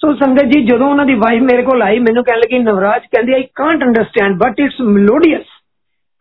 ਸੋ 0.00 0.14
ਸੰਗਤ 0.14 0.44
ਜੀ, 0.44 0.62
ਜਦੋਂ 0.62 0.88
ਉਹਨਾਂ 0.88 1.06
ਦੀ 1.06 1.14
ਵਾਈਫ 1.14 1.42
ਮੇਰੇ 1.42 1.62
ਕੋਲ 1.62 1.82
ਆਈ, 1.82 1.98
ਮੈਨੂੰ 1.98 2.24
ਕਹਿਣ 2.24 2.38
ਲੱਗੀ, 2.38 2.58
ਨਵਰਾਜ, 2.58 3.02
ਕਹਿੰਦੀ 3.12 3.32
I 3.32 3.42
can't 3.54 3.82
understand 3.82 4.36
but 4.36 4.60
it's 4.60 4.80
melodious 4.80 5.44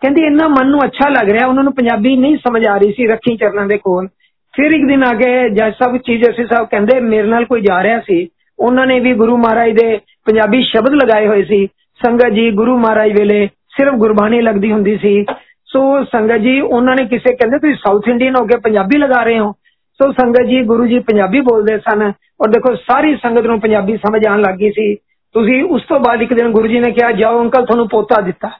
ਕਹਿੰਦੀ, 0.01 0.25
ਇੰਨਾ 0.25 0.47
ਮਨ 0.47 0.67
ਨੂੰ 0.67 0.79
ਅੱਛਾ 0.85 1.09
ਲੱਗ 1.09 1.29
ਰਿਹਾ, 1.29 1.47
ਉਹਨਾਂ 1.47 1.63
ਨੂੰ 1.63 1.73
ਪੰਜਾਬੀ 1.73 2.15
ਨਹੀਂ 2.15 2.37
ਸਮਝ 2.37 2.65
ਆ 2.65 2.77
ਰਹੀ 2.77 2.91
ਸੀ, 2.91 3.07
ਰੱਖੀ 3.07 3.37
ਚਰਨਾਂ 3.37 3.65
ਦੇ 3.65 3.77
ਕੋਲ। 3.77 4.07
ਫਿਰ 4.53 4.71
ਇੱਕ 4.71 4.87
ਦਿਨ 4.87 5.03
ਆ 5.03 5.13
ਕੇ 5.13 5.49
ਜੱਜ 5.49 5.73
ਸਾਹਿਬ 5.73 5.97
ਚੀਜ਼ 5.97 6.29
ਅਸੀਂ 6.29 6.45
ਸਾਹਿਬ 6.45 6.67
ਕਹਿੰਦੇ, 6.67 6.99
ਮੇਰੇ 6.99 7.27
ਨਾਲ 7.27 7.45
ਕੋਈ 7.45 7.61
ਜਾ 7.61 7.83
ਰਿਹਾ 7.83 7.99
ਸੀ। 7.99 8.27
ਉਹਨਾਂ 8.59 8.87
ਨੇ 8.87 8.99
ਵੀ 8.99 9.13
ਗੁਰੂ 9.13 9.37
ਮਹਾਰਾਜ 9.37 9.71
ਦੇ 9.71 9.97
ਪੰਜਾਬੀ 10.25 10.63
ਸ਼ਬਦ 10.63 10.93
ਲਗਾਏ 10.93 11.27
ਹੋਏ 11.27 11.43
ਸੀ। 11.43 11.65
ਸੰਗਤ 12.05 12.29
ਜੀ, 12.29 12.51
ਗੁਰੂ 12.51 12.77
ਮਹਾਰਾਜ 12.77 13.11
ਵੇਲੇ 13.11 13.49
ਸਿਰਫ 13.74 13.94
ਗੁਰਬਾਣੀ 13.94 14.40
ਲੱਗਦੀ 14.40 14.72
ਹੁੰਦੀ 14.72 14.96
ਸੀ 14.96 15.24
ਸੋ 15.68 15.82
ਸੰਗਤ 16.04 16.40
ਜੀ 16.40 16.60
ਉਹਨਾਂ 16.60 16.94
ਨੇ 16.96 17.04
ਕਿਸੇ 17.06 17.34
ਕਹਿੰਦੇ 17.34 17.58
ਤੁਸੀਂ 17.58 17.74
ਸਾਊਥ 17.76 18.08
ਇੰਡੀਅਨ 18.08 18.36
ਹੋ 18.36 18.44
ਕੇ 18.46 18.56
ਪੰਜਾਬੀ 18.60 18.98
ਲਗਾ 18.98 19.22
ਰਹੇ 19.22 19.38
ਹੋ 19.38 19.52
ਸੋ 20.00 20.10
ਸੰਗਤ 20.12 20.46
ਜੀ 20.46 20.62
ਗੁਰੂ 20.64 20.86
ਜੀ 20.86 20.98
ਪੰਜਾਬੀ 20.98 21.40
ਬੋਲਦੇ 21.40 21.78
ਸਨ 21.78 22.02
ਔਰ 22.40 22.48
ਦੇਖੋ 22.48 22.74
ਸਾਰੀ 22.76 23.14
ਸੰਗਤ 23.16 23.46
ਨੂੰ 23.46 23.60
ਪੰਜਾਬੀ 23.60 23.96
ਸਮਝ 23.96 24.26
ਆਣ 24.26 24.40
ਲੱਗੀ 24.40 24.70
ਸੀ 24.70 24.94
ਤੁਸੀਂ 25.34 25.62
ਉਸ 25.64 25.82
ਤੋਂ 25.88 25.98
ਬਾਅਦ 26.00 26.22
ਇੱਕ 26.22 26.32
ਦਿਨ 26.34 26.50
ਗੁਰੂ 26.52 26.66
ਜੀ 26.66 26.78
ਨੇ 26.80 26.90
ਕਿਹਾ 26.90 27.10
ਜਾਓ 27.12 27.40
ਅੰਕਲ 27.42 27.66
ਤੁਹਾਨੂੰ 27.66 27.88
ਪੋਤਾ 27.88 28.20
ਦਿੱਤਾ 28.20 28.50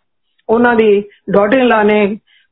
ਉਹਨਾਂ 0.49 0.75
ਦੀ 0.75 1.03
ਡਾਟਰ 1.31 1.59
ਇਨ 1.59 1.67
ਲਾ 1.67 1.83
ਨੇ 1.83 2.01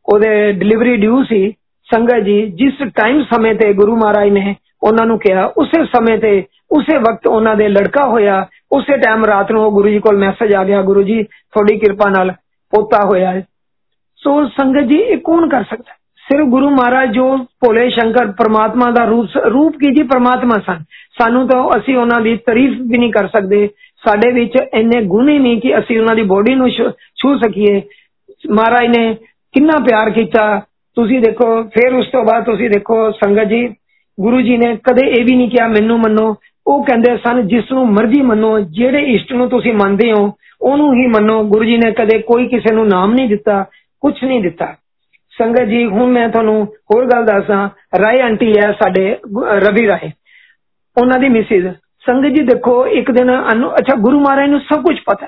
ਉਹਦੇ 0.09 0.31
ਡਿਲੀਵਰੀ 0.53 0.97
ਡਿਊ 0.97 1.23
ਸੀ 1.25 1.41
ਸੰਗਤ 1.89 2.25
ਜੀ 2.25 2.41
ਜਿਸ 2.55 2.83
ਟਾਈਮ 2.97 3.23
ਸਮੇਂ 3.25 3.55
ਤੇ 3.55 3.73
ਗੁਰੂ 3.73 3.97
ਮਹਾਰਾਜ 3.97 4.29
ਨੇ 4.29 4.55
ਉਹਨਾਂ 4.83 5.07
ਨੂੰ 5.07 5.19
ਕਿਹਾ 5.19 5.45
ਉਸੇ 5.57 5.85
ਸਮੇਂ 5.87 6.19
ਤੇ 6.19 6.33
ਉਸੇ 6.71 6.97
ਵਕਤ 6.99 7.27
ਉਹਨਾਂ 7.27 7.55
ਦੇ 7.57 7.69
ਲੜਕਾ 7.69 8.07
ਹੋਇਆ 8.09 8.45
ਉਸੇ 8.73 8.97
ਟਾਈਮ 8.97 9.25
ਰਾਤ 9.25 9.53
ਨੂੰ 9.53 9.63
ਉਹ 9.65 9.71
ਗੁਰੂ 9.71 9.89
ਜੀ 9.89 9.99
ਕੋਲ 9.99 10.17
ਮੈਸੇਜ 10.17 10.55
ਆ 10.55 10.65
ਗਿਆ 10.65 10.83
ਗੁਰੂ 10.83 11.03
ਜੀ 11.03 11.23
ਤੁਹਾਡੀ 11.23 11.79
ਕਿਰਪਾ 11.79 12.09
ਨਾਲ 12.11 12.33
ਪੋਤਾ 12.73 13.05
ਹੋਇਆ 13.05 13.33
ਹੈ 13.33 13.45
ਸੋ 14.21 14.45
ਸੰਗਤ 14.49 14.89
ਜੀ 14.89 14.99
ਇਹ 14.99 15.19
ਕੌਣ 15.19 15.49
ਕਰ 15.49 15.63
ਸਕਦਾ 15.63 15.97
ਸਿਰਫ 16.25 16.47
ਗੁਰੂ 16.47 16.71
ਮਹਾਰਾਜ 16.71 17.13
ਜੋ 17.13 17.37
ਭੋਲੇ 17.61 17.89
ਸ਼ੰਕਰ 17.91 18.33
ਪਰਮਾਤਮਾ 18.33 18.91
ਦਾ 18.91 19.05
ਰੂਪ 19.05 19.37
ਰੂਪ 19.47 19.77
ਕੀ 19.77 19.91
ਜੀ 19.95 20.03
ਪਰਮਾਤਮਾ 20.03 20.59
ਸਨ 20.67 20.83
ਸਾਨੂੰ 21.19 21.47
ਤਾਂ 21.49 21.63
ਅਸੀਂ 21.77 21.97
ਉਹਨਾਂ 21.97 22.21
ਦੀ 22.21 22.37
ਤਾਰੀਫ 22.37 22.79
ਵੀ 22.81 22.99
ਨਹੀਂ 22.99 23.13
ਕਰ 23.13 23.29
ਸਕਦੇ 23.29 23.69
ਸਾਡੇ 24.03 24.33
ਵਿੱਚ 24.33 24.57
ਇੰਨੇ 24.75 25.03
ਗੁਣ 25.03 25.29
ਹੀ 25.29 25.39
ਨਹੀਂ 25.39 25.61
ਕਿ 25.61 25.79
ਅਸੀਂ 25.79 25.99
ਉਹਨਾਂ 25.99 26.15
ਦੀ 26.15 26.23
ਬੋਡੀ 26.23 26.55
ਨੂੰ 26.55 26.71
ਛੂ 26.71 27.37
ਸਕੀਏ 27.39 27.81
ਮਹਾਰਾਜ 28.51 28.87
ਨੇ 28.97 29.15
ਕਿੰਨਾ 29.55 29.79
ਪਿਆਰ 29.79 30.11
ਕੀਤਾ 30.11 30.61
ਤੁਸੀਂ 30.97 31.21
ਦੇਖੋ 31.21 31.63
ਫਿਰ 31.63 31.95
ਉਸ 31.95 32.07
ਤੋਂ 32.07 32.25
ਬਾਅਦ 32.25 32.45
ਤੁਸੀਂ 32.45 32.71
ਦੇਖੋ 32.71 33.11
ਸੰਗਤ 33.11 33.49
ਜੀ 33.49 33.67
ਗੁਰੂ 34.19 34.41
ਜੀ 34.41 34.57
ਨੇ 34.57 34.77
ਕਦੇ 34.85 35.07
ਇਹ 35.09 35.25
ਵੀ 35.25 35.35
ਨਹੀਂ 35.35 35.51
ਕਿਹਾ 35.51 35.67
ਮੈਨੂੰ 35.69 35.99
ਮੰਨੋ 36.01 36.35
ਉਹ 36.67 36.85
ਕਹਿੰਦੇ 36.85 37.17
ਸਨ 37.17 37.47
ਜਿਸ 37.47 37.73
ਨੂੰ 37.73 37.87
ਮਰਜ਼ੀ 37.93 38.21
ਮੰਨੋ 38.23 38.59
ਜਿਹੜੇ 38.61 39.03
ਇਸ਼ਟ 39.13 39.33
ਨੂੰ 39.33 39.49
ਤੁਸੀਂ 39.49 39.73
ਮੰਨਦੇ 39.73 40.13
ਹੋ 40.13 40.29
ਉਹਨੂੰ 40.63 40.95
ਹੀ 40.95 41.07
ਮੰਨੋ 41.07 41.43
ਗੁਰੂ 41.45 41.65
ਜੀ 41.65 41.77
ਨੇ 41.77 41.91
ਕਦੇ 41.93 42.19
ਕੋਈ 42.19 42.49
ਕਿਸੇ 42.49 42.75
ਨੂੰ 42.75 42.87
ਨਾਮ 42.89 43.15
ਨਹੀਂ 43.15 43.29
ਦਿੱਤਾ 43.29 43.65
ਕੁਝ 44.03 44.15
ਨਹੀਂ 44.25 44.41
ਦਿੱਤਾ 44.41 44.75
ਸੰਗਤ 45.39 45.65
ਜੀ 45.65 45.85
ਹੁਣ 45.87 46.11
ਮੈਂ 46.11 46.29
ਤੁਹਾਨੂੰ 46.29 46.65
ਹੋਰ 46.91 47.05
ਗੱਲ 47.05 47.25
ਦੱਸਾਂ 47.25 47.69
ਰਾਏ 47.99 48.21
ਆਂਟੀ 48.21 48.53
ਹੈ 48.59 48.73
ਸਾਡੇ 48.73 49.17
ਰਵੀ 49.69 49.87
ਰਾਏ 49.87 50.11
ਉਹਨਾਂ 50.97 51.19
ਦੀ 51.19 51.29
ਮਿਸਿਸ 51.29 51.65
ਸੰਗਤ 52.07 52.29
ਜੀ 52.29 52.43
ਦੇਖੋ 52.43 52.87
ਇੱਕ 52.87 53.11
ਦਿਨ 53.11 53.31
ਅੱਛਾ 53.75 53.97
ਗੁਰੂ 53.97 54.21
ਮਹਾਰਾਜ 54.21 54.51
ਨੂੰ 54.51 54.61
ਸਭ 54.61 54.83
ਕੁਝ 54.83 54.97
ਪਤਾ 55.07 55.27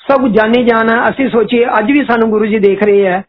ਸਭ 0.00 0.26
ਜਾਣੇ 0.28 0.62
ਜਾਣਾ 0.64 1.04
ਅਸੀਂ 1.08 1.28
ਸੋਚੀਏ 1.30 1.66
ਅੱਜ 1.78 1.92
ਵੀ 1.92 2.04
ਸਾਨੂੰ 2.04 2.30
ਗੁਰੂ 2.30 2.46
ਜੀ 2.46 2.58
ਦੇਖ 2.58 2.82
ਰਹੇ 2.82 3.06
ਹੈ 3.06 3.22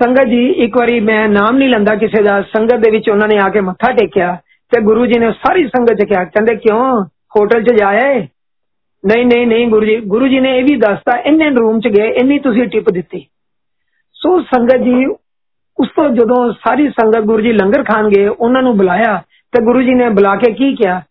ਸੰਗਤ 0.00 0.28
ਜੀ 0.28 0.44
ਇੱਕ 0.64 0.76
ਵਾਰੀ 0.76 1.00
ਮੈਂ 1.00 1.28
ਨਾਮ 1.28 1.56
ਨਹੀਂ 1.56 1.68
ਲੰਦਾ 1.68 1.94
ਕਿਸੇ 1.94 2.22
ਦਾ 2.22 2.40
ਸੰਗਤ 2.42 2.74
ਦੇ 2.74 2.90
ਵਿੱਚ 2.90 3.10
ਉਹਨਾਂ 3.10 3.28
ਨੇ 3.28 3.38
ਆ 3.38 3.48
ਕੇ 3.48 3.60
ਮੱਥਾ 3.60 3.92
ਟੇਕਿਆ 3.92 4.36
ਤੇ 4.72 4.80
ਗੁਰੂ 4.80 5.06
ਜੀ 5.06 5.18
ਨੇ 5.18 5.30
ਸਾਰੀ 5.32 5.66
ਸੰਗਤ 5.66 6.02
ਚ 6.02 6.04
ਕਿਹਾ 6.04 6.24
ਕਹਿੰਦੇ 6.24 6.54
ਕਿਉਂ 6.54 7.04
ਹੋਟਲ 7.36 7.62
ਚ 7.62 7.74
ਜਾਏ 7.74 8.26
ਨਹੀਂ 9.04 9.24
ਨਹੀਂ 9.26 9.46
ਨਹੀਂ 9.46 9.66
ਗੁਰੂ 9.66 9.86
ਜੀ 9.86 9.96
ਗੁਰੂ 10.06 10.28
ਜੀ 10.28 10.40
ਨੇ 10.40 10.56
ਇਹ 10.58 10.64
ਵੀ 10.64 10.76
ਦੱਸਤਾ 10.76 11.16
ਇੰਨੇ 11.26 11.48
ਰੂਮ 11.50 11.80
ਚ 11.80 11.88
ਗਏ 11.88 12.08
ਇੰਨੀ 12.12 12.38
ਤੁਸੀਂ 12.38 12.66
ਟਿਪ 12.66 12.90
ਦਿੱਤੀ 12.90 13.26
ਸੋ 14.16 14.40
ਸੰਗਤ 14.42 14.82
ਜੀ 14.82 15.04
ਉਸ 15.78 15.88
ਤੋਂ 15.96 16.08
ਜਦੋਂ 16.08 16.52
ਸਾਰੀ 16.52 16.88
ਸੰਗਤ 16.88 17.24
ਗੁਰੂ 17.24 17.42
ਜੀ 17.42 17.52
ਲੰਗਰ 17.52 17.82
ਖਾਣ 17.84 18.08
ਗਏ 18.08 18.26
ਉਹਨਾਂ 18.26 18.62
ਨੂੰ 18.62 18.76
ਬੁਲਾਇਆ 18.76 19.16
ਤੇ 19.52 19.64
ਗੁਰੂ 19.64 19.82
ਜੀ 19.82 19.94
ਨੇ 19.94 20.08
ਬੁਲਾ 20.08 20.34
ਕੇ 20.36 20.52
ਕੀ 20.52 20.74
ਕਿਹਾ 20.76 21.02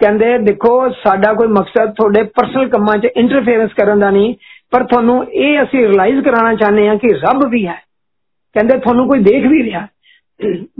ਕਹਿੰਦੇ 0.00 0.36
ਦੇਖੋ 0.38 0.72
ਸਾਡਾ 0.94 1.32
ਕੋਈ 1.32 1.48
ਮਕਸਦ 1.48 1.92
ਤੁਹਾਡੇ 1.92 2.22
ਪਰਸਨਲ 2.36 2.68
ਕੰਮਾਂ 2.68 2.98
'ਚ 2.98 3.08
ਇੰਟਰਫੇਰੈਂਸ 3.16 3.72
ਕਰਨ 3.72 4.00
ਦਾ 4.00 4.10
ਨਹੀਂ 4.10 4.34
ਪਰ 4.70 4.84
ਤੁਹਾਨੂੰ 4.84 5.24
ਇਹ 5.32 5.62
ਅਸੀਂ 5.62 5.80
ਰਿਅਲਾਈਜ਼ 5.80 6.24
ਕਰਾਉਣਾ 6.24 6.54
ਚਾਹੁੰਦੇ 6.54 6.88
ਹਾਂ 6.88 6.96
ਕਿ 6.96 7.12
ਰੱਬ 7.14 7.44
ਵੀ 7.48 7.66
ਹੈ 7.66 7.76
ਕਹਿੰਦੇ 8.56 8.78
ਤੁਹਾਨੂੰ 8.78 9.06
ਕੋਈ 9.08 9.18
ਦੇਖ 9.18 9.46
ਵੀ 9.46 9.62
ਰਿਹਾ 9.62 9.86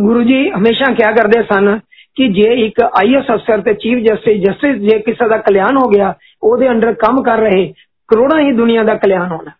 ਗੁਰੂ 0.00 0.22
ਜੀ 0.22 0.48
ਹਮੇਸ਼ਾ 0.50 0.92
ਕਿਹਾ 0.94 1.10
ਕਰਦੇ 1.12 1.42
ਸਨ 1.42 1.78
ਕਿ 2.16 2.28
ਜੇ 2.32 2.52
ਇੱਕ 2.64 2.80
ਆਈਐਸ 2.80 3.30
ਅਫਸਰ 3.30 3.60
ਤੇ 3.60 3.74
ਚੀਫ 3.74 3.98
ਜਸਟਿਸ 3.98 4.40
ਜਸਟਿਸ 4.42 4.76
ਜੇ 4.80 4.98
ਕਿਸੇ 4.98 5.28
ਦਾ 5.28 5.36
ਕਲਿਆਣ 5.38 5.76
ਹੋ 5.76 5.88
ਗਿਆ 5.88 6.14
ਉਹਦੇ 6.42 6.68
ਅੰਡਰ 6.68 6.92
ਕੰਮ 6.94 7.22
ਕਰ 7.22 7.38
ਰਹੇ 7.38 7.72
ਕਰੋੜਾਂ 8.08 8.40
ਹੀ 8.40 8.52
ਦੁਨੀਆ 8.52 8.82
ਦਾ 8.82 8.94
ਕਲਿਆਣ 8.94 9.32
ਹੋਣਾ 9.32 9.50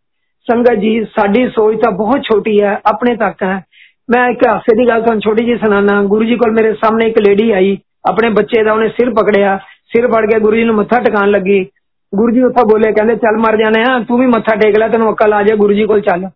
ਸੰਗਤ 0.49 0.75
ਜੀ 0.75 0.93
ਸਾਡੀ 1.17 1.49
ਸੋਚ 1.49 1.81
ਤਾਂ 1.83 1.91
ਬਹੁਤ 1.93 2.23
ਛੋਟੀ 2.23 2.61
ਹੈ 2.63 2.81
ਆਪਣੇ 2.87 3.15
ਤੱਕ 3.17 3.43
ਹੈ 3.43 3.63
ਮੈਂ 4.09 4.29
ਇੱਕ 4.31 4.47
ਹਾਸੇ 4.49 4.77
ਦੀ 4.77 4.89
ਗੱਲ 4.89 5.03
ਤੁਹਾਨੂੰ 5.03 5.21
ਛੋਟੀ 5.21 5.45
ਜੀ 5.45 5.57
ਸੁਣਾਣਾ 5.57 6.03
ਗੁਰੂ 6.03 6.25
ਜੀ 6.25 6.37
ਕੋਲ 6.37 6.53
ਮੇਰੇ 6.53 6.73
ਸਾਹਮਣੇ 6.75 7.07
ਇੱਕ 7.07 7.19
ਲੇਡੀ 7.19 7.51
ਆਈ 7.51 7.77
ਆਪਣੇ 8.09 8.29
ਬੱਚੇ 8.29 8.63
ਦਾ 8.63 8.73
ਉਹਨੇ 8.73 8.89
ਸਿਰ 8.89 9.11
ਪਕੜਿਆ 9.11 9.59
ਸਿਰ 9.93 10.07
ਫੜ 10.07 10.25
ਕੇ 10.27 10.39
ਗੁਰੂ 10.41 10.57
ਜੀ 10.57 10.65
ਨੂੰ 10.65 10.75
ਮੱਥਾ 10.75 11.01
ਟਿਕਾਣ 11.01 11.31
ਲੱਗੀ 11.31 11.65
ਗੁਰੂ 12.13 12.33
ਜੀ 12.33 12.43
ਉੱਥਾ 12.43 12.63
ਬੋਲੇ 12.63 12.93
ਕਹਿੰਦੇ 12.93 13.17
ਚੱਲ 13.17 13.37
ਮਰ 13.37 13.57
ਜਾਣਾ 13.57 13.83
ਆ 13.93 13.99
ਤੂੰ 13.99 14.19
ਵੀ 14.19 14.27
ਮੱਥਾ 14.27 14.55
ਟੇਕ 14.57 14.79
ਲੈ 14.79 14.89
ਤੈਨੂੰ 14.89 15.13
ਅਕਲ 15.13 15.33
ਆ 15.33 15.43
ਜਾਏ 15.43 15.57
ਗੁਰੂ 15.57 15.75
ਜੀ 15.75 15.85
ਕੋਲ 15.85 16.01
ਚੱਲ 16.01 16.29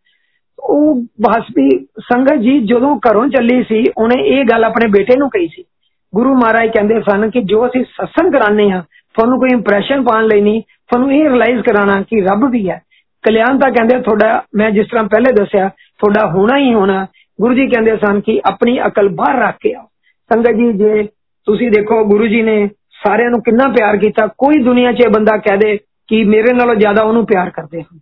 ਉਹ 0.65 1.03
ਬਸਪੀ 1.23 1.69
ਸੰਗਤ 2.01 2.41
ਜੀ 2.41 2.59
ਜਦੋਂ 2.67 2.97
ਘਰੋਂ 3.09 3.27
ਚੱਲੀ 3.29 3.63
ਸੀ 3.63 3.85
ਉਹਨੇ 3.99 4.21
ਇਹ 4.27 4.45
ਗੱਲ 4.45 4.65
ਆਪਣੇ 4.65 4.87
ਬੇਟੇ 4.89 5.17
ਨੂੰ 5.19 5.29
ਕਹੀ 5.31 5.49
ਸੀ 5.49 5.65
ਗੁਰੂ 6.13 6.35
ਮਹਾਰਾਜ 6.35 6.71
ਕਹਿੰਦੇ 6.71 7.01
ਸਨ 7.01 7.31
ਕਿ 7.31 7.41
ਜੋ 7.43 7.67
ਅਸੀਂ 7.67 7.85
ਸਤਸੰਗ 7.85 8.33
ਕਰਾਣੇ 8.33 8.71
ਆ 8.73 8.83
ਤੁਹਾਨੂੰ 9.15 9.39
ਕੋਈ 9.39 9.51
ਇੰਪ੍ਰੈਸ਼ਨ 9.53 10.03
ਪਾਉਣ 10.05 10.27
ਲਈ 10.27 10.41
ਨਹੀਂ 10.41 10.63
ਤੁਹਾਨੂੰ 10.63 11.13
ਇਹ 11.13 11.29
ਰਿਅਲਾਈਜ਼ 11.29 11.63
ਕਰਾਣਾ 11.63 12.01
ਕਿ 12.03 12.21
ਰੱਬ 12.21 12.51
ਵੀ 12.51 12.69
ਹੈ 12.71 12.81
ਕਲਿਆਣ 13.25 13.59
ਤਾਂ 13.59 13.71
ਕਹਿੰਦੇ 13.71 14.01
ਤੁਹਾਡਾ 14.01 14.43
ਮੈਂ 14.57 14.71
ਜਿਸ 14.71 14.87
ਤਰ੍ਹਾਂ 14.87 15.05
ਪਹਿਲੇ 15.05 15.33
ਦੱਸਿਆ 15.33 15.69
ਤੁਹਾਡਾ 15.69 16.27
ਹੋਣਾ 16.27 16.59
ਹੀ 16.59 16.73
ਹੋਣਾ 16.75 17.07
ਗੁਰੂ 17.39 17.55
ਜੀ 17.55 17.67
ਕਹਿੰਦੇ 17.69 17.97
ਸਨ 17.97 18.21
ਕਿ 18.21 18.41
ਆਪਣੀ 18.45 18.79
ਅਕਲ 18.87 19.09
ਬਾਹਰ 19.09 19.39
ਰੱਖ 19.39 19.57
ਕੇ 19.61 19.75
ਆਓ 19.75 19.87
ਸੰਗਤ 20.31 20.57
ਜੀ 20.57 20.73
ਜੇ 20.73 21.03
ਤੁਸੀਂ 21.47 21.71
ਦੇਖੋ 21.71 22.05
ਗੁਰੂ 22.05 22.27
ਜੀ 22.27 22.43
ਨੇ 22.43 22.67
ਸਾਰਿਆਂ 23.05 23.31
ਨੂੰ 23.31 23.43
ਕਿੰਨਾ 23.43 23.69
ਪਿਆਰ 23.69 23.97
ਕੀਤਾ 23.97 24.27
ਕੋਈ 24.39 24.63
ਦੁਨੀਆ 24.63 24.93
'ਚ 24.93 25.05
ਇਹ 25.05 25.11
ਬੰਦਾ 25.11 25.37
ਕਹਿ 25.37 25.57
ਦੇ 25.57 25.77
ਕਿ 26.09 26.25
ਮੇਰੇ 26.25 26.53
ਨਾਲੋਂ 26.53 26.75
ਜ਼ਿਆਦਾ 26.75 27.03
ਉਹਨੂੰ 27.03 27.27
ਪਿਆਰ 27.27 27.51
ਕਰਦੇ 27.51 27.83
ਹਨ 27.83 27.99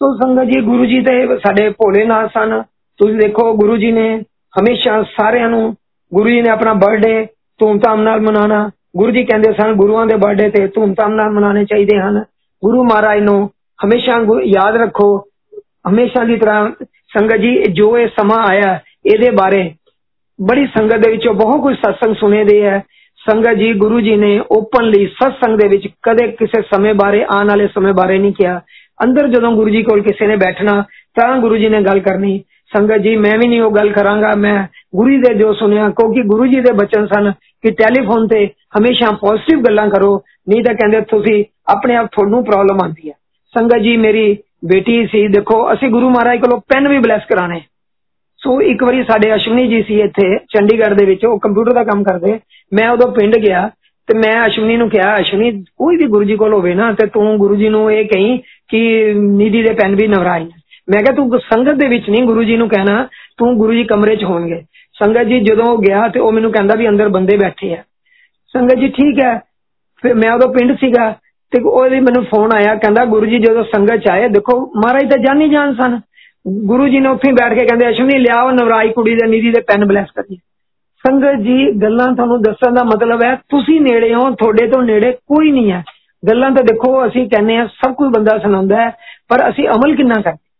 ਸੋ 0.00 0.14
ਸੰਗਤ 0.16 0.44
ਜੀ 0.44 0.60
ਗੁਰੂ 0.60 0.84
ਜੀ 0.86 1.00
ਤੇ 1.00 1.36
ਸਾਡੇ 1.36 1.68
ਭੋਲੇਨਾਥ 1.78 2.30
ਸਨ 2.32 2.62
ਤੁਸੀਂ 3.00 3.16
ਦੇਖੋ 3.18 3.52
ਗੁਰੂ 3.56 3.76
ਜੀ 3.76 3.92
ਨੇ 3.92 4.08
ਹਮੇਸ਼ਾ 4.54 5.02
ਸਾਰਿਆਂ 5.16 5.48
ਨੂੰ 5.50 5.74
ਗੁਰੂ 6.12 6.30
ਜੀ 6.30 6.40
ਨੇ 6.42 6.50
ਆਪਣਾ 6.50 6.72
ਬਰਥਡੇ 6.74 7.26
ਧੂਮਧਾਮ 7.60 8.02
ਨਾਲ 8.02 8.20
ਮਨਾਉਣਾ 8.20 8.68
ਗੁਰੂ 8.96 9.10
ਜੀ 9.10 9.24
ਕਹਿੰਦੇ 9.24 9.52
ਸਨ 9.52 9.72
ਗੁਰੂਆਂ 9.74 10.06
ਦੇ 10.06 10.16
ਬਰਥਡੇ 10.16 10.48
ਤੇ 10.50 10.66
ਧੂਮਧਾਮ 10.66 11.14
ਨਾਲ 11.14 11.30
ਮਨਾਉਣੇ 11.30 11.64
ਚਾਹੀਦੇ 11.64 11.98
ਹਨ 11.98 12.22
ਗੁਰੂ 12.62 12.84
ਮਹਾਰਾਜ 12.84 13.20
ਨੂੰ 13.20 13.38
ਹਮੇਸ਼ਾ 13.78 14.20
ਯਾਦ 14.46 14.76
ਰੱਖੋ 14.76 15.08
ਹਮੇਸ਼ਾ 15.88 16.24
ਦੀ 16.24 16.36
ਤਰ੍ਹਾਂ 16.36 16.70
ਸੰਗਤ 17.12 17.36
ਜੀ 17.36 17.54
ਜੋ 17.72 17.96
ਇਹ 17.98 18.08
ਸਮਾਂ 18.10 18.44
ਆਇਆ 18.46 18.78
ਇਹਦੇ 19.06 19.30
ਬਾਰੇ 19.32 19.62
ਬੜੀ 20.38 20.66
ਸੰਗਤ 20.66 21.04
ਦੇ 21.04 21.10
ਵਿੱਚੋਂ 21.10 21.34
ਬਹੁਤ 21.34 21.60
ਕੁਝ 21.62 21.74
ਸਤਸੰਗ 21.76 22.14
ਸੁਨੇ 22.14 22.44
ਦੇ 22.44 22.62
ਹੈ 22.62 22.82
ਸੰਗਤ 23.20 23.56
ਜੀ 23.56 23.72
ਗੁਰੂ 23.74 24.00
ਜੀ 24.00 24.16
ਨੇ 24.16 24.38
ਓਪਨਲੀ 24.50 25.06
ਸਤਸੰਗ 25.12 25.58
ਦੇ 25.58 25.68
ਵਿੱਚ 25.68 25.86
ਕਦੇ 26.02 26.26
ਕਿਸੇ 26.32 26.62
ਸਮੇਂ 26.70 26.94
ਬਾਰੇ 26.94 27.22
ਆਉਣ 27.26 27.48
ਵਾਲੇ 27.48 27.66
ਸਮੇਂ 27.68 27.92
ਬਾਰੇ 27.92 28.18
ਨਹੀਂ 28.18 28.32
ਕਿਹਾ 28.32 28.60
ਅੰਦਰ 29.04 29.28
ਜਦੋਂ 29.28 29.52
ਗੁਰੂ 29.52 29.70
ਜੀ 29.70 29.82
ਕੋਲ 29.82 30.02
ਕਿਸੇ 30.02 30.26
ਨੇ 30.26 30.36
ਬੈਠਣਾ 30.36 30.82
ਤਾਂ 31.14 31.36
ਗੁਰੂ 31.38 31.56
ਜੀ 31.56 31.68
ਨੇ 31.68 31.80
ਗੱਲ 31.80 32.00
ਕਰਨੀ 32.00 32.42
ਸੰਗਤ 32.76 32.98
ਜੀ 32.98 33.16
ਮੈਂ 33.16 33.38
ਵੀ 33.38 33.48
ਨਹੀਂ 33.48 33.60
ਉਹ 33.60 33.70
ਗੱਲ 33.70 33.90
ਕਰਾਂਗਾ 33.90 34.32
ਮੈਂ 34.36 34.66
ਗੁਰੂ 34.96 35.20
ਦੇ 35.20 35.34
ਜੋ 35.34 35.52
ਸੁਨਿਆ 35.52 35.88
ਕਿਉਂਕਿ 35.88 36.22
ਗੁਰੂ 36.22 36.46
ਜੀ 36.46 36.60
ਦੇ 36.60 36.72
ਬਚਨ 36.72 37.06
ਸਨ 37.06 37.32
ਕਿ 37.62 37.70
ਟੈਲੀਫੋਨ 37.70 38.26
ਤੇ 38.28 38.46
ਹਮੇਸ਼ਾ 38.78 39.10
ਪੋਜ਼ਿਟਿਵ 39.10 39.62
ਗੱਲਾਂ 39.62 39.88
ਕਰੋ 39.88 40.16
ਨਹੀਂ 40.48 40.64
ਤਾਂ 40.64 40.74
ਕਹਿੰਦੇ 40.74 41.00
ਤੁਸੀਂ 41.00 41.44
ਆਪਣੇ 41.68 41.96
ਆਪ 41.96 42.06
ਤੁਹਾਨੂੰ 42.12 42.44
ਪ੍ਰੋਬਲਮ 42.44 42.82
ਆਉਂਦੀ 42.82 43.08
ਹੈ 43.08 43.14
ਸੰਗਤ 43.54 43.82
ਜੀ 43.82 43.96
ਮੇਰੀ 43.96 44.36
ਬੇਟੀ 44.64 45.06
ਸੀ 45.06 45.26
ਦੇਖੋ 45.28 45.72
ਅਸੀਂ 45.72 45.88
ਗੁਰੂ 45.88 46.10
ਮਹਾਰਾਜ 46.10 46.40
ਕੋਲੋਂ 46.40 46.60
ਪੈਨ 46.68 46.88
ਵੀ 46.88 46.98
ਬਲੈਸ 46.98 47.22
ਕਰਾਣੇ 47.28 47.60
ਸੋ 48.40 48.60
ਇੱਕ 48.60 48.82
ਵਾਰੀ 48.84 49.02
ਸਾਡੇ 49.02 49.34
ਅਸ਼ਵਨੀ 49.34 49.66
ਜੀ 49.68 49.82
ਸੀ 49.82 50.00
ਇੱਥੇ 50.00 50.36
ਚੰਡੀਗੜ੍ਹ 50.48 50.94
ਦੇ 50.94 51.04
ਵਿੱਚ 51.04 51.24
ਉਹ 51.24 51.38
ਕੰਪਿਊਟਰ 51.38 51.72
ਦਾ 51.72 51.84
ਕੰਮ 51.84 52.02
ਕਰਦੇ 52.04 52.38
ਮੈਂ 52.72 52.90
ਉਦੋਂ 52.90 53.12
ਪਿੰਡ 53.12 53.36
ਗਿਆ 53.36 53.70
ਤੇ 54.08 54.18
ਮੈਂ 54.18 54.46
ਅਸ਼ਵਨੀ 54.46 54.76
ਨੂੰ 54.76 54.88
ਕਿਹਾ 54.90 55.16
ਅਸ਼ਵਨੀ 55.20 55.50
ਕੋਈ 55.76 55.96
ਵੀ 55.96 56.06
ਗੁਰੂ 56.06 56.24
ਜੀ 56.24 56.36
ਕੋਲ 56.36 56.52
ਹੋਵੇ 56.54 56.74
ਨਾ 56.74 56.92
ਤੇ 56.92 57.06
ਤੂੰ 57.06 57.36
ਗੁਰੂ 57.38 57.56
ਜੀ 57.56 57.68
ਨੂੰ 57.68 57.92
ਇਹ 57.92 58.04
ਕਹੀਂ 58.04 58.38
ਕਿ 58.71 59.13
ਨੀਦੀ 59.13 59.63
ਦੇ 59.63 59.73
ਪੈਨ 59.73 59.95
ਵੀ 59.95 60.07
ਨਵਰਾਈ 60.07 60.49
ਮੈਂ 60.89 60.99
ਕਿਹਾ, 60.99 61.15
ਤੂੰ 61.15 61.39
ਸੰਗਤ 61.39 61.73
ਦੇ 61.73 61.87
ਵਿੱਚ 61.87 62.09
ਨਹੀਂ 62.09 62.23
ਗੁਰੂ 62.23 62.43
ਜੀ 62.43 62.57
ਨੂੰ 62.57 62.69
ਕਹਿਣਾ, 62.69 63.07
ਤੂੰ 63.37 63.57
ਗੁਰੂ 63.57 63.73
ਜੀ 63.73 63.83
ਕਮਰੇ 63.83 64.15
'ਚ 64.15 64.23
ਹੋਣਗੇ। 64.23 64.61
ਸੰਗਤ 64.93 65.23
ਜੀ 65.23 65.39
ਜਦੋਂ 65.39 65.65
ਉਹ 65.65 65.77
ਗਿਆ 65.77 66.07
ਤੇ 66.07 66.19
ਉਹ 66.19 66.31
ਮੈਨੂੰ 66.31 66.51
ਕਹਿੰਦਾ 66.51 66.75
ਵੀ 66.75 66.89
ਅੰਦਰ 66.89 67.09
ਬੰਦੇ 67.09 67.37
ਬੈਠੇ 67.37 67.73
ਆ। 67.73 67.83
ਸੰਗਤ 68.53 68.75
ਜੀ 68.75 68.87
ਠੀਕ 68.87 69.19
ਹੈ। 69.23 69.41
ਫਿਰ 70.01 70.13
ਮੈਂ 70.15 70.31
ਉਦੋਂ 70.31 70.53
ਪਿੰਡ 70.53 70.77
ਸੀਗਾ 70.77 71.11
ਤੇ 71.51 71.61
ਉਹਦੇ 71.63 71.99
ਮੈਨੂੰ 71.99 72.25
ਫੋਨ 72.25 72.49
ਆਇਆ, 72.53 72.75
ਕਹਿੰਦਾ, 72.75 73.05
ਗੁਰੂ 73.05 73.25
ਜੀ 73.25 73.39
ਜਦੋਂ 73.39 73.63
ਸੰਗਤ 73.63 73.95
'ਚ 73.95 74.07
ਆਏ, 74.11 74.27
ਦੇਖੋ, 74.27 74.71
ਮਹਾਰਾਜ 74.77 75.09
ਤਾਂ 75.09 75.17
ਜਾਣੀ 75.17 75.49
ਜਾਣ 75.49 75.73
ਸਨ। 75.73 76.01
ਗੁਰੂ 76.47 76.87
ਜੀ 76.87 76.99
ਨੇ 76.99 77.09
ਉੱਥੇ 77.09 77.31
ਬੈਠ 77.31 77.59
ਕੇ 77.59 77.65
ਕਹਿੰਦੇ, 77.65 77.89
ਅਸ਼ਵਨੀ, 77.89 78.19
ਲਿਆਓ 78.19 78.51
ਨਵਰਾਈ 78.51 78.89
ਕੁੜੀ 78.89 79.15
ਦੇ 79.15 79.27
ਨੀਦੀ 79.27 79.51
ਦੇ 79.51 79.61
ਪੈਨ 79.61 79.85
ਬਲੈਸ 79.85 80.07
ਕਰੀਏ। 80.15 80.37
ਸੰਗਤ 81.07 81.43
ਜੀ, 81.43 81.71
ਗੱਲਾਂ 81.71 82.15
ਤੁਹਾਨੂੰ 82.15 82.41
ਦੱਸਣ 82.41 82.73
ਦਾ 82.73 82.83
ਮਤਲਬ 82.83 83.23
ਹੈ, 83.23 83.35
ਤੁਸੀਂ 83.35 83.81
ਨੇੜੇ 83.81 84.13
ਹੋ, 84.13 84.35
ਤੁਹਾਡੇ 84.35 84.67
ਤੋਂ 84.67 84.83
ਨੇੜੇ 84.83 85.11
ਕੋਈ 85.11 85.51
ਨਹੀਂ 85.51 85.71
ਹੈ। 85.71 85.83
ਗੱਲਾਂ 86.29 86.51
ਤਾਂ 86.51 86.63
ਦੇਖੋ, 86.63 87.07
ਅਸੀਂ 87.07 87.29
ਕਹਿੰਦੇ 87.29 87.55
ਆ 87.55 87.67
ਸਭ 87.67 87.93
ਕੋਈ 87.93 88.09
ਬੰਦਾ 88.09 88.37
ਸੁਣਾਉਂਦਾ 88.37 88.75
ਹੈ, 88.75 88.89
ਪਰ 89.27 89.49
ਅਸੀਂ 89.49 89.67
ਅਮਲ 89.67 89.95
ਕਿੰਨਾ 89.95 90.21
ਕਰਦੇ? 90.21 90.51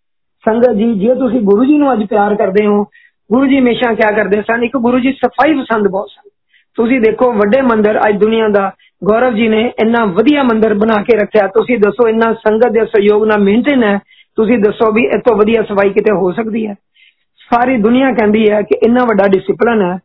ਸੰਗਤ 0.45 0.71
ਜੀ, 0.71 0.99
ਜੇ 0.99 1.15
ਤੁਸੀਂ 1.15 1.41
ਗੁਰੂ 1.41 1.65
ਜੀ 1.65 1.77
ਨੂੰ 1.77 1.93
ਅੱਜ 1.93 2.05
ਪਿਆਰ 2.05 2.35
ਕਰਦੇ 2.35 2.65
ਹੋ, 2.65 2.83
ਗੁਰੂ 3.31 3.45
ਜੀ 3.45 3.59
ਹਮੇਸ਼ਾ 3.59 3.93
ਕਿਆ 3.93 4.11
ਕਰਦੇ 4.11 4.41
ਸਨ? 4.41 4.63
ਇੱਕ 4.63 4.77
ਗੁਰੂ 4.77 4.99
ਜੀ 4.99 5.11
ਸਫ਼ਾਈ 5.11 5.53
ਪਸੰਦ 5.53 5.87
ਬਹੁਤ 5.87 6.09
ਸਨ। 6.09 6.29
ਤੁਸੀਂ 6.75 7.01
ਦੇਖੋ, 7.01 7.33
ਵੱਡੇ 7.33 7.61
ਮੰਦਰ 7.61 7.99
ਅੱਜ 8.09 8.17
ਦੁਨੀਆ 8.17 8.47
ਦਾ, 8.47 8.71
ਗੌਰਵ 9.03 9.33
ਜੀ 9.33 9.47
ਨੇ 9.47 9.71
ਇੰਨਾ 9.79 10.05
ਵਧੀਆ 10.05 10.43
ਮੰਦਰ 10.43 10.73
ਬਣਾ 10.73 11.03
ਕੇ 11.03 11.17
ਰੱਖਿਆ। 11.17 11.47
ਤੁਸੀਂ 11.47 11.77
ਦੱਸੋ, 11.77 12.07
ਇੰਨਾ 12.07 12.33
ਸੰਗਤ 12.33 12.69
ਦੇ 12.69 12.85
ਸਹਿਯੋਗ 12.85 13.25
ਨਾਲ 13.25 13.37
ਮੇਨਟੇਨ 13.37 13.83
ਹੈ? 13.83 13.99
ਤੁਸੀਂ 14.35 14.57
ਦੱਸੋ 14.57 14.91
ਵੀ 14.91 15.03
ਇਸ 15.03 15.21
ਤੋਂ 15.27 15.35
ਵਧੀਆ 15.35 15.63
ਸਫ਼ਾਈ 15.63 15.89
ਕਿਤੇ 15.89 16.15
ਹੋ 16.15 16.31
ਸਕਦੀ 16.31 16.67
ਹੈ? 16.67 16.75
ਸਾਰੀ 17.53 17.77
ਦੁਨੀਆ 17.77 18.11
ਕਹਿੰਦੀ 18.11 18.49
ਹੈ 18.49 18.61
ਕਿ 18.61 18.79
ਇੰਨਾ 18.87 19.03
ਵੱਡਾ 19.03 19.27
ਡਿਸਪਲਿਨ 19.27 19.81
ਹੈ। 19.81 19.99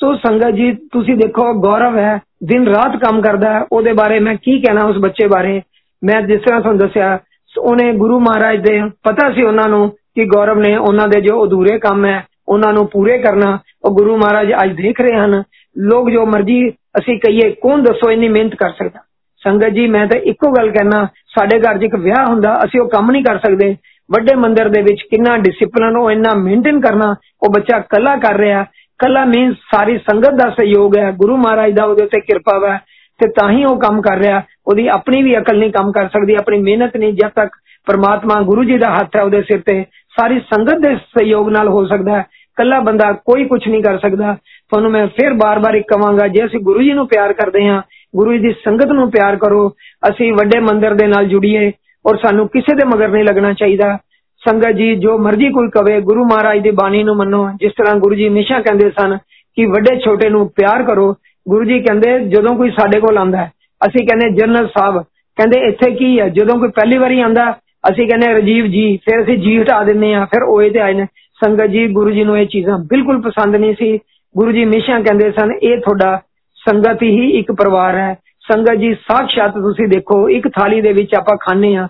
ਸੋ 0.00 0.16
ਸੰਗਤ 0.16 0.50
ਜੀ, 0.50 0.72
ਤੁਸੀਂ 0.72 1.16
ਦੇਖੋ, 1.16 1.60
ਗੌਰਵ 1.60 1.98
ਹੈ। 1.98 2.20
ਦਿਨ 2.43 2.67
ਰਾਤ 2.67 2.95
ਕੰਮ 2.97 3.21
ਕਰਦਾ 3.21 3.53
ਹੈ 3.53 3.63
ਉਹਦੇ 3.71 3.93
ਬਾਰੇ 3.93 4.19
ਮੈਂ 4.19 4.35
ਕੀ 4.35 4.59
ਕਹਿਣਾ 4.61 4.85
ਉਸ 4.85 4.97
ਬੱਚੇ 4.97 5.27
ਬਾਰੇ 5.27 5.61
ਮੈਂ 6.01 6.21
ਜਿਸ 6.21 6.41
ਤਰ੍ਹਾਂ 6.41 6.61
ਤੁਹਾਨੂੰ 6.61 6.79
ਦੱਸਿਆ 6.79 7.17
ਉਹਨੇ 7.55 7.91
ਗੁਰੂ 7.93 8.19
ਮਹਾਰਾਜ 8.19 8.59
ਦੇ 8.61 8.79
ਪਤਾ 9.03 9.29
ਸੀ 9.31 9.43
ਉਹਨਾਂ 9.43 9.67
ਨੂੰ 9.69 9.89
ਕਿ 10.15 10.25
ਗੌਰਵ 10.25 10.59
ਨੇ 10.59 10.75
ਉਹਨਾਂ 10.77 11.07
ਦੇ 11.07 11.21
ਜੋ 11.21 11.43
ਅਧੂਰੇ 11.43 11.77
ਕੰਮ 11.79 12.05
ਹੈ 12.05 12.23
ਉਹਨਾਂ 12.47 12.73
ਨੂੰ 12.73 12.87
ਪੂਰੇ 12.87 13.17
ਕਰਨਾ 13.17 13.57
ਉਹ 13.83 13.95
ਗੁਰੂ 13.95 14.17
ਮਹਾਰਾਜ 14.17 14.51
ਅੱਜ 14.63 14.71
ਦੇਖ 14.73 15.01
ਰਹੇ 15.01 15.19
ਹਨ 15.19 15.43
ਲੋਕ 15.75 16.09
ਜੋ 16.09 16.25
ਮਰਜ਼ੀ 16.25 16.69
ਅਸੀਂ 16.97 17.19
ਕਹੀਏ 17.19 17.49
ਕੌਣ 17.51 17.81
ਦੱਸੋ 17.81 18.11
ਇੰਨੀ 18.11 18.27
ਮਿਹਨਤ 18.27 18.55
ਕਰ 18.55 18.71
ਸਕਦਾ 18.71 18.99
ਸੰਗਤ 19.43 19.69
ਜੀ 19.69 19.87
ਮੈਂ 19.87 20.05
ਤਾਂ 20.07 20.19
ਇੱਕੋ 20.21 20.51
ਗੱਲ 20.51 20.71
ਕਹਿਣਾ 20.71 21.07
ਸਾਡੇ 21.35 21.59
ਘਰ 21.59 21.77
'ਚ 21.77 21.83
ਇੱਕ 21.83 21.95
ਵਿਆਹ 21.95 22.25
ਹੁੰਦਾ 22.25 22.57
ਅਸੀਂ 22.65 22.81
ਉਹ 22.81 22.89
ਕੰਮ 22.89 23.11
ਨਹੀਂ 23.11 23.23
ਕਰ 23.23 23.37
ਸਕਦੇ 23.37 23.75
ਵੱਡੇ 24.09 24.35
ਮੰਦਿਰ 24.35 24.69
ਦੇ 24.69 24.81
ਵਿੱਚ 24.81 25.01
ਕਿੰਨਾ 25.01 25.37
ਡਿਸਪਲਿਨ 25.37 25.97
ਉਹ 25.97 26.11
ਇੰਨਾ 26.11 26.33
ਮੇਨਟੇਨ 26.33 26.79
ਕਰਨਾ 26.81 27.15
ਉਹ 27.41 27.49
ਬੱਚਾ 27.49 27.79
ਕੱਲਾ 27.79 28.15
ਕਰ 28.15 28.37
ਰਿਹਾ 28.37 28.65
ਕੱਲਾ 29.03 29.25
ਮੀਨਸ 29.25 29.55
ਸਾਰੀ 29.75 29.97
ਸੰਗਤ 29.97 30.33
ਦਾ 30.33 30.49
ਸਹਿਯੋਗ 30.49 30.97
ਹੈ 30.97 31.11
ਗੁਰੂ 31.11 31.37
ਮਹਾਰਾਜ 31.37 31.73
ਦਾ 31.73 31.83
ਉਹਦੇ 31.83 32.03
ਉੱਤੇ 32.03 32.19
ਕਿਰਪਾ 32.19 32.59
ਹੈ 32.67 32.77
ਤੇ 33.19 33.27
ਤਾਂ 33.39 33.49
ਹੀ 33.51 33.63
ਉਹ 33.65 33.79
ਕੰਮ 33.79 34.01
ਕਰ 34.01 34.17
ਰਿਹਾ 34.17 34.41
ਉਹਦੀ 34.67 34.87
ਆਪਣੀ 34.87 35.21
ਵੀ 35.23 35.37
ਅਕਲ 35.37 35.57
ਨਹੀਂ 35.59 35.71
ਕੰਮ 35.71 35.91
ਕਰ 35.91 36.07
ਸਕਦੀ 36.07 36.35
ਆਪਣੀ 36.35 36.59
ਮਿਹਨਤ 36.61 36.97
ਨਹੀਂ 36.97 37.13
ਜਦ 37.13 37.31
ਤੱਕ 37.35 37.55
ਪਰਮਾਤਮਾ 37.87 38.41
ਗੁਰੂ 38.41 38.63
ਜੀ 38.63 38.77
ਦਾ 38.77 38.91
ਹੱਥ 38.95 39.15
ਹੈ 39.15 39.21
ਉਹਦੇ 39.21 39.41
ਸਿਰ 39.41 39.61
ਤੇ 39.61 39.83
ਸਾਰੀ 40.17 40.39
ਸੰਗਤ 40.39 40.79
ਦੇ 40.79 40.95
ਸਹਿਯੋਗ 40.95 41.49
ਨਾਲ 41.49 41.67
ਹੋ 41.67 41.85
ਸਕਦਾ 41.87 42.17
ਹੈ 42.17 42.25
ਕੱਲਾ 42.57 42.79
ਬੰਦਾ 42.79 43.11
ਕੋਈ 43.25 43.45
ਕੁਝ 43.45 43.61
ਨਹੀਂ 43.67 43.83
ਕਰ 43.83 43.97
ਸਕਦਾ 43.97 44.33
ਤੁਹਾਨੂੰ 44.71 44.91
ਮੈਂ 44.91 45.07
ਫਿਰ 45.07 45.33
ਬਾਰ-ਬਾਰ 45.33 45.75
ਇੱਕ 45.75 45.87
ਕਵਾਂਗਾ 45.87 46.27
ਜੇ 46.27 46.45
ਅਸੀਂ 46.45 46.59
ਗੁਰੂ 46.59 46.81
ਜੀ 46.81 46.93
ਨੂੰ 46.93 47.07
ਪਿਆਰ 47.07 47.33
ਕਰਦੇ 47.33 47.67
ਹਾਂ 47.67 47.81
ਗੁਰੂ 48.15 48.33
ਜੀ 48.33 48.39
ਦੀ 48.39 48.53
ਸੰਗਤ 48.65 48.91
ਨੂੰ 48.91 49.09
ਪਿਆਰ 49.11 49.35
ਕਰੋ 49.35 49.69
ਅਸੀਂ 50.09 50.33
ਵੱਡੇ 50.33 50.59
ਮੰਦਰ 50.59 50.93
ਦੇ 50.93 51.07
ਨਾਲ 51.07 51.25
ਜੁੜੀਏ 51.25 51.71
ਔਰ 52.05 52.17
ਸਾਨੂੰ 52.17 52.47
ਕਿਸੇ 52.47 52.75
ਦੇ 52.75 52.85
ਮਗਰ 52.85 53.07
ਨਹੀਂ 53.07 53.23
ਲੱਗਣਾ 53.23 53.53
ਚਾਹੀਦਾ 53.53 53.97
ਸੰਗਤ 54.43 54.75
ਜੀ 54.75 54.95
ਜੋ 54.95 55.17
ਮਰਜ਼ੀ 55.17 55.49
ਕੋਈ 55.49 55.69
ਕਵੇ 55.69 55.99
ਗੁਰੂ 56.01 56.23
ਮਹਾਰਾਜ 56.25 56.59
ਦੀ 56.59 56.71
ਬਾਣੀ 56.71 57.03
ਨੂੰ 57.03 57.15
ਮੰਨੋ 57.15 57.47
ਜਿਸ 57.59 57.71
ਤਰ੍ਹਾਂ 57.77 57.95
ਗੁਰੂ 57.95 58.15
ਜੀ 58.15 58.27
ਹਮੇਸ਼ਾ 58.27 58.59
ਕਹਿੰਦੇ 58.61 58.89
ਸਨ 58.89 59.17
ਕਿ 59.57 59.65
ਵੱਡੇ 59.65 59.95
ਛੋਟੇ 59.99 60.29
ਨੂੰ 60.29 60.47
ਪਿਆਰ 60.49 60.83
ਕਰੋ 60.83 61.13
ਗੁਰੂ 61.45 61.65
ਜੀ 61.65 61.79
ਕਹਿੰਦੇ 61.79 62.17
ਜਦੋਂ 62.27 62.55
ਕੋਈ 62.55 62.69
ਸਾਡੇ 62.71 62.99
ਕੋਲ 62.99 63.17
ਆਂਦਾ 63.17 63.45
ਅਸੀਂ 63.81 64.05
ਕਹਿੰਦੇ 64.07 64.29
ਜਨਰਲ 64.35 64.67
ਸਾਹਿਬ 64.67 65.01
ਕਹਿੰਦੇ 65.37 65.59
ਇੱਥੇ 65.67 65.91
ਕੀ 65.91 66.19
ਹੈ 66.19 66.27
ਜਦੋਂ 66.29 66.57
ਕੋਈ 66.59 66.69
ਪਹਿਲੀ 66.69 66.97
ਵਾਰੀ 66.97 67.19
ਆਂਦਾ 67.19 67.51
ਅਸੀਂ 67.89 68.07
ਕਹਿੰਦੇ 68.07 68.33
ਰਜੀਵ 68.33 68.65
ਜੀ 68.65 68.85
ਫਿਰ 69.05 69.21
ਅਸੀਂ 69.23 69.37
ਜੀ 69.37 69.57
ਹਟਾ 69.61 69.83
ਦਿੰਨੇ 69.83 70.13
ਆ 70.13 70.25
ਫਿਰ 70.25 70.43
ਓਏ 70.43 70.69
ਤੇ 70.69 70.79
ਆਏ 70.79 70.93
ਨੇ 70.93 71.05
ਸੰਗਤ 71.41 71.69
ਜੀ 71.69 71.87
ਗੁਰੂ 71.87 72.11
ਜੀ 72.11 72.23
ਨੂੰ 72.23 72.37
ਇਹ 72.37 72.45
ਚੀਜ਼ਾਂ 72.47 72.77
ਬਿਲਕੁਲ 72.89 73.21
ਪਸੰਦ 73.21 73.55
ਨਹੀਂ 73.55 73.73
ਸੀ 73.75 73.97
ਗੁਰੂ 74.35 74.51
ਜੀ 74.51 74.63
ਹਮੇਸ਼ਾ 74.63 74.99
ਕਹਿੰਦੇ 74.99 75.31
ਸਨ 75.31 75.51
ਇਹ 75.53 75.77
ਤੁਹਾਡਾ 75.77 76.19
ਸੰਗਤ 76.59 77.03
ਹੀ 77.03 77.29
ਇੱਕ 77.39 77.51
ਪਰਿਵਾਰ 77.51 77.95
ਹੈ 77.95 78.13
ਸੰਗਤ 78.45 78.75
ਜੀ 78.75 78.93
ਸਾਖਸ਼ਾਤ 79.01 79.53
ਤੁਸੀਂ 79.53 79.87
ਦੇਖੋ 79.87 80.27
ਇੱਕ 80.29 80.47
ਥਾਲੀ 80.47 80.81
ਦੇ 80.81 80.93
ਵਿੱਚ 80.93 81.15
ਆਪਾਂ 81.15 81.35
ਖਾਣੇ 81.41 81.75
ਆ 81.75 81.87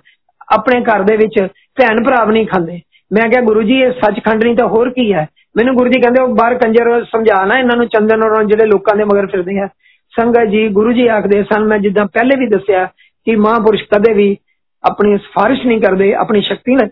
ਆਪਣੇ 0.50 0.82
ਘਰ 0.82 1.04
ਦੇ 1.04 1.16
ਵਿੱਚ 1.18 1.40
ਭੈਣ 1.81 2.05
ਭਰਾ 2.05 2.25
ਨਹੀਂ 2.25 2.47
ਖਾਂਦੇ। 2.47 2.81
ਮੈਂ 3.13 3.29
ਕਿਹਾ, 3.29 3.41
ਗੁਰੂ 3.41 3.63
ਜੀ, 3.63 3.81
ਇਹ 3.81 3.93
ਸੱਚਖੰਡ 3.93 4.45
ਨਹੀਂ 4.45 4.57
ਤਾਂ 4.57 4.67
ਹੋਰ 4.67 4.91
ਕੀ 4.91 5.13
ਹੈ? 5.13 5.29
ਮੈਨੂੰ 5.57 5.75
ਗੁਰੂ 5.75 5.91
ਜੀ 5.91 6.01
ਕਹਿੰਦੇ, 6.01 6.23
ਉਹ 6.23 6.29
ਬਾਹਰ 6.29 6.55
ਕੰਜਰ 6.55 7.05
ਸਮਝਾਣਾ 7.05 7.55
ਇਹਨਾਂ 7.55 7.77
ਨੂੰ 7.77 7.89
ਚੰਦਨ 7.89 8.23
ਔਰ 8.23 8.45
ਜਿਹੜੇ 8.45 8.67
ਲੋਕਾਂ 8.67 8.97
ਦੇ 8.97 9.05
ਮਗਰ 9.05 9.27
ਫਿਰਦੇ 9.27 9.59
ਆ। 9.59 9.69
ਸੰਗਤ 10.17 10.45
ਜੀ, 10.45 10.69
ਗੁਰੂ 10.69 10.93
ਜੀ 10.93 11.07
ਆਖਦੇ 11.07 11.43
ਸਨ, 11.43 11.65
ਮੈਂ 11.65 11.79
ਜਿੱਦਾਂ 11.79 12.07
ਪਹਿਲੇ 12.07 12.41
ਵੀ 12.41 12.47
ਦੱਸਿਆ 12.47 12.85
ਕਿ 13.25 13.37
ਮਹਾਪੁਰਸ਼ 13.37 13.85
ਕਦੇ 13.85 14.15
ਵੀ 14.15 14.37
ਆਪਣੀ 14.85 15.19
ਸਫਾਰਿਸ਼ 15.19 15.67
ਨਹੀਂ 15.67 15.81
ਕਰਦੇ, 15.81 16.15
ਆਪਣੀ 16.15 16.41
ਸ਼ਕਤੀ 16.41 16.75
ਨਾਲ 16.75 16.89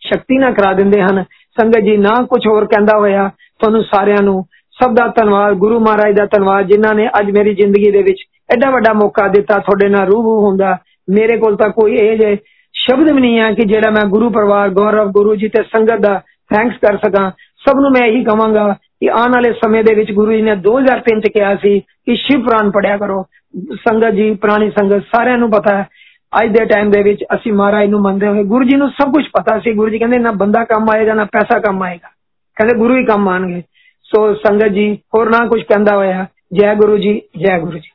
ਸ਼ਕਤੀ 0.00 0.38
ਨਾਲ 0.38 0.52
ਕਰਾ 0.52 0.72
ਦਿੰਦੇ 0.72 1.02
ਹਨ। 1.02 1.24
ਸੰਗਤ 1.60 1.78
ਜੀ, 1.78 1.96
ਨਾ 1.96 2.22
ਕੁਝ 2.22 2.46
ਹੋਰ 2.46 2.64
ਕਹਿੰਦਾ 2.64 2.98
ਹੋਇਆ। 2.98 3.30
ਤੁਹਾਨੂੰ 3.58 3.82
ਸਾਰਿਆਂ 3.82 4.22
ਨੂੰ 4.22 4.44
ਸਭ 4.70 4.94
ਦਾ 4.94 5.06
ਧੰਨਵਾਦ, 5.06 5.54
ਗੁਰੂ 5.54 5.80
ਮਹਾਰਾਜ 5.80 6.16
ਦਾ 6.16 6.26
ਧੰਨਵਾਦ, 6.26 6.66
ਜਿਨ੍ਹਾਂ 6.66 6.94
ਨੇ 6.94 7.08
ਅੱਜ 7.20 7.30
ਮੇਰੀ 7.30 7.54
ਜ਼ਿੰਦਗੀ 7.54 7.90
ਦੇ 7.90 8.02
ਵਿੱਚ 8.02 8.18
ਐਡਾ 8.52 8.70
ਵੱਡਾ 8.70 8.92
ਮੌਕਾ 8.92 9.28
ਦਿੱਤਾ, 9.28 9.58
ਤੁਹਾਡੇ 9.58 9.88
ਨਾਲ 9.88 10.06
ਰੂਬੂ 10.06 10.46
ਹੁੰਦਾ। 10.46 10.78
ਮੇਰੇ 11.10 11.36
ਕੋਲ 11.36 11.56
ਤਾਂ 11.56 11.70
ਕੋਈ 11.70 11.96
ਇਹ 11.96 12.18
ਜੇ 12.18 12.36
ਸ਼ਬਦ 12.87 13.11
ਵੀ 13.11 13.21
ਨਹੀਂ 13.21 13.39
ਹੈ 13.39 13.51
ਕਿ 13.51 13.65
ਜਿਹੜਾ 13.65 13.89
ਮੈਂ 13.89 14.05
ਗੁਰੂ 14.09 14.29
ਪਰਿਵਾਰ 14.29 14.69
ਗੌਰਵ 14.69 15.11
ਗੁਰੂ 15.11 15.35
ਜੀ 15.35 15.47
ਤੇ 15.47 15.63
ਸੰਗਤ 15.63 15.99
ਦਾ 15.99 16.21
ਥੈਂਕਸ 16.51 16.77
ਕਰ 16.77 16.97
ਸਕਾਂ 16.97 17.29
ਸਭ 17.65 17.79
ਨੂੰ 17.79 17.91
ਮੈਂ 17.91 18.07
ਇਹੀ 18.07 18.23
ਕਹਾਂਗਾ 18.23 18.71
ਕਿ 18.99 19.09
ਆਉਣ 19.09 19.33
ਵਾਲੇ 19.33 19.51
ਸਮੇਂ 19.53 19.83
ਦੇ 19.83 19.93
ਵਿੱਚ 19.95 20.11
ਗੁਰੂ 20.11 20.31
ਜੀ 20.31 20.41
ਨੇ 20.41 20.55
2003 20.67 21.21
ਚ 21.21 21.31
ਕਿਹਾ 21.33 21.55
ਸੀ 21.55 21.79
ਕਿ 21.79 22.15
ਸ਼ਿਵ 22.15 22.43
ਪੁਰਾਨ 22.43 22.71
ਪੜਿਆ 22.71 22.97
ਕਰੋ 22.97 23.23
ਸੰਗਤ 23.87 24.13
ਜੀ 24.13 24.33
ਪੁਰਾਣੀ 24.35 24.69
ਸੰਗਤ 24.69 25.03
ਸਾਰਿਆਂ 25.15 25.37
ਨੂੰ 25.37 25.49
ਪਤਾ 25.51 25.75
ਹੈ 25.77 25.87
ਅੱਜ 26.33 26.51
ਦੇ 26.51 26.65
ਟਾਈਮ 26.65 26.91
ਦੇ 26.91 27.01
ਵਿੱਚ 27.03 27.23
ਅਸੀਂ 27.35 27.53
ਮਹਾਰਾਜ 27.53 27.89
ਨੂੰ 27.89 28.01
ਮੰਨਦੇ 28.01 28.27
ਹੋਏ 28.27 28.43
ਗੁਰੂ 28.43 28.63
ਜੀ 28.63 28.75
ਨੂੰ 28.75 28.89
ਸਭ 28.89 29.13
ਕੁਝ 29.13 29.23
ਪਤਾ 29.33 29.59
ਸੀ 29.59 29.73
ਗੁਰੂ 29.73 29.89
ਜੀ 29.89 29.99
ਕਹਿੰਦੇ 29.99 30.19
ਨਾ 30.19 30.31
ਬੰਦਾ 30.31 30.63
ਕੰਮ 30.65 30.89
ਆਏਗਾ 30.89 31.13
ਨਾ 31.13 31.25
ਪੈਸਾ 31.25 31.59
ਕੰਮ 31.59 31.83
ਆਏਗਾ 31.83 32.09
ਕਹਿੰਦੇ 32.57 32.77
ਗੁਰੂ 32.77 32.97
ਹੀ 32.97 33.05
ਕੰਮ 33.05 33.27
ਆਣਗੇ 33.29 33.61
ਸੋ 34.05 34.33
ਸੰਗਤ 34.35 34.67
ਜੀ 34.67 34.93
ਹੋਰ 35.15 35.29
ਨਾ 35.29 35.45
ਕੁਝ 35.47 35.61
ਕਹਿੰਦਾ 35.63 35.95
ਹੋਇਆ 35.95 36.25
ਜੈ 36.53 36.73
ਗੁਰੂ 36.75 36.97
ਜੀ 36.97 37.21
ਜੈ 37.37 37.59
ਗੁਰੂ 37.59 37.77
ਜੀ 37.77 37.89